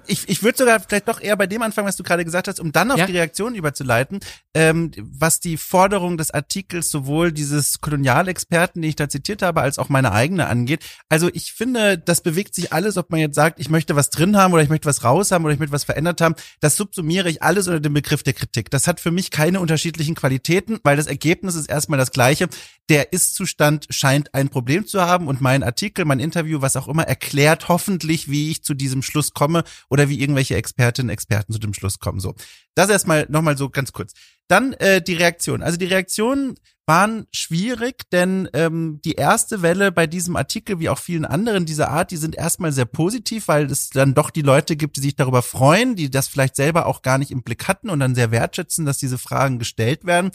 ich, 0.08 0.28
ich 0.28 0.42
würde 0.42 0.58
sogar 0.58 0.80
vielleicht 0.80 1.08
doch 1.08 1.20
eher 1.20 1.36
bei 1.36 1.46
dem 1.46 1.62
anfangen, 1.62 1.88
was 1.88 1.96
du 1.96 2.02
gerade 2.02 2.24
gesagt 2.24 2.48
hast, 2.48 2.60
um 2.60 2.72
dann 2.72 2.90
auf 2.90 2.98
ja. 2.98 3.06
die 3.06 3.12
Reaktion 3.12 3.54
überzuleiten, 3.54 4.20
ähm, 4.54 4.90
was 4.98 5.40
die 5.40 5.56
Forderung 5.56 6.16
des 6.16 6.30
Artikels 6.30 6.90
sowohl 6.90 7.32
dieses 7.32 7.80
Kolonialexperten, 7.80 8.82
den 8.82 8.88
ich 8.88 8.96
da 8.96 9.08
zitiert 9.08 9.42
habe, 9.42 9.60
als 9.60 9.78
auch 9.78 9.88
meine 9.88 10.12
eigene 10.12 10.46
angeht. 10.46 10.84
Also 11.08 11.30
ich 11.32 11.52
finde, 11.52 11.98
das 11.98 12.22
bewegt 12.22 12.54
sich 12.54 12.72
alles, 12.72 12.96
ob 12.96 13.10
man 13.10 13.20
jetzt 13.20 13.34
sagt, 13.34 13.60
ich 13.60 13.68
möchte 13.70 13.96
was 13.96 14.10
drin 14.10 14.36
haben 14.36 14.52
oder 14.52 14.62
ich 14.62 14.68
möchte 14.68 14.86
was 14.86 15.04
raus 15.04 15.30
haben 15.30 15.44
oder 15.44 15.54
ich 15.54 15.60
möchte 15.60 15.72
was 15.72 15.84
verändert 15.84 16.20
haben, 16.20 16.34
das 16.60 16.76
subsumiere 16.76 17.28
ich 17.28 17.42
alles 17.42 17.66
unter 17.66 17.80
dem 17.80 17.94
Begriff 17.94 18.22
der 18.22 18.34
Kritik. 18.34 18.70
Das 18.70 18.86
hat 18.86 19.00
für 19.00 19.10
mich 19.10 19.30
keine 19.30 19.60
unterschiedlichen 19.60 20.14
Qualitäten, 20.14 20.78
weil 20.82 20.96
das 20.96 21.06
Ergebnis 21.06 21.54
ist 21.54 21.68
erstmal 21.68 21.98
das 21.98 22.12
gleiche. 22.12 22.48
Der 22.88 23.12
Ist-Zustand 23.12 23.86
scheint 23.90 24.34
ein 24.34 24.48
Problem 24.48 24.86
zu 24.86 25.02
haben 25.02 25.26
und 25.28 25.40
mein 25.40 25.62
Artikel, 25.62 26.04
mein 26.04 26.20
Interview, 26.20 26.60
was 26.60 26.76
auch 26.76 26.88
immer, 26.88 27.02
erklärt 27.02 27.68
hoffentlich, 27.68 28.30
wie 28.30 28.50
ich 28.50 28.62
zu 28.62 28.74
diesem 28.74 29.02
Schluss 29.02 29.32
komme 29.32 29.64
oder 29.96 30.10
wie 30.10 30.20
irgendwelche 30.20 30.56
Expertinnen, 30.56 31.08
Experten 31.08 31.54
zu 31.54 31.58
dem 31.58 31.72
Schluss 31.72 31.98
kommen. 31.98 32.20
So, 32.20 32.34
das 32.74 32.90
erstmal 32.90 33.26
nochmal 33.30 33.56
so 33.56 33.70
ganz 33.70 33.92
kurz. 33.92 34.12
Dann 34.46 34.74
äh, 34.74 35.00
die 35.00 35.14
Reaktion. 35.14 35.62
Also 35.62 35.78
die 35.78 35.86
Reaktionen 35.86 36.56
waren 36.84 37.26
schwierig, 37.32 38.02
denn 38.12 38.46
ähm, 38.52 39.00
die 39.04 39.14
erste 39.14 39.62
Welle 39.62 39.90
bei 39.90 40.06
diesem 40.06 40.36
Artikel, 40.36 40.78
wie 40.80 40.90
auch 40.90 40.98
vielen 40.98 41.24
anderen 41.24 41.64
dieser 41.64 41.88
Art, 41.88 42.10
die 42.10 42.18
sind 42.18 42.36
erstmal 42.36 42.72
sehr 42.72 42.84
positiv, 42.84 43.48
weil 43.48 43.64
es 43.70 43.88
dann 43.88 44.12
doch 44.12 44.28
die 44.28 44.42
Leute 44.42 44.76
gibt, 44.76 44.98
die 44.98 45.00
sich 45.00 45.16
darüber 45.16 45.40
freuen, 45.40 45.96
die 45.96 46.10
das 46.10 46.28
vielleicht 46.28 46.56
selber 46.56 46.84
auch 46.84 47.00
gar 47.00 47.16
nicht 47.16 47.30
im 47.30 47.42
Blick 47.42 47.66
hatten 47.66 47.88
und 47.88 48.00
dann 48.00 48.14
sehr 48.14 48.30
wertschätzen, 48.30 48.84
dass 48.84 48.98
diese 48.98 49.16
Fragen 49.16 49.58
gestellt 49.58 50.04
werden. 50.04 50.30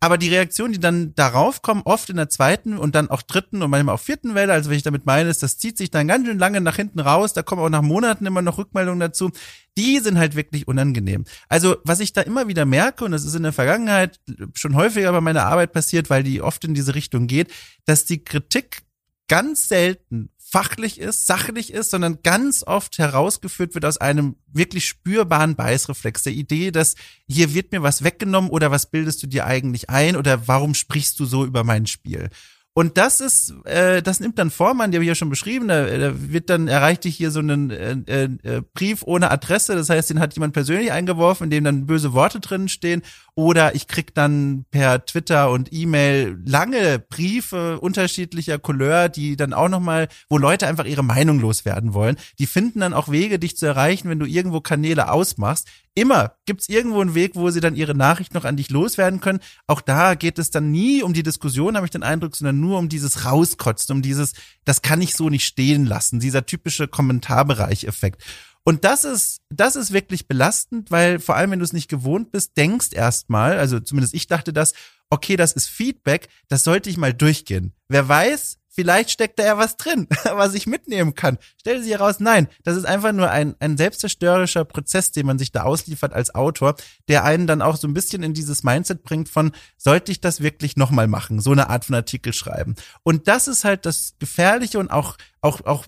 Aber 0.00 0.18
die 0.18 0.28
Reaktionen, 0.28 0.72
die 0.72 0.80
dann 0.80 1.14
darauf 1.14 1.62
kommen, 1.62 1.82
oft 1.84 2.10
in 2.10 2.16
der 2.16 2.28
zweiten 2.28 2.76
und 2.76 2.94
dann 2.94 3.08
auch 3.08 3.22
dritten 3.22 3.62
und 3.62 3.70
manchmal 3.70 3.94
auch 3.94 4.00
vierten 4.00 4.34
Welle, 4.34 4.52
also 4.52 4.68
wenn 4.68 4.76
ich 4.76 4.82
damit 4.82 5.06
meine, 5.06 5.30
ist, 5.30 5.42
das 5.42 5.56
zieht 5.56 5.78
sich 5.78 5.90
dann 5.90 6.08
ganz 6.08 6.26
schön 6.26 6.38
lange 6.38 6.60
nach 6.60 6.76
hinten 6.76 7.00
raus, 7.00 7.32
da 7.32 7.42
kommen 7.42 7.62
auch 7.62 7.70
nach 7.70 7.82
Monaten 7.82 8.26
immer 8.26 8.42
noch 8.42 8.58
Rückmeldungen 8.58 9.00
dazu, 9.00 9.30
die 9.78 9.98
sind 10.00 10.18
halt 10.18 10.36
wirklich 10.36 10.68
unangenehm. 10.68 11.24
Also 11.48 11.76
was 11.84 12.00
ich 12.00 12.12
da 12.12 12.20
immer 12.20 12.46
wieder 12.46 12.66
merke, 12.66 13.04
und 13.04 13.12
das 13.12 13.24
ist 13.24 13.34
in 13.34 13.42
der 13.42 13.52
Vergangenheit 13.52 14.20
schon 14.54 14.74
häufiger 14.74 15.12
bei 15.12 15.20
meiner 15.22 15.46
Arbeit 15.46 15.72
passiert, 15.72 16.10
weil 16.10 16.22
die 16.22 16.42
oft 16.42 16.64
in 16.64 16.74
diese 16.74 16.94
Richtung 16.94 17.26
geht, 17.26 17.52
dass 17.86 18.04
die 18.04 18.22
Kritik 18.22 18.82
ganz 19.28 19.68
selten 19.68 20.30
fachlich 20.56 20.98
ist, 20.98 21.26
sachlich 21.26 21.70
ist, 21.70 21.90
sondern 21.90 22.20
ganz 22.22 22.62
oft 22.66 22.96
herausgeführt 22.96 23.74
wird 23.74 23.84
aus 23.84 23.98
einem 23.98 24.36
wirklich 24.50 24.86
spürbaren 24.88 25.54
Beißreflex. 25.54 26.22
Der 26.22 26.32
Idee, 26.32 26.70
dass 26.70 26.94
hier 27.28 27.52
wird 27.52 27.72
mir 27.72 27.82
was 27.82 28.04
weggenommen 28.04 28.48
oder 28.48 28.70
was 28.70 28.90
bildest 28.90 29.22
du 29.22 29.26
dir 29.26 29.44
eigentlich 29.44 29.90
ein 29.90 30.16
oder 30.16 30.48
warum 30.48 30.72
sprichst 30.72 31.20
du 31.20 31.26
so 31.26 31.44
über 31.44 31.62
mein 31.62 31.86
Spiel? 31.86 32.30
Und 32.72 32.96
das 32.96 33.20
ist, 33.20 33.54
äh, 33.64 34.02
das 34.02 34.20
nimmt 34.20 34.38
dann 34.38 34.50
Form 34.50 34.78
die 34.78 34.96
habe 34.96 35.04
ich 35.04 35.08
ja 35.08 35.14
schon 35.14 35.28
beschrieben. 35.28 35.68
Da, 35.68 35.84
da 35.86 36.12
wird 36.30 36.48
dann 36.48 36.68
erreicht 36.68 37.04
dich 37.04 37.16
hier 37.16 37.30
so 37.30 37.40
einen 37.40 37.70
äh, 37.70 38.24
äh, 38.24 38.62
Brief 38.72 39.02
ohne 39.02 39.30
Adresse. 39.30 39.74
Das 39.74 39.90
heißt, 39.90 40.08
den 40.08 40.20
hat 40.20 40.34
jemand 40.34 40.54
persönlich 40.54 40.90
eingeworfen, 40.90 41.44
in 41.44 41.50
dem 41.50 41.64
dann 41.64 41.86
böse 41.86 42.14
Worte 42.14 42.40
drin 42.40 42.68
stehen. 42.68 43.02
Oder 43.38 43.74
ich 43.74 43.86
krieg 43.86 44.14
dann 44.14 44.64
per 44.70 45.04
Twitter 45.04 45.50
und 45.50 45.70
E-Mail 45.70 46.38
lange 46.46 46.98
Briefe 46.98 47.78
unterschiedlicher 47.78 48.58
Couleur, 48.58 49.10
die 49.10 49.36
dann 49.36 49.52
auch 49.52 49.68
nochmal, 49.68 50.08
wo 50.30 50.38
Leute 50.38 50.66
einfach 50.66 50.86
ihre 50.86 51.04
Meinung 51.04 51.38
loswerden 51.38 51.92
wollen. 51.92 52.16
Die 52.38 52.46
finden 52.46 52.80
dann 52.80 52.94
auch 52.94 53.10
Wege, 53.10 53.38
dich 53.38 53.54
zu 53.58 53.66
erreichen, 53.66 54.08
wenn 54.08 54.18
du 54.18 54.24
irgendwo 54.24 54.62
Kanäle 54.62 55.12
ausmachst. 55.12 55.68
Immer 55.94 56.32
gibt's 56.46 56.70
irgendwo 56.70 57.02
einen 57.02 57.14
Weg, 57.14 57.36
wo 57.36 57.50
sie 57.50 57.60
dann 57.60 57.76
ihre 57.76 57.94
Nachricht 57.94 58.32
noch 58.32 58.46
an 58.46 58.56
dich 58.56 58.70
loswerden 58.70 59.20
können. 59.20 59.40
Auch 59.66 59.82
da 59.82 60.14
geht 60.14 60.38
es 60.38 60.50
dann 60.50 60.70
nie 60.70 61.02
um 61.02 61.12
die 61.12 61.22
Diskussion, 61.22 61.76
habe 61.76 61.84
ich 61.84 61.92
den 61.92 62.02
Eindruck, 62.02 62.36
sondern 62.36 62.58
nur 62.58 62.78
um 62.78 62.88
dieses 62.88 63.26
Rauskotzen, 63.26 63.96
um 63.96 64.00
dieses, 64.00 64.32
das 64.64 64.80
kann 64.80 65.02
ich 65.02 65.14
so 65.14 65.28
nicht 65.28 65.44
stehen 65.44 65.84
lassen, 65.84 66.20
dieser 66.20 66.46
typische 66.46 66.88
Kommentarbereich-Effekt. 66.88 68.22
Und 68.68 68.84
das 68.84 69.04
ist, 69.04 69.42
das 69.48 69.76
ist 69.76 69.92
wirklich 69.92 70.26
belastend, 70.26 70.90
weil 70.90 71.20
vor 71.20 71.36
allem, 71.36 71.52
wenn 71.52 71.60
du 71.60 71.64
es 71.64 71.72
nicht 71.72 71.88
gewohnt 71.88 72.32
bist, 72.32 72.56
denkst 72.56 72.88
erstmal, 72.90 73.58
also 73.58 73.78
zumindest 73.78 74.12
ich 74.12 74.26
dachte 74.26 74.52
das, 74.52 74.74
okay, 75.08 75.36
das 75.36 75.52
ist 75.52 75.68
Feedback, 75.68 76.28
das 76.48 76.64
sollte 76.64 76.90
ich 76.90 76.96
mal 76.96 77.14
durchgehen. 77.14 77.74
Wer 77.86 78.08
weiß, 78.08 78.58
vielleicht 78.68 79.12
steckt 79.12 79.38
da 79.38 79.44
ja 79.44 79.56
was 79.56 79.76
drin, 79.76 80.08
was 80.24 80.54
ich 80.54 80.66
mitnehmen 80.66 81.14
kann. 81.14 81.38
Stell 81.60 81.80
sich 81.80 81.92
heraus, 81.92 82.18
nein, 82.18 82.48
das 82.64 82.76
ist 82.76 82.86
einfach 82.86 83.12
nur 83.12 83.30
ein, 83.30 83.54
ein 83.60 83.76
selbstzerstörerischer 83.76 84.64
Prozess, 84.64 85.12
den 85.12 85.26
man 85.26 85.38
sich 85.38 85.52
da 85.52 85.62
ausliefert 85.62 86.12
als 86.12 86.34
Autor, 86.34 86.74
der 87.06 87.22
einen 87.22 87.46
dann 87.46 87.62
auch 87.62 87.76
so 87.76 87.86
ein 87.86 87.94
bisschen 87.94 88.24
in 88.24 88.34
dieses 88.34 88.64
Mindset 88.64 89.04
bringt 89.04 89.28
von, 89.28 89.52
sollte 89.76 90.10
ich 90.10 90.20
das 90.20 90.40
wirklich 90.40 90.76
nochmal 90.76 91.06
machen, 91.06 91.40
so 91.40 91.52
eine 91.52 91.70
Art 91.70 91.84
von 91.84 91.94
Artikel 91.94 92.32
schreiben. 92.32 92.74
Und 93.04 93.28
das 93.28 93.46
ist 93.46 93.64
halt 93.64 93.86
das 93.86 94.14
Gefährliche 94.18 94.80
und 94.80 94.90
auch 94.90 95.16
auch, 95.46 95.64
auch 95.64 95.86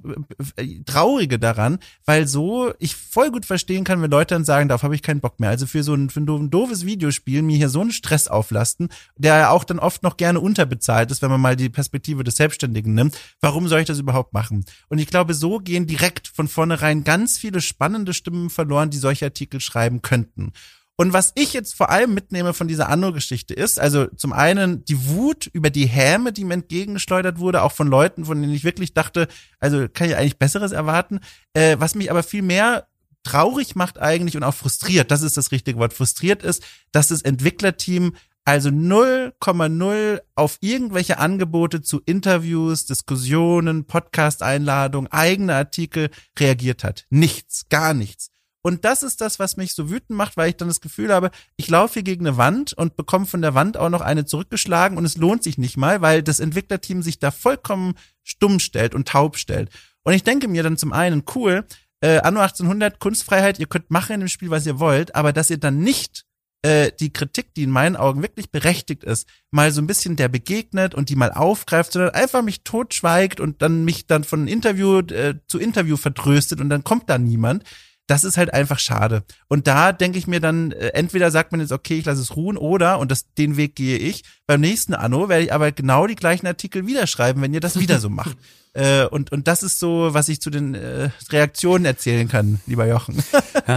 äh, 0.57 0.81
traurige 0.85 1.39
daran, 1.39 1.79
weil 2.05 2.27
so 2.27 2.73
ich 2.79 2.97
voll 2.97 3.31
gut 3.31 3.45
verstehen 3.45 3.85
kann, 3.85 4.01
wenn 4.01 4.11
Leute 4.11 4.35
dann 4.35 4.45
sagen, 4.45 4.69
darauf 4.69 4.83
habe 4.83 4.95
ich 4.95 5.03
keinen 5.03 5.21
Bock 5.21 5.41
mehr. 5.41 5.51
Also 5.51 5.67
für 5.67 5.83
so 5.83 5.95
ein, 5.95 6.11
für 6.11 6.21
ein 6.21 6.51
doofes 6.51 6.87
Videospiel 6.87 7.43
mir 7.43 7.57
hier 7.57 7.69
so 7.69 7.81
einen 7.81 7.93
Stress 7.93 8.29
auflasten, 8.29 8.89
der 9.17 9.37
ja 9.37 9.51
auch 9.51 9.65
dann 9.65 9.79
oft 9.79 10.03
noch 10.03 10.17
gerne 10.17 10.41
unterbezahlt 10.41 11.11
ist, 11.11 11.23
wenn 11.23 11.31
man 11.31 11.41
mal 11.41 11.57
die 11.57 11.69
Perspektive 11.69 12.25
des 12.25 12.37
Selbstständigen 12.37 12.95
nimmt. 12.95 13.19
Warum 13.41 13.69
soll 13.69 13.81
ich 13.81 13.87
das 13.87 13.99
überhaupt 13.99 14.33
machen? 14.33 14.65
Und 14.89 14.99
ich 14.99 15.09
glaube, 15.09 15.35
so 15.35 15.59
gehen 15.59 15.87
direkt 15.87 16.29
von 16.29 16.49
vornherein 16.49 17.05
ganz 17.05 17.39
viele 17.39 17.61
spannende 17.61 18.15
Stimmen 18.15 18.51
verloren, 18.51 18.91
die 18.91 18.99
solche 18.99 19.27
Artikel 19.27 19.61
schreiben 19.61 20.03
könnten. 20.03 20.53
Und 21.01 21.13
was 21.13 21.31
ich 21.37 21.53
jetzt 21.53 21.77
vor 21.77 21.91
allem 21.91 22.13
mitnehme 22.13 22.53
von 22.55 22.67
dieser 22.67 22.89
Anno-Geschichte 22.89 23.55
ist, 23.55 23.79
also 23.79 24.07
zum 24.17 24.33
einen 24.33 24.85
die 24.85 25.07
Wut 25.07 25.47
über 25.53 25.71
die 25.71 25.87
Häme, 25.87 26.33
die 26.33 26.43
mir 26.43 26.55
entgegengeschleudert 26.55 27.39
wurde, 27.39 27.63
auch 27.63 27.71
von 27.71 27.87
Leuten, 27.87 28.25
von 28.25 28.43
denen 28.43 28.53
ich 28.53 28.65
wirklich 28.65 28.95
dachte, 28.95 29.29
also 29.61 29.87
kann 29.89 30.09
ich 30.09 30.17
eigentlich 30.17 30.41
Besseres 30.41 30.73
erwarten. 30.73 31.21
Äh, 31.53 31.77
was 31.79 31.95
mich 31.95 32.11
aber 32.11 32.25
viel 32.25 32.43
mehr 32.43 32.89
traurig 33.23 33.77
macht 33.77 34.01
eigentlich 34.01 34.37
und 34.37 34.43
auch 34.43 34.55
frustriert, 34.55 35.13
das 35.13 35.23
ist 35.23 35.37
das 35.37 35.53
richtige 35.53 35.79
Wort, 35.79 35.93
frustriert 35.93 36.43
ist, 36.43 36.65
dass 36.91 37.09
das 37.09 37.23
Entwicklerteam 37.23 38.15
also 38.45 38.71
0,0 38.71 40.21
auf 40.35 40.59
irgendwelche 40.61 41.19
Angebote 41.19 41.81
zu 41.81 42.01
Interviews, 42.07 42.87
Diskussionen, 42.87 43.85
Podcast-Einladungen, 43.85 45.13
eigene 45.13 45.55
Artikel 45.55 46.11
reagiert 46.37 46.83
hat. 46.83 47.05
Nichts, 47.11 47.69
gar 47.69 47.95
nichts. 47.95 48.31
Und 48.69 48.85
das 48.85 49.03
ist 49.03 49.23
das, 49.23 49.39
was 49.39 49.57
mich 49.57 49.73
so 49.73 49.89
wütend 49.89 50.11
macht, 50.11 50.37
weil 50.37 50.51
ich 50.51 50.57
dann 50.57 50.69
das 50.69 50.83
Gefühl 50.83 51.11
habe, 51.11 51.31
ich 51.57 51.71
laufe 51.71 51.95
hier 51.95 52.03
gegen 52.03 52.27
eine 52.27 52.37
Wand 52.37 52.75
und 52.75 52.97
bekomme 52.97 53.25
von 53.25 53.41
der 53.41 53.55
Wand 53.55 53.79
auch 53.79 53.89
noch 53.89 54.03
eine 54.03 54.27
zurückgeschlagen 54.27 54.99
und 54.99 55.07
es 55.07 55.17
lohnt 55.17 55.43
sich 55.43 55.57
nicht 55.57 55.79
mal, 55.79 56.03
weil 56.03 56.23
das 56.23 56.39
Entwicklerteam 56.39 57.01
sich 57.01 57.19
da 57.19 57.31
vollkommen 57.31 57.95
stumm 58.25 58.61
stellt 58.61 58.95
und 58.95 59.09
taub 59.09 59.39
stellt. 59.39 59.71
Und 60.03 60.13
ich 60.13 60.23
denke 60.23 60.49
mir 60.49 60.63
dann 60.63 60.77
zum 60.77 60.93
einen, 60.93 61.23
cool, 61.35 61.65
äh, 62.03 62.19
Anno 62.19 62.41
1800, 62.41 63.01
Kunstfreiheit, 63.01 63.59
ihr 63.59 63.69
könnt 63.69 63.91
machen 63.91 64.13
in 64.13 64.21
dem 64.21 64.29
Spiel, 64.29 64.51
was 64.51 64.67
ihr 64.67 64.79
wollt, 64.79 65.15
aber 65.15 65.33
dass 65.33 65.49
ihr 65.49 65.57
dann 65.57 65.79
nicht 65.79 66.27
äh, 66.61 66.93
die 67.01 67.11
Kritik, 67.11 67.55
die 67.55 67.63
in 67.63 67.71
meinen 67.71 67.97
Augen 67.97 68.21
wirklich 68.21 68.51
berechtigt 68.51 69.03
ist, 69.03 69.27
mal 69.51 69.73
so 69.73 69.81
ein 69.81 69.87
bisschen 69.87 70.17
der 70.17 70.29
begegnet 70.29 70.95
und 70.95 71.09
die 71.09 71.17
mal 71.17 71.33
aufgreift, 71.33 71.93
sondern 71.93 72.11
einfach 72.11 72.43
mich 72.43 72.65
totschweigt 72.65 73.41
und 73.41 73.63
dann 73.63 73.87
mich 73.87 74.07
dann 74.07 74.25
von 74.25 74.47
Interview 74.47 74.99
äh, 74.99 75.37
zu 75.47 75.59
Interview 75.59 75.97
vertröstet 75.97 76.61
und 76.61 76.69
dann 76.69 76.85
kommt 76.85 77.09
da 77.09 77.17
niemand 77.17 77.65
das 78.09 78.25
ist 78.25 78.39
halt 78.39 78.53
einfach 78.53 78.79
schade. 78.79 79.23
Und 79.49 79.67
da 79.67 79.93
denke 79.93 80.19
ich 80.19 80.27
mir 80.27 80.41
dann, 80.41 80.73
äh, 80.73 80.89
entweder 80.89 81.31
sagt 81.31 81.53
man 81.53 81.61
jetzt, 81.61 81.73
okay, 81.73 81.99
ich 81.99 82.07
lasse 82.07 82.23
es 82.23 82.35
ruhen, 82.35 82.57
oder, 82.57 82.99
und 82.99 83.13
das, 83.13 83.33
den 83.35 83.57
Weg 83.57 83.77
gehe 83.77 83.99
ich, 83.99 84.25
beim 84.47 84.61
nächsten 84.61 84.95
Anno 84.95 85.29
werde 85.29 85.45
ich 85.45 85.53
aber 85.53 85.71
genau 85.71 86.07
die 86.07 86.17
gleichen 86.17 86.47
Artikel 86.47 86.87
wieder 86.87 87.07
schreiben, 87.07 87.43
wenn 87.43 87.55
ihr 87.55 87.61
das 87.61 87.79
wieder 87.79 88.01
so 88.01 88.09
macht. 88.09 88.37
Äh, 88.75 89.07
und, 89.07 89.33
und 89.33 89.49
das 89.49 89.63
ist 89.63 89.79
so, 89.79 90.13
was 90.13 90.29
ich 90.29 90.41
zu 90.41 90.51
den 90.51 90.75
äh, 90.75 91.11
Reaktionen 91.31 91.85
erzählen 91.85 92.29
kann, 92.29 92.61
lieber 92.67 92.87
Jochen. 92.87 93.23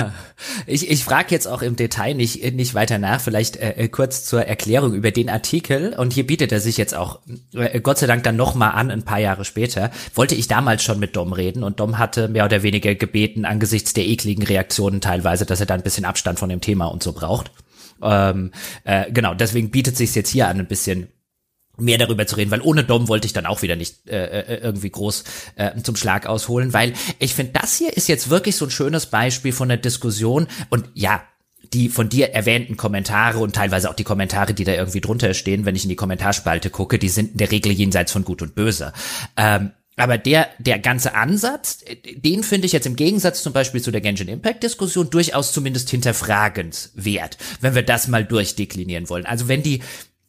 ich 0.67 0.89
ich 0.89 1.03
frage 1.03 1.27
jetzt 1.31 1.47
auch 1.47 1.61
im 1.61 1.75
Detail 1.75 2.13
nicht, 2.13 2.53
nicht 2.53 2.73
weiter 2.73 2.97
nach, 2.97 3.21
vielleicht 3.21 3.57
äh, 3.57 3.71
äh, 3.71 3.87
kurz 3.87 4.25
zur 4.25 4.43
Erklärung 4.45 4.93
über 4.93 5.11
den 5.11 5.29
Artikel. 5.29 5.93
Und 5.97 6.13
hier 6.13 6.27
bietet 6.27 6.51
er 6.51 6.59
sich 6.59 6.77
jetzt 6.77 6.93
auch 6.93 7.19
äh, 7.53 7.79
Gott 7.79 7.97
sei 7.97 8.07
Dank 8.07 8.23
dann 8.23 8.35
nochmal 8.35 8.71
an, 8.71 8.91
ein 8.91 9.03
paar 9.03 9.19
Jahre 9.19 9.45
später. 9.45 9.91
Wollte 10.13 10.35
ich 10.35 10.47
damals 10.47 10.83
schon 10.83 10.99
mit 10.99 11.15
Dom 11.15 11.33
reden 11.33 11.63
und 11.63 11.79
Dom 11.79 11.97
hatte 11.97 12.27
mehr 12.27 12.45
oder 12.45 12.63
weniger 12.63 12.93
gebeten, 12.95 13.45
angesichts 13.45 13.93
der 13.93 14.05
ekligen 14.05 14.43
Reaktionen 14.43 15.01
teilweise, 15.01 15.45
dass 15.45 15.59
er 15.59 15.65
da 15.65 15.73
ein 15.73 15.83
bisschen 15.83 16.05
Abstand 16.05 16.39
von 16.39 16.49
dem 16.49 16.61
Thema 16.61 16.85
und 16.85 17.01
so 17.01 17.13
braucht. 17.13 17.51
Ähm, 18.03 18.51
äh, 18.83 19.11
genau, 19.11 19.33
deswegen 19.33 19.71
bietet 19.71 19.97
sich 19.97 20.13
jetzt 20.15 20.29
hier 20.29 20.47
an, 20.47 20.59
ein 20.59 20.67
bisschen 20.67 21.07
mehr 21.81 21.97
darüber 21.97 22.25
zu 22.27 22.35
reden, 22.35 22.51
weil 22.51 22.61
ohne 22.61 22.83
Dom 22.83 23.07
wollte 23.07 23.25
ich 23.25 23.33
dann 23.33 23.45
auch 23.45 23.61
wieder 23.61 23.75
nicht 23.75 24.07
äh, 24.09 24.41
äh, 24.41 24.61
irgendwie 24.61 24.89
groß 24.89 25.23
äh, 25.55 25.81
zum 25.81 25.95
Schlag 25.95 26.27
ausholen, 26.27 26.73
weil 26.73 26.93
ich 27.19 27.33
finde, 27.33 27.53
das 27.53 27.77
hier 27.77 27.95
ist 27.95 28.07
jetzt 28.07 28.29
wirklich 28.29 28.55
so 28.55 28.65
ein 28.65 28.71
schönes 28.71 29.07
Beispiel 29.07 29.51
von 29.51 29.69
der 29.69 29.77
Diskussion 29.77 30.47
und 30.69 30.89
ja, 30.93 31.23
die 31.73 31.89
von 31.89 32.09
dir 32.09 32.33
erwähnten 32.33 32.75
Kommentare 32.75 33.39
und 33.39 33.55
teilweise 33.55 33.89
auch 33.89 33.95
die 33.95 34.03
Kommentare, 34.03 34.53
die 34.53 34.63
da 34.63 34.73
irgendwie 34.73 35.01
drunter 35.01 35.33
stehen, 35.33 35.65
wenn 35.65 35.75
ich 35.75 35.83
in 35.83 35.89
die 35.89 35.95
Kommentarspalte 35.95 36.69
gucke, 36.69 36.99
die 36.99 37.09
sind 37.09 37.33
in 37.33 37.37
der 37.37 37.51
Regel 37.51 37.71
jenseits 37.71 38.11
von 38.11 38.25
Gut 38.25 38.41
und 38.41 38.55
Böse. 38.55 38.93
Ähm, 39.37 39.71
aber 39.97 40.17
der, 40.17 40.49
der 40.57 40.79
ganze 40.79 41.15
Ansatz, 41.15 41.83
den 42.15 42.43
finde 42.43 42.65
ich 42.65 42.71
jetzt 42.71 42.87
im 42.87 42.95
Gegensatz 42.95 43.43
zum 43.43 43.53
Beispiel 43.53 43.81
zu 43.81 43.91
der 43.91 44.01
Genshin 44.01 44.29
Impact 44.29 44.63
Diskussion 44.63 45.09
durchaus 45.09 45.51
zumindest 45.51 45.89
hinterfragenswert, 45.89 47.37
wenn 47.59 47.75
wir 47.75 47.83
das 47.83 48.07
mal 48.07 48.25
durchdeklinieren 48.25 49.09
wollen. 49.09 49.25
Also 49.25 49.47
wenn 49.47 49.63
die, 49.63 49.81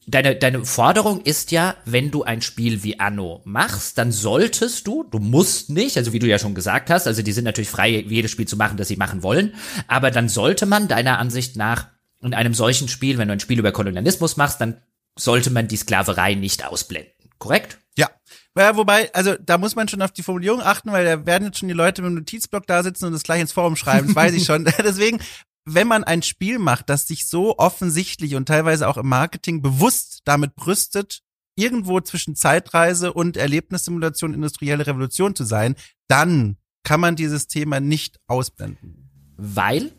deine, 0.07 0.37
deine 0.37 0.65
Forderung 0.65 1.21
ist 1.21 1.51
ja, 1.53 1.77
wenn 1.85 2.11
du 2.11 2.25
ein 2.25 2.43
Spiel 2.43 2.83
wie 2.83 2.99
Anno 3.01 3.41
machst, 3.45 3.99
dann 3.99 4.13
solltest 4.13 4.87
du, 4.87 5.05
du 5.05 5.19
musst 5.19 5.71
nicht, 5.71 5.97
also 5.97 6.13
wie 6.13 6.19
du 6.19 6.27
ja 6.27 6.39
schon 6.39 6.55
gesagt 6.55 6.91
hast, 6.91 7.07
also 7.07 7.23
die 7.23 7.33
sind 7.33 7.45
natürlich 7.45 7.71
frei, 7.71 8.05
jedes 8.07 8.31
Spiel 8.31 8.47
zu 8.47 8.57
machen, 8.57 8.77
das 8.77 8.89
sie 8.89 8.97
machen 8.97 9.23
wollen, 9.23 9.55
aber 9.89 10.11
dann 10.11 10.29
sollte 10.29 10.67
man 10.67 10.89
deiner 10.89 11.19
Ansicht 11.19 11.57
nach 11.57 11.89
in 12.21 12.35
einem 12.35 12.55
solchen 12.55 12.89
Spiel, 12.89 13.19
wenn 13.19 13.29
du 13.29 13.33
ein 13.33 13.41
Spiel 13.41 13.59
über 13.59 13.73
Kolonialismus 13.73 14.37
machst, 14.37 14.61
dann 14.61 14.81
sollte 15.19 15.51
man 15.51 15.69
die 15.69 15.77
Sklaverei 15.77 16.35
nicht 16.35 16.65
ausblenden. 16.65 17.13
Korrekt? 17.39 17.79
Ja. 17.97 18.09
Ja, 18.57 18.77
wobei, 18.77 19.13
also 19.15 19.35
da 19.41 19.59
muss 19.59 19.75
man 19.75 19.89
schon 19.89 20.03
auf 20.03 20.13
die 20.13 20.23
Formulierung 20.23 20.61
achten, 20.61 20.93
weil 20.93 21.05
da 21.05 21.27
werden 21.27 21.47
jetzt 21.47 21.59
schon 21.59 21.69
die 21.69 21.75
Leute 21.75 22.03
mit 22.03 22.11
dem 22.11 22.15
Notizblock 22.17 22.67
da 22.67 22.83
sitzen 22.83 23.07
und 23.07 23.13
das 23.13 23.23
gleich 23.23 23.41
ins 23.41 23.53
Forum 23.53 23.77
schreiben, 23.77 24.09
das 24.09 24.17
weiß 24.17 24.35
ich 24.35 24.45
schon. 24.47 24.65
Deswegen, 24.79 25.21
wenn 25.65 25.87
man 25.87 26.05
ein 26.05 26.23
Spiel 26.23 26.59
macht, 26.59 26.89
das 26.89 27.07
sich 27.07 27.27
so 27.27 27.59
offensichtlich 27.59 28.35
und 28.35 28.47
teilweise 28.47 28.89
auch 28.89 28.97
im 28.97 29.09
Marketing 29.09 29.63
bewusst 29.63 30.23
damit 30.25 30.55
brüstet, 30.57 31.21
irgendwo 31.55 32.01
zwischen 32.01 32.35
Zeitreise 32.35 33.13
und 33.13 33.37
Erlebnissimulation, 33.37 34.35
industrielle 34.35 34.87
Revolution 34.87 35.35
zu 35.35 35.45
sein, 35.45 35.77
dann 36.09 36.57
kann 36.83 37.01
man 37.01 37.15
dieses 37.15 37.47
Thema 37.47 37.79
nicht 37.79 38.19
ausblenden. 38.27 39.11
Weil? 39.37 39.93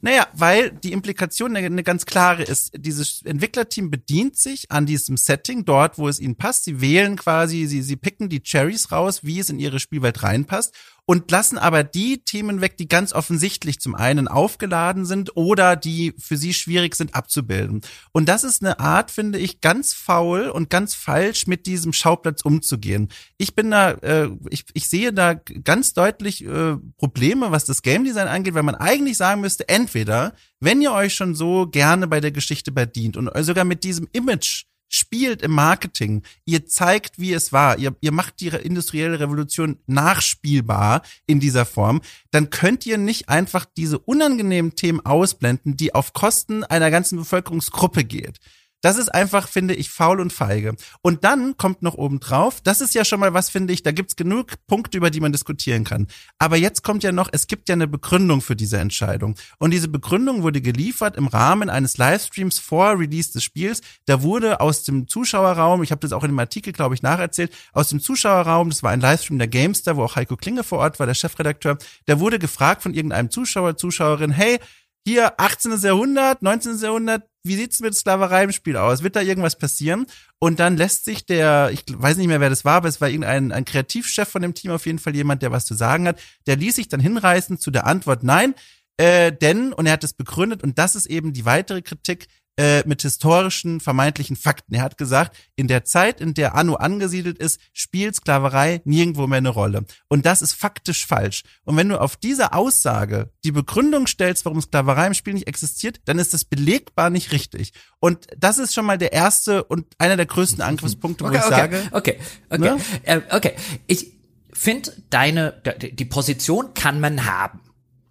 Naja, 0.00 0.28
weil 0.32 0.70
die 0.70 0.92
Implikation 0.92 1.56
eine 1.56 1.82
ganz 1.82 2.06
klare 2.06 2.44
ist. 2.44 2.70
Dieses 2.76 3.22
Entwicklerteam 3.22 3.90
bedient 3.90 4.36
sich 4.36 4.70
an 4.70 4.86
diesem 4.86 5.16
Setting 5.16 5.64
dort, 5.64 5.98
wo 5.98 6.08
es 6.08 6.20
ihnen 6.20 6.36
passt. 6.36 6.64
Sie 6.64 6.80
wählen 6.80 7.16
quasi, 7.16 7.66
sie, 7.66 7.82
sie 7.82 7.96
picken 7.96 8.28
die 8.28 8.40
Cherries 8.40 8.92
raus, 8.92 9.24
wie 9.24 9.40
es 9.40 9.50
in 9.50 9.58
ihre 9.58 9.80
Spielwelt 9.80 10.22
reinpasst 10.22 10.74
und 11.08 11.30
lassen 11.30 11.56
aber 11.56 11.84
die 11.84 12.22
Themen 12.22 12.60
weg, 12.60 12.76
die 12.76 12.86
ganz 12.86 13.14
offensichtlich 13.14 13.80
zum 13.80 13.94
einen 13.94 14.28
aufgeladen 14.28 15.06
sind 15.06 15.38
oder 15.38 15.74
die 15.74 16.12
für 16.18 16.36
sie 16.36 16.52
schwierig 16.52 16.94
sind 16.94 17.14
abzubilden. 17.14 17.80
Und 18.12 18.28
das 18.28 18.44
ist 18.44 18.62
eine 18.62 18.78
Art, 18.78 19.10
finde 19.10 19.38
ich, 19.38 19.62
ganz 19.62 19.94
faul 19.94 20.50
und 20.50 20.68
ganz 20.68 20.94
falsch 20.94 21.46
mit 21.46 21.64
diesem 21.64 21.94
Schauplatz 21.94 22.42
umzugehen. 22.42 23.08
Ich 23.38 23.54
bin 23.54 23.70
da, 23.70 23.92
äh, 23.92 24.28
ich, 24.50 24.66
ich 24.74 24.90
sehe 24.90 25.14
da 25.14 25.32
ganz 25.32 25.94
deutlich 25.94 26.44
äh, 26.44 26.76
Probleme, 26.98 27.52
was 27.52 27.64
das 27.64 27.80
Game 27.80 28.04
Design 28.04 28.28
angeht, 28.28 28.52
weil 28.52 28.62
man 28.62 28.74
eigentlich 28.74 29.16
sagen 29.16 29.40
müsste, 29.40 29.66
entweder, 29.66 30.34
wenn 30.60 30.82
ihr 30.82 30.92
euch 30.92 31.14
schon 31.14 31.34
so 31.34 31.68
gerne 31.68 32.06
bei 32.06 32.20
der 32.20 32.32
Geschichte 32.32 32.70
bedient 32.70 33.16
und 33.16 33.30
sogar 33.46 33.64
mit 33.64 33.82
diesem 33.82 34.08
Image 34.12 34.64
spielt 34.88 35.42
im 35.42 35.52
Marketing. 35.52 36.22
Ihr 36.44 36.66
zeigt, 36.66 37.18
wie 37.18 37.32
es 37.32 37.52
war. 37.52 37.78
Ihr, 37.78 37.94
ihr 38.00 38.12
macht 38.12 38.40
die 38.40 38.48
industrielle 38.48 39.20
Revolution 39.20 39.78
nachspielbar 39.86 41.02
in 41.26 41.40
dieser 41.40 41.66
Form. 41.66 42.00
Dann 42.30 42.50
könnt 42.50 42.86
ihr 42.86 42.98
nicht 42.98 43.28
einfach 43.28 43.64
diese 43.64 43.98
unangenehmen 43.98 44.74
Themen 44.74 45.04
ausblenden, 45.04 45.76
die 45.76 45.94
auf 45.94 46.12
Kosten 46.12 46.64
einer 46.64 46.90
ganzen 46.90 47.18
Bevölkerungsgruppe 47.18 48.04
geht. 48.04 48.38
Das 48.80 48.96
ist 48.96 49.12
einfach, 49.12 49.48
finde 49.48 49.74
ich, 49.74 49.90
faul 49.90 50.20
und 50.20 50.32
feige. 50.32 50.76
Und 51.02 51.24
dann 51.24 51.56
kommt 51.56 51.82
noch 51.82 51.94
oben 51.94 52.20
drauf, 52.20 52.60
das 52.62 52.80
ist 52.80 52.94
ja 52.94 53.04
schon 53.04 53.18
mal 53.18 53.34
was, 53.34 53.50
finde 53.50 53.72
ich, 53.72 53.82
da 53.82 53.90
gibt's 53.90 54.14
genug 54.14 54.54
Punkte, 54.68 54.98
über 54.98 55.10
die 55.10 55.20
man 55.20 55.32
diskutieren 55.32 55.82
kann. 55.82 56.06
Aber 56.38 56.56
jetzt 56.56 56.84
kommt 56.84 57.02
ja 57.02 57.10
noch, 57.10 57.28
es 57.32 57.48
gibt 57.48 57.68
ja 57.68 57.72
eine 57.72 57.88
Begründung 57.88 58.40
für 58.40 58.54
diese 58.54 58.78
Entscheidung. 58.78 59.34
Und 59.58 59.72
diese 59.72 59.88
Begründung 59.88 60.42
wurde 60.42 60.60
geliefert 60.60 61.16
im 61.16 61.26
Rahmen 61.26 61.70
eines 61.70 61.98
Livestreams 61.98 62.60
vor 62.60 62.98
Release 62.98 63.32
des 63.32 63.42
Spiels. 63.42 63.80
Da 64.06 64.22
wurde 64.22 64.60
aus 64.60 64.84
dem 64.84 65.08
Zuschauerraum, 65.08 65.82
ich 65.82 65.90
habe 65.90 66.00
das 66.00 66.12
auch 66.12 66.22
in 66.22 66.30
dem 66.30 66.38
Artikel, 66.38 66.72
glaube 66.72 66.94
ich, 66.94 67.02
nacherzählt, 67.02 67.52
aus 67.72 67.88
dem 67.88 68.00
Zuschauerraum, 68.00 68.70
das 68.70 68.84
war 68.84 68.92
ein 68.92 69.00
Livestream 69.00 69.38
der 69.38 69.48
Gamester, 69.48 69.96
wo 69.96 70.04
auch 70.04 70.14
Heiko 70.14 70.36
Klinge 70.36 70.62
vor 70.62 70.78
Ort 70.78 71.00
war, 71.00 71.06
der 71.06 71.14
Chefredakteur, 71.14 71.78
da 72.06 72.20
wurde 72.20 72.38
gefragt 72.38 72.82
von 72.82 72.94
irgendeinem 72.94 73.30
Zuschauer, 73.30 73.76
Zuschauerin, 73.76 74.30
hey, 74.30 74.60
hier 75.08 75.40
18. 75.40 75.78
Jahrhundert, 75.80 76.42
19. 76.42 76.78
Jahrhundert, 76.78 77.22
wie 77.48 77.56
sieht's 77.56 77.80
mit 77.80 77.94
Sklaverei 77.94 78.44
im 78.44 78.52
Spiel 78.52 78.76
aus? 78.76 79.02
Wird 79.02 79.16
da 79.16 79.20
irgendwas 79.20 79.56
passieren? 79.56 80.06
Und 80.38 80.60
dann 80.60 80.76
lässt 80.76 81.04
sich 81.04 81.26
der, 81.26 81.70
ich 81.72 81.84
weiß 81.88 82.16
nicht 82.16 82.28
mehr, 82.28 82.40
wer 82.40 82.50
das 82.50 82.64
war, 82.64 82.76
aber 82.76 82.88
es 82.88 83.00
war 83.00 83.08
irgendein 83.08 83.50
ein 83.50 83.64
Kreativchef 83.64 84.28
von 84.28 84.42
dem 84.42 84.54
Team, 84.54 84.70
auf 84.70 84.86
jeden 84.86 84.98
Fall 84.98 85.16
jemand, 85.16 85.42
der 85.42 85.50
was 85.50 85.66
zu 85.66 85.74
sagen 85.74 86.06
hat, 86.06 86.20
der 86.46 86.56
ließ 86.56 86.76
sich 86.76 86.88
dann 86.88 87.00
hinreißen 87.00 87.58
zu 87.58 87.70
der 87.70 87.86
Antwort, 87.86 88.22
nein, 88.22 88.54
äh, 88.98 89.32
denn, 89.32 89.72
und 89.72 89.86
er 89.86 89.92
hat 89.92 90.04
es 90.04 90.12
begründet, 90.12 90.62
und 90.62 90.78
das 90.78 90.94
ist 90.94 91.06
eben 91.06 91.32
die 91.32 91.44
weitere 91.44 91.82
Kritik, 91.82 92.26
äh, 92.58 92.82
mit 92.86 93.02
historischen 93.02 93.78
vermeintlichen 93.78 94.36
Fakten. 94.36 94.74
Er 94.74 94.82
hat 94.82 94.98
gesagt, 94.98 95.36
in 95.54 95.68
der 95.68 95.84
Zeit, 95.84 96.20
in 96.20 96.34
der 96.34 96.56
Anno 96.56 96.74
angesiedelt 96.74 97.38
ist, 97.38 97.60
spielt 97.72 98.16
Sklaverei 98.16 98.82
nirgendwo 98.84 99.28
mehr 99.28 99.38
eine 99.38 99.50
Rolle. 99.50 99.84
Und 100.08 100.26
das 100.26 100.42
ist 100.42 100.54
faktisch 100.54 101.06
falsch. 101.06 101.44
Und 101.62 101.76
wenn 101.76 101.88
du 101.88 102.00
auf 102.00 102.16
diese 102.16 102.52
Aussage 102.52 103.30
die 103.44 103.52
Begründung 103.52 104.08
stellst, 104.08 104.44
warum 104.44 104.60
Sklaverei 104.60 105.06
im 105.06 105.14
Spiel 105.14 105.34
nicht 105.34 105.46
existiert, 105.46 106.00
dann 106.06 106.18
ist 106.18 106.34
das 106.34 106.44
belegbar 106.44 107.10
nicht 107.10 107.30
richtig. 107.30 107.72
Und 108.00 108.26
das 108.36 108.58
ist 108.58 108.74
schon 108.74 108.86
mal 108.86 108.98
der 108.98 109.12
erste 109.12 109.62
und 109.62 109.86
einer 109.98 110.16
der 110.16 110.26
größten 110.26 110.60
Angriffspunkte, 110.60 111.24
okay, 111.24 111.34
wo 111.34 111.38
ich 111.38 111.44
okay, 111.44 111.54
sage. 111.54 111.82
Okay, 111.92 112.18
okay, 112.50 112.58
ne? 112.58 112.76
äh, 113.04 113.20
okay. 113.30 113.54
Ich 113.86 114.14
finde 114.52 114.92
deine, 115.10 115.62
die 115.80 116.04
Position 116.04 116.74
kann 116.74 116.98
man 116.98 117.24
haben. 117.24 117.60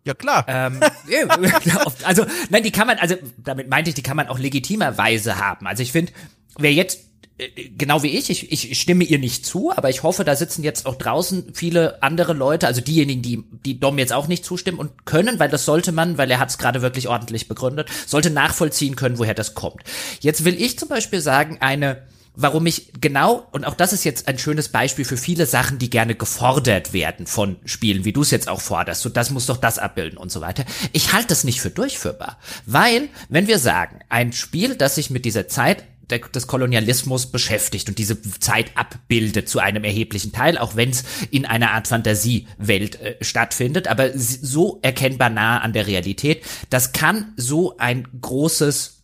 Ja, 0.08 0.14
klar. 0.14 0.46
Ähm, 0.48 0.80
also, 2.04 2.26
nein, 2.50 2.64
die 2.64 2.72
kann 2.72 2.88
man, 2.88 2.98
also 2.98 3.16
damit 3.38 3.70
meinte 3.70 3.90
ich, 3.90 3.94
die 3.94 4.04
kann 4.04 4.16
man 4.16 4.30
auch 4.30 4.40
legitimerweise 4.40 5.38
haben. 5.38 5.68
Also 5.68 5.84
ich 5.84 5.92
finde, 5.92 6.14
wer 6.58 6.72
jetzt 6.72 7.02
äh, 7.38 7.50
genau 7.78 8.04
wie 8.04 8.18
ich, 8.18 8.30
ich, 8.30 8.50
ich 8.50 8.80
stimme 8.80 9.04
ihr 9.04 9.20
nicht 9.20 9.46
zu, 9.46 9.74
aber 9.76 9.90
ich 9.90 10.04
hoffe, 10.04 10.24
da 10.24 10.38
sitzen 10.38 10.64
jetzt 10.64 10.86
auch 10.86 10.96
draußen 10.96 11.54
viele 11.54 12.02
andere 12.02 12.32
Leute, 12.32 12.68
also 12.68 12.80
diejenigen, 12.80 13.22
die, 13.22 13.44
die 13.66 13.82
Dom 13.82 13.98
jetzt 13.98 14.14
auch 14.14 14.30
nicht 14.30 14.46
zustimmen 14.46 14.80
und 14.80 15.06
können, 15.06 15.40
weil 15.40 15.50
das 15.50 15.66
sollte 15.66 15.92
man, 15.92 16.18
weil 16.18 16.32
er 16.32 16.40
hat 16.40 16.52
es 16.52 16.58
gerade 16.58 16.82
wirklich 16.82 17.10
ordentlich 17.10 17.50
begründet, 17.50 17.90
sollte 18.06 18.30
nachvollziehen 18.30 18.96
können, 18.96 19.18
woher 19.18 19.34
das 19.34 19.56
kommt. 19.56 19.84
Jetzt 20.22 20.46
will 20.46 20.56
ich 20.56 20.80
zum 20.80 20.88
Beispiel 20.88 21.20
sagen, 21.20 21.58
eine 21.60 22.02
warum 22.38 22.66
ich 22.68 22.94
genau, 23.02 23.48
und 23.52 23.66
auch 23.66 23.74
das 23.74 23.92
ist 23.92 24.06
jetzt 24.06 24.28
ein 24.28 24.38
schönes 24.38 24.70
Beispiel 24.70 25.04
für 25.04 25.18
viele 25.18 25.46
Sachen, 25.46 25.80
die 25.80 25.90
gerne 25.90 26.16
gefordert 26.16 26.94
werden 26.94 27.26
von 27.26 27.58
Spielen, 27.66 28.06
wie 28.06 28.14
du 28.14 28.22
es 28.22 28.32
jetzt 28.32 28.48
auch 28.48 28.62
forderst, 28.62 29.02
so 29.02 29.10
das 29.10 29.32
muss 29.32 29.48
doch 29.48 29.58
das 29.58 29.80
abbilden 29.80 30.18
und 30.18 30.32
so 30.32 30.40
weiter. 30.40 30.64
Ich 30.94 31.14
halte 31.14 31.30
das 31.30 31.44
nicht 31.44 31.60
für 31.60 31.72
durchführbar. 31.72 32.38
Weil, 32.66 33.10
wenn 33.28 33.48
wir 33.48 33.60
sagen, 33.60 34.00
ein 34.08 34.34
Spiel, 34.34 34.76
das 34.76 34.96
sich 34.96 35.10
mit 35.10 35.26
dieser 35.26 35.48
Zeit 35.48 35.84
des 36.10 36.48
Kolonialismus 36.48 37.26
beschäftigt 37.26 37.90
und 37.90 37.98
diese 37.98 38.22
Zeit 38.40 38.72
abbildet 38.76 39.50
zu 39.50 39.60
einem 39.60 39.84
erheblichen 39.84 40.32
Teil, 40.32 40.58
auch 40.58 40.78
wenn 40.78 40.92
es 40.92 41.04
in 41.32 41.46
einer 41.46 41.72
Art 41.72 41.88
Fantasiewelt 41.88 43.02
äh, 43.02 43.16
stattfindet, 43.20 43.90
aber 43.90 44.12
so 44.16 44.80
erkennbar 44.84 45.30
nah 45.30 45.60
an 45.60 45.74
der 45.74 45.88
Realität, 45.88 46.44
das 46.70 46.94
kann 46.94 47.34
so 47.36 47.78
ein 47.78 48.08
großes 48.22 48.97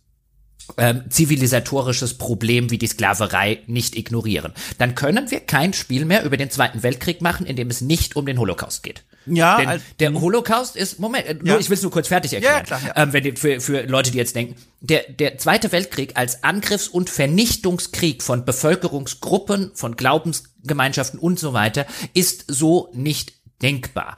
ähm, 0.76 1.04
zivilisatorisches 1.08 2.14
Problem 2.14 2.70
wie 2.70 2.78
die 2.78 2.86
Sklaverei 2.86 3.60
nicht 3.66 3.96
ignorieren. 3.96 4.52
Dann 4.78 4.94
können 4.94 5.30
wir 5.30 5.40
kein 5.40 5.72
Spiel 5.72 6.04
mehr 6.04 6.24
über 6.24 6.36
den 6.36 6.50
Zweiten 6.50 6.82
Weltkrieg 6.82 7.20
machen, 7.20 7.46
in 7.46 7.56
dem 7.56 7.70
es 7.70 7.80
nicht 7.80 8.16
um 8.16 8.26
den 8.26 8.38
Holocaust 8.38 8.82
geht. 8.82 9.02
Ja, 9.26 9.58
Denn 9.58 9.80
der 10.00 10.20
Holocaust 10.20 10.76
ist, 10.76 10.98
Moment, 10.98 11.26
äh, 11.26 11.34
nur, 11.34 11.54
ja. 11.54 11.58
ich 11.58 11.70
will 11.70 11.76
es 11.76 11.82
nur 11.82 11.90
kurz 11.90 12.08
fertig 12.08 12.34
erklären. 12.34 12.56
Ja, 12.56 12.62
klar, 12.62 12.80
ja. 12.86 13.02
Ähm, 13.02 13.12
wenn 13.12 13.22
die, 13.24 13.32
für, 13.32 13.60
für 13.60 13.82
Leute, 13.82 14.10
die 14.10 14.18
jetzt 14.18 14.36
denken, 14.36 14.56
der, 14.80 15.04
der 15.08 15.38
Zweite 15.38 15.72
Weltkrieg 15.72 16.12
als 16.16 16.44
Angriffs- 16.44 16.88
und 16.88 17.08
Vernichtungskrieg 17.08 18.22
von 18.22 18.44
Bevölkerungsgruppen, 18.44 19.70
von 19.74 19.96
Glaubensgemeinschaften 19.96 21.18
und 21.18 21.38
so 21.38 21.52
weiter 21.52 21.86
ist 22.12 22.44
so 22.48 22.90
nicht 22.92 23.32
denkbar. 23.62 24.16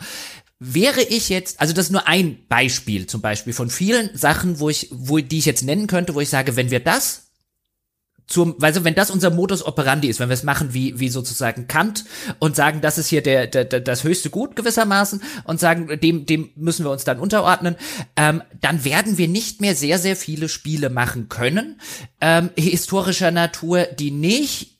Wäre 0.59 1.02
ich 1.02 1.28
jetzt, 1.28 1.61
also 1.61 1.74
das 1.74 1.86
ist 1.86 1.92
nur 1.92 2.09
ein 2.09 2.46
Beispiel 2.48 3.07
zum 3.07 3.20
Beispiel 3.20 3.52
von 3.52 3.68
vielen 3.68 4.16
Sachen, 4.16 4.59
wo 4.59 4.70
ich, 4.70 4.88
wo, 4.90 5.18
die 5.18 5.38
ich 5.38 5.44
jetzt 5.44 5.64
nennen 5.64 5.86
könnte, 5.86 6.14
wo 6.14 6.20
ich 6.20 6.30
sage, 6.30 6.57
wenn 6.57 6.70
wir 6.70 6.80
das 6.80 7.26
zum, 8.26 8.57
also 8.61 8.84
wenn 8.84 8.94
das 8.94 9.11
unser 9.11 9.30
Modus 9.30 9.64
operandi 9.64 10.09
ist, 10.09 10.18
wenn 10.18 10.28
wir 10.28 10.34
es 10.34 10.42
machen 10.42 10.74
wie, 10.74 10.98
wie 10.98 11.09
sozusagen 11.09 11.68
Kant 11.68 12.04
und 12.38 12.57
sagen, 12.57 12.80
das 12.80 12.98
ist 12.98 13.09
hier 13.09 13.22
der, 13.22 13.46
der, 13.46 13.64
der 13.64 13.80
das 13.80 14.02
höchste 14.02 14.30
Gut 14.30 14.57
gewissermaßen 14.57 15.22
und 15.44 15.61
sagen, 15.61 16.00
dem, 16.00 16.26
dem 16.26 16.50
müssen 16.57 16.84
wir 16.84 16.90
uns 16.90 17.04
dann 17.04 17.20
unterordnen, 17.20 17.76
ähm, 18.16 18.42
dann 18.61 18.84
werden 18.84 19.18
wir 19.18 19.28
nicht 19.28 19.61
mehr 19.61 19.76
sehr, 19.76 19.98
sehr 19.98 20.16
viele 20.16 20.48
Spiele 20.48 20.90
machen 20.90 21.28
können, 21.28 21.80
ähm, 22.20 22.50
historischer 22.57 23.30
Natur, 23.30 23.84
die 23.84 24.11
nicht 24.11 24.76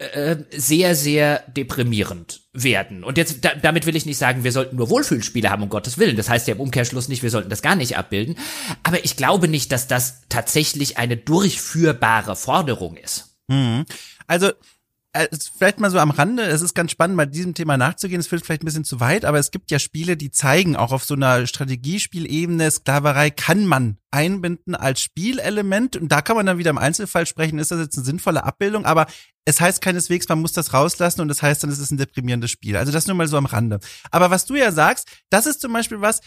äh, 0.00 0.44
sehr, 0.50 0.94
sehr 0.94 1.44
deprimierend 1.54 2.40
werden. 2.54 3.04
Und 3.04 3.18
jetzt, 3.18 3.44
da, 3.44 3.50
damit 3.54 3.84
will 3.84 3.96
ich 3.96 4.06
nicht 4.06 4.16
sagen, 4.16 4.44
wir 4.44 4.52
sollten 4.52 4.76
nur 4.76 4.88
Wohlfühlspiele 4.88 5.50
haben, 5.50 5.62
um 5.62 5.68
Gottes 5.68 5.98
Willen. 5.98 6.16
Das 6.16 6.30
heißt 6.30 6.48
ja 6.48 6.54
im 6.54 6.60
Umkehrschluss 6.60 7.08
nicht, 7.08 7.22
wir 7.22 7.28
sollten 7.28 7.50
das 7.50 7.60
gar 7.60 7.76
nicht 7.76 7.98
abbilden. 7.98 8.38
Aber 8.82 9.04
ich 9.04 9.16
glaube 9.16 9.46
nicht, 9.46 9.72
dass 9.72 9.88
das 9.88 10.22
tatsächlich 10.30 10.96
eine 10.96 11.18
durchführbare 11.18 12.34
Forderung 12.34 12.96
ist. 12.96 13.36
Mhm. 13.48 13.84
Also, 14.26 14.52
vielleicht 15.56 15.80
mal 15.80 15.90
so 15.90 15.98
am 15.98 16.10
Rande, 16.10 16.44
es 16.44 16.62
ist 16.62 16.74
ganz 16.74 16.92
spannend, 16.92 17.16
mal 17.16 17.26
diesem 17.26 17.54
Thema 17.54 17.76
nachzugehen. 17.76 18.20
Es 18.20 18.28
führt 18.28 18.44
vielleicht 18.44 18.62
ein 18.62 18.66
bisschen 18.66 18.84
zu 18.84 19.00
weit, 19.00 19.24
aber 19.24 19.38
es 19.38 19.50
gibt 19.50 19.70
ja 19.70 19.78
Spiele, 19.78 20.16
die 20.16 20.30
zeigen, 20.30 20.76
auch 20.76 20.92
auf 20.92 21.04
so 21.04 21.14
einer 21.14 21.46
Strategiespielebene, 21.46 22.70
Sklaverei 22.70 23.30
kann 23.30 23.66
man 23.66 23.98
einbinden 24.12 24.74
als 24.74 25.00
Spielelement. 25.00 25.96
Und 25.96 26.10
da 26.12 26.22
kann 26.22 26.36
man 26.36 26.46
dann 26.46 26.58
wieder 26.58 26.70
im 26.70 26.78
Einzelfall 26.78 27.26
sprechen, 27.26 27.58
ist 27.58 27.70
das 27.70 27.80
jetzt 27.80 27.96
eine 27.96 28.04
sinnvolle 28.04 28.44
Abbildung, 28.44 28.84
aber 28.84 29.06
es 29.44 29.60
heißt 29.60 29.80
keineswegs, 29.80 30.28
man 30.28 30.40
muss 30.40 30.52
das 30.52 30.74
rauslassen 30.74 31.22
und 31.22 31.28
das 31.28 31.42
heißt 31.42 31.62
dann, 31.62 31.70
es 31.70 31.78
ist 31.78 31.90
ein 31.90 31.98
deprimierendes 31.98 32.50
Spiel. 32.50 32.76
Also 32.76 32.92
das 32.92 33.06
nur 33.06 33.16
mal 33.16 33.26
so 33.26 33.36
am 33.36 33.46
Rande. 33.46 33.80
Aber 34.10 34.30
was 34.30 34.46
du 34.46 34.54
ja 34.54 34.70
sagst, 34.70 35.08
das 35.30 35.46
ist 35.46 35.60
zum 35.60 35.72
Beispiel 35.72 36.00
was, 36.00 36.20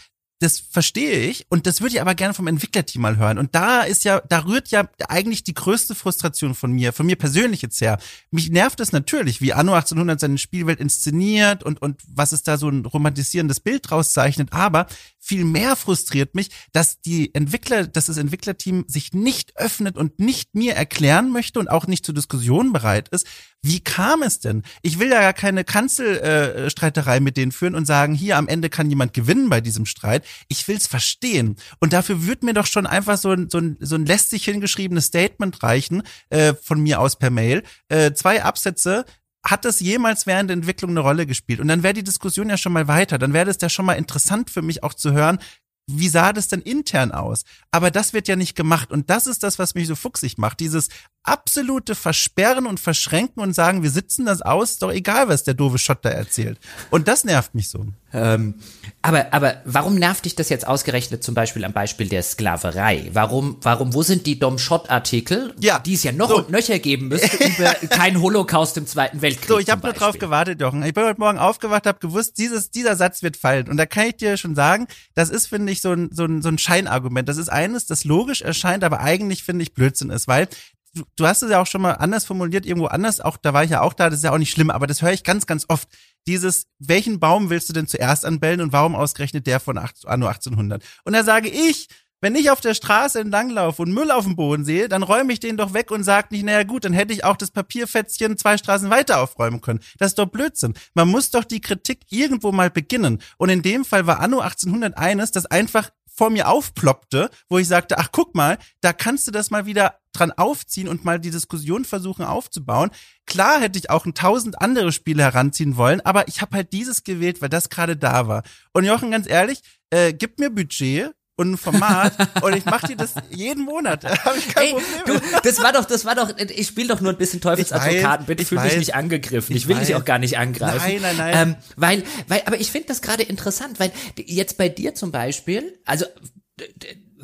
das 0.44 0.60
verstehe 0.60 1.20
ich 1.20 1.46
und 1.48 1.66
das 1.66 1.80
würde 1.80 1.94
ich 1.94 2.00
aber 2.00 2.14
gerne 2.14 2.34
vom 2.34 2.46
Entwicklerteam 2.46 3.00
mal 3.00 3.16
hören. 3.16 3.38
Und 3.38 3.54
da 3.54 3.80
ist 3.82 4.04
ja, 4.04 4.20
da 4.28 4.44
rührt 4.44 4.68
ja 4.68 4.88
eigentlich 5.08 5.42
die 5.42 5.54
größte 5.54 5.94
Frustration 5.94 6.54
von 6.54 6.70
mir, 6.70 6.92
von 6.92 7.06
mir 7.06 7.16
persönlich 7.16 7.62
jetzt 7.62 7.80
her. 7.80 7.98
Mich 8.30 8.50
nervt 8.50 8.78
es 8.80 8.92
natürlich, 8.92 9.40
wie 9.40 9.54
Anno 9.54 9.72
1800 9.72 10.20
seine 10.20 10.38
Spielwelt 10.38 10.80
inszeniert 10.80 11.62
und, 11.62 11.80
und 11.80 12.02
was 12.06 12.32
es 12.32 12.42
da 12.42 12.58
so 12.58 12.68
ein 12.68 12.84
romantisierendes 12.84 13.60
Bild 13.60 13.90
draus 13.90 14.12
zeichnet. 14.12 14.52
Aber 14.52 14.86
viel 15.18 15.46
mehr 15.46 15.74
frustriert 15.74 16.34
mich, 16.34 16.50
dass 16.72 17.00
die 17.00 17.34
Entwickler, 17.34 17.86
dass 17.86 18.06
das 18.06 18.18
Entwicklerteam 18.18 18.84
sich 18.86 19.14
nicht 19.14 19.56
öffnet 19.56 19.96
und 19.96 20.18
nicht 20.20 20.54
mir 20.54 20.74
erklären 20.74 21.30
möchte 21.30 21.58
und 21.58 21.70
auch 21.70 21.86
nicht 21.86 22.04
zur 22.04 22.14
Diskussion 22.14 22.74
bereit 22.74 23.08
ist. 23.08 23.26
Wie 23.62 23.80
kam 23.80 24.22
es 24.22 24.40
denn? 24.40 24.62
Ich 24.82 24.98
will 24.98 25.08
ja 25.08 25.20
gar 25.20 25.32
keine 25.32 25.64
Kanzelstreiterei 25.64 27.16
äh, 27.16 27.20
mit 27.20 27.38
denen 27.38 27.50
führen 27.50 27.74
und 27.74 27.86
sagen, 27.86 28.14
hier 28.14 28.36
am 28.36 28.46
Ende 28.46 28.68
kann 28.68 28.90
jemand 28.90 29.14
gewinnen 29.14 29.48
bei 29.48 29.62
diesem 29.62 29.86
Streit. 29.86 30.22
Ich 30.48 30.66
will's 30.68 30.86
verstehen. 30.86 31.56
Und 31.80 31.92
dafür 31.92 32.26
wird 32.26 32.42
mir 32.42 32.54
doch 32.54 32.66
schon 32.66 32.86
einfach 32.86 33.18
so 33.18 33.30
ein, 33.30 33.48
so 33.50 33.58
ein, 33.58 33.76
so 33.80 33.96
ein 33.96 34.06
lästig 34.06 34.44
hingeschriebenes 34.44 35.06
Statement 35.06 35.62
reichen, 35.62 36.02
äh, 36.30 36.54
von 36.54 36.80
mir 36.80 37.00
aus 37.00 37.16
per 37.16 37.30
Mail. 37.30 37.62
Äh, 37.88 38.12
zwei 38.12 38.42
Absätze, 38.42 39.04
hat 39.44 39.64
das 39.66 39.80
jemals 39.80 40.26
während 40.26 40.48
der 40.48 40.56
Entwicklung 40.56 40.92
eine 40.92 41.00
Rolle 41.00 41.26
gespielt? 41.26 41.60
Und 41.60 41.68
dann 41.68 41.82
wäre 41.82 41.92
die 41.92 42.02
Diskussion 42.02 42.48
ja 42.48 42.56
schon 42.56 42.72
mal 42.72 42.88
weiter. 42.88 43.18
Dann 43.18 43.34
wäre 43.34 43.50
es 43.50 43.58
ja 43.60 43.68
schon 43.68 43.84
mal 43.84 43.94
interessant 43.94 44.50
für 44.50 44.62
mich 44.62 44.82
auch 44.82 44.94
zu 44.94 45.12
hören, 45.12 45.38
wie 45.86 46.08
sah 46.08 46.32
das 46.32 46.48
denn 46.48 46.62
intern 46.62 47.12
aus? 47.12 47.44
Aber 47.70 47.90
das 47.90 48.14
wird 48.14 48.26
ja 48.26 48.36
nicht 48.36 48.54
gemacht. 48.54 48.90
Und 48.90 49.10
das 49.10 49.26
ist 49.26 49.42
das, 49.42 49.58
was 49.58 49.74
mich 49.74 49.86
so 49.86 49.94
fuchsig 49.94 50.38
macht. 50.38 50.60
Dieses 50.60 50.88
absolute 51.22 51.94
Versperren 51.94 52.66
und 52.66 52.80
Verschränken 52.80 53.42
und 53.42 53.52
sagen, 53.52 53.82
wir 53.82 53.90
sitzen 53.90 54.24
das 54.24 54.40
aus, 54.40 54.72
ist 54.72 54.82
doch 54.82 54.90
egal, 54.90 55.28
was 55.28 55.44
der 55.44 55.54
doofe 55.54 55.78
Schott 55.78 56.02
da 56.02 56.08
erzählt. 56.08 56.58
Und 56.90 57.06
das 57.06 57.24
nervt 57.24 57.54
mich 57.54 57.68
so. 57.68 57.86
Ähm, 58.14 58.54
aber, 59.02 59.34
aber 59.34 59.56
warum 59.64 59.96
nervt 59.96 60.24
dich 60.24 60.36
das 60.36 60.48
jetzt 60.48 60.66
ausgerechnet 60.66 61.22
zum 61.22 61.34
Beispiel 61.34 61.64
am 61.64 61.72
Beispiel 61.72 62.08
der 62.08 62.22
Sklaverei? 62.22 63.10
Warum, 63.12 63.58
warum, 63.60 63.92
wo 63.92 64.02
sind 64.02 64.24
die 64.24 64.38
Dom 64.38 64.56
Schott-Artikel, 64.56 65.52
ja, 65.60 65.78
die 65.80 65.94
es 65.94 66.04
ja 66.04 66.12
noch 66.12 66.30
so. 66.30 66.38
und 66.38 66.50
nöcher 66.50 66.78
geben 66.78 67.08
müsste 67.08 67.36
über 67.36 67.74
kein 67.90 68.22
Holocaust 68.22 68.78
im 68.78 68.86
Zweiten 68.86 69.20
Weltkrieg? 69.20 69.48
So, 69.48 69.58
ich 69.58 69.68
habe 69.68 69.84
nur 69.86 69.92
drauf 69.92 70.16
gewartet, 70.18 70.60
Jochen. 70.60 70.82
Ich 70.84 70.94
bin 70.94 71.04
heute 71.04 71.20
Morgen 71.20 71.38
aufgewacht, 71.38 71.86
habe 71.86 71.98
gewusst, 71.98 72.38
dieses, 72.38 72.70
dieser 72.70 72.96
Satz 72.96 73.22
wird 73.22 73.36
fallen. 73.36 73.68
Und 73.68 73.76
da 73.76 73.84
kann 73.84 74.06
ich 74.06 74.16
dir 74.16 74.36
schon 74.36 74.54
sagen, 74.54 74.86
das 75.14 75.28
ist, 75.28 75.48
finde 75.48 75.72
ich, 75.72 75.82
so 75.82 75.90
ein, 75.92 76.10
so, 76.12 76.24
ein, 76.24 76.40
so 76.40 76.48
ein 76.48 76.58
Scheinargument. 76.58 77.28
Das 77.28 77.36
ist 77.36 77.48
eines, 77.48 77.86
das 77.86 78.04
logisch 78.04 78.42
erscheint, 78.42 78.84
aber 78.84 79.00
eigentlich, 79.00 79.42
finde 79.42 79.64
ich, 79.64 79.74
Blödsinn 79.74 80.10
ist, 80.10 80.28
weil 80.28 80.48
du, 80.94 81.02
du 81.16 81.26
hast 81.26 81.42
es 81.42 81.50
ja 81.50 81.60
auch 81.60 81.66
schon 81.66 81.82
mal 81.82 81.92
anders 81.92 82.24
formuliert, 82.24 82.64
irgendwo 82.64 82.86
anders, 82.86 83.20
auch 83.20 83.36
da 83.36 83.52
war 83.52 83.64
ich 83.64 83.70
ja 83.70 83.82
auch 83.82 83.92
da, 83.92 84.08
das 84.08 84.20
ist 84.20 84.24
ja 84.24 84.32
auch 84.32 84.38
nicht 84.38 84.50
schlimm, 84.50 84.70
aber 84.70 84.86
das 84.86 85.02
höre 85.02 85.12
ich 85.12 85.24
ganz, 85.24 85.46
ganz 85.46 85.66
oft. 85.68 85.88
Dieses, 86.26 86.66
welchen 86.78 87.20
Baum 87.20 87.50
willst 87.50 87.68
du 87.68 87.72
denn 87.72 87.86
zuerst 87.86 88.24
anbellen 88.24 88.60
und 88.60 88.72
warum 88.72 88.94
ausgerechnet 88.94 89.46
der 89.46 89.60
von 89.60 89.78
Anno 89.78 90.26
1800? 90.26 90.82
Und 91.04 91.12
da 91.12 91.22
sage 91.22 91.48
ich, 91.48 91.88
wenn 92.24 92.36
ich 92.36 92.50
auf 92.50 92.62
der 92.62 92.72
Straße 92.72 93.20
entlanglaufe 93.20 93.82
und 93.82 93.92
Müll 93.92 94.10
auf 94.10 94.24
dem 94.24 94.34
Boden 94.34 94.64
sehe, 94.64 94.88
dann 94.88 95.02
räume 95.02 95.30
ich 95.34 95.40
den 95.40 95.58
doch 95.58 95.74
weg 95.74 95.90
und 95.90 96.04
sage 96.04 96.28
nicht, 96.30 96.42
naja 96.42 96.62
gut, 96.62 96.86
dann 96.86 96.94
hätte 96.94 97.12
ich 97.12 97.22
auch 97.22 97.36
das 97.36 97.50
Papierfätzchen 97.50 98.38
zwei 98.38 98.56
Straßen 98.56 98.88
weiter 98.88 99.20
aufräumen 99.20 99.60
können. 99.60 99.80
Das 99.98 100.12
ist 100.12 100.18
doch 100.18 100.24
Blödsinn. 100.24 100.72
Man 100.94 101.08
muss 101.08 101.30
doch 101.30 101.44
die 101.44 101.60
Kritik 101.60 102.00
irgendwo 102.08 102.50
mal 102.50 102.70
beginnen. 102.70 103.20
Und 103.36 103.50
in 103.50 103.60
dem 103.60 103.84
Fall 103.84 104.06
war 104.06 104.20
Anno 104.20 104.40
1801 104.40 105.32
das 105.32 105.44
einfach 105.44 105.90
vor 106.06 106.30
mir 106.30 106.48
aufploppte, 106.48 107.28
wo 107.50 107.58
ich 107.58 107.68
sagte, 107.68 107.98
ach 107.98 108.08
guck 108.10 108.34
mal, 108.34 108.56
da 108.80 108.94
kannst 108.94 109.26
du 109.26 109.30
das 109.30 109.50
mal 109.50 109.66
wieder 109.66 109.98
dran 110.14 110.32
aufziehen 110.32 110.88
und 110.88 111.04
mal 111.04 111.20
die 111.20 111.30
Diskussion 111.30 111.84
versuchen 111.84 112.24
aufzubauen. 112.24 112.90
Klar 113.26 113.60
hätte 113.60 113.78
ich 113.78 113.90
auch 113.90 114.06
ein 114.06 114.14
tausend 114.14 114.60
andere 114.62 114.92
Spiele 114.92 115.22
heranziehen 115.22 115.76
wollen, 115.76 116.00
aber 116.00 116.28
ich 116.28 116.40
habe 116.40 116.56
halt 116.56 116.72
dieses 116.72 117.04
gewählt, 117.04 117.42
weil 117.42 117.50
das 117.50 117.68
gerade 117.68 117.96
da 117.96 118.26
war. 118.28 118.42
Und 118.72 118.84
Jochen, 118.84 119.10
ganz 119.10 119.28
ehrlich, 119.28 119.60
äh, 119.90 120.12
gib 120.12 120.38
mir 120.38 120.50
Budget, 120.50 121.12
und 121.36 121.52
ein 121.52 121.56
Format 121.56 122.14
und 122.42 122.56
ich 122.56 122.64
mache 122.64 122.88
dir 122.88 122.96
das 122.96 123.14
jeden 123.30 123.64
Monat. 123.64 124.04
Da 124.04 124.10
hab 124.24 124.36
ich 124.36 124.48
kein 124.48 124.66
Ey, 124.66 124.72
Problem. 124.72 125.20
du, 125.20 125.40
das 125.42 125.58
war 125.62 125.72
doch, 125.72 125.84
das 125.84 126.04
war 126.04 126.14
doch, 126.14 126.30
ich 126.38 126.66
spiele 126.66 126.88
doch 126.88 127.00
nur 127.00 127.12
ein 127.12 127.18
bisschen 127.18 127.40
Teufelsadvokaten, 127.40 128.26
bitte 128.26 128.42
ich 128.42 128.48
fühl 128.48 128.60
dich 128.60 128.76
nicht 128.76 128.94
angegriffen. 128.94 129.54
Ich, 129.56 129.62
Ich 129.62 129.68
will 129.68 129.78
dich 129.78 129.90
weiß. 129.90 129.96
auch 129.96 130.04
gar 130.04 130.18
nicht 130.18 130.38
angreifen. 130.38 131.00
Nein, 131.00 131.02
nein, 131.02 131.16
nein. 131.16 131.48
Ähm, 131.48 131.56
weil, 131.76 132.04
weil, 132.28 132.42
aber 132.46 132.60
ich 132.60 132.70
finde 132.70 132.88
das 132.88 133.02
gerade 133.02 133.22
interessant, 133.24 133.80
weil 133.80 133.92
jetzt 134.16 134.58
bei 134.58 134.68
dir 134.68 134.94
zum 134.94 135.10
Beispiel, 135.10 135.78
also 135.84 136.06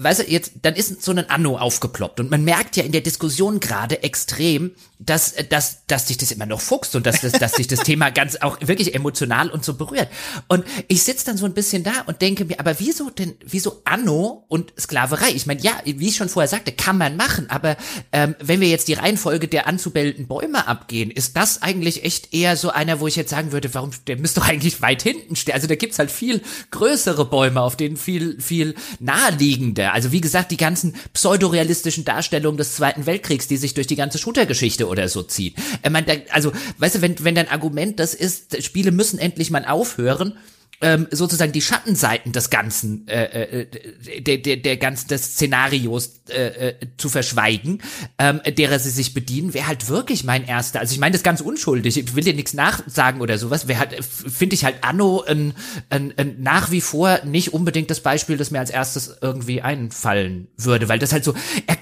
weißt 0.03 0.21
du, 0.21 0.31
jetzt, 0.31 0.53
dann 0.63 0.75
ist 0.75 1.03
so 1.03 1.13
ein 1.13 1.31
Anno 1.31 1.59
aufgeploppt 1.59 2.21
und 2.21 2.31
man 2.31 2.43
merkt 2.43 2.77
ja 2.77 2.85
in 2.85 2.93
der 2.93 3.03
Diskussion 3.03 3.61
gerade 3.61 4.03
extrem, 4.03 4.73
dass, 5.01 5.35
dass, 5.49 5.87
dass 5.87 6.05
dich 6.05 6.19
das 6.19 6.31
immer 6.31 6.45
noch 6.45 6.61
fuchst 6.61 6.95
und 6.95 7.07
dass, 7.07 7.23
das, 7.23 7.33
dass 7.33 7.53
dich 7.53 7.67
das 7.67 7.81
Thema 7.81 8.11
ganz 8.11 8.37
auch 8.37 8.59
wirklich 8.61 8.95
emotional 8.95 9.51
und 9.51 9.65
so 9.65 9.75
berührt. 9.75 10.09
Und 10.47 10.65
ich 10.89 11.03
sitze 11.03 11.25
dann 11.25 11.39
so 11.39 11.47
ein 11.47 11.55
bisschen 11.55 11.83
da 11.83 12.03
und 12.07 12.21
denke 12.21 12.45
mir, 12.45 12.61
aber 12.61 12.79
wieso 12.79 13.09
denn, 13.09 13.35
wieso 13.45 13.81
Anno 13.85 14.45
und 14.49 14.75
Sklaverei? 14.79 15.31
Ich 15.31 15.47
meine, 15.47 15.61
ja, 15.63 15.73
wie 15.85 16.09
ich 16.09 16.17
schon 16.17 16.29
vorher 16.29 16.49
sagte, 16.49 16.73
kann 16.73 16.99
man 16.99 17.17
machen, 17.17 17.49
aber 17.49 17.79
ähm, 18.13 18.37
wenn 18.41 18.61
wir 18.61 18.69
jetzt 18.69 18.89
die 18.89 18.93
Reihenfolge 18.93 19.49
der 19.49 19.67
anzubildenden 19.67 20.29
Bäume 20.29 20.69
abgehen, 20.69 21.11
ist 21.11 21.35
das 21.35 21.63
eigentlich 21.63 22.05
echt 22.05 22.35
eher 22.35 22.57
so 22.57 22.69
einer, 22.71 23.01
wo 23.01 23.07
ich 23.07 23.17
jetzt 23.17 23.31
sagen 23.31 23.53
würde, 23.53 23.73
warum, 23.73 23.93
der 24.07 24.19
müsste 24.19 24.41
doch 24.41 24.49
eigentlich 24.49 24.83
weit 24.83 25.03
hinten 25.03 25.35
stehen. 25.35 25.55
Also 25.55 25.67
da 25.67 25.77
gibt's 25.77 25.99
halt 25.99 26.11
viel 26.11 26.43
größere 26.73 27.25
Bäume, 27.25 27.63
auf 27.63 27.77
denen 27.77 27.97
viel, 27.97 28.39
viel 28.39 28.75
naheliegender. 28.99 29.95
Also 29.95 30.13
wie 30.13 30.21
gesagt, 30.21 30.51
die 30.51 30.59
ganzen 30.59 30.95
pseudorealistischen 31.15 32.05
Darstellungen 32.05 32.59
des 32.59 32.75
Zweiten 32.75 33.07
Weltkriegs, 33.07 33.49
die 33.49 33.57
sich 33.57 33.73
durch 33.73 33.87
die 33.87 33.97
ganze 33.97 34.19
Shooter-Geschichte 34.19 34.90
oder 34.91 35.09
so 35.09 35.23
ziehen. 35.23 35.55
Meine, 35.89 36.07
da, 36.07 36.13
also, 36.33 36.53
weißt 36.79 36.97
du, 36.97 37.03
wenn, 37.03 37.25
wenn 37.25 37.35
dein 37.35 37.49
Argument 37.49 37.99
das 37.99 38.15
ist, 38.15 38.63
Spiele 38.63 38.91
müssen 38.91 39.19
endlich 39.19 39.51
mal 39.51 39.65
aufhören, 39.65 40.35
ähm, 40.81 41.07
sozusagen 41.11 41.53
die 41.53 41.61
Schattenseiten 41.61 42.33
des 42.33 42.49
ganzen 42.49 43.07
äh, 43.07 43.25
äh, 43.25 44.21
der, 44.21 44.39
der, 44.39 44.57
der 44.57 44.77
ganzen 44.79 45.09
des 45.09 45.35
Szenarios 45.35 46.23
äh, 46.31 46.69
äh, 46.69 46.75
zu 46.97 47.09
verschweigen, 47.11 47.83
ähm, 48.19 48.41
derer 48.47 48.79
sie 48.79 48.91
sich 48.91 49.13
bedienen, 49.13 49.53
wäre 49.53 49.67
halt 49.67 49.89
wirklich 49.89 50.25
mein 50.25 50.47
erster. 50.47 50.81
Also 50.81 50.95
ich 50.95 50.99
meine 50.99 51.13
das 51.13 51.23
ganz 51.23 51.43
unschuldig. 51.43 51.99
Ich 51.99 52.15
will 52.15 52.25
dir 52.25 52.35
nichts 52.35 52.55
nachsagen 52.55 53.21
oder 53.21 53.37
sowas. 53.37 53.69
Wäre 53.69 53.81
halt 53.81 54.03
finde 54.03 54.55
ich 54.55 54.65
halt 54.65 54.77
Anno 54.81 55.23
ein, 55.23 55.53
ein, 55.91 56.15
ein 56.17 56.37
nach 56.41 56.71
wie 56.71 56.81
vor 56.81 57.21
nicht 57.25 57.53
unbedingt 57.53 57.91
das 57.91 58.01
Beispiel, 58.01 58.39
das 58.39 58.51
mir 58.51 58.61
als 58.61 58.71
erstes 58.71 59.19
irgendwie 59.21 59.61
einfallen 59.61 60.49
würde, 60.57 60.89
weil 60.89 60.99
das 60.99 61.13
halt 61.13 61.25
so 61.25 61.35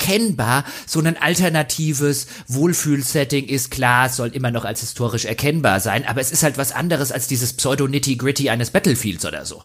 erkennbar 0.09 0.65
so 0.87 1.01
ein 1.01 1.17
alternatives 1.17 2.27
Wohlfühlsetting 2.47 3.47
ist. 3.47 3.71
Klar, 3.71 4.07
es 4.07 4.17
soll 4.17 4.29
immer 4.29 4.51
noch 4.51 4.65
als 4.65 4.81
historisch 4.81 5.27
erkennbar 5.27 5.81
sein, 5.81 6.07
aber 6.07 6.21
es 6.21 6.33
ist 6.33 6.43
halt 6.43 6.59
was 6.59 6.73
anderes 6.73 7.13
als 7.13 7.27
dieses 7.27 7.53
Pseudo-Nitty-Gritty 7.53 8.51
eines 8.51 8.71
Battlefields 8.71 9.27
oder 9.27 9.45
so. 9.45 9.63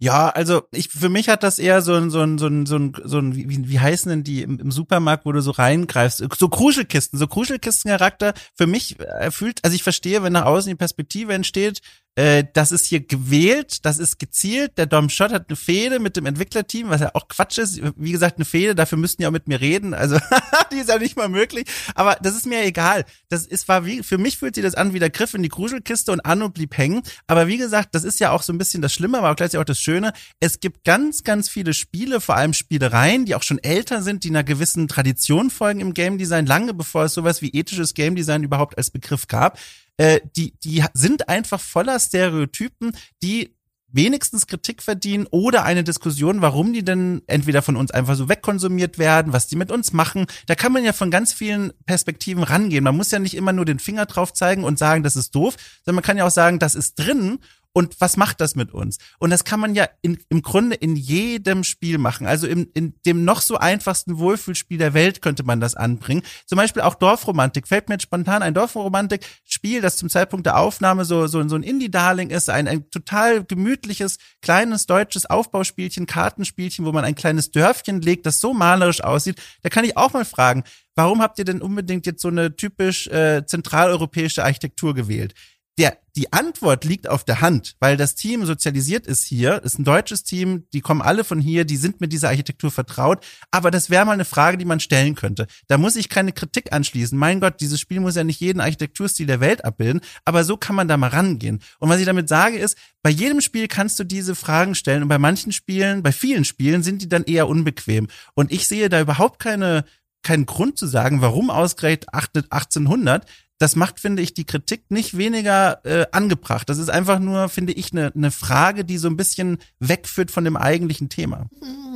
Ja, 0.00 0.28
also 0.28 0.62
ich 0.72 0.88
für 0.88 1.08
mich 1.08 1.28
hat 1.28 1.44
das 1.44 1.60
eher 1.60 1.80
so 1.80 1.94
ein 1.94 2.10
so 2.10 2.20
ein 2.20 2.36
so 2.36 2.46
ein 2.46 2.66
so 2.66 2.76
ein, 2.76 2.92
so 3.04 3.18
ein 3.18 3.36
wie, 3.36 3.68
wie 3.68 3.78
heißen 3.78 4.10
denn 4.10 4.24
die 4.24 4.42
im, 4.42 4.58
im 4.58 4.72
Supermarkt, 4.72 5.24
wo 5.24 5.30
du 5.30 5.40
so 5.40 5.52
reingreifst, 5.52 6.22
so 6.36 6.48
Kruschelkisten, 6.48 7.16
so 7.16 7.28
Kruschelkistencharakter. 7.28 8.34
Für 8.54 8.66
mich 8.66 8.98
äh, 8.98 9.30
fühlt, 9.30 9.64
also 9.64 9.76
ich 9.76 9.84
verstehe, 9.84 10.24
wenn 10.24 10.32
nach 10.32 10.46
außen 10.46 10.68
die 10.68 10.74
Perspektive 10.74 11.32
entsteht, 11.32 11.80
äh, 12.16 12.44
das 12.52 12.70
ist 12.70 12.86
hier 12.86 13.00
gewählt, 13.00 13.84
das 13.84 13.98
ist 13.98 14.20
gezielt. 14.20 14.78
Der 14.78 14.86
Dom 14.86 15.08
Schott 15.08 15.32
hat 15.32 15.46
eine 15.48 15.56
Fehde 15.56 15.98
mit 15.98 16.16
dem 16.16 16.26
Entwicklerteam, 16.26 16.88
was 16.88 17.00
ja 17.00 17.10
auch 17.14 17.26
Quatsch 17.26 17.58
ist. 17.58 17.80
Wie 17.96 18.12
gesagt, 18.12 18.36
eine 18.36 18.44
Fehde, 18.44 18.76
dafür 18.76 18.98
müssten 18.98 19.22
die 19.22 19.26
auch 19.26 19.32
mit 19.32 19.48
mir 19.48 19.60
reden. 19.60 19.94
Also 19.94 20.18
die 20.72 20.76
ist 20.76 20.88
ja 20.88 20.98
nicht 20.98 21.16
mal 21.16 21.28
möglich. 21.28 21.66
Aber 21.96 22.16
das 22.22 22.36
ist 22.36 22.46
mir 22.46 22.64
egal. 22.64 23.04
Das 23.30 23.46
ist 23.46 23.66
war 23.66 23.84
wie 23.84 24.04
für 24.04 24.18
mich 24.18 24.38
fühlt 24.38 24.54
sich 24.54 24.62
das 24.62 24.76
an 24.76 24.92
wie 24.94 25.00
der 25.00 25.10
Griff 25.10 25.34
in 25.34 25.42
die 25.42 25.48
Kruschelkiste 25.48 26.12
und 26.12 26.24
Anno 26.24 26.50
blieb 26.50 26.78
hängen. 26.78 27.02
Aber 27.26 27.48
wie 27.48 27.56
gesagt, 27.56 27.96
das 27.96 28.04
ist 28.04 28.20
ja 28.20 28.30
auch 28.30 28.42
so 28.42 28.52
ein 28.52 28.58
bisschen 28.58 28.80
das 28.80 28.92
Schlimme, 28.92 29.18
aber 29.18 29.32
auch 29.32 29.36
gleichzeitig 29.36 29.62
auch 29.62 29.64
das 29.64 29.80
Schöne. 29.80 30.12
Es 30.38 30.60
gibt 30.60 30.84
ganz, 30.84 31.24
ganz 31.24 31.48
viele 31.48 31.74
Spiele, 31.74 32.20
vor 32.20 32.36
allem 32.36 32.52
Spielereien, 32.52 33.24
die 33.24 33.34
auch 33.34 33.42
schon 33.42 33.58
älter 33.58 34.02
sind, 34.02 34.22
die 34.22 34.28
einer 34.28 34.44
gewissen 34.44 34.86
Tradition 34.86 35.50
folgen 35.50 35.80
im 35.80 35.94
Game 35.94 36.18
Design, 36.18 36.46
lange 36.46 36.74
bevor 36.74 37.04
es 37.04 37.14
sowas 37.14 37.42
wie 37.42 37.50
ethisches 37.50 37.94
Game 37.94 38.14
Design 38.14 38.44
überhaupt 38.44 38.78
als 38.78 38.92
Begriff 38.92 39.26
gab 39.26 39.58
äh, 39.96 40.20
die, 40.36 40.54
die 40.60 40.84
sind 40.94 41.28
einfach 41.28 41.60
voller 41.60 41.98
Stereotypen, 41.98 42.96
die 43.22 43.54
wenigstens 43.94 44.48
Kritik 44.48 44.82
verdienen 44.82 45.26
oder 45.30 45.64
eine 45.64 45.84
Diskussion, 45.84 46.42
warum 46.42 46.72
die 46.72 46.84
denn 46.84 47.22
entweder 47.28 47.62
von 47.62 47.76
uns 47.76 47.92
einfach 47.92 48.16
so 48.16 48.28
wegkonsumiert 48.28 48.98
werden, 48.98 49.32
was 49.32 49.46
die 49.46 49.54
mit 49.54 49.70
uns 49.70 49.92
machen. 49.92 50.26
Da 50.46 50.56
kann 50.56 50.72
man 50.72 50.84
ja 50.84 50.92
von 50.92 51.12
ganz 51.12 51.32
vielen 51.32 51.72
Perspektiven 51.86 52.42
rangehen. 52.42 52.82
Man 52.82 52.96
muss 52.96 53.12
ja 53.12 53.20
nicht 53.20 53.34
immer 53.34 53.52
nur 53.52 53.64
den 53.64 53.78
Finger 53.78 54.06
drauf 54.06 54.32
zeigen 54.32 54.64
und 54.64 54.80
sagen, 54.80 55.04
das 55.04 55.14
ist 55.14 55.34
doof, 55.34 55.54
sondern 55.84 55.96
man 55.96 56.04
kann 56.04 56.16
ja 56.16 56.26
auch 56.26 56.32
sagen, 56.32 56.58
das 56.58 56.74
ist 56.74 56.96
drin 56.96 57.38
und 57.76 58.00
was 58.00 58.16
macht 58.16 58.40
das 58.40 58.54
mit 58.54 58.72
uns? 58.72 58.98
Und 59.18 59.30
das 59.30 59.42
kann 59.42 59.58
man 59.58 59.74
ja 59.74 59.88
in, 60.00 60.18
im 60.28 60.42
Grunde 60.42 60.76
in 60.76 60.94
jedem 60.94 61.64
Spiel 61.64 61.98
machen. 61.98 62.24
Also 62.24 62.46
in, 62.46 62.70
in 62.72 62.94
dem 63.04 63.24
noch 63.24 63.40
so 63.40 63.56
einfachsten 63.56 64.18
Wohlfühlspiel 64.18 64.78
der 64.78 64.94
Welt 64.94 65.22
könnte 65.22 65.42
man 65.42 65.60
das 65.60 65.74
anbringen. 65.74 66.22
Zum 66.46 66.56
Beispiel 66.56 66.82
auch 66.82 66.94
Dorfromantik. 66.94 67.66
Fällt 67.66 67.88
mir 67.88 67.96
jetzt 67.96 68.04
spontan 68.04 68.44
ein 68.44 68.54
Dorfromantik-Spiel, 68.54 69.80
das 69.80 69.96
zum 69.96 70.08
Zeitpunkt 70.08 70.46
der 70.46 70.56
Aufnahme 70.56 71.04
so, 71.04 71.26
so, 71.26 71.46
so 71.48 71.56
ein 71.56 71.64
Indie-Darling 71.64 72.30
ist, 72.30 72.48
ein, 72.48 72.68
ein 72.68 72.88
total 72.90 73.42
gemütliches, 73.42 74.18
kleines 74.40 74.86
deutsches 74.86 75.26
Aufbauspielchen, 75.26 76.06
Kartenspielchen, 76.06 76.84
wo 76.84 76.92
man 76.92 77.04
ein 77.04 77.16
kleines 77.16 77.50
Dörfchen 77.50 78.00
legt, 78.00 78.24
das 78.24 78.40
so 78.40 78.54
malerisch 78.54 79.02
aussieht. 79.02 79.42
Da 79.62 79.68
kann 79.68 79.84
ich 79.84 79.96
auch 79.96 80.12
mal 80.12 80.24
fragen, 80.24 80.62
warum 80.94 81.20
habt 81.20 81.40
ihr 81.40 81.44
denn 81.44 81.60
unbedingt 81.60 82.06
jetzt 82.06 82.22
so 82.22 82.28
eine 82.28 82.54
typisch 82.54 83.08
äh, 83.08 83.44
zentraleuropäische 83.44 84.44
Architektur 84.44 84.94
gewählt? 84.94 85.34
Der, 85.78 85.98
die 86.14 86.32
Antwort 86.32 86.84
liegt 86.84 87.08
auf 87.08 87.24
der 87.24 87.40
Hand, 87.40 87.74
weil 87.80 87.96
das 87.96 88.14
Team 88.14 88.46
sozialisiert 88.46 89.06
ist 89.06 89.24
hier, 89.24 89.62
ist 89.64 89.78
ein 89.78 89.84
deutsches 89.84 90.22
Team, 90.22 90.66
die 90.72 90.80
kommen 90.80 91.02
alle 91.02 91.24
von 91.24 91.40
hier, 91.40 91.64
die 91.64 91.76
sind 91.76 92.00
mit 92.00 92.12
dieser 92.12 92.28
Architektur 92.28 92.70
vertraut, 92.70 93.24
aber 93.50 93.72
das 93.72 93.90
wäre 93.90 94.04
mal 94.04 94.12
eine 94.12 94.24
Frage, 94.24 94.56
die 94.56 94.64
man 94.64 94.78
stellen 94.78 95.16
könnte. 95.16 95.48
Da 95.66 95.76
muss 95.76 95.96
ich 95.96 96.08
keine 96.08 96.32
Kritik 96.32 96.72
anschließen. 96.72 97.18
Mein 97.18 97.40
Gott, 97.40 97.60
dieses 97.60 97.80
Spiel 97.80 97.98
muss 97.98 98.14
ja 98.14 98.22
nicht 98.22 98.40
jeden 98.40 98.60
Architekturstil 98.60 99.26
der 99.26 99.40
Welt 99.40 99.64
abbilden, 99.64 100.00
aber 100.24 100.44
so 100.44 100.56
kann 100.56 100.76
man 100.76 100.86
da 100.86 100.96
mal 100.96 101.08
rangehen. 101.08 101.60
Und 101.80 101.88
was 101.88 101.98
ich 101.98 102.06
damit 102.06 102.28
sage 102.28 102.56
ist, 102.56 102.78
bei 103.02 103.10
jedem 103.10 103.40
Spiel 103.40 103.66
kannst 103.66 103.98
du 103.98 104.04
diese 104.04 104.36
Fragen 104.36 104.76
stellen 104.76 105.02
und 105.02 105.08
bei 105.08 105.18
manchen 105.18 105.50
Spielen, 105.50 106.04
bei 106.04 106.12
vielen 106.12 106.44
Spielen 106.44 106.84
sind 106.84 107.02
die 107.02 107.08
dann 107.08 107.24
eher 107.24 107.48
unbequem. 107.48 108.06
Und 108.34 108.52
ich 108.52 108.68
sehe 108.68 108.88
da 108.88 109.00
überhaupt 109.00 109.40
keine 109.40 109.84
keinen 110.24 110.46
Grund 110.46 110.76
zu 110.76 110.86
sagen, 110.86 111.20
warum 111.20 111.50
ausgerechnet 111.50 112.12
1800, 112.12 113.26
das 113.58 113.76
macht, 113.76 114.00
finde 114.00 114.20
ich, 114.22 114.34
die 114.34 114.44
Kritik 114.44 114.84
nicht 114.90 115.16
weniger 115.16 115.80
äh, 115.84 116.06
angebracht. 116.12 116.68
Das 116.68 116.78
ist 116.78 116.90
einfach 116.90 117.18
nur, 117.20 117.48
finde 117.48 117.72
ich, 117.72 117.92
eine 117.92 118.10
ne 118.14 118.30
Frage, 118.30 118.84
die 118.84 118.98
so 118.98 119.08
ein 119.08 119.16
bisschen 119.16 119.58
wegführt 119.78 120.30
von 120.30 120.44
dem 120.44 120.56
eigentlichen 120.56 121.08
Thema. 121.08 121.46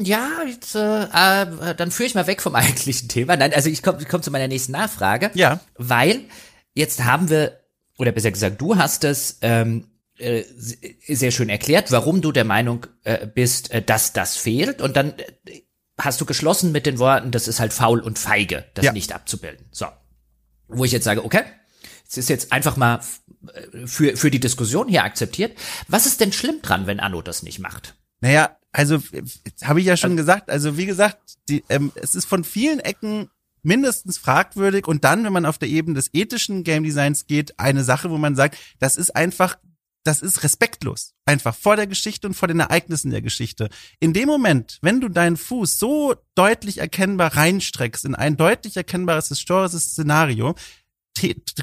Ja, 0.01 0.29
jetzt, 0.47 0.75
äh, 0.77 1.03
äh, 1.03 1.75
dann 1.75 1.91
führe 1.91 2.07
ich 2.07 2.15
mal 2.15 2.27
weg 2.29 2.41
vom 2.43 2.55
eigentlichen 2.55 3.09
Thema. 3.09 3.37
Nein, 3.37 3.53
also 3.53 3.69
ich 3.69 3.83
komme 3.83 4.01
ich 4.01 4.09
komm 4.09 4.23
zu 4.23 4.31
meiner 4.31 4.49
nächsten 4.49 4.73
Nachfrage. 4.73 5.31
Ja. 5.35 5.61
Weil 5.77 6.21
jetzt 6.75 7.05
haben 7.05 7.29
wir, 7.29 7.59
oder 7.99 8.13
besser 8.13 8.31
gesagt, 8.31 8.61
du 8.61 8.77
hast 8.77 9.03
es 9.03 9.39
ähm, 9.43 9.89
äh, 10.17 10.45
sehr 11.09 11.33
schön 11.33 11.49
erklärt, 11.49 11.91
warum 11.91 12.21
du 12.23 12.31
der 12.33 12.45
Meinung 12.45 12.87
äh, 13.03 13.27
bist, 13.27 13.73
äh, 13.73 13.83
dass 13.83 14.13
das 14.13 14.37
fehlt. 14.37 14.81
Und 14.81 14.97
dann 14.97 15.15
äh, 15.47 15.63
hast 16.01 16.21
du 16.21 16.25
geschlossen 16.25 16.71
mit 16.71 16.87
den 16.87 17.01
Worten, 17.01 17.33
das 17.33 17.49
ist 17.49 17.59
halt 17.59 17.73
faul 17.73 17.99
und 17.99 18.19
feige, 18.19 18.65
das 18.75 18.85
Ja. 18.85 18.93
nicht 18.93 19.13
abzubilden. 19.13 19.67
So. 19.73 19.87
Wo 20.69 20.85
ich 20.85 20.93
jetzt 20.93 21.05
sage, 21.05 21.25
okay, 21.25 21.43
es 22.09 22.17
ist 22.17 22.29
jetzt 22.29 22.53
einfach 22.53 22.77
mal 22.77 23.01
äh, 23.53 23.87
für, 23.87 24.17
für 24.17 24.31
die 24.31 24.41
Diskussion 24.41 24.89
hier 24.89 25.05
akzeptiert. 25.05 25.57
Was 25.89 26.07
ist 26.07 26.21
denn 26.21 26.33
schlimm 26.33 26.63
dran, 26.63 26.87
wenn 26.87 27.01
Anno 27.01 27.23
das 27.23 27.43
nicht 27.43 27.59
macht? 27.59 27.95
Naja, 28.21 28.57
also 28.73 28.99
habe 29.63 29.81
ich 29.81 29.87
ja 29.87 29.97
schon 29.97 30.17
gesagt. 30.17 30.51
Also 30.51 30.77
wie 30.77 30.87
gesagt, 30.87 31.19
die, 31.49 31.65
ähm, 31.69 31.93
es 31.95 32.15
ist 32.15 32.27
von 32.27 32.45
vielen 32.45 32.81
Ecken 32.81 33.31
mindestens 33.63 34.19
fragwürdig 34.19 34.87
und 34.87 35.05
dann, 35.05 35.25
wenn 35.25 35.33
man 35.33 35.47
auf 35.47 35.59
der 35.59 35.69
Ebene 35.69 35.95
des 35.95 36.13
ethischen 36.15 36.65
Game 36.65 36.85
Designs 36.85 37.27
geht, 37.27 37.59
eine 37.59 37.85
Sache, 37.85 38.11
wo 38.11 38.19
man 38.19 38.37
sagt, 38.37 38.57
das 38.79 38.97
ist 38.97 39.15
einfach 39.15 39.57
das 40.05 40.23
ist 40.23 40.43
respektlos. 40.43 41.15
Einfach 41.27 41.55
vor 41.55 41.77
der 41.77 41.87
Geschichte 41.87 42.27
und 42.27 42.35
vor 42.35 42.49
den 42.49 42.61
Ereignissen 42.61 43.11
der 43.11 43.23
Geschichte. 43.23 43.69
In 44.01 44.13
dem 44.13 44.27
Moment, 44.27 44.79
wenn 44.83 45.01
du 45.01 45.09
deinen 45.09 45.37
Fuß 45.37 45.79
so 45.79 46.15
deutlich 46.35 46.79
erkennbar 46.79 47.37
reinstreckst 47.37 48.05
in 48.05 48.15
ein 48.15 48.37
deutlich 48.37 48.77
erkennbares 48.77 49.29
historisches 49.29 49.93
Szenario, 49.93 50.55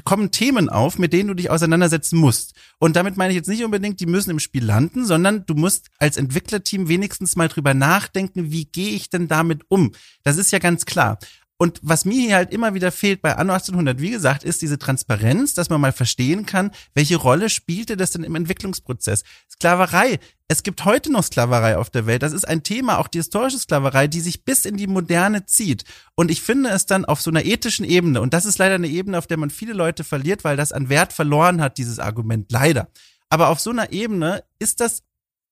kommen 0.04 0.30
Themen 0.30 0.68
auf, 0.68 0.98
mit 0.98 1.12
denen 1.12 1.28
du 1.28 1.34
dich 1.34 1.50
auseinandersetzen 1.50 2.18
musst. 2.18 2.54
Und 2.78 2.96
damit 2.96 3.16
meine 3.16 3.32
ich 3.32 3.36
jetzt 3.36 3.48
nicht 3.48 3.64
unbedingt, 3.64 4.00
die 4.00 4.06
müssen 4.06 4.30
im 4.30 4.38
Spiel 4.38 4.64
landen, 4.64 5.06
sondern 5.06 5.46
du 5.46 5.54
musst 5.54 5.88
als 5.98 6.16
Entwicklerteam 6.16 6.88
wenigstens 6.88 7.36
mal 7.36 7.48
drüber 7.48 7.74
nachdenken, 7.74 8.50
wie 8.50 8.66
gehe 8.66 8.90
ich 8.90 9.08
denn 9.10 9.28
damit 9.28 9.62
um? 9.68 9.92
Das 10.22 10.36
ist 10.36 10.52
ja 10.52 10.58
ganz 10.58 10.84
klar. 10.84 11.18
Und 11.58 11.80
was 11.82 12.04
mir 12.04 12.20
hier 12.20 12.36
halt 12.36 12.52
immer 12.52 12.74
wieder 12.74 12.92
fehlt 12.92 13.22
bei 13.22 13.34
Anno 13.34 13.54
1800, 13.54 14.00
wie 14.00 14.10
gesagt, 14.10 14.44
ist 14.44 14.60
diese 14.60 14.78
Transparenz, 14.78 15.54
dass 15.54 15.70
man 15.70 15.80
mal 15.80 15.92
verstehen 15.92 16.44
kann, 16.44 16.70
welche 16.94 17.16
Rolle 17.16 17.48
spielte 17.48 17.96
das 17.96 18.10
denn 18.10 18.24
im 18.24 18.34
Entwicklungsprozess. 18.34 19.22
Sklaverei. 19.50 20.18
Es 20.48 20.62
gibt 20.62 20.84
heute 20.84 21.10
noch 21.10 21.24
Sklaverei 21.24 21.78
auf 21.78 21.88
der 21.88 22.06
Welt. 22.06 22.22
Das 22.22 22.34
ist 22.34 22.46
ein 22.46 22.62
Thema, 22.62 22.98
auch 22.98 23.08
die 23.08 23.18
historische 23.18 23.58
Sklaverei, 23.58 24.06
die 24.06 24.20
sich 24.20 24.44
bis 24.44 24.66
in 24.66 24.76
die 24.76 24.86
Moderne 24.86 25.46
zieht. 25.46 25.84
Und 26.14 26.30
ich 26.30 26.42
finde 26.42 26.68
es 26.70 26.84
dann 26.84 27.06
auf 27.06 27.22
so 27.22 27.30
einer 27.30 27.44
ethischen 27.44 27.86
Ebene, 27.86 28.20
und 28.20 28.34
das 28.34 28.44
ist 28.44 28.58
leider 28.58 28.74
eine 28.74 28.88
Ebene, 28.88 29.16
auf 29.16 29.26
der 29.26 29.38
man 29.38 29.50
viele 29.50 29.72
Leute 29.72 30.04
verliert, 30.04 30.44
weil 30.44 30.56
das 30.56 30.72
an 30.72 30.90
Wert 30.90 31.14
verloren 31.14 31.62
hat, 31.62 31.78
dieses 31.78 31.98
Argument, 31.98 32.52
leider. 32.52 32.90
Aber 33.30 33.48
auf 33.48 33.60
so 33.60 33.70
einer 33.70 33.92
Ebene 33.92 34.44
ist 34.58 34.80
das 34.80 35.02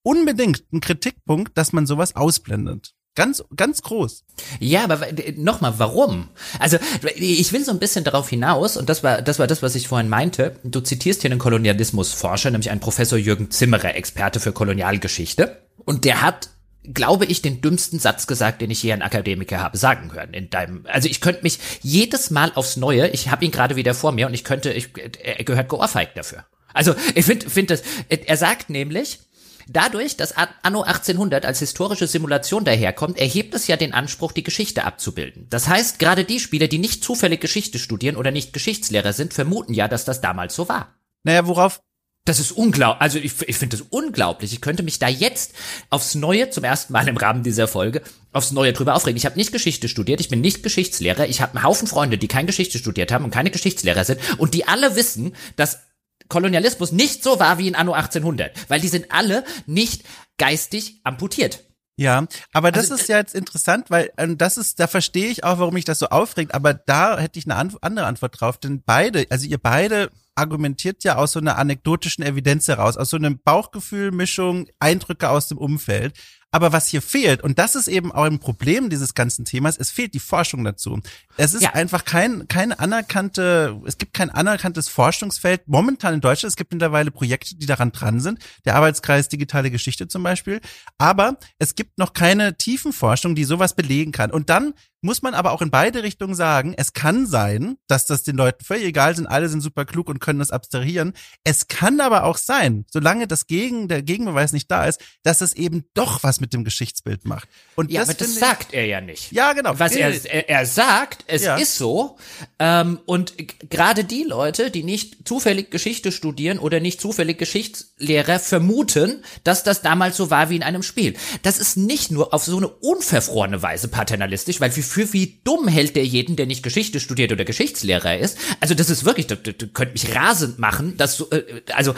unbedingt 0.03 0.65
ein 0.73 0.81
Kritikpunkt, 0.81 1.57
dass 1.57 1.73
man 1.73 1.87
sowas 1.87 2.15
ausblendet. 2.15 2.95
Ganz, 3.17 3.45
ganz 3.55 3.83
groß. 3.83 4.25
Ja, 4.59 4.85
aber 4.85 5.07
nochmal, 5.37 5.75
warum? 5.79 6.29
Also, 6.59 6.79
ich 7.15 7.53
will 7.53 7.65
so 7.65 7.71
ein 7.71 7.79
bisschen 7.79 8.05
darauf 8.05 8.29
hinaus, 8.29 8.77
und 8.77 8.89
das 8.89 9.05
war, 9.05 9.23
das 9.23 9.39
war 9.39 9.47
das, 9.47 9.63
was 9.63 9.77
ich 9.77 9.87
vorhin 9.87 10.09
meinte. 10.09 10.57
Du 10.65 10.81
zitierst 10.81 11.23
hier 11.23 11.31
einen 11.31 11.39
Kolonialismusforscher, 11.39 12.51
nämlich 12.51 12.71
einen 12.71 12.81
Professor 12.81 13.17
Jürgen 13.17 13.53
Zimmerer, 13.53 13.95
Experte 13.95 14.41
für 14.41 14.53
Kolonialgeschichte. 14.53 15.59
Und 15.85 16.05
der 16.05 16.23
hat 16.23 16.51
glaube 16.93 17.25
ich, 17.25 17.41
den 17.41 17.63
dümmsten 17.63 17.99
Satz 17.99 18.27
gesagt, 18.27 18.61
den 18.61 18.71
ich 18.71 18.83
je 18.83 18.93
an 18.93 19.03
Akademiker 19.03 19.61
habe 19.61 19.79
sagen 19.79 20.13
hören 20.13 20.35
in 20.35 20.51
deinem. 20.51 20.85
Also 20.87 21.09
ich 21.09 21.21
könnte 21.21 21.43
mich 21.43 21.59
jedes 21.81 22.31
Mal 22.31 22.53
aufs 22.55 22.77
Neue, 22.77 23.09
ich 23.09 23.31
habe 23.31 23.45
ihn 23.45 23.51
gerade 23.51 23.77
wieder 23.77 23.95
vor 23.95 24.13
mir 24.13 24.27
und 24.27 24.35
ich 24.35 24.45
könnte, 24.45 24.71
ich, 24.71 24.91
er 25.23 25.43
gehört 25.45 25.71
geohrfeigt 25.71 26.17
dafür. 26.17 26.45
Also 26.75 26.95
ich 27.15 27.25
finde, 27.25 27.49
find 27.49 27.71
das, 27.71 27.83
er 28.09 28.37
sagt 28.37 28.69
nämlich, 28.69 29.21
Dadurch, 29.69 30.17
dass 30.17 30.35
Anno 30.63 30.83
1800 30.83 31.45
als 31.45 31.59
historische 31.59 32.07
Simulation 32.07 32.65
daherkommt, 32.65 33.19
erhebt 33.19 33.55
es 33.55 33.67
ja 33.67 33.77
den 33.77 33.95
Anspruch, 33.95 34.33
die 34.33 34.45
Geschichte 34.45 34.85
abzubilden. 34.85 35.47
Das 35.51 35.69
heißt, 35.69 35.99
gerade 35.99 36.25
die 36.25 36.41
Spieler, 36.41 36.69
die 36.69 36.79
nicht 36.79 37.05
zufällig 37.05 37.41
Geschichte 37.41 37.79
studieren 37.79 38.17
oder 38.17 38.31
nicht 38.31 38.53
Geschichtslehrer 38.53 39.13
sind, 39.13 39.35
vermuten 39.35 39.75
ja, 39.75 39.89
dass 39.89 40.05
das 40.05 40.21
damals 40.21 40.55
so 40.55 40.69
war. 40.69 40.95
Naja, 41.23 41.47
worauf 41.47 41.81
das 42.27 42.41
ist 42.41 42.53
unglaublich. 42.53 43.03
Also 43.03 43.19
ich, 43.19 43.35
ich 43.47 43.57
finde 43.57 43.77
das 43.77 43.87
unglaublich. 43.91 44.53
Ich 44.55 44.63
könnte 44.63 44.83
mich 44.83 44.99
da 44.99 45.09
jetzt 45.09 45.53
aufs 45.91 46.15
Neue, 46.15 46.49
zum 46.49 46.65
ersten 46.65 46.93
Mal 46.95 47.07
im 47.07 47.19
Rahmen 47.19 47.43
dieser 47.43 47.69
Folge, 47.69 48.03
aufs 48.33 48.51
Neue 48.51 48.73
drüber 48.73 48.95
aufregen. 48.95 49.19
Ich 49.19 49.27
habe 49.27 49.37
nicht 49.37 49.53
Geschichte 49.53 49.89
studiert, 49.89 50.21
ich 50.21 50.31
bin 50.31 50.41
nicht 50.41 50.63
Geschichtslehrer. 50.63 51.29
Ich 51.29 51.43
habe 51.43 51.55
einen 51.55 51.65
Haufen 51.65 51.87
Freunde, 51.87 52.17
die 52.17 52.29
keine 52.29 52.47
Geschichte 52.47 52.79
studiert 52.79 53.13
haben 53.13 53.25
und 53.27 53.31
keine 53.31 53.51
Geschichtslehrer 53.51 54.05
sind 54.05 54.21
und 54.39 54.55
die 54.55 54.67
alle 54.67 54.97
wissen, 54.97 55.35
dass 55.57 55.81
Kolonialismus 56.29 56.93
nicht 56.93 57.23
so 57.23 57.39
war 57.39 57.59
wie 57.59 57.69
in 57.69 57.75
Anno 57.75 57.93
1800, 57.93 58.53
weil 58.69 58.81
die 58.81 58.89
sind 58.89 59.13
alle 59.13 59.45
nicht 59.67 60.05
geistig 60.39 61.01
amputiert. 61.05 61.61
Ja, 61.97 62.27
aber 62.53 62.73
das 62.73 62.91
also, 62.91 62.95
ist 62.97 63.09
ja 63.09 63.19
jetzt 63.19 63.37
interessant, 63.37 63.89
weil 63.89 64.11
ähm, 64.17 64.37
das 64.37 64.59
ist, 64.59 64.81
da 64.81 64.89
verstehe 64.89 65.29
ich 65.29 65.45
auch, 65.45 65.61
warum 65.61 65.75
mich 65.75 65.85
das 65.85 66.01
so 66.01 66.07
aufregt, 66.07 66.53
aber 66.53 66.75
da 66.75 67.19
hätte 67.19 67.39
ich 67.39 67.47
eine 67.47 67.55
an 67.55 67.73
andere 67.83 68.07
Antwort 68.07 68.41
drauf, 68.41 68.59
denn 68.59 68.83
beide, 68.85 69.27
also 69.31 69.47
ihr 69.47 69.59
beide 69.59 70.11
argumentiert 70.35 71.05
ja 71.05 71.17
aus 71.17 71.33
so 71.33 71.39
einer 71.39 71.57
anekdotischen 71.57 72.25
Evidenz 72.25 72.67
heraus, 72.67 72.97
aus 72.97 73.11
so 73.11 73.17
einem 73.17 73.39
Bauchgefühlmischung, 73.45 74.67
Eindrücke 74.81 75.31
aus 75.31 75.47
dem 75.47 75.59
Umfeld. 75.59 76.19
Aber 76.51 76.73
was 76.73 76.87
hier 76.87 77.03
fehlt, 77.03 77.43
und 77.43 77.59
das 77.59 77.75
ist 77.75 77.89
eben 77.89 78.13
auch 78.13 78.25
ein 78.25 78.39
Problem 78.39 78.89
dieses 78.89 79.15
ganzen 79.15 79.45
Themas, 79.45 79.77
es 79.77 79.91
fehlt 79.91 80.15
die 80.15 80.21
Forschung 80.21 80.63
dazu. 80.63 81.01
Es 81.37 81.55
ist 81.55 81.63
ja. 81.63 81.71
einfach 81.71 82.05
kein, 82.05 82.47
keine 82.49 82.79
anerkannte, 82.79 83.81
es 83.87 83.99
gibt 83.99 84.15
kein 84.15 84.31
anerkanntes 84.31 84.89
Forschungsfeld 84.89 85.67
momentan 85.67 86.15
in 86.15 86.21
Deutschland. 86.21 86.51
Es 86.51 86.57
gibt 86.57 86.73
mittlerweile 86.73 87.11
Projekte, 87.11 87.57
die 87.57 87.67
daran 87.67 87.93
dran 87.93 88.21
sind. 88.21 88.39
Der 88.65 88.77
Arbeitskreis 88.77 89.29
Digitale 89.29 89.71
Geschichte 89.71 90.09
zum 90.09 90.23
Beispiel. 90.23 90.61
Aber 90.99 91.39
es 91.59 91.75
gibt 91.75 91.99
noch 91.99 92.13
keine 92.13 92.57
Tiefenforschung, 92.57 93.35
die 93.35 93.45
sowas 93.45 93.75
belegen 93.75 94.13
kann. 94.13 94.31
Und 94.31 94.51
dann 94.51 94.75
muss 95.05 95.21
man 95.21 95.35
aber 95.35 95.53
auch 95.53 95.61
in 95.61 95.71
beide 95.71 96.03
Richtungen 96.03 96.35
sagen, 96.35 96.73
es 96.79 96.95
kann 96.95 97.27
sein, 97.27 97.77
dass 97.89 98.07
das 98.07 98.23
den 98.23 98.37
Leuten 98.37 98.65
völlig 98.65 98.85
egal 98.85 99.15
sind, 99.15 99.27
alle 99.27 99.51
sind 99.51 99.61
super 99.61 99.85
klug 99.85 100.09
und 100.09 100.19
können 100.19 100.39
das 100.39 100.51
abstrahieren. 100.51 101.13
Es 101.45 101.69
kann 101.69 102.01
aber 102.01 102.25
auch 102.25 102.39
sein, 102.39 102.87
solange 102.91 103.27
das 103.29 103.47
Gegen, 103.47 103.87
der 103.87 104.03
Gegenbeweis 104.03 104.55
nicht 104.55 104.71
da 104.71 104.87
ist, 104.87 105.03
dass 105.23 105.43
es 105.43 105.53
eben 105.53 105.85
doch 105.93 106.23
was 106.23 106.41
mit 106.41 106.55
dem 106.55 106.65
Geschichtsbild 106.65 107.27
macht. 107.27 107.51
Und 107.77 107.91
ja, 107.91 108.01
das 108.01 108.09
aber 108.09 108.19
das 108.19 108.35
sagt 108.37 108.73
er 108.73 108.87
ja 108.87 109.03
nicht. 109.03 109.31
Ja, 109.31 109.53
genau. 109.53 109.79
Was 109.79 109.93
er, 109.93 110.09
er, 110.25 110.49
er 110.49 110.65
sagt, 110.65 111.24
es 111.27 111.45
ja. 111.45 111.57
ist 111.57 111.77
so. 111.77 112.17
Ähm, 112.59 113.01
und 113.07 113.35
gerade 113.71 114.05
die 114.05 114.25
Leute, 114.25 114.71
die 114.71 114.83
nicht 114.83 115.27
zufällig 115.27 115.71
Geschichte 115.71 116.13
studieren 116.13 116.59
oder 116.59 116.81
nicht 116.81 117.01
zufällig 117.01 117.39
Geschichtslehrer 117.39 118.39
vermuten, 118.39 119.23
dass 119.43 119.65
das 119.65 119.83
damals 119.83 120.17
so 120.17 120.31
war 120.31 120.51
wie 120.51 120.57
in 120.57 120.63
einem 120.63 120.83
Spiel. 120.83 121.15
Das 121.43 121.59
ist 121.59 121.77
nicht 121.77 122.11
nur 122.11 122.35
auf 122.35 122.45
so 122.45 122.57
eine 122.57 122.69
unverfrorene 122.69 123.63
Weise 123.63 123.89
paternalistisch, 123.89 124.61
weil 124.61 124.75
wir 124.75 124.83
für 124.83 125.13
wie 125.13 125.41
dumm 125.45 125.69
hält 125.69 125.97
der 125.97 126.05
jeden, 126.05 126.37
der 126.37 126.47
nicht 126.47 126.63
Geschichte 126.63 127.01
studiert 127.01 127.33
oder 127.33 127.45
Geschichtslehrer 127.45 128.19
ist. 128.19 128.39
Also 128.61 128.75
das 128.75 128.91
ist 128.91 129.05
wirklich, 129.05 129.27
du, 129.27 129.37
du, 129.37 129.53
du 129.53 129.67
könnt 129.69 129.93
mich 129.93 130.15
rasend 130.15 130.59
machen, 130.59 130.97
dass 130.97 131.17
du, 131.17 131.27
äh, 131.31 131.63
also 131.73 131.95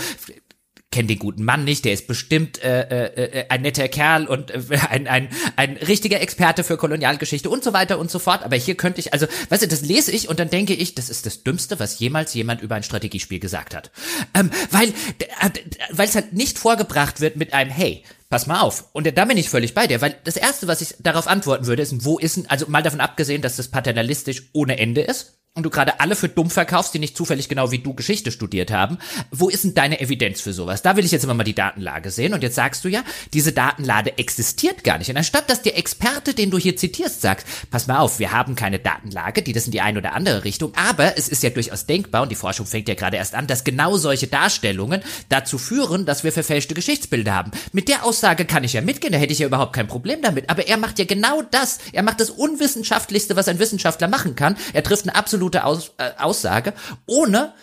kennt 0.92 1.10
den 1.10 1.18
guten 1.18 1.44
Mann 1.44 1.64
nicht, 1.64 1.84
der 1.84 1.92
ist 1.92 2.06
bestimmt 2.06 2.62
äh, 2.62 2.82
äh, 2.82 3.40
äh, 3.40 3.44
ein 3.48 3.62
netter 3.62 3.88
Kerl 3.88 4.26
und 4.26 4.50
äh, 4.50 4.60
ein, 4.90 5.06
ein, 5.06 5.28
ein 5.56 5.76
richtiger 5.76 6.20
Experte 6.20 6.64
für 6.64 6.76
Kolonialgeschichte 6.76 7.50
und 7.50 7.64
so 7.64 7.72
weiter 7.72 7.98
und 7.98 8.10
so 8.10 8.18
fort. 8.18 8.42
Aber 8.44 8.56
hier 8.56 8.76
könnte 8.76 9.00
ich, 9.00 9.12
also, 9.12 9.26
weißt 9.48 9.64
du, 9.64 9.68
das 9.68 9.82
lese 9.82 10.12
ich 10.12 10.28
und 10.28 10.38
dann 10.38 10.48
denke 10.48 10.74
ich, 10.74 10.94
das 10.94 11.10
ist 11.10 11.26
das 11.26 11.42
Dümmste, 11.42 11.78
was 11.80 11.98
jemals 11.98 12.34
jemand 12.34 12.62
über 12.62 12.76
ein 12.76 12.82
Strategiespiel 12.82 13.40
gesagt 13.40 13.74
hat. 13.74 13.90
Ähm, 14.34 14.50
weil, 14.70 14.88
äh, 14.88 15.50
weil 15.90 16.08
es 16.08 16.14
halt 16.14 16.32
nicht 16.32 16.58
vorgebracht 16.58 17.20
wird 17.20 17.36
mit 17.36 17.52
einem, 17.52 17.70
hey, 17.70 18.02
pass 18.28 18.46
mal 18.46 18.60
auf. 18.60 18.88
Und 18.92 19.06
da 19.16 19.24
bin 19.24 19.36
ich 19.36 19.50
völlig 19.50 19.74
bei 19.74 19.86
dir, 19.86 20.00
weil 20.00 20.16
das 20.24 20.36
Erste, 20.36 20.66
was 20.66 20.80
ich 20.80 20.94
darauf 20.98 21.26
antworten 21.26 21.66
würde, 21.66 21.82
ist, 21.82 22.04
wo 22.04 22.18
ist 22.18 22.36
denn, 22.36 22.48
also 22.48 22.66
mal 22.68 22.82
davon 22.82 23.00
abgesehen, 23.00 23.42
dass 23.42 23.56
das 23.56 23.68
paternalistisch 23.68 24.50
ohne 24.52 24.78
Ende 24.78 25.02
ist, 25.02 25.38
und 25.56 25.62
du 25.62 25.70
gerade 25.70 26.00
alle 26.00 26.14
für 26.14 26.28
dumm 26.28 26.50
verkaufst, 26.50 26.94
die 26.94 26.98
nicht 26.98 27.16
zufällig 27.16 27.48
genau 27.48 27.70
wie 27.70 27.78
du 27.78 27.94
Geschichte 27.94 28.30
studiert 28.30 28.70
haben, 28.70 28.98
wo 29.30 29.48
ist 29.48 29.64
denn 29.64 29.74
deine 29.74 30.00
Evidenz 30.00 30.40
für 30.40 30.52
sowas? 30.52 30.82
Da 30.82 30.96
will 30.96 31.04
ich 31.04 31.10
jetzt 31.10 31.24
immer 31.24 31.34
mal 31.34 31.44
die 31.44 31.54
Datenlage 31.54 32.10
sehen. 32.10 32.34
Und 32.34 32.42
jetzt 32.42 32.54
sagst 32.54 32.84
du 32.84 32.88
ja, 32.88 33.02
diese 33.32 33.52
Datenlage 33.52 34.18
existiert 34.18 34.84
gar 34.84 34.98
nicht. 34.98 35.10
Und 35.10 35.16
anstatt 35.16 35.50
dass 35.50 35.62
der 35.62 35.78
Experte, 35.78 36.34
den 36.34 36.50
du 36.50 36.58
hier 36.58 36.76
zitierst, 36.76 37.22
sagt, 37.22 37.46
pass 37.70 37.86
mal 37.86 37.98
auf, 37.98 38.18
wir 38.18 38.32
haben 38.32 38.54
keine 38.54 38.78
Datenlage, 38.78 39.42
die 39.42 39.54
das 39.54 39.64
in 39.64 39.72
die 39.72 39.80
eine 39.80 39.98
oder 39.98 40.12
andere 40.12 40.44
Richtung, 40.44 40.72
aber 40.76 41.16
es 41.16 41.28
ist 41.28 41.42
ja 41.42 41.50
durchaus 41.50 41.86
denkbar, 41.86 42.22
und 42.22 42.30
die 42.30 42.36
Forschung 42.36 42.66
fängt 42.66 42.88
ja 42.88 42.94
gerade 42.94 43.16
erst 43.16 43.34
an, 43.34 43.46
dass 43.46 43.64
genau 43.64 43.96
solche 43.96 44.26
Darstellungen 44.26 45.02
dazu 45.30 45.56
führen, 45.56 46.04
dass 46.04 46.22
wir 46.22 46.32
verfälschte 46.32 46.74
Geschichtsbilder 46.74 47.34
haben. 47.34 47.50
Mit 47.72 47.88
der 47.88 48.04
Aussage 48.04 48.44
kann 48.44 48.64
ich 48.64 48.74
ja 48.74 48.82
mitgehen, 48.82 49.12
da 49.12 49.18
hätte 49.18 49.32
ich 49.32 49.38
ja 49.38 49.46
überhaupt 49.46 49.72
kein 49.72 49.88
Problem 49.88 50.20
damit. 50.20 50.50
Aber 50.50 50.66
er 50.66 50.76
macht 50.76 50.98
ja 50.98 51.06
genau 51.06 51.42
das. 51.50 51.78
Er 51.92 52.02
macht 52.02 52.20
das 52.20 52.30
Unwissenschaftlichste, 52.30 53.36
was 53.36 53.48
ein 53.48 53.58
Wissenschaftler 53.58 54.08
machen 54.08 54.36
kann. 54.36 54.56
Er 54.72 54.82
trifft 54.82 55.04
eine 55.04 55.14
absolute 55.14 55.45
absolute 55.46 55.64
Aus, 55.64 55.92
äh, 55.98 56.10
Aussage 56.18 56.72
ohne 57.06 57.54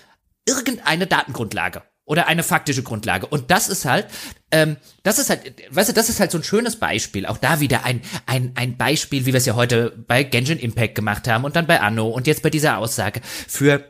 irgendeine 0.48 1.08
Datengrundlage 1.08 1.84
oder 2.06 2.28
eine 2.28 2.44
faktische 2.44 2.84
Grundlage. 2.84 3.28
Und 3.28 3.50
das 3.50 3.70
ist 3.70 3.86
halt, 3.86 4.08
ähm, 4.52 4.76
das 5.04 5.20
ist 5.20 5.30
halt, 5.30 5.54
weißt 5.70 5.90
du, 5.90 5.94
das 5.94 6.10
ist 6.10 6.20
halt 6.20 6.32
so 6.32 6.38
ein 6.38 6.44
schönes 6.44 6.76
Beispiel. 6.76 7.26
Auch 7.26 7.38
da 7.38 7.62
wieder 7.62 7.86
ein, 7.86 8.02
ein, 8.26 8.52
ein 8.56 8.78
Beispiel, 8.78 9.26
wie 9.26 9.34
wir 9.34 9.38
es 9.38 9.46
ja 9.46 9.56
heute 9.56 9.92
bei 10.08 10.24
Genshin 10.24 10.60
Impact 10.60 10.96
gemacht 10.96 11.28
haben 11.28 11.46
und 11.46 11.56
dann 11.56 11.66
bei 11.66 11.80
Anno 11.80 12.10
und 12.10 12.28
jetzt 12.28 12.44
bei 12.44 12.50
dieser 12.50 12.78
Aussage 12.78 13.22
für 13.24 13.86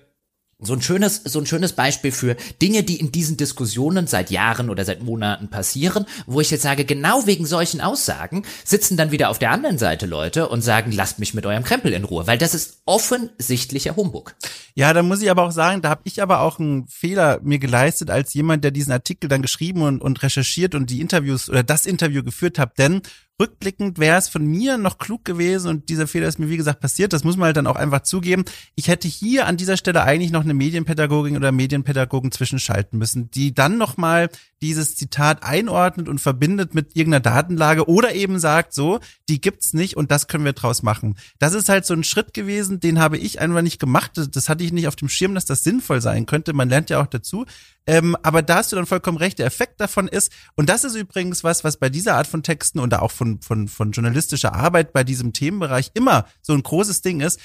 so 0.65 0.73
ein 0.73 0.81
schönes, 0.81 1.21
so 1.23 1.39
ein 1.39 1.45
schönes 1.45 1.73
Beispiel 1.73 2.11
für 2.11 2.35
Dinge, 2.61 2.83
die 2.83 2.99
in 2.99 3.11
diesen 3.11 3.37
Diskussionen 3.37 4.07
seit 4.07 4.31
Jahren 4.31 4.69
oder 4.69 4.85
seit 4.85 5.03
Monaten 5.03 5.49
passieren, 5.49 6.05
wo 6.25 6.41
ich 6.41 6.51
jetzt 6.51 6.63
sage, 6.63 6.85
genau 6.85 7.25
wegen 7.25 7.45
solchen 7.45 7.81
Aussagen 7.81 8.43
sitzen 8.63 8.97
dann 8.97 9.11
wieder 9.11 9.29
auf 9.29 9.39
der 9.39 9.51
anderen 9.51 9.77
Seite 9.77 10.05
Leute 10.05 10.47
und 10.47 10.61
sagen, 10.61 10.91
lasst 10.91 11.19
mich 11.19 11.33
mit 11.33 11.45
eurem 11.45 11.63
Krempel 11.63 11.93
in 11.93 12.03
Ruhe, 12.03 12.27
weil 12.27 12.37
das 12.37 12.53
ist 12.53 12.81
offensichtlicher 12.85 13.95
Humbug. 13.95 14.35
Ja, 14.75 14.93
da 14.93 15.03
muss 15.03 15.21
ich 15.21 15.29
aber 15.29 15.43
auch 15.43 15.51
sagen, 15.51 15.81
da 15.81 15.89
habe 15.89 16.01
ich 16.05 16.21
aber 16.21 16.41
auch 16.41 16.59
einen 16.59 16.87
Fehler 16.87 17.39
mir 17.43 17.59
geleistet 17.59 18.09
als 18.09 18.33
jemand, 18.33 18.63
der 18.63 18.71
diesen 18.71 18.91
Artikel 18.91 19.27
dann 19.27 19.41
geschrieben 19.41 19.83
und, 19.83 20.01
und 20.01 20.23
recherchiert 20.23 20.75
und 20.75 20.89
die 20.89 21.01
Interviews 21.01 21.49
oder 21.49 21.63
das 21.63 21.85
Interview 21.85 22.23
geführt 22.23 22.57
hat, 22.57 22.77
denn 22.77 23.01
rückblickend 23.39 23.97
wäre 23.97 24.17
es 24.17 24.29
von 24.29 24.45
mir 24.45 24.77
noch 24.77 24.97
klug 24.97 25.25
gewesen 25.25 25.69
und 25.69 25.89
dieser 25.89 26.07
Fehler 26.07 26.27
ist 26.27 26.39
mir 26.39 26.49
wie 26.49 26.57
gesagt 26.57 26.79
passiert, 26.79 27.13
das 27.13 27.23
muss 27.23 27.35
man 27.35 27.47
halt 27.47 27.57
dann 27.57 27.67
auch 27.67 27.75
einfach 27.75 28.01
zugeben. 28.01 28.45
Ich 28.75 28.87
hätte 28.87 29.07
hier 29.07 29.47
an 29.47 29.57
dieser 29.57 29.77
Stelle 29.77 30.03
eigentlich 30.03 30.31
noch 30.31 30.43
eine 30.43 30.53
Medienpädagogin 30.53 31.35
oder 31.35 31.51
Medienpädagogen 31.51 32.31
zwischenschalten 32.31 32.99
müssen, 32.99 33.31
die 33.31 33.53
dann 33.53 33.77
nochmal 33.77 34.29
dieses 34.61 34.95
Zitat 34.95 35.43
einordnet 35.43 36.07
und 36.07 36.21
verbindet 36.21 36.73
mit 36.73 36.95
irgendeiner 36.95 37.21
Datenlage 37.21 37.89
oder 37.89 38.15
eben 38.15 38.39
sagt 38.39 38.73
so, 38.73 38.99
die 39.27 39.41
gibt's 39.41 39.73
nicht 39.73 39.97
und 39.97 40.09
das 40.09 40.27
können 40.27 40.45
wir 40.45 40.53
draus 40.53 40.83
machen. 40.83 41.15
Das 41.39 41.53
ist 41.53 41.69
halt 41.69 41.85
so 41.85 41.93
ein 41.93 42.05
Schritt 42.05 42.33
gewesen, 42.33 42.79
den 42.79 42.99
habe 42.99 43.17
ich 43.17 43.41
einfach 43.41 43.61
nicht 43.61 43.79
gemacht. 43.79 44.11
Das 44.15 44.47
hatte 44.47 44.63
ich 44.63 44.71
nicht 44.71 44.87
auf 44.87 44.95
dem 44.95 45.09
Schirm, 45.09 45.35
dass 45.35 45.45
das 45.45 45.63
sinnvoll 45.63 46.01
sein 46.01 46.25
könnte. 46.25 46.53
Man 46.53 46.69
lernt 46.69 46.89
ja 46.89 47.01
auch 47.01 47.07
dazu. 47.07 47.45
Ähm, 47.85 48.15
aber 48.23 48.41
da 48.41 48.57
hast 48.57 48.71
du 48.71 48.75
dann 48.75 48.85
vollkommen 48.85 49.17
recht. 49.17 49.39
Der 49.39 49.45
Effekt 49.45 49.81
davon 49.81 50.07
ist, 50.07 50.31
und 50.55 50.69
das 50.69 50.83
ist 50.83 50.95
übrigens 50.95 51.43
was, 51.43 51.63
was 51.63 51.77
bei 51.77 51.89
dieser 51.89 52.15
Art 52.15 52.27
von 52.27 52.43
Texten 52.43 52.79
und 52.79 52.93
auch 52.93 53.11
von, 53.11 53.41
von, 53.41 53.67
von 53.67 53.91
journalistischer 53.91 54.53
Arbeit 54.53 54.93
bei 54.93 55.03
diesem 55.03 55.33
Themenbereich 55.33 55.91
immer 55.93 56.25
so 56.41 56.53
ein 56.53 56.63
großes 56.63 57.01
Ding 57.01 57.19
ist. 57.19 57.39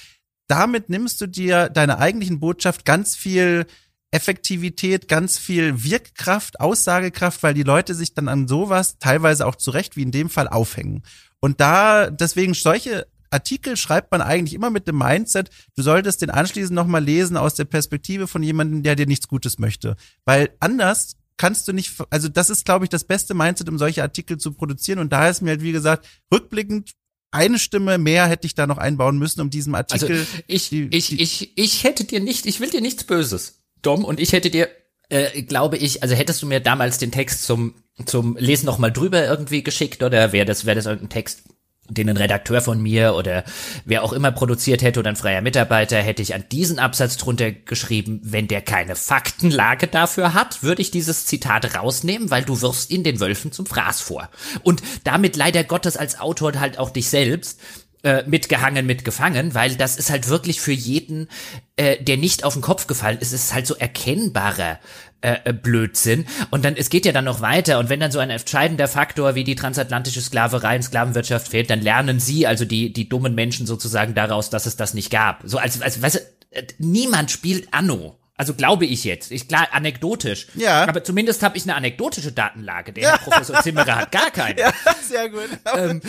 Damit 0.47 0.89
nimmst 0.89 1.20
du 1.20 1.27
dir 1.27 1.69
deine 1.69 1.98
eigentlichen 1.98 2.40
Botschaft 2.40 2.85
ganz 2.85 3.16
viel 3.16 3.66
Effektivität, 4.10 5.09
ganz 5.09 5.39
viel 5.39 5.85
Wirkkraft, 5.85 6.60
Aussagekraft, 6.60 7.43
weil 7.43 7.52
die 7.52 7.62
Leute 7.62 7.94
sich 7.94 8.15
dann 8.15 8.28
an 8.28 8.48
sowas 8.48 8.98
teilweise 8.98 9.47
auch 9.47 9.56
zurecht, 9.56 9.97
wie 9.97 10.02
in 10.02 10.12
dem 10.12 10.31
Fall, 10.31 10.48
aufhängen. 10.48 11.02
Und 11.40 11.60
da, 11.60 12.10
deswegen 12.10 12.55
solche 12.55 13.06
Artikel 13.30 13.76
schreibt 13.76 14.10
man 14.10 14.20
eigentlich 14.20 14.55
immer 14.55 14.70
mit 14.70 14.88
dem 14.88 14.98
Mindset, 14.98 15.50
du 15.76 15.82
solltest 15.82 16.22
den 16.22 16.30
anschließend 16.30 16.74
nochmal 16.74 17.05
lesen 17.05 17.36
aus 17.36 17.55
der 17.55 17.64
Perspektive 17.64 18.26
von 18.26 18.42
jemandem, 18.42 18.82
der 18.82 18.96
dir 18.96 19.06
nichts 19.06 19.28
Gutes 19.28 19.59
möchte. 19.59 19.96
Weil 20.24 20.50
anders 20.60 21.16
kannst 21.36 21.68
du 21.68 21.72
nicht, 21.72 21.92
also 22.10 22.28
das 22.28 22.50
ist, 22.50 22.64
glaube 22.64 22.84
ich, 22.84 22.88
das 22.88 23.05
beste 23.05 23.34
Mindset, 23.34 23.68
um 23.68 23.78
solche 23.78 24.02
Artikel 24.02 24.38
zu 24.38 24.52
produzieren. 24.52 24.98
Und 24.98 25.12
da 25.12 25.28
ist 25.28 25.42
mir 25.42 25.50
halt, 25.50 25.62
wie 25.62 25.72
gesagt, 25.72 26.06
rückblickend 26.32 26.92
eine 27.30 27.59
Stimme 27.59 27.98
mehr 27.98 28.26
hätte 28.26 28.46
ich 28.46 28.55
da 28.55 28.66
noch 28.66 28.78
einbauen 28.78 29.18
müssen, 29.18 29.42
um 29.42 29.50
diesem 29.50 29.74
Artikel. 29.74 30.20
Also 30.20 30.42
ich, 30.46 30.70
die, 30.70 30.88
ich, 30.90 31.20
ich, 31.20 31.52
ich 31.56 31.84
hätte 31.84 32.05
dir 32.05 32.20
nicht, 32.20 32.46
ich 32.46 32.59
will 32.60 32.70
dir 32.70 32.80
nichts 32.80 33.05
Böses, 33.05 33.60
Dom, 33.82 34.05
und 34.05 34.18
ich 34.18 34.32
hätte 34.32 34.48
dir, 34.48 34.70
äh, 35.10 35.42
glaube 35.42 35.76
ich, 35.76 36.02
also 36.02 36.14
hättest 36.14 36.40
du 36.40 36.46
mir 36.46 36.60
damals 36.60 36.96
den 36.96 37.12
Text 37.12 37.44
zum 37.44 37.74
zum 38.06 38.36
Lesen 38.36 38.66
noch 38.66 38.78
mal 38.78 38.90
drüber 38.90 39.24
irgendwie 39.24 39.62
geschickt 39.62 40.02
oder 40.02 40.32
wäre 40.32 40.46
das, 40.46 40.64
wäre 40.64 40.76
das 40.76 40.86
irgendein 40.86 41.10
Text, 41.10 41.42
den 41.89 42.09
ein 42.10 42.16
Redakteur 42.16 42.60
von 42.60 42.81
mir 42.81 43.15
oder 43.15 43.44
wer 43.85 44.02
auch 44.02 44.12
immer 44.12 44.31
produziert 44.31 44.82
hätte 44.82 45.01
oder 45.01 45.10
ein 45.10 45.16
freier 45.16 45.40
Mitarbeiter, 45.40 45.98
hätte 45.98 46.23
ich 46.23 46.35
an 46.35 46.44
diesen 46.51 46.78
Absatz 46.78 47.16
drunter 47.16 47.51
geschrieben, 47.52 48.20
wenn 48.23 48.48
der 48.48 48.62
keine 48.62 48.97
Faktenlage 48.97 49.86
dafür 49.86 50.35
hat, 50.35 50.62
würde 50.62 50.82
ich 50.82 50.90
dieses 50.90 51.27
Zitat 51.27 51.74
rausnehmen, 51.77 52.31
weil 52.31 52.44
du 52.44 52.60
wirfst 52.60 52.90
ihn 52.90 53.05
den 53.05 53.20
Wölfen 53.20 53.52
zum 53.52 53.66
Fraß 53.66 54.01
vor. 54.01 54.28
Und 54.62 54.82
damit 55.05 55.36
leider 55.36 55.65
Gottes 55.65 55.97
als 55.97 56.20
Autor 56.20 56.59
halt 56.60 56.78
auch 56.78 56.90
dich 56.90 57.09
selbst, 57.09 57.60
äh, 58.05 58.23
mitgehangen, 58.27 58.86
mitgefangen, 58.86 59.55
weil 59.55 59.74
das 59.74 59.97
ist 59.97 60.10
halt 60.10 60.28
wirklich 60.28 60.60
für 60.60 60.73
jeden, 60.73 61.28
äh, 61.77 62.02
der 62.02 62.16
nicht 62.16 62.44
auf 62.44 62.52
den 62.52 62.62
Kopf 62.62 62.86
gefallen 62.86 63.19
ist, 63.19 63.32
ist 63.32 63.52
halt 63.52 63.66
so 63.66 63.74
erkennbarer 63.74 64.78
äh, 65.20 65.36
äh, 65.45 65.53
Blödsinn. 65.53 66.27
Und 66.51 66.65
dann, 66.65 66.77
es 66.77 66.90
geht 66.90 67.05
ja 67.05 67.12
dann 67.12 67.24
noch 67.24 67.40
weiter. 67.40 67.81
Und 67.81 67.89
wenn 67.89 67.99
dann 67.99 68.12
so 68.12 68.20
ein 68.20 68.31
entscheidender 68.31 68.86
Faktor 68.86 69.35
wie 69.35 69.45
die 69.45 69.57
transatlantische 69.57 70.20
Sklaverei 70.20 70.77
und 70.77 70.82
Sklavenwirtschaft 70.82 71.49
fehlt, 71.49 71.70
dann 71.70 71.81
lernen 71.81 72.20
sie, 72.20 72.47
also 72.47 72.65
die, 72.65 72.93
die 72.93 73.09
dummen 73.09 73.35
Menschen 73.35 73.66
sozusagen 73.66 74.15
daraus, 74.15 74.49
dass 74.51 74.66
es 74.66 74.77
das 74.77 74.95
nicht 74.95 75.11
gab. 75.11 75.43
So 75.45 75.59
als, 75.59 75.82
als, 75.82 76.01
weißt 76.01 76.15
du, 76.16 76.57
äh, 76.57 76.66
niemand 76.78 77.31
spielt 77.32 77.69
Anno. 77.73 78.19
Also 78.36 78.55
glaube 78.55 78.86
ich 78.86 79.03
jetzt. 79.03 79.32
Ich 79.32 79.49
klar 79.49 79.66
anekdotisch. 79.73 80.47
Ja. 80.55 80.86
Aber 80.86 81.03
zumindest 81.03 81.43
habe 81.43 81.57
ich 81.57 81.65
eine 81.65 81.74
anekdotische 81.74 82.31
Datenlage. 82.31 82.93
Der 82.93 83.03
ja. 83.03 83.11
Herr 83.11 83.19
Professor 83.31 83.61
Zimmerer 83.61 83.97
hat 83.97 84.12
gar 84.12 84.31
keine. 84.31 84.61
Ja, 84.61 84.73
sehr 85.03 85.28
gut. 85.28 85.49
Ähm, 85.77 86.01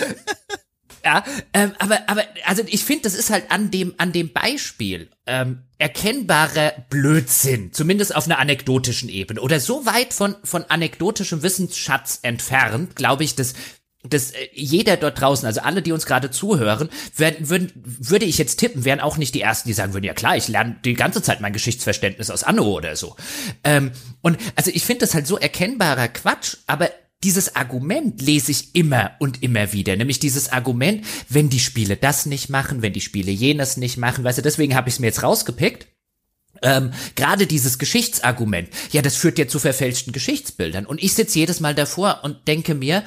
ja, 1.04 1.24
ähm, 1.54 1.74
aber, 1.80 2.00
aber, 2.08 2.24
also 2.46 2.64
ich 2.68 2.84
finde, 2.84 3.04
das 3.04 3.16
ist 3.16 3.30
halt 3.30 3.52
an 3.52 3.72
dem, 3.72 3.94
an 3.98 4.12
dem 4.12 4.32
Beispiel 4.32 5.10
ähm, 5.26 5.64
erkennbarer 5.78 6.74
Blödsinn, 6.90 7.72
zumindest 7.74 8.16
auf 8.16 8.26
einer 8.26 8.40
anekdotischen 8.40 9.10
Ebene 9.10 9.42
oder 9.42 9.60
so 9.60 9.86
weit 9.86 10.14
von, 10.14 10.36
von 10.44 10.66
anekdotischem 10.66 11.44
Wissensschatz 11.44 12.20
entfernt, 12.22 12.96
glaube 12.96 13.24
ich, 13.24 13.36
dass 13.36 13.54
dass 14.04 14.32
äh, 14.32 14.48
jeder 14.54 14.98
dort 14.98 15.20
draußen, 15.20 15.46
also 15.46 15.62
alle, 15.62 15.82
die 15.82 15.92
uns 15.92 16.06
gerade 16.06 16.32
zuhören, 16.32 16.90
werden, 17.18 17.50
würden, 17.50 17.72
würde 17.76 18.26
ich 18.26 18.38
jetzt 18.38 18.58
tippen, 18.58 18.86
wären 18.86 19.00
auch 19.00 19.18
nicht 19.18 19.36
die 19.36 19.42
ersten, 19.42 19.68
die 19.68 19.74
sagen 19.74 19.94
würden, 19.94 20.06
ja 20.06 20.14
klar, 20.14 20.38
ich 20.38 20.48
lerne 20.48 20.78
die 20.86 20.94
ganze 20.94 21.22
Zeit 21.22 21.42
mein 21.42 21.54
Geschichtsverständnis 21.54 22.30
aus 22.30 22.44
Anno 22.44 22.64
oder 22.64 22.96
so. 22.96 23.16
Ähm, 23.64 23.92
und 24.22 24.38
also 24.56 24.72
ich 24.74 24.84
finde 24.84 25.02
das 25.02 25.14
halt 25.14 25.28
so 25.28 25.38
erkennbarer 25.38 26.08
Quatsch, 26.08 26.58
aber 26.66 26.90
dieses 27.24 27.56
Argument 27.56 28.22
lese 28.22 28.52
ich 28.52 28.76
immer 28.76 29.12
und 29.20 29.44
immer 29.44 29.74
wieder, 29.74 29.96
nämlich 29.96 30.20
dieses 30.20 30.52
Argument, 30.52 31.06
wenn 31.28 31.50
die 31.50 31.60
Spiele 31.60 31.98
das 31.98 32.26
nicht 32.26 32.50
machen, 32.50 32.82
wenn 32.82 32.94
die 32.94 33.02
Spiele 33.02 33.32
jenes 33.32 33.78
nicht 33.78 33.98
machen, 33.98 34.24
weißt 34.24 34.38
du, 34.38 34.42
deswegen 34.42 34.76
habe 34.76 34.90
ich 34.90 34.96
es 34.96 35.00
mir 35.00 35.08
jetzt 35.08 35.24
rausgepickt. 35.24 35.88
Ähm, 36.62 36.92
Gerade 37.16 37.48
dieses 37.48 37.78
Geschichtsargument, 37.78 38.70
ja, 38.92 39.02
das 39.02 39.16
führt 39.16 39.38
ja 39.38 39.48
zu 39.48 39.60
verfälschten 39.60 40.14
Geschichtsbildern. 40.14 40.86
Und 40.86 41.02
ich 41.02 41.14
sitze 41.14 41.40
jedes 41.40 41.60
Mal 41.60 41.76
davor 41.76 42.22
und 42.24 42.48
denke 42.48 42.74
mir 42.74 43.04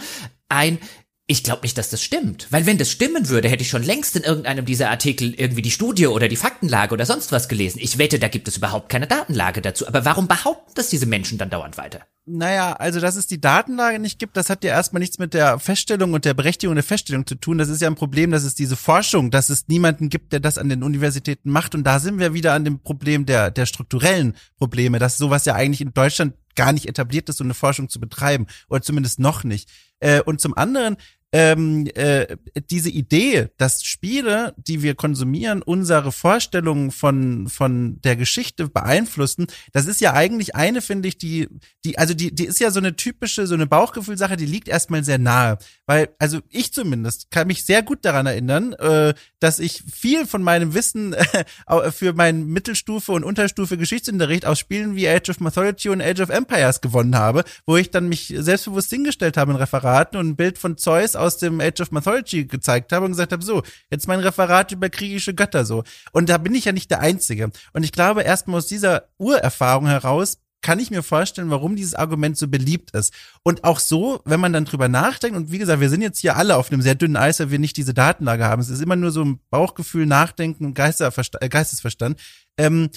ein, 0.48 0.78
ich 1.26 1.44
glaube 1.44 1.62
nicht, 1.62 1.78
dass 1.78 1.88
das 1.88 2.02
stimmt. 2.02 2.48
Weil 2.50 2.66
wenn 2.66 2.78
das 2.78 2.90
stimmen 2.90 3.28
würde, 3.28 3.48
hätte 3.48 3.62
ich 3.62 3.70
schon 3.70 3.84
längst 3.84 4.16
in 4.16 4.24
irgendeinem 4.24 4.64
dieser 4.64 4.90
Artikel 4.90 5.34
irgendwie 5.34 5.62
die 5.62 5.70
Studie 5.70 6.08
oder 6.08 6.28
die 6.28 6.36
Faktenlage 6.36 6.92
oder 6.92 7.06
sonst 7.06 7.30
was 7.30 7.48
gelesen. 7.48 7.78
Ich 7.80 7.96
wette, 7.98 8.18
da 8.18 8.28
gibt 8.28 8.48
es 8.48 8.56
überhaupt 8.56 8.88
keine 8.88 9.06
Datenlage 9.06 9.62
dazu. 9.62 9.86
Aber 9.86 10.04
warum 10.04 10.26
behaupten 10.26 10.72
das 10.74 10.88
diese 10.88 11.06
Menschen 11.06 11.38
dann 11.38 11.48
dauernd 11.48 11.78
weiter? 11.78 12.00
Naja, 12.24 12.74
also 12.74 13.00
dass 13.00 13.16
es 13.16 13.26
die 13.26 13.40
Datenlage 13.40 13.98
nicht 13.98 14.18
gibt, 14.18 14.36
das 14.36 14.48
hat 14.48 14.62
ja 14.62 14.70
erstmal 14.70 15.00
nichts 15.00 15.18
mit 15.18 15.34
der 15.34 15.58
Feststellung 15.58 16.12
und 16.12 16.24
der 16.24 16.34
Berechtigung 16.34 16.74
der 16.74 16.84
Feststellung 16.84 17.26
zu 17.26 17.36
tun. 17.36 17.58
Das 17.58 17.68
ist 17.68 17.82
ja 17.82 17.88
ein 17.88 17.96
Problem, 17.96 18.30
dass 18.30 18.44
es 18.44 18.54
diese 18.54 18.76
Forschung, 18.76 19.30
dass 19.30 19.48
es 19.48 19.68
niemanden 19.68 20.08
gibt, 20.08 20.32
der 20.32 20.40
das 20.40 20.58
an 20.58 20.68
den 20.68 20.82
Universitäten 20.82 21.50
macht. 21.50 21.74
Und 21.74 21.84
da 21.84 21.98
sind 21.98 22.18
wir 22.18 22.34
wieder 22.34 22.52
an 22.52 22.64
dem 22.64 22.80
Problem 22.80 23.26
der, 23.26 23.50
der 23.50 23.66
strukturellen 23.66 24.36
Probleme, 24.56 24.98
dass 24.98 25.18
sowas 25.18 25.44
ja 25.44 25.54
eigentlich 25.54 25.80
in 25.80 25.94
Deutschland 25.94 26.34
gar 26.54 26.72
nicht 26.72 26.86
etabliert 26.86 27.28
ist, 27.28 27.38
so 27.38 27.44
eine 27.44 27.54
Forschung 27.54 27.88
zu 27.88 27.98
betreiben. 27.98 28.46
Oder 28.68 28.82
zumindest 28.82 29.18
noch 29.18 29.42
nicht. 29.44 29.70
Äh, 30.02 30.20
und 30.20 30.40
zum 30.40 30.56
anderen, 30.56 30.96
ähm, 31.32 31.86
äh, 31.94 32.36
diese 32.70 32.90
Idee, 32.90 33.48
dass 33.56 33.84
Spiele, 33.84 34.54
die 34.58 34.82
wir 34.82 34.94
konsumieren, 34.94 35.62
unsere 35.62 36.12
Vorstellungen 36.12 36.90
von 36.90 37.48
von 37.48 38.00
der 38.02 38.16
Geschichte 38.16 38.68
beeinflussen, 38.68 39.46
das 39.72 39.86
ist 39.86 40.02
ja 40.02 40.12
eigentlich 40.12 40.54
eine, 40.54 40.82
finde 40.82 41.08
ich, 41.08 41.16
die 41.16 41.48
die 41.86 41.96
also 41.96 42.12
die 42.12 42.34
die 42.34 42.44
ist 42.44 42.60
ja 42.60 42.70
so 42.70 42.80
eine 42.80 42.96
typische 42.96 43.46
so 43.46 43.54
eine 43.54 43.66
Bauchgefühlsache, 43.66 44.36
die 44.36 44.44
liegt 44.44 44.68
erstmal 44.68 45.04
sehr 45.04 45.18
nahe, 45.18 45.56
weil 45.86 46.10
also 46.18 46.40
ich 46.50 46.72
zumindest 46.74 47.30
kann 47.30 47.46
mich 47.46 47.64
sehr 47.64 47.82
gut 47.82 48.04
daran 48.04 48.26
erinnern, 48.26 48.74
äh, 48.74 49.14
dass 49.40 49.58
ich 49.58 49.82
viel 49.90 50.26
von 50.26 50.42
meinem 50.42 50.74
Wissen 50.74 51.14
äh, 51.66 51.90
für 51.90 52.12
meinen 52.12 52.46
Mittelstufe 52.48 53.10
und 53.12 53.24
Unterstufe 53.24 53.78
Geschichtsunterricht 53.78 54.44
aus 54.44 54.58
Spielen 54.58 54.96
wie 54.96 55.08
Age 55.08 55.30
of 55.30 55.40
Mythology 55.40 55.88
und 55.88 56.02
Age 56.02 56.20
of 56.20 56.28
Empires 56.28 56.82
gewonnen 56.82 57.16
habe, 57.16 57.44
wo 57.64 57.78
ich 57.78 57.90
dann 57.90 58.10
mich 58.10 58.34
selbstbewusst 58.36 58.90
hingestellt 58.90 59.38
habe 59.38 59.52
in 59.52 59.56
Referaten 59.56 60.18
und 60.18 60.28
ein 60.28 60.36
Bild 60.36 60.58
von 60.58 60.76
Zeus 60.76 61.16
aus 61.22 61.38
dem 61.38 61.60
Age 61.60 61.80
of 61.80 61.92
Mythology 61.92 62.44
gezeigt 62.44 62.92
habe 62.92 63.06
und 63.06 63.12
gesagt 63.12 63.32
habe, 63.32 63.44
so, 63.44 63.62
jetzt 63.90 64.08
mein 64.08 64.20
Referat 64.20 64.72
über 64.72 64.90
kriegische 64.90 65.34
Götter 65.34 65.64
so. 65.64 65.84
Und 66.12 66.28
da 66.28 66.38
bin 66.38 66.54
ich 66.54 66.66
ja 66.66 66.72
nicht 66.72 66.90
der 66.90 67.00
Einzige. 67.00 67.50
Und 67.72 67.82
ich 67.82 67.92
glaube, 67.92 68.22
erstmal 68.22 68.58
aus 68.58 68.66
dieser 68.66 69.08
Urerfahrung 69.18 69.86
heraus 69.86 70.38
kann 70.62 70.78
ich 70.78 70.90
mir 70.90 71.02
vorstellen, 71.02 71.50
warum 71.50 71.76
dieses 71.76 71.94
Argument 71.94 72.38
so 72.38 72.48
beliebt 72.48 72.92
ist. 72.92 73.12
Und 73.42 73.64
auch 73.64 73.80
so, 73.80 74.22
wenn 74.24 74.40
man 74.40 74.52
dann 74.52 74.64
drüber 74.64 74.88
nachdenkt, 74.88 75.36
und 75.36 75.50
wie 75.50 75.58
gesagt, 75.58 75.80
wir 75.80 75.90
sind 75.90 76.02
jetzt 76.02 76.20
hier 76.20 76.36
alle 76.36 76.56
auf 76.56 76.70
einem 76.70 76.82
sehr 76.82 76.94
dünnen 76.94 77.16
Eis, 77.16 77.40
weil 77.40 77.50
wir 77.50 77.58
nicht 77.58 77.76
diese 77.76 77.94
Datenlage 77.94 78.44
haben. 78.44 78.62
Es 78.62 78.68
ist 78.68 78.80
immer 78.80 78.96
nur 78.96 79.10
so 79.10 79.24
ein 79.24 79.40
Bauchgefühl, 79.50 80.06
Nachdenken 80.06 80.64
und 80.64 80.78
äh, 80.78 81.48
Geistesverstand. 81.48 82.20
Ähm, 82.56 82.90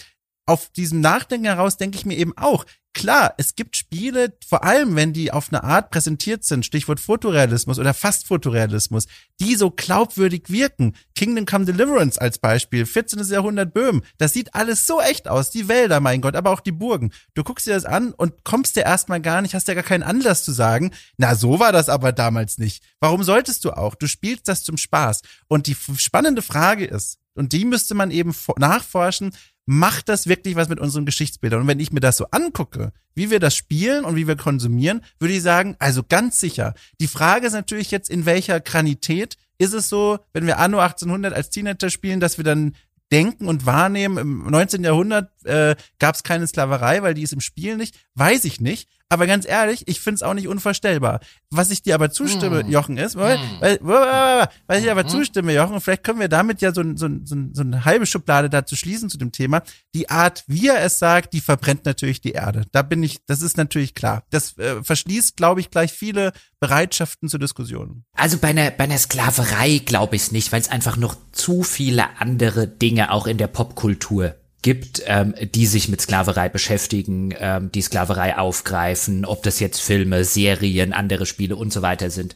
auf 0.45 0.69
diesem 0.69 1.01
Nachdenken 1.01 1.45
heraus 1.45 1.77
denke 1.77 1.97
ich 1.97 2.05
mir 2.05 2.15
eben 2.17 2.37
auch, 2.37 2.65
klar, 2.95 3.35
es 3.37 3.55
gibt 3.55 3.77
Spiele, 3.77 4.33
vor 4.47 4.63
allem 4.63 4.95
wenn 4.95 5.13
die 5.13 5.31
auf 5.31 5.49
eine 5.51 5.63
Art 5.63 5.91
präsentiert 5.91 6.43
sind, 6.43 6.65
Stichwort 6.65 6.99
Fotorealismus 6.99 7.77
oder 7.77 7.93
fast 7.93 8.25
Fotorealismus, 8.25 9.05
die 9.39 9.55
so 9.55 9.69
glaubwürdig 9.69 10.49
wirken. 10.49 10.95
Kingdom 11.13 11.45
Come 11.45 11.65
Deliverance 11.65 12.19
als 12.19 12.39
Beispiel, 12.39 12.85
14. 12.87 13.21
Jahrhundert 13.27 13.73
Böhmen, 13.73 14.01
das 14.17 14.33
sieht 14.33 14.55
alles 14.55 14.87
so 14.87 14.99
echt 15.01 15.27
aus, 15.27 15.51
die 15.51 15.67
Wälder, 15.67 15.99
mein 15.99 16.21
Gott, 16.21 16.35
aber 16.35 16.49
auch 16.49 16.61
die 16.61 16.71
Burgen. 16.71 17.11
Du 17.35 17.43
guckst 17.43 17.67
dir 17.67 17.73
das 17.73 17.85
an 17.85 18.13
und 18.13 18.43
kommst 18.43 18.77
dir 18.77 18.83
erstmal 18.83 19.21
gar 19.21 19.41
nicht, 19.41 19.53
hast 19.53 19.67
ja 19.67 19.73
gar 19.75 19.83
keinen 19.83 20.03
Anlass 20.03 20.43
zu 20.43 20.53
sagen, 20.53 20.91
na, 21.17 21.35
so 21.35 21.59
war 21.59 21.73
das 21.73 21.89
aber 21.89 22.13
damals 22.13 22.57
nicht. 22.57 22.81
Warum 22.99 23.23
solltest 23.23 23.65
du 23.65 23.71
auch? 23.71 23.95
Du 23.95 24.07
spielst 24.07 24.47
das 24.47 24.63
zum 24.63 24.77
Spaß. 24.77 25.21
Und 25.47 25.67
die 25.67 25.75
spannende 25.97 26.41
Frage 26.41 26.85
ist, 26.85 27.19
und 27.35 27.51
die 27.51 27.65
müsste 27.65 27.95
man 27.95 28.11
eben 28.11 28.33
nachforschen, 28.57 29.35
macht 29.65 30.09
das 30.09 30.27
wirklich 30.27 30.55
was 30.55 30.69
mit 30.69 30.79
unseren 30.79 31.05
Geschichtsbildern? 31.05 31.61
Und 31.61 31.67
wenn 31.67 31.79
ich 31.79 31.91
mir 31.91 31.99
das 31.99 32.17
so 32.17 32.27
angucke, 32.31 32.91
wie 33.15 33.31
wir 33.31 33.39
das 33.39 33.55
spielen 33.55 34.05
und 34.05 34.15
wie 34.15 34.27
wir 34.27 34.35
konsumieren, 34.35 35.01
würde 35.19 35.33
ich 35.33 35.41
sagen, 35.41 35.75
also 35.79 36.03
ganz 36.07 36.39
sicher. 36.39 36.73
Die 36.99 37.07
Frage 37.07 37.47
ist 37.47 37.53
natürlich 37.53 37.91
jetzt, 37.91 38.09
in 38.09 38.25
welcher 38.25 38.59
Granität 38.59 39.37
ist 39.57 39.73
es 39.73 39.89
so, 39.89 40.19
wenn 40.33 40.45
wir 40.45 40.59
Anno 40.59 40.79
1800 40.79 41.33
als 41.33 41.49
Teenager 41.49 41.89
spielen, 41.89 42.19
dass 42.19 42.37
wir 42.37 42.43
dann 42.43 42.75
denken 43.11 43.47
und 43.47 43.65
wahrnehmen, 43.65 44.17
im 44.17 44.49
19. 44.49 44.83
Jahrhundert 44.83 45.31
äh, 45.45 45.75
gab 45.99 46.15
es 46.15 46.23
keine 46.23 46.47
Sklaverei, 46.47 47.01
weil 47.01 47.13
die 47.13 47.23
ist 47.23 47.33
im 47.33 47.41
Spiel 47.41 47.77
nicht, 47.77 47.95
weiß 48.15 48.45
ich 48.45 48.59
nicht. 48.59 48.89
Aber 49.07 49.27
ganz 49.27 49.47
ehrlich, 49.47 49.87
ich 49.87 49.99
find's 49.99 50.23
auch 50.23 50.33
nicht 50.33 50.47
unvorstellbar. 50.47 51.19
Was 51.51 51.69
ich 51.69 51.83
dir 51.83 51.93
aber 51.93 52.09
zustimme, 52.09 52.61
hm. 52.61 52.69
Jochen, 52.71 52.97
ist, 52.97 53.15
weil, 53.15 53.37
hm. 53.37 53.77
weil, 53.81 54.49
weil 54.65 54.83
ich 54.83 54.89
aber 54.89 55.03
hm. 55.03 55.09
zustimme, 55.09 55.53
Jochen, 55.53 55.79
vielleicht 55.79 56.03
können 56.03 56.19
wir 56.19 56.27
damit 56.27 56.61
ja 56.61 56.73
so, 56.73 56.81
so, 56.95 57.07
so, 57.23 57.35
so 57.53 57.61
eine 57.61 57.85
halbe 57.85 58.07
Schublade 58.07 58.49
dazu 58.49 58.75
schließen 58.75 59.09
zu 59.09 59.19
dem 59.19 59.31
Thema. 59.31 59.61
Die 59.93 60.09
Art, 60.09 60.43
wie 60.47 60.69
er 60.69 60.83
es 60.83 60.97
sagt, 60.97 61.33
die 61.33 61.41
verbrennt 61.41 61.85
natürlich 61.85 62.19
die 62.19 62.31
Erde. 62.31 62.63
Da 62.71 62.81
bin 62.81 63.03
ich, 63.03 63.23
das 63.25 63.43
ist 63.43 63.57
natürlich 63.57 63.93
klar. 63.93 64.23
Das 64.31 64.57
äh, 64.57 64.83
verschließt, 64.83 65.37
glaube 65.37 65.59
ich, 65.59 65.69
gleich 65.69 65.93
viele 65.93 66.33
Bereitschaften 66.59 67.29
zur 67.29 67.39
Diskussion. 67.39 68.05
Also 68.13 68.39
bei 68.39 68.49
einer, 68.49 68.71
bei 68.71 68.85
einer 68.85 68.97
Sklaverei 68.97 69.81
glaube 69.85 70.15
ich 70.15 70.23
es 70.23 70.31
nicht, 70.31 70.51
weil 70.51 70.61
es 70.61 70.69
einfach 70.69 70.97
noch 70.97 71.15
zu 71.31 71.61
viele 71.61 72.05
andere 72.19 72.67
Dinge 72.67 73.11
auch 73.11 73.27
in 73.27 73.37
der 73.37 73.47
Popkultur 73.47 74.35
gibt, 74.65 75.03
ähm, 75.05 75.35
die 75.53 75.67
sich 75.67 75.89
mit 75.89 76.01
Sklaverei 76.01 76.49
beschäftigen, 76.49 77.35
ähm, 77.37 77.71
die 77.71 77.83
Sklaverei 77.83 78.35
aufgreifen, 78.35 79.23
ob 79.23 79.43
das 79.43 79.59
jetzt 79.59 79.79
Filme, 79.79 80.23
Serien, 80.23 80.91
andere 80.91 81.27
Spiele 81.27 81.55
und 81.55 81.71
so 81.71 81.83
weiter 81.83 82.09
sind. 82.09 82.35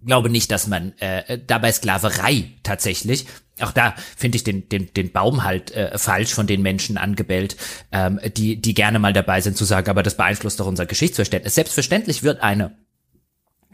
Ich 0.00 0.06
glaube 0.06 0.30
nicht, 0.30 0.50
dass 0.50 0.68
man 0.68 0.94
äh, 1.00 1.38
dabei 1.46 1.70
Sklaverei 1.70 2.52
tatsächlich, 2.62 3.26
auch 3.60 3.72
da 3.72 3.94
finde 4.16 4.36
ich 4.36 4.44
den, 4.44 4.70
den, 4.70 4.94
den 4.94 5.12
Baum 5.12 5.44
halt 5.44 5.70
äh, 5.72 5.98
falsch 5.98 6.32
von 6.32 6.46
den 6.46 6.62
Menschen 6.62 6.96
angebellt, 6.96 7.58
ähm, 7.92 8.18
die, 8.38 8.56
die 8.56 8.72
gerne 8.72 8.98
mal 8.98 9.12
dabei 9.12 9.42
sind 9.42 9.58
zu 9.58 9.66
sagen, 9.66 9.90
aber 9.90 10.02
das 10.02 10.16
beeinflusst 10.16 10.60
doch 10.60 10.66
unser 10.66 10.86
Geschichtsverständnis. 10.86 11.56
Selbstverständlich 11.56 12.22
wird 12.22 12.40
eine 12.40 12.74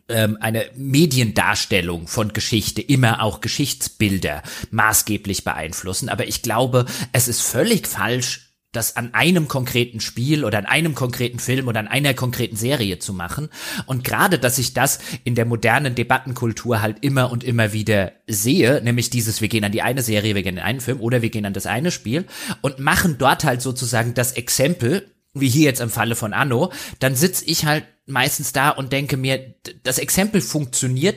ähm, 0.08 0.38
eine 0.40 0.66
Mediendarstellung 0.76 2.06
von 2.06 2.32
Geschichte 2.32 2.82
immer 2.82 3.22
auch 3.22 3.40
Geschichtsbilder 3.40 4.42
maßgeblich 4.70 5.44
beeinflussen. 5.44 6.08
Aber 6.08 6.26
ich 6.26 6.42
glaube, 6.42 6.86
es 7.12 7.28
ist 7.28 7.42
völlig 7.42 7.86
falsch, 7.86 8.46
das 8.76 8.96
an 8.96 9.14
einem 9.14 9.48
konkreten 9.48 10.00
Spiel 10.00 10.44
oder 10.44 10.58
an 10.58 10.66
einem 10.66 10.94
konkreten 10.94 11.38
Film 11.38 11.66
oder 11.66 11.80
an 11.80 11.88
einer 11.88 12.14
konkreten 12.14 12.56
Serie 12.56 12.98
zu 12.98 13.12
machen. 13.14 13.48
Und 13.86 14.04
gerade, 14.04 14.38
dass 14.38 14.58
ich 14.58 14.74
das 14.74 14.98
in 15.24 15.34
der 15.34 15.46
modernen 15.46 15.94
Debattenkultur 15.94 16.82
halt 16.82 16.98
immer 17.00 17.32
und 17.32 17.42
immer 17.42 17.72
wieder 17.72 18.12
sehe, 18.26 18.82
nämlich 18.82 19.10
dieses, 19.10 19.40
wir 19.40 19.48
gehen 19.48 19.64
an 19.64 19.72
die 19.72 19.82
eine 19.82 20.02
Serie, 20.02 20.34
wir 20.34 20.42
gehen 20.42 20.58
an 20.58 20.64
einen 20.64 20.80
Film 20.80 21.00
oder 21.00 21.22
wir 21.22 21.30
gehen 21.30 21.46
an 21.46 21.54
das 21.54 21.66
eine 21.66 21.90
Spiel 21.90 22.26
und 22.60 22.78
machen 22.78 23.16
dort 23.18 23.44
halt 23.44 23.62
sozusagen 23.62 24.14
das 24.14 24.32
Exempel, 24.32 25.10
wie 25.32 25.48
hier 25.48 25.64
jetzt 25.64 25.80
im 25.80 25.90
Falle 25.90 26.14
von 26.14 26.32
Anno, 26.32 26.72
dann 26.98 27.14
sitz 27.14 27.42
ich 27.42 27.64
halt 27.64 27.84
meistens 28.06 28.52
da 28.52 28.70
und 28.70 28.92
denke 28.92 29.16
mir, 29.16 29.54
das 29.82 29.98
Exempel 29.98 30.40
funktioniert 30.40 31.16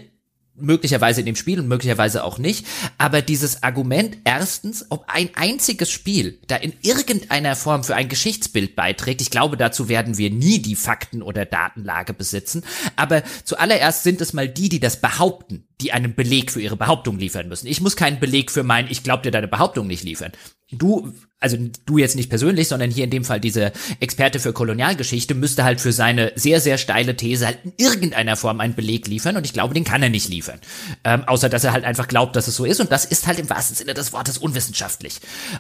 möglicherweise 0.61 1.21
in 1.21 1.25
dem 1.25 1.35
Spiel 1.35 1.59
und 1.59 1.67
möglicherweise 1.67 2.23
auch 2.23 2.37
nicht. 2.37 2.65
Aber 2.97 3.21
dieses 3.21 3.63
Argument, 3.63 4.17
erstens, 4.23 4.85
ob 4.89 5.05
ein 5.07 5.29
einziges 5.35 5.89
Spiel 5.89 6.39
da 6.47 6.55
in 6.55 6.73
irgendeiner 6.81 7.55
Form 7.55 7.83
für 7.83 7.95
ein 7.95 8.09
Geschichtsbild 8.09 8.75
beiträgt, 8.75 9.21
ich 9.21 9.31
glaube, 9.31 9.57
dazu 9.57 9.89
werden 9.89 10.17
wir 10.17 10.29
nie 10.29 10.59
die 10.59 10.75
Fakten 10.75 11.21
oder 11.21 11.45
Datenlage 11.45 12.13
besitzen. 12.13 12.63
Aber 12.95 13.23
zuallererst 13.43 14.03
sind 14.03 14.21
es 14.21 14.33
mal 14.33 14.49
die, 14.49 14.69
die 14.69 14.79
das 14.79 15.01
behaupten, 15.01 15.67
die 15.81 15.93
einen 15.93 16.15
Beleg 16.15 16.51
für 16.51 16.61
ihre 16.61 16.77
Behauptung 16.77 17.17
liefern 17.17 17.47
müssen. 17.47 17.67
Ich 17.67 17.81
muss 17.81 17.95
keinen 17.95 18.19
Beleg 18.19 18.51
für 18.51 18.63
mein, 18.63 18.87
ich 18.89 19.03
glaube 19.03 19.23
dir 19.23 19.31
deine 19.31 19.47
Behauptung 19.47 19.87
nicht 19.87 20.03
liefern. 20.03 20.31
Du, 20.71 21.13
also 21.39 21.57
du 21.85 21.97
jetzt 21.97 22.15
nicht 22.15 22.29
persönlich, 22.29 22.67
sondern 22.67 22.91
hier 22.91 23.05
in 23.05 23.09
dem 23.09 23.23
Fall 23.23 23.39
diese 23.39 23.71
Experte 23.99 24.39
für 24.39 24.53
Kolonialgeschichte 24.53 25.35
müsste 25.35 25.63
halt 25.63 25.79
für 25.79 25.93
seine 25.93 26.33
sehr, 26.35 26.59
sehr 26.59 26.77
steile 26.77 27.15
These 27.15 27.45
halt 27.45 27.59
in 27.63 27.73
irgendeiner 27.77 28.35
Form 28.35 28.59
einen 28.59 28.75
Beleg 28.75 29.07
liefern 29.07 29.37
und 29.37 29.45
ich 29.45 29.53
glaube, 29.53 29.73
den 29.73 29.85
kann 29.85 30.03
er 30.03 30.09
nicht 30.09 30.29
liefern. 30.29 30.59
Ähm, 31.03 31.23
außer, 31.25 31.49
dass 31.49 31.63
er 31.63 31.71
halt 31.71 31.85
einfach 31.85 32.07
glaubt, 32.07 32.35
dass 32.35 32.47
es 32.47 32.55
so 32.55 32.65
ist 32.65 32.81
und 32.81 32.91
das 32.91 33.05
ist 33.05 33.27
halt 33.27 33.39
im 33.39 33.49
wahrsten 33.49 33.75
Sinne 33.75 33.93
des 33.93 34.11
Wortes 34.11 34.37
unwissenschaftlich. 34.37 35.19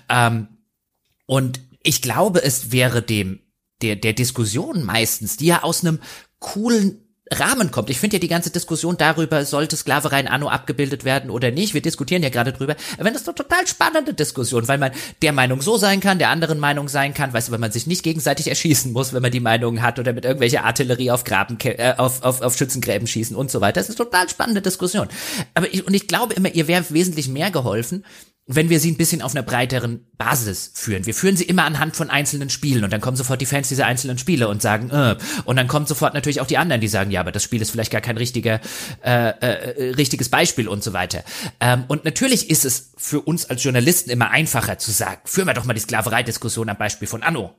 Ähm, 0.09 0.47
und 1.25 1.61
ich 1.81 2.01
glaube, 2.01 2.43
es 2.43 2.71
wäre 2.71 3.01
dem, 3.01 3.39
der, 3.81 3.95
der 3.95 4.13
Diskussion 4.13 4.83
meistens, 4.83 5.37
die 5.37 5.45
ja 5.45 5.63
aus 5.63 5.85
einem 5.85 5.99
coolen 6.39 7.08
Rahmen 7.31 7.71
kommt. 7.71 7.89
Ich 7.89 7.99
finde 7.99 8.17
ja 8.17 8.19
die 8.19 8.27
ganze 8.27 8.49
Diskussion 8.49 8.97
darüber, 8.97 9.45
sollte 9.45 9.77
Sklaverei 9.77 10.21
in 10.21 10.27
Anno 10.27 10.49
abgebildet 10.49 11.03
werden 11.03 11.29
oder 11.29 11.51
nicht, 11.51 11.73
wir 11.73 11.81
diskutieren 11.81 12.23
ja 12.23 12.29
gerade 12.29 12.53
drüber, 12.53 12.75
wenn 12.97 13.13
das 13.13 13.27
eine 13.27 13.35
total 13.35 13.67
spannende 13.67 14.13
Diskussion, 14.13 14.67
weil 14.67 14.77
man 14.77 14.91
der 15.21 15.31
Meinung 15.31 15.61
so 15.61 15.77
sein 15.77 15.99
kann, 15.99 16.17
der 16.17 16.29
anderen 16.29 16.59
Meinung 16.59 16.89
sein 16.89 17.13
kann, 17.13 17.31
weißt 17.31 17.49
du, 17.49 17.51
wenn 17.51 17.61
man 17.61 17.71
sich 17.71 17.87
nicht 17.87 18.03
gegenseitig 18.03 18.47
erschießen 18.47 18.91
muss, 18.91 19.13
wenn 19.13 19.21
man 19.21 19.31
die 19.31 19.39
Meinung 19.39 19.81
hat 19.81 19.99
oder 19.99 20.13
mit 20.13 20.25
irgendwelcher 20.25 20.65
Artillerie 20.65 21.11
auf 21.11 21.23
Graben, 21.23 21.57
äh, 21.63 21.93
auf, 21.97 22.23
auf, 22.23 22.41
auf 22.41 22.57
Schützengräben 22.57 23.07
schießen 23.07 23.35
und 23.35 23.51
so 23.51 23.61
weiter. 23.61 23.79
Das 23.79 23.89
ist 23.89 23.99
eine 23.99 24.09
total 24.09 24.29
spannende 24.29 24.61
Diskussion. 24.61 25.07
Aber 25.53 25.71
ich, 25.71 25.85
und 25.85 25.93
ich 25.93 26.07
glaube 26.07 26.33
immer, 26.33 26.53
ihr 26.53 26.67
wäre 26.67 26.83
wesentlich 26.89 27.27
mehr 27.27 27.51
geholfen, 27.51 28.03
wenn 28.51 28.69
wir 28.69 28.79
sie 28.79 28.89
ein 28.89 28.97
bisschen 28.97 29.21
auf 29.21 29.35
einer 29.35 29.43
breiteren 29.43 30.07
Basis 30.17 30.71
führen. 30.73 31.05
Wir 31.05 31.13
führen 31.13 31.37
sie 31.37 31.43
immer 31.43 31.65
anhand 31.65 31.95
von 31.95 32.09
einzelnen 32.09 32.49
Spielen 32.49 32.83
und 32.83 32.91
dann 32.91 32.99
kommen 32.99 33.15
sofort 33.15 33.39
die 33.39 33.45
Fans 33.45 33.69
dieser 33.69 33.85
einzelnen 33.85 34.17
Spiele 34.17 34.47
und 34.47 34.59
sagen, 34.59 34.89
äh, 34.89 35.17
und 35.45 35.55
dann 35.55 35.67
kommt 35.67 35.87
sofort 35.87 36.15
natürlich 36.15 36.41
auch 36.41 36.47
die 36.47 36.57
anderen, 36.57 36.81
die 36.81 36.87
sagen, 36.87 37.11
ja, 37.11 37.19
aber 37.19 37.31
das 37.31 37.43
Spiel 37.43 37.61
ist 37.61 37.69
vielleicht 37.69 37.91
gar 37.91 38.01
kein 38.01 38.17
richtiger, 38.17 38.59
äh, 39.05 39.29
äh, 39.29 39.93
richtiges 39.93 40.29
Beispiel 40.29 40.67
und 40.67 40.83
so 40.83 40.93
weiter. 40.93 41.23
Ähm, 41.59 41.83
und 41.89 42.05
natürlich 42.05 42.49
ist 42.49 42.65
es 42.65 42.91
für 42.97 43.21
uns 43.21 43.45
als 43.45 43.63
Journalisten 43.63 44.09
immer 44.09 44.31
einfacher 44.31 44.79
zu 44.79 44.89
sagen, 44.89 45.21
führen 45.25 45.45
wir 45.45 45.53
doch 45.53 45.65
mal 45.65 45.75
die 45.75 45.81
Sklavereidiskussion 45.81 46.69
am 46.69 46.77
Beispiel 46.77 47.07
von 47.07 47.21
Anno. 47.21 47.55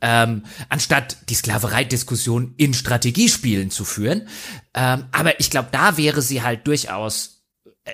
Ähm, 0.00 0.44
anstatt 0.68 1.16
die 1.28 1.34
Sklavereidiskussion 1.34 2.54
in 2.56 2.72
Strategiespielen 2.72 3.72
zu 3.72 3.84
führen. 3.84 4.28
Ähm, 4.74 5.06
aber 5.10 5.40
ich 5.40 5.50
glaube, 5.50 5.70
da 5.72 5.96
wäre 5.96 6.22
sie 6.22 6.42
halt 6.42 6.68
durchaus 6.68 7.39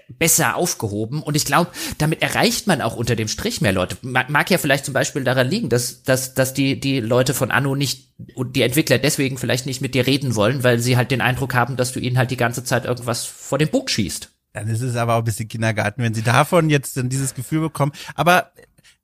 besser 0.09 0.57
aufgehoben 0.57 1.23
und 1.23 1.37
ich 1.37 1.45
glaube, 1.45 1.71
damit 1.99 2.23
erreicht 2.23 2.67
man 2.67 2.83
auch 2.83 2.97
unter 2.97 3.17
dem 3.17 3.29
Strich 3.29 3.61
mehr 3.61 3.73
Leute. 3.73 3.97
Mag 4.03 4.51
ja 4.51 4.59
vielleicht 4.59 4.85
zum 4.85 4.95
Beispiel 4.95 5.25
daran 5.25 5.49
liegen, 5.49 5.69
dass, 5.69 6.03
dass, 6.03 6.35
dass 6.35 6.55
die, 6.55 6.81
die 6.81 7.01
Leute 7.01 7.35
von 7.35 7.51
Anno 7.51 7.75
nicht 7.75 8.13
und 8.35 8.57
die 8.57 8.63
Entwickler 8.63 8.99
deswegen 8.99 9.39
vielleicht 9.39 9.67
nicht 9.67 9.81
mit 9.81 9.95
dir 9.95 10.07
reden 10.07 10.37
wollen, 10.37 10.65
weil 10.65 10.79
sie 10.79 10.97
halt 10.97 11.11
den 11.11 11.21
Eindruck 11.21 11.55
haben, 11.55 11.77
dass 11.77 11.93
du 11.93 12.01
ihnen 12.01 12.19
halt 12.19 12.31
die 12.31 12.37
ganze 12.37 12.65
Zeit 12.65 12.85
irgendwas 12.85 13.25
vor 13.25 13.59
den 13.59 13.69
Bug 13.69 13.91
schießt. 13.91 14.31
Dann 14.53 14.69
ist 14.69 14.81
es 14.81 14.97
aber 14.97 15.15
auch 15.15 15.19
ein 15.19 15.25
bisschen 15.25 15.49
Kindergarten, 15.49 16.03
wenn 16.03 16.15
sie 16.15 16.23
davon 16.23 16.71
jetzt 16.71 16.97
dann 16.97 17.11
dieses 17.11 17.35
Gefühl 17.35 17.61
bekommen. 17.61 17.93
Aber 18.15 18.53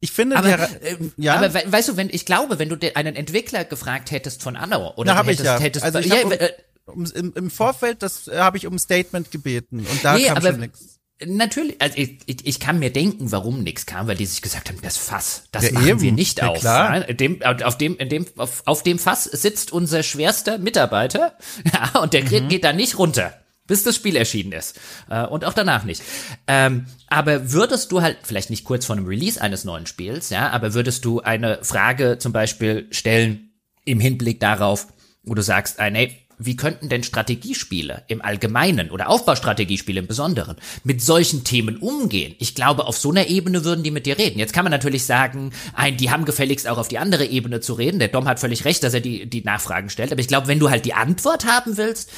ich 0.01 0.11
finde, 0.11 0.37
aber, 0.37 0.49
der, 0.49 0.83
äh, 0.83 0.97
ja. 1.17 1.37
aber 1.37 1.55
weißt 1.55 1.91
du, 1.91 1.97
wenn 1.97 2.09
ich 2.11 2.27
glaube, 2.27 2.59
wenn 2.59 2.69
du 2.69 2.77
einen 2.95 3.15
Entwickler 3.15 3.65
gefragt 3.65 4.11
hättest 4.11 4.43
von 4.43 4.57
Anno 4.57 4.95
oder 4.97 5.15
Na, 5.15 5.23
hättest, 5.23 5.41
ich 5.41 5.47
ja. 5.47 5.61
hättest, 5.61 5.85
also 5.85 5.99
ich 6.01 6.07
ja, 6.07 6.25
hab, 6.25 6.33
äh, 6.33 6.51
um, 6.87 7.05
im, 7.07 7.33
im 7.35 7.51
Vorfeld, 7.51 8.03
das 8.03 8.29
äh, 8.29 8.39
habe 8.39 8.57
ich 8.57 8.67
um 8.67 8.79
Statement 8.79 9.31
gebeten 9.31 9.81
und 9.81 10.05
da 10.05 10.17
nee, 10.17 10.25
kam 10.25 10.43
schon 10.43 10.61
nichts. 10.61 10.99
Natürlich, 11.25 11.81
also 11.81 11.97
ich, 11.99 12.19
ich, 12.27 12.47
ich 12.47 12.61
kann 12.61 12.79
mir 12.79 12.91
denken, 12.91 13.31
warum 13.31 13.63
nichts 13.63 13.87
kam, 13.87 14.09
weil 14.09 14.17
die 14.17 14.27
sich 14.27 14.43
gesagt 14.43 14.69
haben, 14.69 14.79
das 14.83 14.97
Fass, 14.97 15.45
das 15.53 15.67
ja, 15.67 15.73
machen 15.73 15.89
eben. 15.89 16.01
wir 16.01 16.13
nicht 16.13 16.39
ja, 16.41 16.49
auf. 16.49 16.59
Klar. 16.59 17.01
Dem, 17.01 17.41
auf 17.43 17.79
dem, 17.79 17.97
in 17.99 18.09
dem, 18.09 18.27
auf, 18.37 18.63
auf 18.67 18.83
dem 18.83 18.99
Fass 18.99 19.25
sitzt 19.25 19.73
unser 19.73 20.03
schwerster 20.03 20.59
Mitarbeiter, 20.59 21.37
ja, 21.73 22.01
und 22.01 22.13
der 22.13 22.25
mhm. 22.25 22.49
geht 22.49 22.65
da 22.65 22.73
nicht 22.73 22.99
runter, 22.99 23.35
bis 23.67 23.85
das 23.85 23.95
Spiel 23.95 24.17
erschienen 24.17 24.53
ist. 24.53 24.81
Äh, 25.09 25.25
und 25.27 25.45
auch 25.45 25.55
danach 25.55 25.85
nicht. 25.85 26.03
Ähm, 26.49 26.87
aber 27.07 27.53
würdest 27.53 27.93
du 27.93 28.03
halt, 28.03 28.19
vielleicht 28.25 28.51
nicht 28.51 28.65
kurz 28.65 28.87
vor 28.87 28.97
einem 28.97 29.07
Release 29.07 29.41
eines 29.41 29.65
neuen 29.65 29.87
Spiels, 29.87 30.31
ja, 30.31 30.51
aber 30.51 30.75
würdest 30.75 31.05
du 31.05 31.21
eine 31.21 31.63
Frage 31.63 32.19
zum 32.19 32.33
Beispiel 32.33 32.89
stellen 32.91 33.53
im 33.85 34.01
Hinblick 34.01 34.41
darauf, 34.41 34.89
wo 35.23 35.35
du 35.35 35.43
sagst, 35.43 35.79
äh, 35.79 35.91
nee, 35.91 36.22
wie 36.47 36.57
könnten 36.57 36.89
denn 36.89 37.03
Strategiespiele 37.03 38.05
im 38.09 38.23
Allgemeinen 38.23 38.91
oder 38.91 39.09
Aufbaustrategiespiele 39.09 40.01
im 40.01 40.07
Besonderen 40.07 40.57
mit 40.85 41.03
solchen 41.03 41.45
Themen 41.45 41.77
umgehen? 41.79 42.35
Ich 42.39 42.55
glaube, 42.55 42.87
auf 42.87 42.97
so 42.97 43.11
einer 43.11 43.29
Ebene 43.29 43.65
würden 43.65 43.85
die 43.85 43.91
mit 43.91 44.07
dir 44.07 44.19
reden. 44.19 44.39
Jetzt 44.39 44.53
kann 44.53 44.65
man 44.65 44.73
natürlich 44.73 45.05
sagen, 45.05 45.53
ein, 45.75 45.97
die 45.97 46.11
haben 46.11 46.25
gefälligst 46.25 46.69
auch 46.69 46.79
auf 46.79 46.89
die 46.89 46.99
andere 46.99 47.27
Ebene 47.27 47.61
zu 47.61 47.75
reden. 47.75 47.99
Der 47.99 48.09
Dom 48.09 48.27
hat 48.27 48.41
völlig 48.41 48.65
recht, 48.65 48.83
dass 48.83 48.95
er 48.95 49.01
die, 49.01 49.29
die 49.29 49.43
Nachfragen 49.43 49.91
stellt. 49.91 50.13
Aber 50.13 50.21
ich 50.21 50.29
glaube, 50.29 50.49
wenn 50.49 50.59
du 50.59 50.71
halt 50.71 50.85
die 50.85 50.95
Antwort 50.95 51.47
haben 51.47 51.77
willst, 51.77 52.11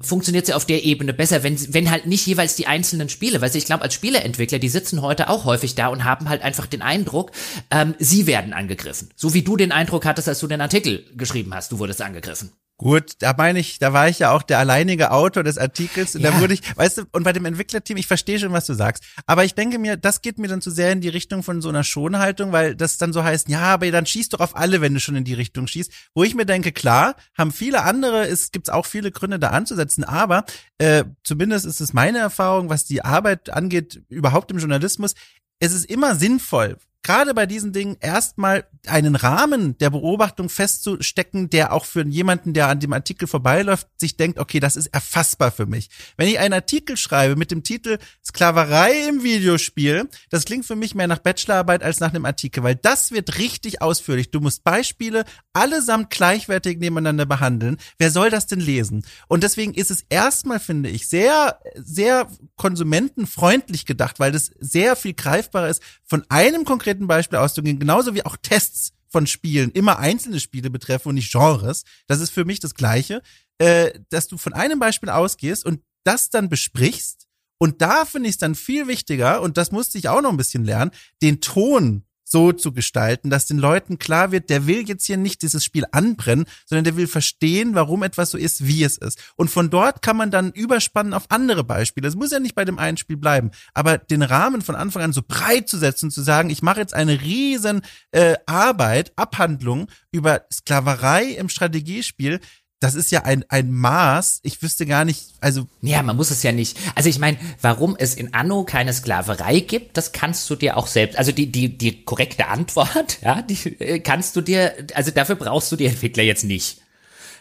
funktioniert 0.00 0.46
sie 0.46 0.54
auf 0.54 0.66
der 0.66 0.84
Ebene 0.84 1.12
besser, 1.12 1.42
wenn, 1.42 1.56
wenn 1.72 1.90
halt 1.90 2.06
nicht 2.06 2.26
jeweils 2.26 2.56
die 2.56 2.66
einzelnen 2.66 3.08
Spiele, 3.08 3.40
weil 3.40 3.54
ich 3.54 3.64
glaube, 3.64 3.82
als 3.82 3.94
Spieleentwickler, 3.94 4.58
die 4.58 4.68
sitzen 4.68 5.02
heute 5.02 5.28
auch 5.30 5.44
häufig 5.44 5.74
da 5.74 5.88
und 5.88 6.04
haben 6.04 6.28
halt 6.28 6.42
einfach 6.42 6.66
den 6.66 6.82
Eindruck, 6.82 7.32
ähm, 7.70 7.94
sie 7.98 8.26
werden 8.26 8.52
angegriffen. 8.52 9.08
So 9.16 9.34
wie 9.34 9.42
du 9.42 9.56
den 9.56 9.72
Eindruck 9.72 10.04
hattest, 10.04 10.28
als 10.28 10.40
du 10.40 10.46
den 10.46 10.60
Artikel 10.60 11.04
geschrieben 11.16 11.54
hast, 11.54 11.72
du 11.72 11.78
wurdest 11.78 12.02
angegriffen. 12.02 12.52
Gut, 12.78 13.14
da 13.20 13.34
meine 13.38 13.58
ich, 13.58 13.78
da 13.78 13.94
war 13.94 14.06
ich 14.06 14.18
ja 14.18 14.32
auch 14.32 14.42
der 14.42 14.58
alleinige 14.58 15.10
Autor 15.10 15.42
des 15.42 15.56
Artikels 15.56 16.14
und 16.14 16.20
ja. 16.20 16.30
da 16.30 16.40
wurde 16.40 16.52
ich, 16.52 16.76
weißt 16.76 16.98
du, 16.98 17.02
und 17.12 17.22
bei 17.22 17.32
dem 17.32 17.46
Entwicklerteam, 17.46 17.96
ich 17.96 18.06
verstehe 18.06 18.38
schon, 18.38 18.52
was 18.52 18.66
du 18.66 18.74
sagst, 18.74 19.02
aber 19.24 19.44
ich 19.44 19.54
denke 19.54 19.78
mir, 19.78 19.96
das 19.96 20.20
geht 20.20 20.38
mir 20.38 20.48
dann 20.48 20.60
zu 20.60 20.70
sehr 20.70 20.92
in 20.92 21.00
die 21.00 21.08
Richtung 21.08 21.42
von 21.42 21.62
so 21.62 21.70
einer 21.70 21.84
Schonhaltung, 21.84 22.52
weil 22.52 22.76
das 22.76 22.98
dann 22.98 23.14
so 23.14 23.24
heißt, 23.24 23.48
ja, 23.48 23.62
aber 23.62 23.90
dann 23.90 24.04
schießt 24.04 24.34
doch 24.34 24.40
auf 24.40 24.54
alle, 24.56 24.82
wenn 24.82 24.92
du 24.92 25.00
schon 25.00 25.16
in 25.16 25.24
die 25.24 25.32
Richtung 25.32 25.66
schießt, 25.66 25.90
wo 26.14 26.22
ich 26.22 26.34
mir 26.34 26.44
denke, 26.44 26.70
klar, 26.70 27.16
haben 27.36 27.50
viele 27.50 27.82
andere, 27.82 28.28
es 28.28 28.52
gibt 28.52 28.70
auch 28.70 28.84
viele 28.84 29.10
Gründe 29.10 29.38
da 29.38 29.48
anzusetzen, 29.48 30.04
aber 30.04 30.44
äh, 30.76 31.04
zumindest 31.24 31.64
ist 31.64 31.80
es 31.80 31.94
meine 31.94 32.18
Erfahrung, 32.18 32.68
was 32.68 32.84
die 32.84 33.02
Arbeit 33.02 33.48
angeht, 33.48 34.02
überhaupt 34.10 34.50
im 34.50 34.58
Journalismus, 34.58 35.14
es 35.60 35.72
ist 35.72 35.86
immer 35.86 36.14
sinnvoll, 36.14 36.76
gerade 37.02 37.34
bei 37.34 37.46
diesen 37.46 37.72
Dingen 37.72 37.96
erstmal 38.00 38.66
einen 38.86 39.16
Rahmen 39.16 39.78
der 39.78 39.90
Beobachtung 39.90 40.48
festzustecken, 40.48 41.50
der 41.50 41.72
auch 41.72 41.84
für 41.84 42.04
jemanden, 42.06 42.52
der 42.52 42.68
an 42.68 42.80
dem 42.80 42.92
Artikel 42.92 43.28
vorbeiläuft, 43.28 43.88
sich 43.96 44.16
denkt, 44.16 44.38
okay, 44.38 44.60
das 44.60 44.76
ist 44.76 44.88
erfassbar 44.88 45.50
für 45.50 45.66
mich. 45.66 45.88
Wenn 46.16 46.28
ich 46.28 46.38
einen 46.38 46.54
Artikel 46.54 46.96
schreibe 46.96 47.36
mit 47.36 47.50
dem 47.50 47.62
Titel 47.62 47.98
Sklaverei 48.24 49.08
im 49.08 49.22
Videospiel, 49.22 50.08
das 50.30 50.44
klingt 50.44 50.66
für 50.66 50.76
mich 50.76 50.94
mehr 50.94 51.06
nach 51.06 51.18
Bachelorarbeit 51.18 51.82
als 51.82 52.00
nach 52.00 52.10
einem 52.10 52.24
Artikel, 52.24 52.62
weil 52.62 52.74
das 52.74 53.12
wird 53.12 53.38
richtig 53.38 53.82
ausführlich. 53.82 54.30
Du 54.30 54.40
musst 54.40 54.64
Beispiele 54.64 55.24
allesamt 55.52 56.10
gleichwertig 56.10 56.78
nebeneinander 56.78 57.26
behandeln. 57.26 57.76
Wer 57.98 58.10
soll 58.10 58.30
das 58.30 58.46
denn 58.46 58.60
lesen? 58.60 59.04
Und 59.28 59.42
deswegen 59.42 59.74
ist 59.74 59.90
es 59.90 60.04
erstmal, 60.08 60.60
finde 60.60 60.90
ich, 60.90 61.08
sehr, 61.08 61.60
sehr 61.76 62.28
konsumentenfreundlich 62.56 63.86
gedacht, 63.86 64.18
weil 64.18 64.32
das 64.32 64.50
sehr 64.58 64.96
viel 64.96 65.14
greifbarer 65.14 65.68
ist, 65.68 65.82
von 66.06 66.24
einem 66.28 66.64
konkreten 66.64 67.06
Beispiel 67.06 67.38
auszugehen, 67.38 67.78
genauso 67.78 68.14
wie 68.14 68.24
auch 68.24 68.36
Tests 68.36 68.92
von 69.08 69.26
Spielen 69.26 69.70
immer 69.72 69.98
einzelne 69.98 70.40
Spiele 70.40 70.70
betreffen 70.70 71.08
und 71.08 71.14
nicht 71.16 71.32
Genres. 71.32 71.84
Das 72.06 72.20
ist 72.20 72.30
für 72.30 72.44
mich 72.44 72.60
das 72.60 72.74
Gleiche, 72.74 73.22
äh, 73.58 73.92
dass 74.10 74.28
du 74.28 74.36
von 74.36 74.52
einem 74.52 74.78
Beispiel 74.78 75.08
ausgehst 75.08 75.64
und 75.64 75.80
das 76.04 76.30
dann 76.30 76.48
besprichst. 76.48 77.26
Und 77.58 77.80
da 77.80 78.04
finde 78.04 78.28
ich 78.28 78.34
es 78.34 78.38
dann 78.38 78.54
viel 78.54 78.86
wichtiger, 78.86 79.40
und 79.40 79.56
das 79.56 79.72
musste 79.72 79.96
ich 79.98 80.08
auch 80.08 80.20
noch 80.20 80.30
ein 80.30 80.36
bisschen 80.36 80.64
lernen, 80.64 80.90
den 81.22 81.40
Ton 81.40 82.04
so 82.28 82.52
zu 82.52 82.72
gestalten, 82.72 83.30
dass 83.30 83.46
den 83.46 83.58
Leuten 83.58 83.98
klar 83.98 84.32
wird, 84.32 84.50
der 84.50 84.66
will 84.66 84.86
jetzt 84.86 85.06
hier 85.06 85.16
nicht 85.16 85.42
dieses 85.42 85.64
Spiel 85.64 85.84
anbrennen, 85.92 86.46
sondern 86.66 86.84
der 86.84 86.96
will 86.96 87.06
verstehen, 87.06 87.74
warum 87.74 88.02
etwas 88.02 88.30
so 88.30 88.38
ist, 88.38 88.66
wie 88.66 88.82
es 88.82 88.98
ist. 88.98 89.32
Und 89.36 89.48
von 89.48 89.70
dort 89.70 90.02
kann 90.02 90.16
man 90.16 90.32
dann 90.32 90.50
überspannen 90.50 91.14
auf 91.14 91.30
andere 91.30 91.62
Beispiele. 91.62 92.08
Es 92.08 92.16
muss 92.16 92.32
ja 92.32 92.40
nicht 92.40 92.56
bei 92.56 92.64
dem 92.64 92.78
einen 92.78 92.96
Spiel 92.96 93.16
bleiben, 93.16 93.52
aber 93.74 93.98
den 93.98 94.22
Rahmen 94.22 94.60
von 94.60 94.74
Anfang 94.74 95.02
an 95.02 95.12
so 95.12 95.22
breit 95.26 95.68
zu 95.68 95.78
setzen, 95.78 96.10
zu 96.10 96.22
sagen, 96.22 96.50
ich 96.50 96.62
mache 96.62 96.80
jetzt 96.80 96.94
eine 96.94 97.20
riesen 97.20 97.82
äh, 98.10 98.34
Arbeit, 98.46 99.12
Abhandlung 99.16 99.86
über 100.10 100.42
Sklaverei 100.52 101.26
im 101.26 101.48
Strategiespiel, 101.48 102.40
das 102.80 102.94
ist 102.94 103.10
ja 103.10 103.22
ein, 103.22 103.44
ein 103.48 103.72
Maß, 103.72 104.40
ich 104.42 104.60
wüsste 104.62 104.84
gar 104.84 105.04
nicht, 105.04 105.34
also. 105.40 105.66
Ja, 105.80 106.02
man 106.02 106.16
muss 106.16 106.30
es 106.30 106.42
ja 106.42 106.52
nicht. 106.52 106.78
Also 106.94 107.08
ich 107.08 107.18
meine, 107.18 107.38
warum 107.62 107.96
es 107.98 108.14
in 108.14 108.34
Anno 108.34 108.64
keine 108.64 108.92
Sklaverei 108.92 109.60
gibt, 109.60 109.96
das 109.96 110.12
kannst 110.12 110.48
du 110.50 110.56
dir 110.56 110.76
auch 110.76 110.86
selbst, 110.86 111.18
also 111.18 111.32
die, 111.32 111.50
die, 111.50 111.78
die 111.78 112.04
korrekte 112.04 112.48
Antwort, 112.48 113.18
ja, 113.22 113.40
die 113.42 113.80
äh, 113.80 114.00
kannst 114.00 114.36
du 114.36 114.42
dir, 114.42 114.74
also 114.94 115.10
dafür 115.10 115.36
brauchst 115.36 115.72
du 115.72 115.76
die 115.76 115.86
Entwickler 115.86 116.22
jetzt 116.22 116.44
nicht. 116.44 116.82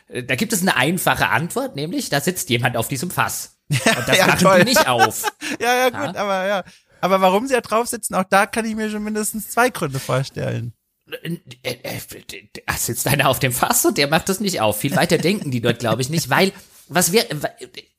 Äh, 0.08 0.24
da 0.24 0.36
gibt 0.36 0.54
es 0.54 0.62
eine 0.62 0.78
einfache 0.78 1.28
Antwort, 1.30 1.76
nämlich, 1.76 2.10
da 2.10 2.22
sitzt 2.22 2.50
jemand 2.50 2.78
auf 2.78 2.88
diesem 2.88 3.12
Fass. 3.12 3.58
Und 3.70 4.08
das 4.08 4.18
ja, 4.18 4.28
machen 4.28 4.40
toll. 4.40 4.60
die 4.60 4.66
nicht 4.70 4.88
auf. 4.88 5.24
ja, 5.60 5.76
ja, 5.76 5.90
gut, 5.90 6.16
ja? 6.16 6.22
aber 6.22 6.48
ja. 6.48 6.64
Aber 7.02 7.22
warum 7.22 7.46
sie 7.48 7.54
da 7.54 7.62
drauf 7.62 7.88
sitzen, 7.88 8.16
auch 8.16 8.24
da 8.24 8.46
kann 8.46 8.66
ich 8.66 8.76
mir 8.76 8.90
schon 8.90 9.04
mindestens 9.04 9.50
zwei 9.50 9.70
Gründe 9.70 10.00
vorstellen. 10.00 10.74
Da 11.08 12.74
sitzt 12.78 13.08
einer 13.08 13.30
auf 13.30 13.40
dem 13.40 13.52
Fass 13.52 13.86
und 13.86 13.98
der 13.98 14.08
macht 14.08 14.30
das 14.30 14.40
nicht 14.40 14.62
auf. 14.62 14.80
Viel 14.80 14.96
weiter 14.96 15.18
denken 15.18 15.52
die 15.52 15.62
dort, 15.62 15.80
glaube 15.80 16.02
ich, 16.02 16.10
nicht, 16.10 16.30
weil, 16.30 16.52
was 16.88 17.12
wäre, 17.12 17.28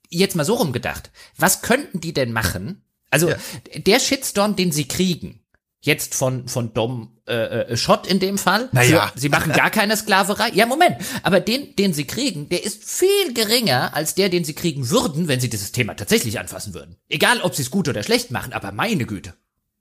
jetzt 0.08 0.36
mal 0.36 0.44
so 0.44 0.54
rumgedacht, 0.54 1.10
was 1.36 1.62
könnten 1.62 2.00
die 2.00 2.12
denn 2.12 2.32
machen? 2.32 2.82
Also, 3.10 3.30
ja. 3.30 3.36
der 3.76 4.00
Shitstorm, 4.00 4.56
den 4.56 4.72
sie 4.72 4.88
kriegen, 4.88 5.40
jetzt 5.80 6.14
von, 6.14 6.48
von 6.48 6.74
Dom 6.74 7.16
äh, 7.28 7.72
äh, 7.72 7.76
Schott 7.76 8.06
in 8.06 8.18
dem 8.18 8.38
Fall. 8.38 8.68
Naja. 8.72 9.12
Sie 9.14 9.28
machen 9.28 9.52
gar 9.52 9.70
keine 9.70 9.96
Sklaverei. 9.96 10.50
Ja, 10.52 10.66
Moment. 10.66 10.96
Aber 11.22 11.40
den, 11.40 11.74
den 11.76 11.92
sie 11.92 12.06
kriegen, 12.06 12.48
der 12.48 12.64
ist 12.64 12.84
viel 12.84 13.32
geringer 13.32 13.94
als 13.94 14.14
der, 14.14 14.28
den 14.28 14.44
sie 14.44 14.54
kriegen 14.54 14.90
würden, 14.90 15.28
wenn 15.28 15.40
sie 15.40 15.48
dieses 15.48 15.72
Thema 15.72 15.94
tatsächlich 15.94 16.38
anfassen 16.38 16.74
würden. 16.74 16.96
Egal, 17.08 17.40
ob 17.40 17.54
sie 17.54 17.62
es 17.62 17.70
gut 17.70 17.88
oder 17.88 18.02
schlecht 18.02 18.30
machen, 18.30 18.52
aber 18.52 18.72
meine 18.72 19.06
Güte. 19.06 19.34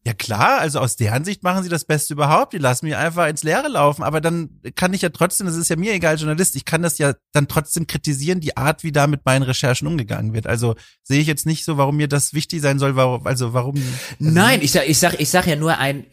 Ja 0.08 0.14
klar, 0.14 0.60
also 0.60 0.80
aus 0.80 0.98
deren 0.98 1.26
Sicht 1.26 1.42
machen 1.42 1.64
sie 1.64 1.70
das 1.70 1.84
Beste 1.84 2.14
überhaupt. 2.14 2.54
Die 2.54 2.60
lassen 2.60 2.86
mich 2.86 2.96
einfach 2.96 3.28
ins 3.28 3.42
Leere 3.42 3.68
laufen. 3.70 4.04
Aber 4.04 4.22
dann 4.22 4.62
kann 4.76 4.94
ich 4.94 5.02
ja 5.02 5.10
trotzdem, 5.10 5.48
das 5.48 5.56
ist 5.56 5.70
ja 5.70 5.78
mir 5.78 5.94
egal, 5.94 6.18
Journalist, 6.18 6.56
ich 6.56 6.64
kann 6.64 6.84
das 6.84 7.00
ja 7.00 7.16
dann 7.32 7.48
trotzdem 7.48 7.88
kritisieren, 7.88 8.40
die 8.40 8.56
Art, 8.56 8.84
wie 8.84 8.92
da 8.92 9.08
mit 9.08 9.26
meinen 9.26 9.42
Recherchen 9.42 9.88
umgegangen 9.88 10.36
wird. 10.36 10.46
Also 10.46 10.76
sehe 11.02 11.20
ich 11.20 11.26
jetzt 11.26 11.48
nicht 11.48 11.66
so, 11.66 11.78
warum 11.78 11.98
mir 11.98 12.08
das 12.08 12.36
wichtig 12.36 12.62
sein 12.62 12.78
soll, 12.78 12.96
warum, 12.96 13.26
also 13.26 13.54
warum. 13.54 13.78
Also 13.78 13.88
Nein, 14.20 14.62
ich 14.62 14.74
sag, 14.74 14.88
ich 14.88 15.00
sag, 15.00 15.20
ich 15.20 15.30
sag 15.32 15.48
ja 15.48 15.56
nur 15.56 15.80
ein, 15.80 16.06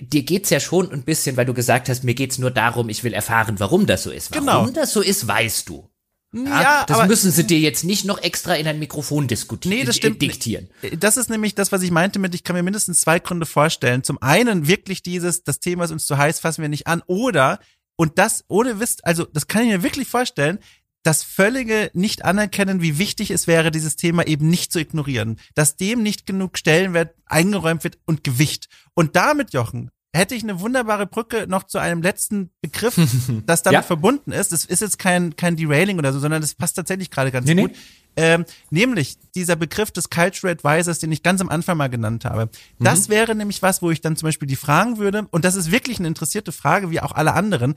dir 0.00 0.22
geht's 0.24 0.50
ja 0.50 0.58
schon 0.58 0.90
ein 0.90 1.04
bisschen, 1.04 1.36
weil 1.36 1.46
du 1.46 1.54
gesagt 1.54 1.88
hast, 1.88 2.02
mir 2.02 2.14
geht's 2.14 2.38
nur 2.38 2.50
darum, 2.50 2.88
ich 2.88 3.04
will 3.04 3.12
erfahren, 3.12 3.60
warum 3.60 3.86
das 3.86 4.02
so 4.02 4.10
ist. 4.10 4.32
Warum 4.32 4.46
genau. 4.46 4.70
das 4.70 4.92
so 4.92 5.02
ist, 5.02 5.28
weißt 5.28 5.68
du. 5.68 5.88
Ja, 6.44 6.62
ja 6.62 6.84
das 6.86 6.98
aber, 6.98 7.06
müssen 7.06 7.30
sie 7.30 7.44
dir 7.44 7.58
jetzt 7.58 7.84
nicht 7.84 8.04
noch 8.04 8.22
extra 8.22 8.54
in 8.54 8.66
ein 8.66 8.78
Mikrofon 8.78 9.26
diskutieren. 9.28 9.78
Nee, 9.78 9.84
das 9.84 9.96
stimmt. 9.96 10.20
Diktieren. 10.20 10.68
Das 10.98 11.16
ist 11.16 11.30
nämlich 11.30 11.54
das, 11.54 11.72
was 11.72 11.82
ich 11.82 11.90
meinte 11.90 12.18
mit, 12.18 12.34
ich 12.34 12.44
kann 12.44 12.56
mir 12.56 12.62
mindestens 12.62 13.00
zwei 13.00 13.18
Gründe 13.18 13.46
vorstellen. 13.46 14.02
Zum 14.02 14.20
einen 14.20 14.66
wirklich 14.66 15.02
dieses, 15.02 15.44
das 15.44 15.60
Thema 15.60 15.84
ist 15.84 15.90
uns 15.90 16.06
zu 16.06 16.18
heiß, 16.18 16.40
fassen 16.40 16.62
wir 16.62 16.68
nicht 16.68 16.86
an. 16.86 17.02
Oder, 17.06 17.60
und 17.96 18.18
das 18.18 18.44
ohne 18.48 18.80
Wisst, 18.80 19.04
also 19.06 19.24
das 19.24 19.46
kann 19.46 19.62
ich 19.62 19.68
mir 19.68 19.82
wirklich 19.82 20.08
vorstellen, 20.08 20.58
das 21.06 21.22
völlige 21.22 21.90
nicht 21.94 22.24
anerkennen, 22.24 22.82
wie 22.82 22.98
wichtig 22.98 23.30
es 23.30 23.46
wäre, 23.46 23.70
dieses 23.70 23.94
Thema 23.94 24.26
eben 24.26 24.48
nicht 24.48 24.72
zu 24.72 24.80
ignorieren, 24.80 25.38
dass 25.54 25.76
dem 25.76 26.02
nicht 26.02 26.26
genug 26.26 26.58
Stellenwert 26.58 27.14
eingeräumt 27.26 27.84
wird 27.84 27.98
und 28.06 28.24
Gewicht. 28.24 28.68
Und 28.94 29.14
damit, 29.14 29.52
Jochen, 29.52 29.90
hätte 30.16 30.34
ich 30.34 30.42
eine 30.42 30.60
wunderbare 30.60 31.06
Brücke 31.06 31.46
noch 31.48 31.64
zu 31.64 31.78
einem 31.78 32.02
letzten 32.02 32.50
Begriff, 32.60 32.96
das 33.46 33.62
damit 33.62 33.74
ja. 33.74 33.82
verbunden 33.82 34.32
ist. 34.32 34.52
Das 34.52 34.64
ist 34.64 34.80
jetzt 34.80 34.98
kein, 34.98 35.36
kein 35.36 35.56
Derailing 35.56 35.98
oder 35.98 36.12
so, 36.12 36.18
sondern 36.18 36.40
das 36.40 36.54
passt 36.54 36.76
tatsächlich 36.76 37.10
gerade 37.10 37.30
ganz 37.30 37.46
nee, 37.46 37.54
gut. 37.54 37.72
Nee. 37.72 37.76
Ähm, 38.18 38.44
nämlich 38.70 39.18
dieser 39.34 39.56
Begriff 39.56 39.90
des 39.90 40.08
Cultural 40.08 40.54
Advisors, 40.54 40.98
den 40.98 41.12
ich 41.12 41.22
ganz 41.22 41.42
am 41.42 41.50
Anfang 41.50 41.76
mal 41.76 41.90
genannt 41.90 42.24
habe. 42.24 42.48
Das 42.78 43.08
mhm. 43.08 43.12
wäre 43.12 43.34
nämlich 43.34 43.60
was, 43.60 43.82
wo 43.82 43.90
ich 43.90 44.00
dann 44.00 44.16
zum 44.16 44.26
Beispiel 44.26 44.48
die 44.48 44.56
fragen 44.56 44.96
würde, 44.96 45.26
und 45.30 45.44
das 45.44 45.54
ist 45.54 45.70
wirklich 45.70 45.98
eine 45.98 46.08
interessierte 46.08 46.50
Frage, 46.50 46.90
wie 46.90 47.00
auch 47.00 47.12
alle 47.12 47.34
anderen, 47.34 47.74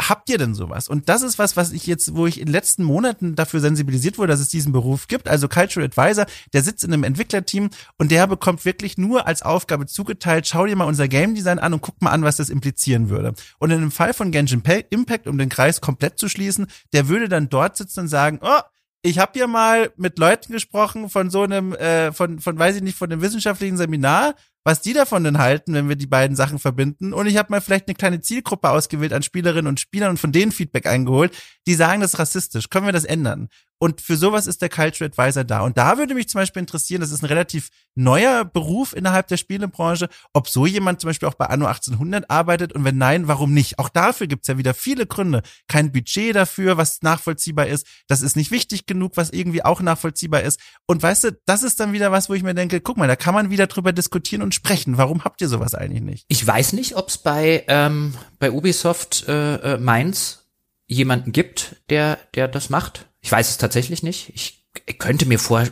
habt 0.00 0.28
ihr 0.28 0.38
denn 0.38 0.54
sowas? 0.54 0.88
Und 0.88 1.08
das 1.08 1.22
ist 1.22 1.38
was, 1.38 1.56
was 1.56 1.72
ich 1.72 1.86
jetzt, 1.86 2.14
wo 2.14 2.26
ich 2.26 2.38
in 2.38 2.46
den 2.46 2.52
letzten 2.52 2.84
Monaten 2.84 3.34
dafür 3.34 3.60
sensibilisiert 3.60 4.18
wurde, 4.18 4.32
dass 4.32 4.40
es 4.40 4.48
diesen 4.48 4.72
Beruf 4.72 5.08
gibt. 5.08 5.28
Also 5.28 5.48
Cultural 5.48 5.86
Advisor, 5.86 6.26
der 6.52 6.62
sitzt 6.62 6.84
in 6.84 6.92
einem 6.92 7.04
Entwicklerteam 7.04 7.70
und 7.98 8.10
der 8.10 8.26
bekommt 8.26 8.64
wirklich 8.64 8.98
nur 8.98 9.26
als 9.26 9.42
Aufgabe 9.42 9.86
zugeteilt, 9.86 10.46
schau 10.46 10.66
dir 10.66 10.76
mal 10.76 10.84
unser 10.84 11.08
Game 11.08 11.34
Design 11.34 11.58
an 11.58 11.72
und 11.72 11.80
guck 11.80 12.00
mal 12.02 12.10
an, 12.10 12.22
was 12.22 12.36
das 12.36 12.50
implizieren 12.50 13.08
würde. 13.08 13.34
Und 13.58 13.70
in 13.70 13.80
dem 13.80 13.90
Fall 13.90 14.12
von 14.12 14.30
Genshin 14.30 14.62
Impact, 14.90 15.26
um 15.26 15.38
den 15.38 15.48
Kreis 15.48 15.80
komplett 15.80 16.18
zu 16.18 16.28
schließen, 16.28 16.66
der 16.92 17.08
würde 17.08 17.28
dann 17.28 17.48
dort 17.48 17.76
sitzen 17.76 18.00
und 18.00 18.08
sagen, 18.08 18.38
oh, 18.42 18.60
ich 19.02 19.18
habe 19.18 19.32
hier 19.34 19.46
mal 19.46 19.92
mit 19.96 20.18
Leuten 20.18 20.52
gesprochen 20.52 21.08
von 21.08 21.30
so 21.30 21.42
einem, 21.42 21.72
äh, 21.74 22.12
von, 22.12 22.40
von, 22.40 22.58
weiß 22.58 22.76
ich 22.76 22.82
nicht, 22.82 22.98
von 22.98 23.10
einem 23.10 23.22
wissenschaftlichen 23.22 23.76
Seminar 23.76 24.34
was 24.66 24.80
die 24.80 24.94
davon 24.94 25.22
denn 25.22 25.38
halten, 25.38 25.74
wenn 25.74 25.88
wir 25.88 25.94
die 25.94 26.08
beiden 26.08 26.34
Sachen 26.34 26.58
verbinden. 26.58 27.12
Und 27.12 27.28
ich 27.28 27.36
habe 27.36 27.52
mal 27.52 27.60
vielleicht 27.60 27.86
eine 27.86 27.94
kleine 27.94 28.20
Zielgruppe 28.20 28.68
ausgewählt 28.68 29.12
an 29.12 29.22
Spielerinnen 29.22 29.68
und 29.68 29.78
Spielern 29.78 30.10
und 30.10 30.16
von 30.18 30.32
denen 30.32 30.50
Feedback 30.50 30.86
eingeholt, 30.86 31.32
die 31.68 31.74
sagen, 31.74 32.00
das 32.00 32.14
ist 32.14 32.18
rassistisch. 32.18 32.68
Können 32.68 32.86
wir 32.86 32.92
das 32.92 33.04
ändern? 33.04 33.48
Und 33.78 34.00
für 34.00 34.16
sowas 34.16 34.46
ist 34.46 34.62
der 34.62 34.70
Culture 34.70 35.08
Advisor 35.08 35.44
da. 35.44 35.60
Und 35.60 35.76
da 35.76 35.98
würde 35.98 36.14
mich 36.14 36.28
zum 36.28 36.40
Beispiel 36.40 36.60
interessieren, 36.60 37.02
das 37.02 37.10
ist 37.10 37.22
ein 37.22 37.26
relativ 37.26 37.68
neuer 37.94 38.44
Beruf 38.46 38.94
innerhalb 38.94 39.26
der 39.28 39.36
Spielebranche, 39.36 40.08
ob 40.32 40.48
so 40.48 40.64
jemand 40.64 41.00
zum 41.00 41.08
Beispiel 41.08 41.28
auch 41.28 41.34
bei 41.34 41.46
Anno 41.46 41.66
1800 41.66 42.30
arbeitet 42.30 42.72
und 42.72 42.84
wenn 42.84 42.96
nein, 42.96 43.28
warum 43.28 43.52
nicht? 43.52 43.78
Auch 43.78 43.90
dafür 43.90 44.26
gibt's 44.26 44.48
ja 44.48 44.56
wieder 44.56 44.72
viele 44.72 45.06
Gründe. 45.06 45.42
Kein 45.68 45.92
Budget 45.92 46.34
dafür, 46.34 46.78
was 46.78 47.02
nachvollziehbar 47.02 47.66
ist. 47.66 47.86
Das 48.08 48.22
ist 48.22 48.34
nicht 48.34 48.50
wichtig 48.50 48.86
genug, 48.86 49.12
was 49.16 49.30
irgendwie 49.30 49.64
auch 49.64 49.82
nachvollziehbar 49.82 50.42
ist. 50.42 50.58
Und 50.86 51.02
weißt 51.02 51.24
du, 51.24 51.38
das 51.44 51.62
ist 51.62 51.78
dann 51.78 51.92
wieder 51.92 52.10
was, 52.12 52.30
wo 52.30 52.34
ich 52.34 52.42
mir 52.42 52.54
denke, 52.54 52.80
guck 52.80 52.96
mal, 52.96 53.08
da 53.08 53.16
kann 53.16 53.34
man 53.34 53.50
wieder 53.50 53.66
drüber 53.66 53.92
diskutieren 53.92 54.42
und 54.42 54.54
sprechen. 54.56 54.98
Warum 54.98 55.24
habt 55.24 55.40
ihr 55.40 55.48
sowas 55.48 55.74
eigentlich 55.74 56.02
nicht? 56.02 56.24
Ich 56.28 56.44
weiß 56.44 56.72
nicht, 56.72 56.96
ob 56.96 57.08
es 57.08 57.18
bei, 57.18 57.64
ähm, 57.68 58.14
bei 58.38 58.50
Ubisoft 58.50 59.28
äh, 59.28 59.74
äh, 59.74 59.78
Mainz 59.78 60.46
jemanden 60.86 61.32
gibt, 61.32 61.76
der, 61.90 62.18
der 62.34 62.48
das 62.48 62.70
macht. 62.70 63.06
Ich 63.20 63.30
weiß 63.30 63.50
es 63.50 63.58
tatsächlich 63.58 64.02
nicht. 64.02 64.32
Ich, 64.34 64.66
ich 64.86 64.98
könnte 64.98 65.26
mir 65.26 65.38
vor, 65.38 65.64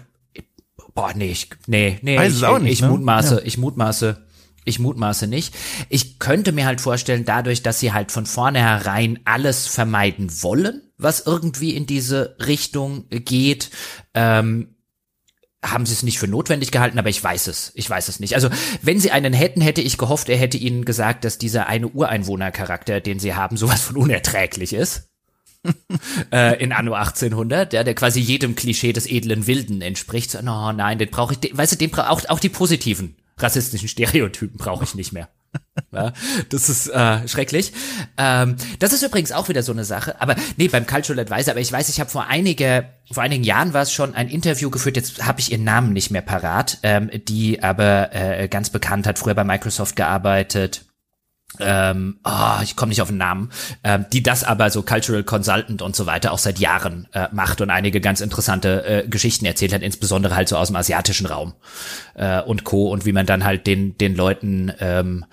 boah, 0.95 1.13
nee, 1.15 1.31
ich, 1.31 1.51
nee, 1.67 1.99
nee, 2.03 2.19
weiß 2.19 2.33
ich, 2.33 2.39
es 2.39 2.45
auch 2.45 2.59
nicht, 2.59 2.73
ich, 2.73 2.81
ne? 2.83 2.89
mutmaße, 2.89 3.37
ja. 3.37 3.41
ich 3.45 3.59
mutmaße, 3.59 4.27
ich 4.65 4.79
mutmaße 4.79 5.27
nicht. 5.27 5.55
Ich 5.89 6.19
könnte 6.19 6.53
mir 6.53 6.67
halt 6.67 6.81
vorstellen, 6.81 7.25
dadurch, 7.25 7.63
dass 7.63 7.81
sie 7.81 7.93
halt 7.93 8.13
von 8.13 8.27
vornherein 8.27 9.21
alles 9.25 9.67
vermeiden 9.67 10.31
wollen, 10.43 10.83
was 10.99 11.21
irgendwie 11.27 11.75
in 11.75 11.87
diese 11.87 12.37
Richtung 12.45 13.09
geht, 13.11 13.71
ähm, 14.15 14.74
haben 15.65 15.87
sie 15.87 15.95
es 15.95 16.03
nicht 16.03 16.19
für 16.19 16.29
notwendig 16.29 16.71
gehalten, 16.71 16.99
aber 16.99 17.09
ich 17.09 17.23
weiß 17.23 17.47
es. 17.49 17.73
Ich 17.75 17.89
weiß 17.89 18.09
es 18.09 18.21
nicht. 18.21 18.35
Also, 18.35 18.49
wenn 18.83 19.01
sie 19.01 19.11
einen 19.11 19.33
hätten, 19.33 19.61
hätte 19.61 19.81
ich 19.81 19.99
gehofft, 19.99 20.29
er 20.29 20.37
hätte 20.37 20.59
ihnen 20.59 20.85
gesagt, 20.85 21.25
dass 21.25 21.39
dieser 21.39 21.67
eine 21.67 21.89
Ureinwohnercharakter, 21.89 23.01
den 23.01 23.19
sie 23.19 23.35
haben, 23.35 23.57
sowas 23.57 23.81
von 23.81 23.97
unerträglich 23.97 24.73
ist. 24.73 25.09
äh, 26.33 26.63
in 26.63 26.73
Anno 26.73 26.93
1800, 26.93 27.73
ja, 27.73 27.85
der 27.85 27.95
quasi 27.95 28.21
jedem 28.21 28.55
Klischee 28.55 28.93
des 28.93 29.07
edlen 29.07 29.47
Wilden 29.47 29.81
entspricht. 29.81 30.31
So, 30.31 30.43
no, 30.43 30.73
nein, 30.73 30.99
den 30.99 31.11
brauche 31.11 31.33
ich, 31.33 31.41
den, 31.41 31.57
weißt 31.57 31.73
du, 31.73 31.77
den 31.77 31.91
brauch, 31.91 32.09
auch, 32.09 32.29
auch 32.29 32.41
die 32.41 32.51
positiven 32.51 33.17
rassistischen 33.39 33.89
Stereotypen 33.89 34.59
brauche 34.59 34.85
ich 34.85 34.95
nicht 34.95 35.13
mehr. 35.13 35.29
Ja, 35.93 36.13
das 36.51 36.69
ist 36.69 36.89
äh, 36.89 37.27
schrecklich. 37.29 37.73
Ähm, 38.17 38.57
das 38.79 38.93
ist 38.93 39.03
übrigens 39.03 39.33
auch 39.33 39.49
wieder 39.49 39.63
so 39.63 39.73
eine 39.73 39.85
Sache. 39.85 40.21
Aber 40.21 40.35
nee, 40.57 40.69
beim 40.69 40.87
Cultural 40.87 41.21
Advisor, 41.21 41.53
aber 41.53 41.61
ich 41.61 41.73
weiß, 41.73 41.89
ich 41.89 42.01
habe 42.01 42.11
vor 42.11 42.27
einige, 42.27 42.87
vor 43.13 43.23
einigen 43.23 43.45
Jahren 43.45 43.75
war 43.75 43.83
es 43.83 43.93
schon 43.93 44.15
ein 44.15 44.29
Interview 44.29 44.71
geführt, 44.71 44.97
jetzt 44.97 45.25
habe 45.25 45.41
ich 45.41 45.53
ihren 45.53 45.65
Namen 45.65 45.93
nicht 45.93 46.11
mehr 46.11 46.23
parat, 46.23 46.79
ähm, 46.83 47.11
die 47.29 47.63
aber 47.63 48.13
äh, 48.13 48.49
ganz 48.49 48.71
bekannt 48.71 49.07
hat, 49.07 49.19
früher 49.19 49.35
bei 49.35 49.45
Microsoft 49.45 49.97
gearbeitet 49.97 50.85
ähm, 51.61 52.19
oh, 52.25 52.63
ich 52.63 52.77
komme 52.77 52.91
nicht 52.91 53.03
auf 53.03 53.09
den 53.09 53.19
Namen, 53.19 53.51
ähm, 53.83 54.07
die 54.13 54.23
das 54.23 54.45
aber 54.45 54.71
so 54.71 54.83
Cultural 54.83 55.25
Consultant 55.25 55.83
und 55.83 55.97
so 55.97 56.07
weiter 56.07 56.33
auch 56.33 56.39
seit 56.39 56.59
Jahren 56.59 57.09
äh, 57.13 57.29
macht 57.33 57.61
und 57.61 57.71
einige 57.71 58.01
ganz 58.01 58.21
interessante 58.21 58.85
äh, 58.85 59.09
Geschichten 59.09 59.47
erzählt 59.47 59.73
hat, 59.73 59.83
insbesondere 59.83 60.35
halt 60.37 60.49
so 60.49 60.57
aus 60.57 60.69
dem 60.69 60.77
asiatischen 60.77 61.27
Raum 61.27 61.55
äh, 62.15 62.41
und 62.41 62.65
Co. 62.65 62.91
und 62.91 63.07
wie 63.07 63.13
man 63.13 63.27
dann 63.27 63.45
halt 63.45 63.67
den 63.67 63.97
den 63.99 64.15
Leuten 64.15 64.73
ähm, 64.81 65.25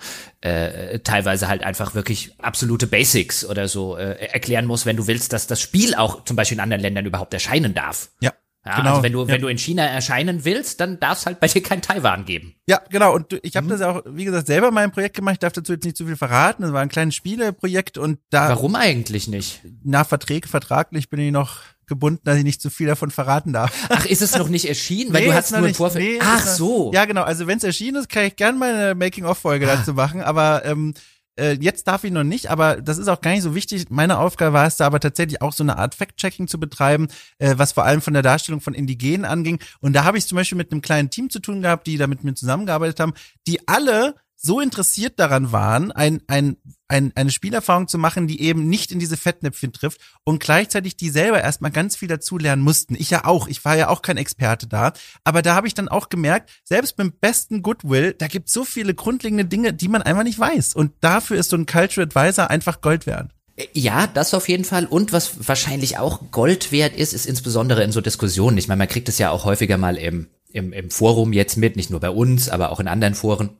äh, 0.42 0.98
teilweise 1.00 1.48
halt 1.48 1.62
einfach 1.62 1.94
wirklich 1.94 2.34
absolute 2.38 2.86
Basics 2.86 3.44
oder 3.44 3.68
so 3.68 3.96
äh, 3.96 4.14
erklären 4.26 4.66
muss, 4.66 4.86
wenn 4.86 4.96
du 4.96 5.06
willst, 5.06 5.32
dass 5.32 5.46
das 5.46 5.60
Spiel 5.60 5.94
auch 5.94 6.24
zum 6.24 6.36
Beispiel 6.36 6.56
in 6.56 6.62
anderen 6.62 6.82
Ländern 6.82 7.06
überhaupt 7.06 7.32
erscheinen 7.32 7.74
darf. 7.74 8.10
Ja. 8.20 8.32
Ja, 8.64 8.76
genau. 8.76 8.90
Also 8.90 9.02
wenn 9.02 9.12
du, 9.12 9.22
ja. 9.22 9.28
wenn 9.28 9.40
du 9.40 9.48
in 9.48 9.58
China 9.58 9.84
erscheinen 9.84 10.44
willst, 10.44 10.80
dann 10.80 11.00
darf 11.00 11.18
es 11.18 11.26
halt 11.26 11.40
bei 11.40 11.48
dir 11.48 11.62
kein 11.62 11.82
Taiwan 11.82 12.24
geben. 12.24 12.54
Ja, 12.68 12.80
genau. 12.90 13.14
Und 13.14 13.38
ich 13.42 13.56
habe 13.56 13.66
mhm. 13.66 13.70
das 13.70 13.82
auch, 13.82 14.02
wie 14.06 14.24
gesagt, 14.24 14.46
selber 14.46 14.68
in 14.68 14.74
meinem 14.74 14.92
Projekt 14.92 15.16
gemacht. 15.16 15.34
Ich 15.34 15.40
darf 15.40 15.52
dazu 15.52 15.72
jetzt 15.72 15.84
nicht 15.84 15.96
zu 15.96 16.06
viel 16.06 16.16
verraten. 16.16 16.62
Das 16.62 16.72
war 16.72 16.80
ein 16.80 16.88
kleines 16.88 17.14
Spieleprojekt 17.16 17.98
und 17.98 18.20
da. 18.30 18.50
Warum 18.50 18.76
eigentlich 18.76 19.26
nicht? 19.26 19.60
Nach 19.82 20.06
Verträge, 20.06 20.48
vertraglich 20.48 21.10
bin 21.10 21.18
ich 21.18 21.32
noch 21.32 21.60
gebunden, 21.86 22.20
dass 22.24 22.38
ich 22.38 22.44
nicht 22.44 22.62
zu 22.62 22.70
viel 22.70 22.86
davon 22.86 23.10
verraten 23.10 23.52
darf. 23.52 23.72
Ach, 23.88 24.06
ist 24.06 24.22
es 24.22 24.36
noch 24.36 24.48
nicht 24.48 24.66
erschienen? 24.66 25.12
Weil 25.12 25.22
nee, 25.22 25.26
du 25.28 25.34
hast 25.34 25.50
nur 25.50 25.66
im 25.66 25.74
Vorfeld. 25.74 26.04
Nee, 26.04 26.18
Ach 26.22 26.46
so. 26.46 26.92
Ja, 26.94 27.04
genau. 27.04 27.22
Also 27.22 27.46
wenn 27.46 27.58
es 27.58 27.64
erschienen 27.64 27.96
ist, 27.96 28.08
kann 28.08 28.24
ich 28.24 28.36
gerne 28.36 28.56
mal 28.56 28.74
eine 28.74 28.94
Making-of-Folge 28.94 29.70
ah. 29.70 29.76
dazu 29.76 29.92
machen. 29.92 30.22
Aber 30.22 30.64
ähm, 30.64 30.94
äh, 31.36 31.52
jetzt 31.60 31.86
darf 31.86 32.04
ich 32.04 32.12
noch 32.12 32.24
nicht, 32.24 32.50
aber 32.50 32.80
das 32.80 32.98
ist 32.98 33.08
auch 33.08 33.20
gar 33.20 33.30
nicht 33.32 33.42
so 33.42 33.54
wichtig. 33.54 33.90
Meine 33.90 34.18
Aufgabe 34.18 34.52
war 34.52 34.66
es 34.66 34.76
da 34.76 34.86
aber 34.86 35.00
tatsächlich 35.00 35.40
auch 35.40 35.52
so 35.52 35.62
eine 35.62 35.78
Art 35.78 35.94
Fact-Checking 35.94 36.48
zu 36.48 36.60
betreiben, 36.60 37.08
äh, 37.38 37.54
was 37.56 37.72
vor 37.72 37.84
allem 37.84 38.02
von 38.02 38.14
der 38.14 38.22
Darstellung 38.22 38.60
von 38.60 38.74
Indigenen 38.74 39.24
anging. 39.24 39.58
Und 39.80 39.94
da 39.94 40.04
habe 40.04 40.18
ich 40.18 40.26
zum 40.26 40.36
Beispiel 40.36 40.58
mit 40.58 40.72
einem 40.72 40.82
kleinen 40.82 41.10
Team 41.10 41.30
zu 41.30 41.40
tun 41.40 41.62
gehabt, 41.62 41.86
die 41.86 41.96
da 41.96 42.06
mit 42.06 42.24
mir 42.24 42.34
zusammengearbeitet 42.34 43.00
haben, 43.00 43.14
die 43.46 43.66
alle 43.66 44.14
so 44.36 44.60
interessiert 44.60 45.18
daran 45.20 45.52
waren, 45.52 45.92
ein, 45.92 46.20
ein, 46.26 46.56
ein, 46.92 47.12
eine 47.14 47.30
Spielerfahrung 47.30 47.88
zu 47.88 47.98
machen, 47.98 48.26
die 48.26 48.40
eben 48.40 48.68
nicht 48.68 48.92
in 48.92 48.98
diese 48.98 49.16
Fettnäpfchen 49.16 49.72
trifft 49.72 50.00
und 50.24 50.40
gleichzeitig 50.40 50.96
die 50.96 51.10
selber 51.10 51.40
erstmal 51.42 51.70
ganz 51.70 51.96
viel 51.96 52.08
dazulernen 52.08 52.62
mussten. 52.62 52.94
Ich 52.94 53.10
ja 53.10 53.24
auch, 53.24 53.48
ich 53.48 53.64
war 53.64 53.76
ja 53.76 53.88
auch 53.88 54.02
kein 54.02 54.16
Experte 54.16 54.66
da, 54.66 54.92
aber 55.24 55.42
da 55.42 55.54
habe 55.54 55.66
ich 55.66 55.74
dann 55.74 55.88
auch 55.88 56.08
gemerkt, 56.08 56.50
selbst 56.64 56.96
beim 56.96 57.12
besten 57.12 57.62
Goodwill, 57.62 58.14
da 58.16 58.28
gibt 58.28 58.48
es 58.48 58.54
so 58.54 58.64
viele 58.64 58.94
grundlegende 58.94 59.44
Dinge, 59.44 59.72
die 59.72 59.88
man 59.88 60.02
einfach 60.02 60.24
nicht 60.24 60.38
weiß 60.38 60.74
und 60.74 60.92
dafür 61.00 61.38
ist 61.38 61.50
so 61.50 61.56
ein 61.56 61.66
Cultural 61.66 62.06
Advisor 62.06 62.50
einfach 62.50 62.80
Gold 62.80 63.06
wert. 63.06 63.30
Ja, 63.74 64.06
das 64.06 64.32
auf 64.32 64.48
jeden 64.48 64.64
Fall. 64.64 64.86
Und 64.86 65.12
was 65.12 65.46
wahrscheinlich 65.46 65.98
auch 65.98 66.30
Gold 66.30 66.72
wert 66.72 66.96
ist, 66.96 67.12
ist 67.12 67.26
insbesondere 67.26 67.84
in 67.84 67.92
so 67.92 68.00
Diskussionen. 68.00 68.56
Ich 68.56 68.66
meine, 68.66 68.78
man 68.78 68.88
kriegt 68.88 69.10
es 69.10 69.18
ja 69.18 69.30
auch 69.30 69.44
häufiger 69.44 69.76
mal 69.76 69.98
im, 69.98 70.28
im, 70.52 70.72
im 70.72 70.90
Forum 70.90 71.32
jetzt 71.32 71.58
mit, 71.58 71.76
nicht 71.76 71.90
nur 71.90 72.00
bei 72.00 72.10
uns, 72.10 72.48
aber 72.48 72.72
auch 72.72 72.80
in 72.80 72.88
anderen 72.88 73.14
Foren 73.14 73.50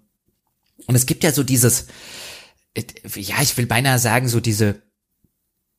und 0.86 0.94
es 0.94 1.06
gibt 1.06 1.24
ja 1.24 1.32
so 1.32 1.42
dieses, 1.42 1.86
ja, 2.76 3.42
ich 3.42 3.56
will 3.56 3.66
beinahe 3.66 3.98
sagen, 3.98 4.28
so 4.28 4.40
diese, 4.40 4.82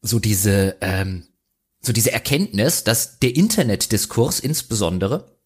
so 0.01 0.19
diese, 0.19 0.77
ähm, 0.81 1.23
so 1.81 1.93
diese 1.93 2.11
Erkenntnis, 2.11 2.83
dass 2.83 3.19
der 3.19 3.35
Internetdiskurs 3.35 4.39
insbesondere 4.39 5.37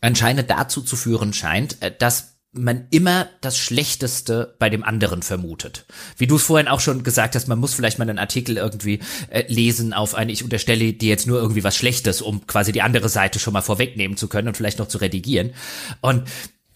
anscheinend 0.00 0.48
dazu 0.50 0.82
zu 0.82 0.96
führen 0.96 1.32
scheint, 1.32 1.82
äh, 1.82 1.92
dass 1.96 2.38
man 2.52 2.86
immer 2.90 3.28
das 3.42 3.58
Schlechteste 3.58 4.56
bei 4.58 4.70
dem 4.70 4.82
anderen 4.82 5.22
vermutet. 5.22 5.84
Wie 6.16 6.26
du 6.26 6.36
es 6.36 6.42
vorhin 6.42 6.68
auch 6.68 6.80
schon 6.80 7.02
gesagt 7.02 7.34
hast, 7.34 7.46
man 7.46 7.58
muss 7.58 7.74
vielleicht 7.74 7.98
mal 7.98 8.08
einen 8.08 8.18
Artikel 8.18 8.56
irgendwie 8.56 9.00
äh, 9.28 9.44
lesen 9.48 9.92
auf 9.92 10.14
eine, 10.14 10.32
ich 10.32 10.42
unterstelle 10.42 10.94
dir 10.94 11.08
jetzt 11.10 11.26
nur 11.26 11.38
irgendwie 11.38 11.64
was 11.64 11.76
Schlechtes, 11.76 12.22
um 12.22 12.46
quasi 12.46 12.72
die 12.72 12.82
andere 12.82 13.08
Seite 13.10 13.38
schon 13.38 13.52
mal 13.52 13.60
vorwegnehmen 13.60 14.16
zu 14.16 14.28
können 14.28 14.48
und 14.48 14.56
vielleicht 14.56 14.78
noch 14.78 14.88
zu 14.88 14.98
redigieren. 14.98 15.52
Und 16.00 16.24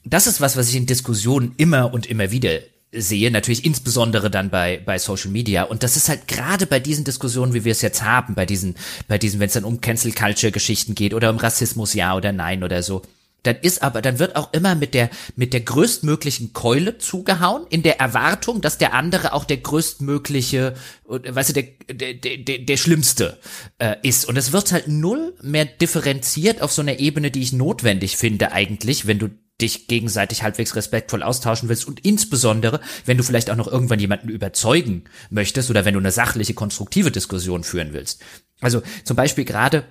das 0.04 0.26
ist 0.26 0.40
was, 0.40 0.56
was 0.56 0.68
ich 0.68 0.76
in 0.76 0.86
Diskussionen 0.86 1.54
immer 1.56 1.92
und 1.94 2.06
immer 2.06 2.30
wieder 2.30 2.60
sehe, 2.92 3.30
natürlich 3.30 3.64
insbesondere 3.64 4.30
dann 4.30 4.50
bei, 4.50 4.80
bei 4.84 4.98
Social 4.98 5.30
Media. 5.30 5.64
Und 5.64 5.82
das 5.82 5.96
ist 5.96 6.08
halt 6.08 6.28
gerade 6.28 6.66
bei 6.66 6.78
diesen 6.78 7.04
Diskussionen, 7.04 7.54
wie 7.54 7.64
wir 7.64 7.72
es 7.72 7.82
jetzt 7.82 8.02
haben, 8.02 8.34
bei 8.34 8.46
diesen, 8.46 8.76
bei 9.08 9.18
diesen, 9.18 9.40
wenn 9.40 9.46
es 9.46 9.54
dann 9.54 9.64
um 9.64 9.80
Cancel 9.80 10.12
Culture 10.12 10.52
Geschichten 10.52 10.94
geht 10.94 11.14
oder 11.14 11.30
um 11.30 11.38
Rassismus 11.38 11.94
ja 11.94 12.14
oder 12.14 12.32
nein 12.32 12.62
oder 12.62 12.82
so. 12.82 13.02
Dann 13.44 13.56
ist 13.56 13.82
aber, 13.82 14.02
dann 14.02 14.20
wird 14.20 14.36
auch 14.36 14.52
immer 14.52 14.76
mit 14.76 14.94
der, 14.94 15.10
mit 15.34 15.52
der 15.52 15.62
größtmöglichen 15.62 16.52
Keule 16.52 16.98
zugehauen, 16.98 17.66
in 17.70 17.82
der 17.82 17.98
Erwartung, 17.98 18.60
dass 18.60 18.78
der 18.78 18.94
andere 18.94 19.32
auch 19.32 19.44
der 19.44 19.56
größtmögliche, 19.56 20.74
weißt 21.08 21.48
du, 21.48 21.52
der, 21.54 22.14
der, 22.14 22.36
der, 22.36 22.58
der 22.58 22.76
Schlimmste 22.76 23.38
äh, 23.78 23.96
ist. 24.02 24.26
Und 24.26 24.36
es 24.36 24.52
wird 24.52 24.70
halt 24.70 24.86
null 24.86 25.34
mehr 25.42 25.64
differenziert 25.64 26.62
auf 26.62 26.72
so 26.72 26.82
einer 26.82 27.00
Ebene, 27.00 27.32
die 27.32 27.42
ich 27.42 27.52
notwendig 27.52 28.16
finde 28.16 28.52
eigentlich, 28.52 29.08
wenn 29.08 29.18
du 29.18 29.30
dich 29.62 29.88
gegenseitig 29.88 30.42
halbwegs 30.42 30.76
respektvoll 30.76 31.22
austauschen 31.22 31.68
willst 31.68 31.86
und 31.86 32.04
insbesondere, 32.04 32.80
wenn 33.06 33.16
du 33.16 33.22
vielleicht 33.22 33.50
auch 33.50 33.56
noch 33.56 33.68
irgendwann 33.68 34.00
jemanden 34.00 34.28
überzeugen 34.28 35.04
möchtest 35.30 35.70
oder 35.70 35.84
wenn 35.84 35.94
du 35.94 36.00
eine 36.00 36.10
sachliche, 36.10 36.54
konstruktive 36.54 37.10
Diskussion 37.10 37.64
führen 37.64 37.92
willst. 37.92 38.22
Also 38.60 38.82
zum 39.04 39.16
Beispiel 39.16 39.44
gerade, 39.44 39.84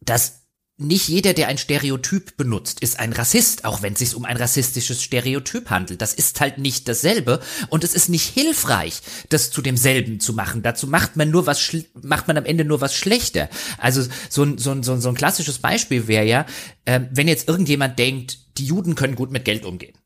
dass 0.00 0.45
nicht 0.78 1.08
jeder, 1.08 1.32
der 1.32 1.48
ein 1.48 1.56
Stereotyp 1.56 2.36
benutzt, 2.36 2.80
ist 2.80 2.98
ein 2.98 3.14
Rassist, 3.14 3.64
auch 3.64 3.80
wenn 3.80 3.94
es 3.94 4.00
sich 4.00 4.14
um 4.14 4.26
ein 4.26 4.36
rassistisches 4.36 5.02
Stereotyp 5.02 5.70
handelt. 5.70 6.02
Das 6.02 6.12
ist 6.12 6.40
halt 6.40 6.58
nicht 6.58 6.86
dasselbe 6.86 7.40
und 7.70 7.82
es 7.82 7.94
ist 7.94 8.10
nicht 8.10 8.26
hilfreich, 8.26 9.00
das 9.30 9.50
zu 9.50 9.62
demselben 9.62 10.20
zu 10.20 10.34
machen. 10.34 10.62
Dazu 10.62 10.86
macht 10.86 11.16
man 11.16 11.30
nur 11.30 11.46
was, 11.46 11.74
macht 12.02 12.28
man 12.28 12.36
am 12.36 12.44
Ende 12.44 12.66
nur 12.66 12.82
was 12.82 12.94
schlechter. 12.94 13.48
Also 13.78 14.06
so 14.28 14.42
ein, 14.42 14.58
so 14.58 14.70
ein, 14.72 14.82
so 14.82 14.92
ein, 14.92 15.00
so 15.00 15.08
ein 15.08 15.14
klassisches 15.14 15.58
Beispiel 15.58 16.08
wäre 16.08 16.26
ja, 16.26 16.46
äh, 16.84 17.00
wenn 17.10 17.28
jetzt 17.28 17.48
irgendjemand 17.48 17.98
denkt, 17.98 18.58
die 18.58 18.66
Juden 18.66 18.94
können 18.94 19.14
gut 19.14 19.30
mit 19.30 19.46
Geld 19.46 19.64
umgehen, 19.64 19.96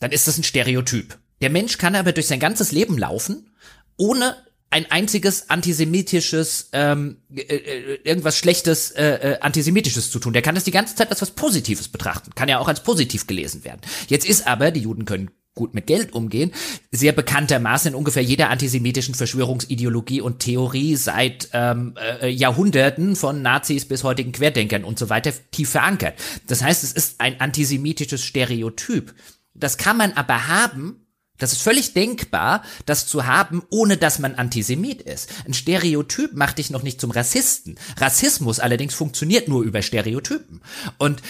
dann 0.00 0.10
ist 0.10 0.26
das 0.26 0.38
ein 0.38 0.44
Stereotyp. 0.44 1.18
Der 1.40 1.50
Mensch 1.50 1.78
kann 1.78 1.94
aber 1.94 2.10
durch 2.12 2.26
sein 2.26 2.40
ganzes 2.40 2.72
Leben 2.72 2.98
laufen, 2.98 3.50
ohne 3.96 4.36
ein 4.70 4.90
einziges 4.90 5.48
antisemitisches, 5.48 6.70
ähm, 6.72 7.18
äh, 7.34 7.40
äh, 7.40 7.98
irgendwas 8.04 8.36
Schlechtes, 8.36 8.90
äh, 8.90 9.04
äh, 9.04 9.40
antisemitisches 9.40 10.10
zu 10.10 10.18
tun. 10.18 10.32
Der 10.32 10.42
kann 10.42 10.54
das 10.54 10.64
die 10.64 10.70
ganze 10.70 10.94
Zeit 10.94 11.10
als 11.10 11.22
was 11.22 11.30
Positives 11.30 11.88
betrachten. 11.88 12.34
Kann 12.34 12.48
ja 12.48 12.58
auch 12.58 12.68
als 12.68 12.82
positiv 12.82 13.26
gelesen 13.26 13.64
werden. 13.64 13.80
Jetzt 14.08 14.28
ist 14.28 14.46
aber, 14.46 14.70
die 14.70 14.80
Juden 14.80 15.04
können 15.04 15.30
gut 15.56 15.74
mit 15.74 15.86
Geld 15.86 16.12
umgehen, 16.12 16.52
sehr 16.92 17.12
bekanntermaßen 17.12 17.92
in 17.92 17.94
ungefähr 17.94 18.22
jeder 18.22 18.50
antisemitischen 18.50 19.14
Verschwörungsideologie 19.14 20.20
und 20.20 20.38
Theorie 20.38 20.94
seit 20.96 21.48
ähm, 21.52 21.94
äh, 22.20 22.28
Jahrhunderten 22.28 23.16
von 23.16 23.42
Nazis 23.42 23.86
bis 23.86 24.04
heutigen 24.04 24.32
Querdenkern 24.32 24.84
und 24.84 24.98
so 24.98 25.08
weiter 25.08 25.32
tief 25.50 25.70
verankert. 25.70 26.14
Das 26.46 26.62
heißt, 26.62 26.84
es 26.84 26.92
ist 26.92 27.20
ein 27.20 27.40
antisemitisches 27.40 28.22
Stereotyp. 28.22 29.14
Das 29.54 29.78
kann 29.78 29.96
man 29.96 30.12
aber 30.12 30.46
haben, 30.46 31.05
das 31.38 31.52
ist 31.52 31.62
völlig 31.62 31.94
denkbar, 31.94 32.62
das 32.86 33.06
zu 33.06 33.26
haben, 33.26 33.62
ohne 33.70 33.96
dass 33.96 34.18
man 34.18 34.34
Antisemit 34.34 35.02
ist. 35.02 35.30
Ein 35.46 35.54
Stereotyp 35.54 36.34
macht 36.34 36.58
dich 36.58 36.70
noch 36.70 36.82
nicht 36.82 37.00
zum 37.00 37.10
Rassisten. 37.10 37.78
Rassismus 37.98 38.60
allerdings 38.60 38.94
funktioniert 38.94 39.48
nur 39.48 39.62
über 39.62 39.82
Stereotypen. 39.82 40.60
Und 40.98 41.22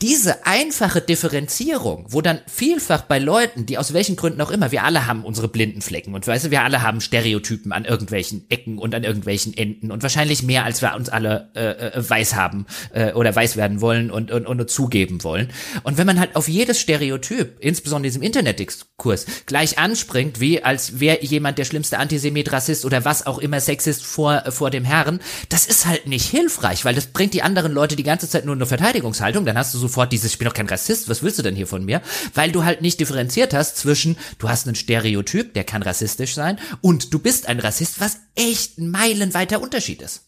diese 0.00 0.46
einfache 0.46 1.00
Differenzierung, 1.00 2.06
wo 2.08 2.20
dann 2.20 2.40
vielfach 2.46 3.02
bei 3.02 3.18
Leuten, 3.18 3.66
die 3.66 3.78
aus 3.78 3.92
welchen 3.92 4.16
Gründen 4.16 4.40
auch 4.40 4.50
immer, 4.50 4.72
wir 4.72 4.84
alle 4.84 5.06
haben 5.06 5.24
unsere 5.24 5.48
blinden 5.48 5.82
Flecken 5.82 6.14
und 6.14 6.26
weißt 6.26 6.46
du, 6.46 6.50
wir 6.50 6.62
alle 6.62 6.82
haben 6.82 7.00
Stereotypen 7.00 7.72
an 7.72 7.84
irgendwelchen 7.84 8.44
Ecken 8.50 8.78
und 8.78 8.94
an 8.94 9.04
irgendwelchen 9.04 9.56
Enden 9.56 9.90
und 9.90 10.02
wahrscheinlich 10.02 10.42
mehr, 10.42 10.64
als 10.64 10.82
wir 10.82 10.94
uns 10.94 11.08
alle 11.08 11.50
äh, 11.54 11.98
äh 11.98 12.10
weiß 12.10 12.34
haben 12.34 12.66
äh, 12.92 13.12
oder 13.12 13.34
weiß 13.34 13.56
werden 13.56 13.80
wollen 13.80 14.10
und, 14.10 14.30
und, 14.30 14.46
und 14.46 14.70
zugeben 14.70 15.22
wollen. 15.24 15.48
Und 15.82 15.98
wenn 15.98 16.06
man 16.06 16.20
halt 16.20 16.36
auf 16.36 16.48
jedes 16.48 16.80
Stereotyp, 16.80 17.56
insbesondere 17.60 18.08
in 18.08 18.12
diesem 18.12 18.22
Internetdiskurs, 18.22 19.26
gleich 19.46 19.78
anspringt, 19.78 20.40
wie 20.40 20.62
als 20.62 21.00
wäre 21.00 21.22
jemand 21.24 21.58
der 21.58 21.64
schlimmste 21.64 21.98
Antisemit, 21.98 22.52
Rassist 22.52 22.84
oder 22.84 23.04
was 23.04 23.26
auch 23.26 23.38
immer 23.38 23.60
Sexist 23.60 24.04
vor, 24.04 24.44
vor 24.50 24.70
dem 24.70 24.84
Herren, 24.84 25.20
das 25.48 25.66
ist 25.66 25.86
halt 25.86 26.06
nicht 26.06 26.28
hilfreich, 26.30 26.84
weil 26.84 26.94
das 26.94 27.06
bringt 27.06 27.34
die 27.34 27.42
anderen 27.42 27.72
Leute 27.72 27.96
die 27.96 28.02
ganze 28.02 28.28
Zeit 28.28 28.44
nur 28.44 28.54
in 28.54 28.58
eine 28.58 28.66
Verteidigungshaltung, 28.66 29.44
dann 29.44 29.58
hast 29.58 29.74
du 29.74 29.78
sofort 29.78 30.12
dieses, 30.12 30.32
ich 30.32 30.38
bin 30.38 30.46
doch 30.46 30.54
kein 30.54 30.68
Rassist, 30.68 31.08
was 31.08 31.22
willst 31.22 31.38
du 31.38 31.42
denn 31.42 31.56
hier 31.56 31.66
von 31.66 31.84
mir? 31.84 32.00
Weil 32.34 32.52
du 32.52 32.64
halt 32.64 32.82
nicht 32.82 33.00
differenziert 33.00 33.54
hast 33.54 33.76
zwischen, 33.76 34.16
du 34.38 34.48
hast 34.48 34.66
einen 34.66 34.76
Stereotyp, 34.76 35.54
der 35.54 35.64
kann 35.64 35.82
rassistisch 35.82 36.34
sein, 36.34 36.58
und 36.80 37.12
du 37.12 37.18
bist 37.18 37.48
ein 37.48 37.60
Rassist, 37.60 38.00
was 38.00 38.18
echt 38.34 38.78
ein 38.78 38.90
meilenweiter 38.90 39.60
Unterschied 39.60 40.02
ist. 40.02 40.26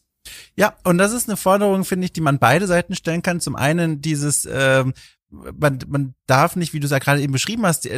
Ja, 0.57 0.77
und 0.85 0.99
das 0.99 1.13
ist 1.13 1.29
eine 1.29 1.37
Forderung, 1.37 1.85
finde 1.85 2.05
ich, 2.05 2.13
die 2.13 2.21
man 2.21 2.39
beide 2.39 2.67
Seiten 2.67 2.95
stellen 2.95 3.23
kann. 3.23 3.41
Zum 3.41 3.57
einen 3.57 4.01
dieses, 4.01 4.49
ähm, 4.51 4.95
man, 5.33 5.79
man 5.89 6.15
darf 6.27 6.57
nicht, 6.57 6.73
wie 6.73 6.81
du 6.81 6.85
es 6.85 6.91
ja 6.91 6.99
gerade 6.99 7.23
eben 7.23 7.33
beschrieben 7.33 7.65
hast, 7.65 7.89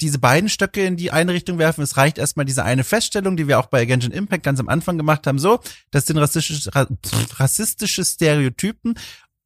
diese 0.00 0.18
beiden 0.18 0.48
Stöcke 0.48 0.84
in 0.84 0.96
die 0.96 1.12
eine 1.12 1.32
Richtung 1.32 1.58
werfen. 1.58 1.82
Es 1.82 1.96
reicht 1.96 2.18
erstmal 2.18 2.46
diese 2.46 2.64
eine 2.64 2.84
Feststellung, 2.84 3.36
die 3.36 3.48
wir 3.48 3.58
auch 3.58 3.66
bei 3.66 3.84
Genshin 3.84 4.12
Impact 4.12 4.42
ganz 4.42 4.60
am 4.60 4.68
Anfang 4.68 4.98
gemacht 4.98 5.26
haben, 5.26 5.38
so, 5.38 5.60
das 5.90 6.06
sind 6.06 6.18
rassistische, 6.18 6.70
rassistische 7.38 8.04
Stereotypen. 8.04 8.94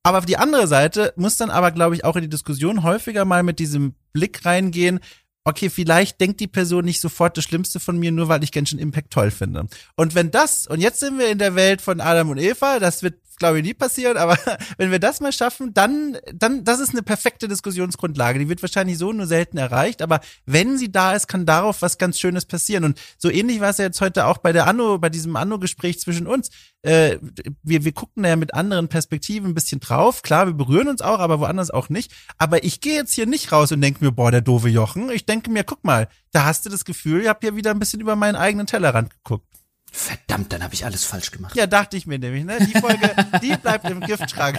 Aber 0.02 0.18
auf 0.18 0.26
die 0.26 0.36
andere 0.36 0.66
Seite 0.66 1.12
muss 1.16 1.36
dann 1.36 1.50
aber, 1.50 1.70
glaube 1.70 1.94
ich, 1.94 2.04
auch 2.04 2.16
in 2.16 2.22
die 2.22 2.28
Diskussion 2.28 2.82
häufiger 2.82 3.24
mal 3.24 3.42
mit 3.42 3.58
diesem 3.58 3.94
Blick 4.12 4.44
reingehen, 4.44 5.00
okay, 5.44 5.68
vielleicht 5.68 6.20
denkt 6.20 6.40
die 6.40 6.46
Person 6.46 6.86
nicht 6.86 7.00
sofort 7.00 7.36
das 7.36 7.44
Schlimmste 7.44 7.78
von 7.78 7.98
mir, 7.98 8.12
nur 8.12 8.28
weil 8.28 8.42
ich 8.42 8.52
Genshin 8.52 8.78
Impact 8.78 9.12
toll 9.12 9.30
finde. 9.30 9.66
Und 9.94 10.14
wenn 10.14 10.30
das, 10.30 10.66
und 10.66 10.80
jetzt 10.80 11.00
sind 11.00 11.18
wir 11.18 11.28
in 11.28 11.38
der 11.38 11.54
Welt 11.54 11.82
von 11.82 12.00
Adam 12.00 12.30
und 12.30 12.38
Eva, 12.38 12.78
das 12.78 13.02
wird 13.02 13.16
glaube 13.36 13.58
ich, 13.58 13.64
nie 13.64 13.74
passieren, 13.74 14.16
aber 14.16 14.38
wenn 14.76 14.90
wir 14.90 14.98
das 14.98 15.20
mal 15.20 15.32
schaffen, 15.32 15.74
dann, 15.74 16.16
dann, 16.32 16.64
das 16.64 16.80
ist 16.80 16.90
eine 16.90 17.02
perfekte 17.02 17.48
Diskussionsgrundlage. 17.48 18.38
Die 18.38 18.48
wird 18.48 18.62
wahrscheinlich 18.62 18.98
so 18.98 19.12
nur 19.12 19.26
selten 19.26 19.58
erreicht, 19.58 20.02
aber 20.02 20.20
wenn 20.46 20.78
sie 20.78 20.90
da 20.90 21.14
ist, 21.14 21.28
kann 21.28 21.46
darauf 21.46 21.82
was 21.82 21.98
ganz 21.98 22.18
Schönes 22.18 22.46
passieren. 22.46 22.84
Und 22.84 23.00
so 23.18 23.30
ähnlich 23.30 23.60
war 23.60 23.70
es 23.70 23.78
ja 23.78 23.86
jetzt 23.86 24.00
heute 24.00 24.26
auch 24.26 24.38
bei 24.38 24.52
der 24.52 24.66
Anno, 24.66 24.98
bei 24.98 25.10
diesem 25.10 25.36
Anno-Gespräch 25.36 26.00
zwischen 26.00 26.26
uns. 26.26 26.50
Äh, 26.82 27.18
wir, 27.62 27.84
wir 27.84 27.92
gucken 27.92 28.22
da 28.22 28.30
ja 28.30 28.36
mit 28.36 28.54
anderen 28.54 28.88
Perspektiven 28.88 29.50
ein 29.50 29.54
bisschen 29.54 29.80
drauf. 29.80 30.22
Klar, 30.22 30.46
wir 30.46 30.54
berühren 30.54 30.88
uns 30.88 31.00
auch, 31.00 31.18
aber 31.18 31.40
woanders 31.40 31.70
auch 31.70 31.88
nicht. 31.88 32.12
Aber 32.38 32.64
ich 32.64 32.80
gehe 32.80 32.94
jetzt 32.94 33.14
hier 33.14 33.26
nicht 33.26 33.52
raus 33.52 33.72
und 33.72 33.80
denke 33.80 34.04
mir, 34.04 34.12
boah, 34.12 34.30
der 34.30 34.42
doofe 34.42 34.68
Jochen. 34.68 35.10
Ich 35.10 35.26
denke 35.26 35.50
mir, 35.50 35.64
guck 35.64 35.84
mal, 35.84 36.08
da 36.32 36.44
hast 36.44 36.66
du 36.66 36.70
das 36.70 36.84
Gefühl, 36.84 37.22
ich 37.22 37.28
habe 37.28 37.40
hier 37.42 37.56
wieder 37.56 37.70
ein 37.70 37.78
bisschen 37.78 38.00
über 38.00 38.16
meinen 38.16 38.36
eigenen 38.36 38.66
Tellerrand 38.66 39.10
geguckt. 39.10 39.53
Verdammt, 39.96 40.52
dann 40.52 40.64
habe 40.64 40.74
ich 40.74 40.84
alles 40.84 41.04
falsch 41.04 41.30
gemacht. 41.30 41.54
Ja, 41.54 41.68
dachte 41.68 41.96
ich 41.96 42.04
mir 42.04 42.18
nämlich, 42.18 42.44
ne? 42.44 42.58
Die 42.58 42.76
Folge, 42.80 43.14
die 43.42 43.56
bleibt 43.56 43.88
im 43.88 44.00
Giftschrank. 44.00 44.58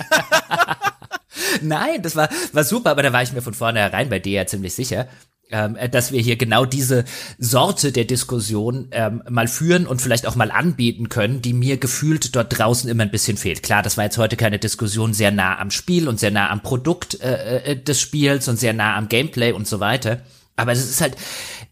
Nein, 1.62 2.02
das 2.02 2.16
war, 2.16 2.30
war 2.53 2.64
super, 2.64 2.91
aber 2.91 3.03
da 3.03 3.12
war 3.12 3.22
ich 3.22 3.34
mir 3.34 3.41
von 3.41 3.53
vornherein 3.53 4.07
bei 4.07 4.20
dir 4.20 4.32
ja 4.32 4.45
ziemlich 4.48 4.74
sicher, 4.74 5.10
ähm, 5.52 5.78
dass 5.91 6.14
wir 6.14 6.22
hier 6.22 6.38
genau 6.38 6.64
diese 6.64 7.03
Sorte 7.38 7.91
der 7.91 8.06
Diskussion 8.06 8.88
ähm, 8.91 9.24
mal 9.30 9.49
führen 9.49 9.88
und 9.88 10.02
vielleicht 10.02 10.26
auch 10.26 10.38
mal 10.38 10.52
anbieten 10.52 11.10
können, 11.10 11.41
die 11.41 11.52
mir 11.52 11.76
gefühlt 11.76 12.34
dort 12.34 12.57
draußen 12.57 12.90
immer 12.90 13.03
ein 13.03 13.12
bisschen 13.12 13.36
fehlt. 13.36 13.62
Klar, 13.62 13.84
das 13.84 13.98
war 13.98 14.06
jetzt 14.06 14.18
heute 14.18 14.38
keine 14.38 14.57
Diskussion 14.57 15.14
sehr 15.14 15.32
nah 15.32 15.60
am 15.60 15.70
Spiel 15.70 16.07
und 16.07 16.18
sehr 16.18 16.32
nah 16.32 16.49
am 16.49 16.64
Produkt 16.64 17.20
äh, 17.20 17.57
äh 17.57 17.76
des 17.76 17.99
Spiels 17.99 18.48
und 18.48 18.57
sehr 18.57 18.74
nah 18.74 18.95
am 18.95 19.10
Gameplay 19.10 19.52
und 19.52 19.68
so 19.68 19.82
weiter. 19.82 20.22
Aber 20.57 20.72
es 20.72 20.90
ist 20.90 21.02
halt, 21.02 21.18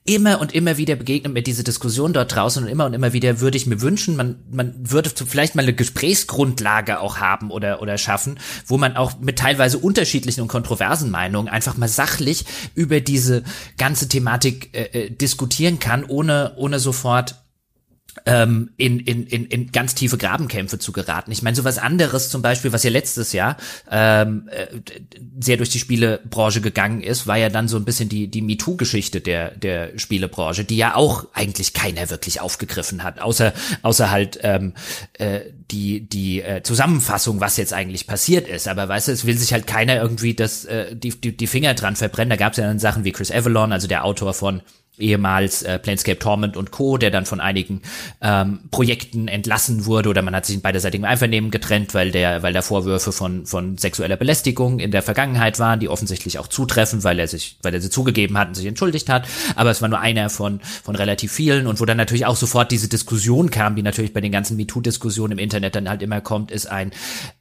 immer 0.05 0.41
und 0.41 0.53
immer 0.53 0.77
wieder 0.77 0.95
begegnet 0.95 1.33
mir 1.33 1.43
diese 1.43 1.63
Diskussion 1.63 2.11
dort 2.11 2.35
draußen 2.35 2.63
und 2.63 2.69
immer 2.69 2.85
und 2.85 2.93
immer 2.93 3.13
wieder 3.13 3.39
würde 3.39 3.55
ich 3.55 3.65
mir 3.67 3.81
wünschen, 3.81 4.17
man, 4.17 4.35
man 4.51 4.73
würde 4.77 5.09
vielleicht 5.09 5.55
mal 5.55 5.61
eine 5.61 5.73
Gesprächsgrundlage 5.73 6.99
auch 6.99 7.17
haben 7.17 7.51
oder, 7.51 7.81
oder 7.81 7.97
schaffen, 7.97 8.37
wo 8.67 8.77
man 8.77 8.97
auch 8.97 9.19
mit 9.19 9.39
teilweise 9.39 9.77
unterschiedlichen 9.77 10.41
und 10.41 10.49
kontroversen 10.49 11.09
Meinungen 11.09 11.47
einfach 11.47 11.77
mal 11.77 11.87
sachlich 11.87 12.45
über 12.75 12.99
diese 12.99 13.43
ganze 13.77 14.09
Thematik 14.09 14.75
äh, 14.75 15.05
äh 15.05 15.09
diskutieren 15.09 15.79
kann, 15.79 16.03
ohne, 16.03 16.53
ohne 16.57 16.79
sofort 16.79 17.35
ähm, 18.25 18.71
in, 18.77 18.99
in, 18.99 19.25
in, 19.27 19.45
in 19.45 19.71
ganz 19.71 19.95
tiefe 19.95 20.17
Grabenkämpfe 20.17 20.79
zu 20.79 20.91
geraten. 20.91 21.31
Ich 21.31 21.41
meine, 21.41 21.55
sowas 21.55 21.77
anderes 21.77 22.29
zum 22.29 22.41
Beispiel, 22.41 22.71
was 22.71 22.83
ja 22.83 22.89
letztes 22.89 23.33
Jahr 23.33 23.57
ähm, 23.89 24.49
äh, 24.51 24.67
sehr 25.39 25.57
durch 25.57 25.69
die 25.69 25.79
Spielebranche 25.79 26.61
gegangen 26.61 27.01
ist, 27.01 27.27
war 27.27 27.37
ja 27.37 27.49
dann 27.49 27.67
so 27.67 27.77
ein 27.77 27.85
bisschen 27.85 28.09
die, 28.09 28.27
die 28.27 28.41
MeToo-Geschichte 28.41 29.21
der, 29.21 29.51
der 29.51 29.97
Spielebranche, 29.97 30.63
die 30.63 30.77
ja 30.77 30.95
auch 30.95 31.27
eigentlich 31.33 31.73
keiner 31.73 32.09
wirklich 32.09 32.39
aufgegriffen 32.39 33.03
hat, 33.03 33.19
außer, 33.19 33.53
außer 33.81 34.11
halt 34.11 34.39
ähm, 34.43 34.73
äh, 35.13 35.41
die 35.71 36.07
die 36.07 36.41
äh, 36.41 36.61
Zusammenfassung, 36.61 37.39
was 37.39 37.57
jetzt 37.57 37.73
eigentlich 37.73 38.07
passiert 38.07 38.47
ist. 38.47 38.67
Aber 38.67 38.87
weißt 38.87 39.07
du, 39.07 39.11
es 39.11 39.25
will 39.25 39.37
sich 39.37 39.53
halt 39.53 39.67
keiner 39.67 39.95
irgendwie 39.95 40.33
das 40.35 40.65
äh, 40.65 40.95
die, 40.95 41.09
die 41.09 41.35
die 41.35 41.47
Finger 41.47 41.73
dran 41.73 41.95
verbrennen. 41.95 42.29
Da 42.29 42.35
gab 42.35 42.53
es 42.53 42.57
ja 42.57 42.67
dann 42.67 42.79
Sachen 42.79 43.03
wie 43.03 43.11
Chris 43.11 43.31
Avalon, 43.31 43.71
also 43.71 43.87
der 43.87 44.05
Autor 44.05 44.33
von 44.33 44.61
ehemals 44.97 45.63
äh, 45.63 45.79
Planescape 45.79 46.19
Torment 46.19 46.55
und 46.55 46.71
Co., 46.71 46.97
der 46.97 47.09
dann 47.09 47.25
von 47.25 47.39
einigen 47.39 47.81
ähm, 48.21 48.59
Projekten 48.69 49.27
entlassen 49.27 49.85
wurde 49.85 50.09
oder 50.09 50.21
man 50.21 50.35
hat 50.35 50.45
sich 50.45 50.55
in 50.55 50.61
beiderseitigem 50.61 51.05
Einvernehmen 51.05 51.49
getrennt, 51.49 51.93
weil 51.93 52.11
der, 52.11 52.43
weil 52.43 52.53
da 52.53 52.61
Vorwürfe 52.61 53.11
von, 53.11 53.45
von 53.47 53.77
sexueller 53.77 54.17
Belästigung 54.17 54.79
in 54.79 54.91
der 54.91 55.01
Vergangenheit 55.01 55.57
waren, 55.57 55.79
die 55.79 55.89
offensichtlich 55.89 56.37
auch 56.37 56.47
zutreffen, 56.47 57.03
weil 57.03 57.19
er 57.19 57.27
sich, 57.27 57.57
weil 57.63 57.73
er 57.73 57.81
sie 57.81 57.89
zugegeben 57.89 58.37
hat 58.37 58.49
und 58.49 58.53
sich 58.55 58.67
entschuldigt 58.67 59.09
hat. 59.09 59.27
Aber 59.55 59.71
es 59.71 59.81
war 59.81 59.89
nur 59.89 59.99
einer 59.99 60.29
von, 60.29 60.59
von 60.83 60.95
relativ 60.95 61.31
vielen 61.31 61.65
und 61.65 61.79
wo 61.79 61.85
dann 61.85 61.97
natürlich 61.97 62.27
auch 62.27 62.35
sofort 62.35 62.71
diese 62.71 62.87
Diskussion 62.87 63.49
kam, 63.49 63.75
die 63.75 63.81
natürlich 63.81 64.13
bei 64.13 64.21
den 64.21 64.31
ganzen 64.31 64.57
MeToo-Diskussionen 64.57 65.33
im 65.33 65.39
Internet 65.39 65.75
dann 65.75 65.89
halt 65.89 66.03
immer 66.03 66.21
kommt, 66.21 66.51
ist 66.51 66.67
ein, 66.67 66.91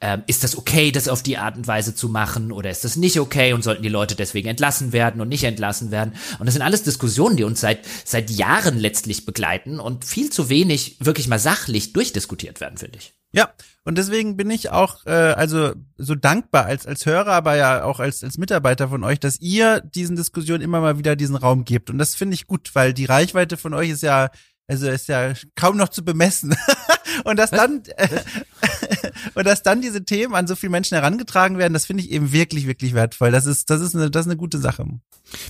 äh, 0.01 0.19
ist 0.27 0.43
das 0.43 0.57
okay, 0.57 0.91
das 0.91 1.07
auf 1.07 1.23
die 1.23 1.37
Art 1.37 1.57
und 1.57 1.67
Weise 1.67 1.95
zu 1.95 2.09
machen 2.09 2.51
oder 2.51 2.71
ist 2.71 2.85
das 2.85 2.97
nicht 2.97 3.21
okay 3.21 3.53
und 3.53 3.63
sollten 3.63 3.83
die 3.83 3.91
Leute 3.91 4.15
deswegen 4.15 4.49
entlassen 4.49 4.95
werden 4.95 5.21
und 5.21 5.29
nicht 5.29 5.45
entlassen 5.45 5.91
werden? 5.91 6.15
Und 6.39 6.47
das 6.47 6.55
sind 6.55 6.63
alles 6.63 6.83
Diskussionen, 6.83 7.37
die 7.37 7.42
uns 7.45 7.61
seit, 7.61 7.81
seit 8.05 8.31
Jahren 8.31 8.79
letztlich 8.79 9.27
begleiten 9.27 9.81
und 9.81 10.05
viel 10.05 10.31
zu 10.31 10.49
wenig 10.49 10.97
wirklich 11.01 11.29
mal 11.29 11.39
sachlich 11.39 11.93
durchdiskutiert 11.93 12.61
werden, 12.61 12.79
finde 12.79 12.99
ich. 12.99 13.15
Ja, 13.35 13.51
und 13.85 13.97
deswegen 13.97 14.37
bin 14.37 14.51
ich 14.51 14.71
auch 14.71 15.07
äh, 15.07 15.11
also 15.11 15.73
so 15.97 16.15
dankbar 16.15 16.67
als 16.67 16.87
als 16.87 17.07
Hörer, 17.07 17.33
aber 17.33 17.57
ja 17.57 17.85
auch 17.85 17.99
als 17.99 18.23
als 18.23 18.37
Mitarbeiter 18.37 18.89
von 18.89 19.05
euch, 19.05 19.19
dass 19.21 19.41
ihr 19.41 19.81
diesen 19.81 20.17
Diskussionen 20.17 20.61
immer 20.63 20.81
mal 20.83 20.99
wieder 20.99 21.17
diesen 21.17 21.37
Raum 21.37 21.65
gebt. 21.65 21.89
Und 21.89 21.97
das 21.97 22.15
finde 22.15 22.35
ich 22.35 22.47
gut, 22.47 22.71
weil 22.75 22.93
die 22.93 23.07
Reichweite 23.07 23.57
von 23.57 23.73
euch 23.73 23.89
ist 23.89 24.03
ja 24.03 24.31
also 24.69 24.89
ist 24.89 25.09
ja 25.09 25.33
kaum 25.57 25.77
noch 25.77 25.89
zu 25.89 26.05
bemessen. 26.05 26.55
und 27.25 27.39
dass 27.39 27.51
dann 27.51 27.83
äh, 27.97 28.09
und 29.35 29.47
dass 29.47 29.63
dann 29.63 29.81
diese 29.81 30.05
Themen 30.05 30.35
an 30.35 30.47
so 30.47 30.57
viele 30.57 30.71
Menschen 30.71 30.97
herangetragen 30.97 31.59
werden, 31.59 31.73
das 31.73 31.87
finde 31.87 32.03
ich 32.03 32.11
eben 32.11 32.33
wirklich 32.33 32.67
wirklich 32.67 32.95
wertvoll. 32.95 33.31
Das 33.31 33.47
ist 33.47 33.71
das 33.71 33.81
ist 33.81 33.95
eine 33.95 34.11
das 34.11 34.27
ist 34.27 34.31
eine 34.31 34.37
gute 34.37 34.59
Sache. 34.59 34.87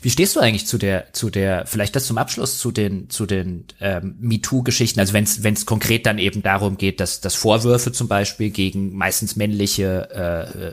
Wie 0.01 0.11
stehst 0.11 0.37
du 0.37 0.41
eigentlich 0.41 0.67
zu 0.67 0.79
der 0.79 1.13
zu 1.13 1.31
der 1.31 1.67
vielleicht 1.67 1.97
das 1.97 2.07
zum 2.07 2.19
Abschluss 2.19 2.59
zu 2.59 2.71
den 2.71 3.11
zu 3.11 3.27
den 3.27 3.65
ähm, 3.81 4.17
MeToo-Geschichten? 4.21 5.01
Also 5.01 5.13
wenn 5.13 5.25
es 5.25 5.67
konkret 5.67 6.07
dann 6.07 6.19
eben 6.19 6.43
darum 6.43 6.77
geht, 6.77 7.01
dass 7.01 7.21
dass 7.21 7.35
Vorwürfe 7.35 7.93
zum 7.93 8.09
Beispiel 8.09 8.51
gegen 8.51 8.95
meistens 8.95 9.37
männliche 9.37 10.11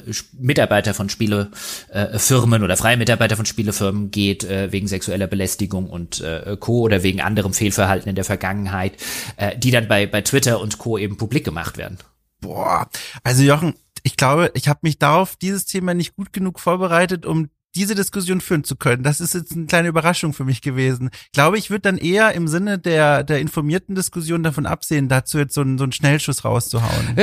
äh, 0.08 0.14
Mitarbeiter 0.38 0.94
von 0.94 1.10
Spielefirmen 1.10 2.62
äh, 2.62 2.66
oder 2.66 2.78
freie 2.78 2.98
Mitarbeiter 2.98 3.36
von 3.36 3.46
Spielefirmen 3.46 4.12
geht 4.12 4.44
äh, 4.44 4.72
wegen 4.72 4.88
sexueller 4.88 5.28
Belästigung 5.28 5.90
und 5.90 6.22
äh, 6.22 6.58
Co. 6.60 6.82
oder 6.82 7.04
wegen 7.04 7.22
anderem 7.22 7.54
Fehlverhalten 7.54 8.10
in 8.10 8.16
der 8.16 8.26
Vergangenheit, 8.26 8.94
äh, 9.38 9.58
die 9.58 9.72
dann 9.72 9.88
bei 9.88 10.06
bei 10.06 10.22
Twitter 10.22 10.60
und 10.60 10.78
Co. 10.78 10.98
eben 10.98 11.18
publik 11.18 11.44
gemacht 11.44 11.78
werden. 11.78 11.98
Boah, 12.42 12.90
also 13.24 13.44
Jochen, 13.44 13.76
ich 14.04 14.16
glaube, 14.16 14.52
ich 14.54 14.68
habe 14.68 14.80
mich 14.84 14.98
darauf 14.98 15.36
dieses 15.36 15.66
Thema 15.66 15.94
nicht 15.94 16.16
gut 16.16 16.32
genug 16.34 16.60
vorbereitet, 16.60 17.26
um 17.26 17.50
diese 17.76 17.94
Diskussion 17.94 18.42
führen 18.42 18.64
zu 18.64 18.76
können. 18.76 19.04
Das 19.04 19.22
ist 19.22 19.34
jetzt 19.34 19.54
eine 19.54 19.68
kleine 19.68 19.90
Überraschung 19.90 20.34
für 20.34 20.44
mich 20.44 20.62
gewesen. 20.62 21.12
Ich 21.26 21.32
glaube, 21.34 21.58
ich 21.58 21.70
würde 21.70 21.82
dann 21.82 21.98
eher 21.98 22.34
im 22.34 22.48
Sinne 22.48 22.80
der, 22.80 23.24
der 23.24 23.40
informierten 23.40 23.96
Diskussion 23.96 24.42
davon 24.42 24.66
absehen, 24.66 25.08
dazu 25.08 25.38
jetzt 25.38 25.54
so 25.54 25.62
einen, 25.62 25.78
so 25.78 25.84
einen 25.84 25.92
Schnellschuss 25.92 26.44
rauszuhauen. 26.44 27.16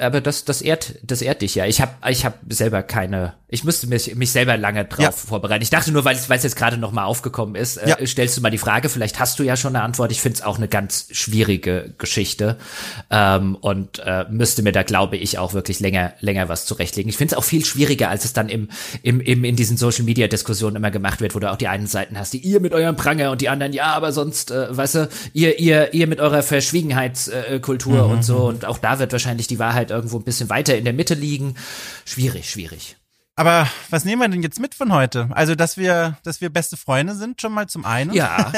Aber 0.00 0.20
das, 0.20 0.44
das 0.44 0.62
ehrt, 0.62 0.96
das 1.02 1.20
ehrt 1.20 1.42
dich 1.42 1.56
ja. 1.56 1.66
Ich 1.66 1.80
habe 1.80 1.92
ich 2.08 2.24
hab 2.24 2.38
selber 2.48 2.82
keine, 2.82 3.34
ich 3.48 3.64
müsste 3.64 3.88
mich, 3.88 4.14
mich 4.14 4.30
selber 4.30 4.56
lange 4.56 4.84
drauf 4.84 5.00
ja. 5.00 5.10
vorbereiten. 5.10 5.62
Ich 5.62 5.70
dachte 5.70 5.90
nur, 5.90 6.04
weil 6.04 6.16
es 6.16 6.28
jetzt 6.28 6.56
gerade 6.56 6.76
noch 6.76 6.92
mal 6.92 7.04
aufgekommen 7.04 7.56
ist, 7.56 7.78
äh, 7.78 7.88
ja. 7.88 7.98
äh, 7.98 8.06
stellst 8.06 8.36
du 8.36 8.40
mal 8.40 8.50
die 8.50 8.58
Frage, 8.58 8.88
vielleicht 8.88 9.18
hast 9.18 9.38
du 9.38 9.42
ja 9.42 9.56
schon 9.56 9.74
eine 9.74 9.84
Antwort. 9.84 10.12
Ich 10.12 10.20
finde 10.20 10.36
es 10.36 10.42
auch 10.42 10.58
eine 10.58 10.68
ganz 10.68 11.08
schwierige 11.10 11.94
Geschichte 11.98 12.56
ähm, 13.10 13.56
und 13.56 14.00
äh, 14.04 14.26
müsste 14.30 14.62
mir 14.62 14.72
da, 14.72 14.84
glaube 14.84 15.16
ich, 15.16 15.38
auch 15.38 15.54
wirklich 15.54 15.80
länger, 15.80 16.12
länger 16.20 16.48
was 16.48 16.66
zurechtlegen. 16.66 17.08
Ich 17.08 17.16
finde 17.16 17.34
es 17.34 17.38
auch 17.38 17.44
viel 17.44 17.64
schwieriger, 17.64 18.10
als 18.10 18.24
es 18.24 18.32
dann 18.32 18.48
im, 18.48 18.68
im, 19.02 19.20
im 19.20 19.42
in 19.44 19.56
diesen 19.56 19.76
Social 19.90 20.04
Media 20.04 20.28
Diskussionen 20.28 20.76
immer 20.76 20.90
gemacht 20.90 21.20
wird, 21.20 21.34
wo 21.34 21.38
du 21.38 21.50
auch 21.50 21.56
die 21.56 21.68
einen 21.68 21.86
Seiten 21.86 22.18
hast, 22.18 22.32
die 22.32 22.38
ihr 22.38 22.60
mit 22.60 22.72
eurem 22.72 22.96
Pranger 22.96 23.30
und 23.30 23.40
die 23.40 23.48
anderen, 23.48 23.72
ja, 23.72 23.86
aber 23.94 24.12
sonst, 24.12 24.50
äh, 24.50 24.76
weißt 24.76 24.94
du, 24.96 25.08
ihr, 25.32 25.58
ihr, 25.58 25.94
ihr 25.94 26.06
mit 26.06 26.20
eurer 26.20 26.42
Verschwiegenheitskultur 26.42 28.04
mhm. 28.04 28.10
und 28.12 28.24
so. 28.24 28.48
Und 28.48 28.64
auch 28.64 28.78
da 28.78 28.98
wird 28.98 29.12
wahrscheinlich 29.12 29.46
die 29.46 29.58
Wahrheit 29.58 29.90
irgendwo 29.90 30.18
ein 30.18 30.24
bisschen 30.24 30.50
weiter 30.50 30.76
in 30.76 30.84
der 30.84 30.92
Mitte 30.92 31.14
liegen. 31.14 31.54
Schwierig, 32.04 32.50
schwierig. 32.50 32.96
Aber 33.34 33.70
was 33.88 34.04
nehmen 34.04 34.20
wir 34.20 34.28
denn 34.28 34.42
jetzt 34.42 34.58
mit 34.58 34.74
von 34.74 34.92
heute? 34.92 35.28
Also, 35.30 35.54
dass 35.54 35.76
wir, 35.76 36.18
dass 36.24 36.40
wir 36.40 36.50
beste 36.50 36.76
Freunde 36.76 37.14
sind, 37.14 37.40
schon 37.40 37.52
mal 37.52 37.68
zum 37.68 37.84
einen. 37.84 38.12
Ja. 38.12 38.52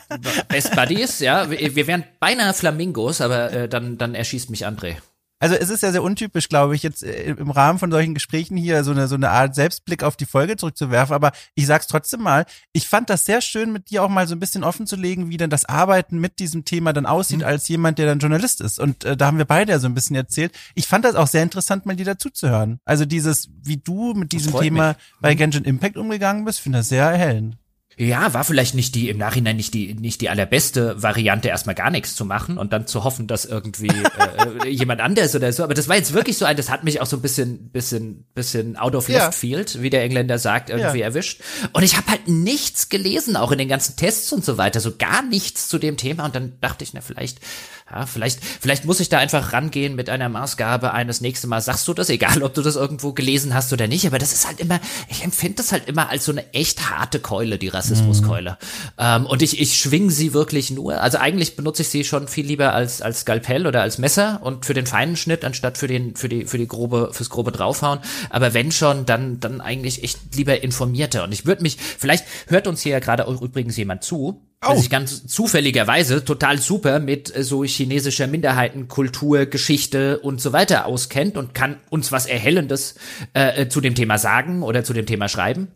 Best 0.48 0.76
Buddies, 0.76 1.20
ja. 1.20 1.50
Wir, 1.50 1.74
wir 1.74 1.86
wären 1.86 2.04
beinahe 2.20 2.52
Flamingos, 2.52 3.22
aber 3.22 3.50
äh, 3.50 3.68
dann, 3.68 3.96
dann 3.96 4.14
erschießt 4.14 4.50
mich 4.50 4.66
André. 4.66 4.96
Also 5.38 5.54
es 5.54 5.68
ist 5.68 5.82
ja 5.82 5.92
sehr 5.92 6.02
untypisch, 6.02 6.48
glaube 6.48 6.74
ich, 6.74 6.82
jetzt 6.82 7.02
äh, 7.02 7.24
im 7.24 7.50
Rahmen 7.50 7.78
von 7.78 7.90
solchen 7.90 8.14
Gesprächen 8.14 8.56
hier 8.56 8.82
so 8.84 8.92
eine 8.92 9.06
so 9.06 9.16
eine 9.16 9.30
Art 9.30 9.54
Selbstblick 9.54 10.02
auf 10.02 10.16
die 10.16 10.24
Folge 10.24 10.56
zurückzuwerfen. 10.56 11.14
Aber 11.14 11.32
ich 11.54 11.66
sag's 11.66 11.86
trotzdem 11.86 12.22
mal, 12.22 12.46
ich 12.72 12.88
fand 12.88 13.10
das 13.10 13.26
sehr 13.26 13.42
schön, 13.42 13.72
mit 13.72 13.90
dir 13.90 14.02
auch 14.02 14.08
mal 14.08 14.26
so 14.26 14.34
ein 14.34 14.40
bisschen 14.40 14.64
offen 14.64 14.86
zu 14.86 14.96
legen, 14.96 15.28
wie 15.28 15.36
denn 15.36 15.50
das 15.50 15.66
Arbeiten 15.66 16.18
mit 16.18 16.38
diesem 16.38 16.64
Thema 16.64 16.94
dann 16.94 17.04
aussieht, 17.04 17.40
mhm. 17.40 17.44
als 17.44 17.68
jemand, 17.68 17.98
der 17.98 18.06
dann 18.06 18.18
Journalist 18.18 18.62
ist. 18.62 18.78
Und 18.78 19.04
äh, 19.04 19.16
da 19.16 19.26
haben 19.26 19.38
wir 19.38 19.44
beide 19.44 19.72
ja 19.72 19.78
so 19.78 19.86
ein 19.86 19.94
bisschen 19.94 20.16
erzählt. 20.16 20.52
Ich 20.74 20.86
fand 20.86 21.04
das 21.04 21.14
auch 21.14 21.26
sehr 21.26 21.42
interessant, 21.42 21.84
mal 21.84 21.96
dir 21.96 22.06
dazuzuhören. 22.06 22.80
Also 22.86 23.04
dieses, 23.04 23.50
wie 23.62 23.76
du 23.76 24.14
mit 24.14 24.32
diesem 24.32 24.58
Thema 24.58 24.88
mich. 24.88 24.96
bei 25.20 25.34
mhm. 25.34 25.38
Genshin 25.38 25.64
Impact 25.64 25.98
umgegangen 25.98 26.46
bist, 26.46 26.60
finde 26.60 26.80
ich 26.80 26.86
sehr 26.86 27.10
erhellend. 27.10 27.58
Ja, 27.98 28.34
war 28.34 28.44
vielleicht 28.44 28.74
nicht 28.74 28.94
die, 28.94 29.08
im 29.08 29.16
Nachhinein 29.16 29.56
nicht 29.56 29.72
die, 29.72 29.94
nicht 29.94 30.20
die 30.20 30.28
allerbeste 30.28 31.02
Variante, 31.02 31.48
erstmal 31.48 31.74
gar 31.74 31.90
nichts 31.90 32.14
zu 32.14 32.26
machen 32.26 32.58
und 32.58 32.74
dann 32.74 32.86
zu 32.86 33.04
hoffen, 33.04 33.26
dass 33.26 33.46
irgendwie 33.46 33.88
äh, 33.88 34.68
jemand 34.68 35.00
anders 35.00 35.34
oder 35.34 35.50
so. 35.50 35.64
Aber 35.64 35.72
das 35.72 35.88
war 35.88 35.96
jetzt 35.96 36.12
wirklich 36.12 36.36
so 36.36 36.44
ein, 36.44 36.58
das 36.58 36.68
hat 36.68 36.84
mich 36.84 37.00
auch 37.00 37.06
so 37.06 37.16
ein 37.16 37.22
bisschen, 37.22 37.70
bisschen, 37.70 38.26
bisschen 38.34 38.76
out 38.76 38.94
of 38.94 39.08
left 39.08 39.34
field, 39.34 39.80
wie 39.80 39.88
der 39.88 40.02
Engländer 40.02 40.38
sagt, 40.38 40.68
irgendwie 40.68 40.98
ja. 40.98 41.06
erwischt. 41.06 41.40
Und 41.72 41.84
ich 41.84 41.96
habe 41.96 42.08
halt 42.08 42.28
nichts 42.28 42.90
gelesen, 42.90 43.34
auch 43.34 43.50
in 43.50 43.56
den 43.56 43.68
ganzen 43.68 43.96
Tests 43.96 44.30
und 44.30 44.44
so 44.44 44.58
weiter, 44.58 44.80
so 44.80 44.94
gar 44.98 45.22
nichts 45.22 45.68
zu 45.68 45.78
dem 45.78 45.96
Thema. 45.96 46.26
Und 46.26 46.36
dann 46.36 46.52
dachte 46.60 46.84
ich, 46.84 46.92
na, 46.92 47.00
vielleicht 47.00 47.40
ja, 47.88 48.04
vielleicht, 48.04 48.44
vielleicht 48.44 48.84
muss 48.84 48.98
ich 48.98 49.08
da 49.08 49.18
einfach 49.18 49.52
rangehen 49.52 49.94
mit 49.94 50.10
einer 50.10 50.28
Maßgabe 50.28 50.92
eines 50.92 51.20
nächsten 51.20 51.48
Mal 51.48 51.60
sagst 51.60 51.86
du 51.86 51.94
das, 51.94 52.08
egal 52.08 52.42
ob 52.42 52.52
du 52.52 52.62
das 52.62 52.74
irgendwo 52.74 53.12
gelesen 53.12 53.54
hast 53.54 53.72
oder 53.72 53.86
nicht, 53.86 54.06
aber 54.06 54.18
das 54.18 54.32
ist 54.32 54.46
halt 54.46 54.58
immer, 54.58 54.80
ich 55.08 55.22
empfinde 55.22 55.58
das 55.58 55.70
halt 55.70 55.88
immer 55.88 56.08
als 56.08 56.24
so 56.24 56.32
eine 56.32 56.52
echt 56.52 56.90
harte 56.90 57.20
Keule, 57.20 57.58
die 57.58 57.68
Rassismuskeule. 57.68 58.52
Mhm. 58.52 58.56
Ähm, 58.98 59.26
und 59.26 59.40
ich, 59.40 59.60
ich 59.60 59.78
schwing 59.78 60.10
sie 60.10 60.34
wirklich 60.34 60.72
nur, 60.72 61.00
also 61.00 61.18
eigentlich 61.18 61.54
benutze 61.54 61.82
ich 61.82 61.88
sie 61.88 62.02
schon 62.02 62.26
viel 62.26 62.44
lieber 62.44 62.72
als, 62.72 63.02
als 63.02 63.20
Skalpell 63.20 63.68
oder 63.68 63.82
als 63.82 63.98
Messer 63.98 64.40
und 64.42 64.66
für 64.66 64.74
den 64.74 64.86
feinen 64.86 65.16
Schnitt, 65.16 65.44
anstatt 65.44 65.78
für 65.78 65.86
den, 65.86 66.16
für 66.16 66.28
die, 66.28 66.44
für 66.44 66.58
die 66.58 66.66
grobe, 66.66 67.10
fürs 67.12 67.30
grobe 67.30 67.52
draufhauen. 67.52 68.00
Aber 68.30 68.52
wenn 68.52 68.72
schon, 68.72 69.06
dann, 69.06 69.38
dann 69.38 69.60
eigentlich 69.60 70.02
echt 70.02 70.34
lieber 70.34 70.60
informierter. 70.60 71.22
Und 71.22 71.30
ich 71.30 71.46
würde 71.46 71.62
mich, 71.62 71.76
vielleicht 71.78 72.24
hört 72.48 72.66
uns 72.66 72.82
hier 72.82 72.92
ja 72.92 72.98
gerade 72.98 73.22
übrigens 73.22 73.76
jemand 73.76 74.02
zu, 74.02 74.42
Oh. 74.66 74.72
Der 74.72 74.78
sich 74.78 74.90
ganz 74.90 75.26
zufälligerweise 75.26 76.24
total 76.24 76.58
super 76.60 76.98
mit 76.98 77.34
äh, 77.34 77.42
so 77.42 77.64
chinesischer 77.64 78.26
Minderheitenkultur, 78.26 79.46
Geschichte 79.46 80.18
und 80.18 80.40
so 80.40 80.52
weiter 80.52 80.86
auskennt 80.86 81.36
und 81.36 81.54
kann 81.54 81.78
uns 81.90 82.12
was 82.12 82.26
Erhellendes 82.26 82.96
äh, 83.34 83.62
äh, 83.62 83.68
zu 83.68 83.80
dem 83.80 83.94
Thema 83.94 84.18
sagen 84.18 84.62
oder 84.62 84.84
zu 84.84 84.92
dem 84.92 85.06
Thema 85.06 85.28
schreiben, 85.28 85.68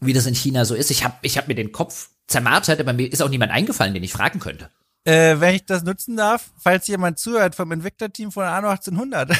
wie 0.00 0.12
das 0.12 0.26
in 0.26 0.34
China 0.34 0.64
so 0.64 0.74
ist. 0.74 0.90
Ich 0.90 1.04
habe 1.04 1.14
ich 1.22 1.38
hab 1.38 1.48
mir 1.48 1.54
den 1.54 1.72
Kopf 1.72 2.10
zermartert, 2.26 2.80
aber 2.80 2.92
mir 2.92 3.10
ist 3.10 3.22
auch 3.22 3.28
niemand 3.28 3.52
eingefallen, 3.52 3.94
den 3.94 4.02
ich 4.02 4.12
fragen 4.12 4.40
könnte. 4.40 4.70
Äh, 5.06 5.38
wenn 5.38 5.54
ich 5.54 5.64
das 5.64 5.84
nutzen 5.84 6.16
darf, 6.16 6.50
falls 6.58 6.88
jemand 6.88 7.20
zuhört 7.20 7.54
vom 7.54 7.70
Entwicklerteam 7.70 8.32
von 8.32 8.44
Anno 8.44 8.70
1800. 8.70 9.30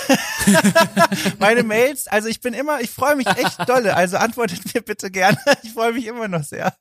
Meine 1.40 1.64
Mails, 1.64 2.06
also 2.06 2.28
ich 2.28 2.40
bin 2.40 2.54
immer, 2.54 2.80
ich 2.80 2.90
freue 2.90 3.16
mich 3.16 3.26
echt 3.26 3.68
dolle, 3.68 3.96
also 3.96 4.16
antwortet 4.16 4.72
mir 4.72 4.80
bitte 4.80 5.10
gerne. 5.10 5.38
Ich 5.64 5.72
freue 5.72 5.92
mich 5.92 6.06
immer 6.06 6.28
noch 6.28 6.44
sehr. 6.44 6.72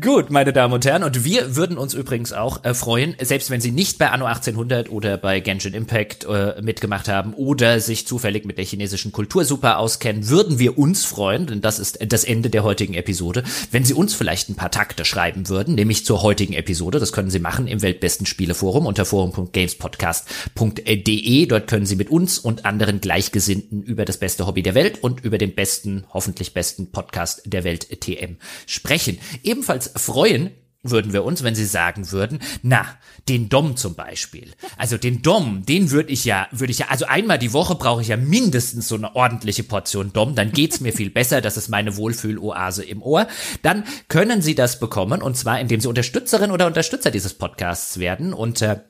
Gut, 0.00 0.30
meine 0.30 0.52
Damen 0.52 0.74
und 0.74 0.84
Herren, 0.84 1.04
und 1.04 1.24
wir 1.24 1.54
würden 1.54 1.78
uns 1.78 1.94
übrigens 1.94 2.32
auch 2.32 2.64
äh, 2.64 2.74
freuen, 2.74 3.14
selbst 3.20 3.50
wenn 3.50 3.60
Sie 3.60 3.70
nicht 3.70 3.98
bei 3.98 4.10
Anno 4.10 4.24
1800 4.24 4.90
oder 4.90 5.16
bei 5.16 5.38
Genshin 5.38 5.74
Impact 5.74 6.24
äh, 6.24 6.60
mitgemacht 6.60 7.06
haben 7.06 7.34
oder 7.34 7.78
sich 7.78 8.04
zufällig 8.04 8.46
mit 8.46 8.58
der 8.58 8.64
chinesischen 8.64 9.12
Kultur 9.12 9.44
super 9.44 9.78
auskennen, 9.78 10.28
würden 10.28 10.58
wir 10.58 10.76
uns 10.76 11.04
freuen, 11.04 11.46
denn 11.46 11.60
das 11.60 11.78
ist 11.78 12.00
das 12.04 12.24
Ende 12.24 12.50
der 12.50 12.64
heutigen 12.64 12.94
Episode, 12.94 13.44
wenn 13.70 13.84
Sie 13.84 13.94
uns 13.94 14.12
vielleicht 14.12 14.48
ein 14.48 14.56
paar 14.56 14.72
Takte 14.72 15.04
schreiben 15.04 15.48
würden, 15.48 15.76
nämlich 15.76 16.04
zur 16.04 16.22
heutigen 16.22 16.54
Episode. 16.54 16.98
Das 16.98 17.12
können 17.12 17.30
Sie 17.30 17.38
machen 17.38 17.68
im 17.68 17.80
Weltbesten 17.80 18.26
Spieleforum 18.26 18.86
unter 18.86 19.04
forum.gamespodcast.de. 19.04 21.46
Dort 21.46 21.68
können 21.68 21.86
Sie 21.86 21.94
mit 21.94 22.10
uns 22.10 22.40
und 22.40 22.64
anderen 22.64 23.00
Gleichgesinnten 23.00 23.84
über 23.84 24.04
das 24.04 24.16
beste 24.16 24.48
Hobby 24.48 24.64
der 24.64 24.74
Welt 24.74 25.04
und 25.04 25.24
über 25.24 25.38
den 25.38 25.54
besten, 25.54 26.02
hoffentlich 26.12 26.54
besten 26.54 26.90
Podcast 26.90 27.42
der 27.44 27.62
Welt 27.62 28.00
TM 28.00 28.34
sprechen. 28.66 29.20
Ebenfalls 29.44 29.92
freuen 29.96 30.50
würden 30.84 31.12
wir 31.12 31.24
uns, 31.24 31.42
wenn 31.42 31.54
sie 31.54 31.64
sagen 31.64 32.12
würden, 32.12 32.40
na, 32.62 32.84
den 33.28 33.48
Dom 33.48 33.76
zum 33.76 33.94
Beispiel. 33.94 34.52
Also 34.76 34.98
den 34.98 35.22
Dom, 35.22 35.64
den 35.64 35.90
würde 35.90 36.12
ich 36.12 36.24
ja, 36.24 36.46
würde 36.52 36.70
ich 36.70 36.78
ja, 36.78 36.86
also 36.88 37.06
einmal 37.06 37.38
die 37.38 37.52
Woche 37.52 37.74
brauche 37.74 38.02
ich 38.02 38.08
ja 38.08 38.16
mindestens 38.16 38.86
so 38.86 38.94
eine 38.94 39.16
ordentliche 39.16 39.64
Portion 39.64 40.12
Dom, 40.12 40.34
dann 40.34 40.52
geht's 40.52 40.80
mir 40.80 40.92
viel 40.92 41.10
besser, 41.10 41.40
das 41.40 41.56
ist 41.56 41.68
meine 41.68 41.96
Wohlfühloase 41.96 42.84
im 42.84 43.02
Ohr. 43.02 43.26
Dann 43.62 43.84
können 44.08 44.42
Sie 44.42 44.54
das 44.54 44.78
bekommen 44.78 45.22
und 45.22 45.36
zwar 45.36 45.58
indem 45.58 45.80
Sie 45.80 45.88
Unterstützerin 45.88 46.50
oder 46.50 46.66
Unterstützer 46.66 47.10
dieses 47.10 47.34
Podcasts 47.34 47.98
werden 47.98 48.34
unter 48.34 48.84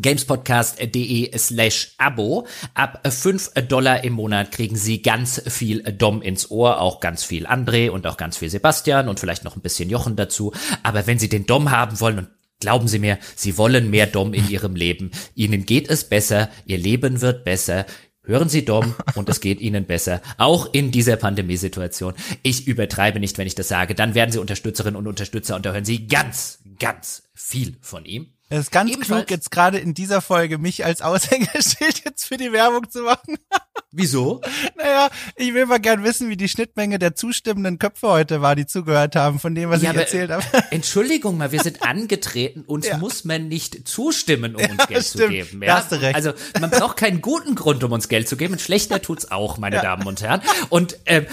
gamespodcast.de 0.00 1.36
slash 1.38 1.94
Abo. 1.98 2.46
Ab 2.74 3.00
5 3.08 3.52
Dollar 3.68 4.04
im 4.04 4.14
Monat 4.14 4.52
kriegen 4.52 4.76
Sie 4.76 5.02
ganz 5.02 5.42
viel 5.46 5.82
Dom 5.82 6.22
ins 6.22 6.50
Ohr, 6.50 6.80
auch 6.80 7.00
ganz 7.00 7.24
viel 7.24 7.46
André 7.46 7.90
und 7.90 8.06
auch 8.06 8.16
ganz 8.16 8.36
viel 8.36 8.50
Sebastian 8.50 9.08
und 9.08 9.20
vielleicht 9.20 9.44
noch 9.44 9.56
ein 9.56 9.62
bisschen 9.62 9.90
Jochen 9.90 10.16
dazu. 10.16 10.52
Aber 10.82 11.06
wenn 11.06 11.18
Sie 11.18 11.28
den 11.28 11.46
Dom 11.46 11.70
haben 11.70 12.00
wollen 12.00 12.18
und 12.18 12.28
Glauben 12.58 12.88
Sie 12.88 12.98
mir, 12.98 13.18
Sie 13.34 13.58
wollen 13.58 13.90
mehr 13.90 14.06
Dom 14.06 14.32
in 14.32 14.48
Ihrem 14.48 14.76
Leben. 14.76 15.10
Ihnen 15.34 15.66
geht 15.66 15.90
es 15.90 16.04
besser, 16.04 16.48
Ihr 16.64 16.78
Leben 16.78 17.20
wird 17.20 17.44
besser. 17.44 17.84
Hören 18.22 18.48
Sie 18.48 18.64
Dom 18.64 18.94
und 19.14 19.28
es 19.28 19.40
geht 19.40 19.60
Ihnen 19.60 19.84
besser, 19.84 20.20
auch 20.36 20.72
in 20.72 20.90
dieser 20.90 21.16
Pandemiesituation. 21.16 22.14
Ich 22.42 22.66
übertreibe 22.66 23.20
nicht, 23.20 23.38
wenn 23.38 23.46
ich 23.46 23.54
das 23.54 23.68
sage. 23.68 23.94
Dann 23.94 24.14
werden 24.14 24.32
Sie 24.32 24.40
Unterstützerinnen 24.40 24.96
und 24.96 25.06
Unterstützer 25.06 25.54
und 25.54 25.64
da 25.64 25.72
hören 25.72 25.84
Sie 25.84 26.08
ganz, 26.08 26.58
ganz 26.80 27.28
viel 27.34 27.76
von 27.82 28.04
ihm. 28.04 28.35
Es 28.48 28.60
ist 28.60 28.72
ganz 28.72 28.92
Ebenfalls, 28.92 29.26
klug, 29.26 29.30
jetzt 29.30 29.50
gerade 29.50 29.78
in 29.78 29.92
dieser 29.92 30.20
Folge 30.20 30.58
mich 30.58 30.84
als 30.84 31.02
Aushängeschild 31.02 32.04
jetzt 32.04 32.26
für 32.26 32.36
die 32.36 32.52
Werbung 32.52 32.88
zu 32.88 33.02
machen. 33.02 33.38
Wieso? 33.90 34.40
Naja, 34.76 35.08
ich 35.34 35.52
will 35.52 35.66
mal 35.66 35.78
gern 35.78 36.04
wissen, 36.04 36.28
wie 36.28 36.36
die 36.36 36.48
Schnittmenge 36.48 36.98
der 37.00 37.16
zustimmenden 37.16 37.78
Köpfe 37.78 38.08
heute 38.08 38.42
war, 38.42 38.54
die 38.54 38.66
zugehört 38.66 39.16
haben 39.16 39.40
von 39.40 39.54
dem, 39.54 39.70
was 39.70 39.82
ja, 39.82 39.90
ich 39.90 39.96
erzählt 39.96 40.30
habe. 40.30 40.44
Entschuldigung 40.70 41.38
mal, 41.38 41.50
wir 41.50 41.62
sind 41.62 41.82
angetreten, 41.82 42.62
uns 42.66 42.86
ja. 42.86 42.98
muss 42.98 43.24
man 43.24 43.48
nicht 43.48 43.88
zustimmen, 43.88 44.54
um 44.54 44.62
uns 44.62 44.78
ja, 44.78 44.86
Geld 44.86 45.06
stimmt. 45.06 45.24
zu 45.24 45.28
geben. 45.30 45.62
Ja? 45.62 45.76
hast 45.78 45.90
du 45.90 46.00
recht. 46.00 46.14
Also 46.14 46.32
man 46.60 46.70
braucht 46.70 46.98
keinen 46.98 47.22
guten 47.22 47.54
Grund, 47.56 47.82
um 47.82 47.90
uns 47.92 48.08
Geld 48.08 48.28
zu 48.28 48.36
geben. 48.36 48.54
Ein 48.54 48.60
schlechter 48.60 49.02
tut's 49.02 49.30
auch, 49.30 49.58
meine 49.58 49.80
Damen 49.80 50.06
und 50.06 50.20
Herren. 50.22 50.42
Und 50.68 50.98
ähm, 51.06 51.26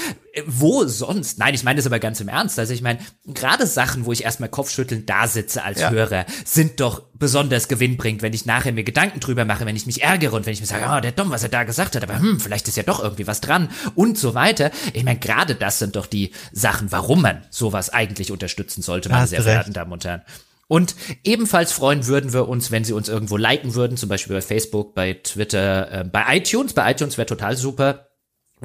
wo 0.48 0.86
sonst? 0.86 1.38
Nein, 1.38 1.54
ich 1.54 1.64
meine 1.64 1.78
das 1.78 1.86
aber 1.86 2.00
ganz 2.00 2.20
im 2.20 2.28
Ernst. 2.28 2.58
Also 2.58 2.74
ich 2.74 2.82
meine, 2.82 3.00
gerade 3.26 3.68
Sachen, 3.68 4.06
wo 4.06 4.12
ich 4.12 4.24
erstmal 4.24 4.50
kopfschüttelnd 4.50 5.08
da 5.08 5.28
sitze 5.28 5.64
als 5.64 5.82
ja. 5.82 5.92
Hörer, 5.92 6.26
sind 6.44 6.80
doch 6.80 7.04
besonders 7.14 7.68
gewinnbringend, 7.68 8.24
wenn 8.24 8.34
ich 8.34 8.46
nachher 8.46 8.72
mir 8.72 8.84
Gedanken 8.84 9.20
drüber 9.20 9.46
mache, 9.46 9.66
wenn 9.66 9.76
ich 9.76 9.86
mich 9.86 10.02
ärgere 10.02 10.34
und 10.34 10.46
wenn 10.46 10.54
ich 10.54 10.60
mir 10.60 10.66
sage, 10.66 10.86
oh, 10.90 11.00
der 11.00 11.12
Dom, 11.12 11.30
was 11.30 11.44
er 11.44 11.50
da 11.50 11.64
gesagt 11.64 11.96
hat, 11.96 12.04
aber 12.04 12.20
hm, 12.20 12.40
vielleicht 12.40 12.68
ist 12.68 12.78
ja 12.78 12.84
doch 12.84 13.02
irgendwie 13.02 13.28
was 13.28 13.42
dran 13.42 13.70
und 13.96 14.18
so 14.18 14.34
weiter. 14.34 14.72
Ich 14.94 15.04
meine, 15.04 15.20
gerade 15.20 15.54
das 15.54 15.80
sind 15.80 15.96
doch 15.96 16.08
die 16.08 16.32
Sachen, 16.52 16.92
warum 16.92 17.22
man 17.22 17.44
sowas 17.52 17.92
eigentlich 17.92 18.32
unterstützen 18.32 18.82
sollte, 18.82 19.10
meine 19.10 19.28
sehr 19.28 19.44
verehrten 19.44 19.74
Damen 19.74 19.92
und 19.92 20.04
Herren. 20.04 20.24
Und 20.68 20.96
ebenfalls 21.24 21.72
freuen 21.72 22.08
würden 22.08 22.34
wir 22.34 22.48
uns, 22.48 22.72
wenn 22.72 22.84
Sie 22.84 22.94
uns 22.94 23.08
irgendwo 23.08 23.38
liken 23.38 23.76
würden, 23.76 23.98
zum 23.98 24.10
Beispiel 24.10 24.36
bei 24.36 24.42
Facebook, 24.42 24.96
bei 24.96 25.14
Twitter, 25.14 25.92
äh, 25.92 26.04
bei 26.04 26.38
iTunes. 26.38 26.74
Bei 26.74 26.90
iTunes 26.90 27.18
wäre 27.18 27.28
total 27.28 27.56
super 27.58 28.08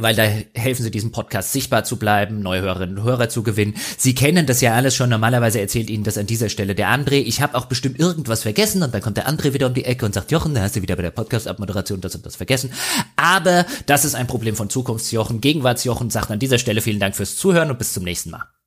weil 0.01 0.15
da 0.15 0.23
helfen 0.55 0.83
sie 0.83 0.91
diesem 0.91 1.13
Podcast 1.13 1.53
sichtbar 1.53 1.85
zu 1.85 1.97
bleiben, 1.97 2.41
neue 2.41 2.63
Hörerinnen 2.63 2.99
und 2.99 3.05
Hörer 3.05 3.29
zu 3.29 3.43
gewinnen. 3.43 3.75
Sie 3.97 4.15
kennen 4.15 4.47
das 4.47 4.61
ja 4.61 4.75
alles 4.75 4.95
schon, 4.95 5.11
normalerweise 5.11 5.61
erzählt 5.61 5.91
Ihnen 5.91 6.05
das 6.05 6.19
an 6.19 6.27
dieser 6.27 6.49
Stelle 6.49 6.75
der 6.75 6.89
André. 6.89 7.17
Ich 7.17 7.43
habe 7.43 7.57
auch 7.57 7.67
bestimmt 7.67 7.99
irgendwas 7.99 8.43
vergessen 8.43 8.83
und 8.83 8.95
dann 8.95 9.03
kommt 9.03 9.17
der 9.17 9.29
André 9.29 9.53
wieder 9.53 9.67
um 9.67 9.75
die 9.75 9.85
Ecke 9.85 10.07
und 10.07 10.15
sagt, 10.15 10.31
Jochen, 10.31 10.55
da 10.55 10.63
hast 10.63 10.77
du 10.77 10.83
wieder 10.83 10.97
bei 10.97 11.03
der 11.03 11.11
Podcast-Abmoderation 11.11 12.01
das 12.01 12.15
und 12.15 12.25
das 12.25 12.37
vergessen. 12.37 12.71
Aber 13.17 13.67
das 13.87 14.05
ist 14.05 14.15
ein 14.15 14.27
Problem 14.27 14.57
von 14.57 14.71
Zukunftsjochen. 14.71 15.41
Gegenwartsjochen 15.41 16.11
sagt 16.11 16.31
an 16.31 16.39
dieser 16.39 16.59
Stelle 16.59 16.81
vielen 16.81 17.01
Dank 17.01 17.17
fürs 17.17 17.37
Zuhören 17.37 17.71
und 17.71 17.79
bis 17.79 17.93
zum 17.93 18.05
nächsten 18.05 18.31
Mal. 18.31 18.58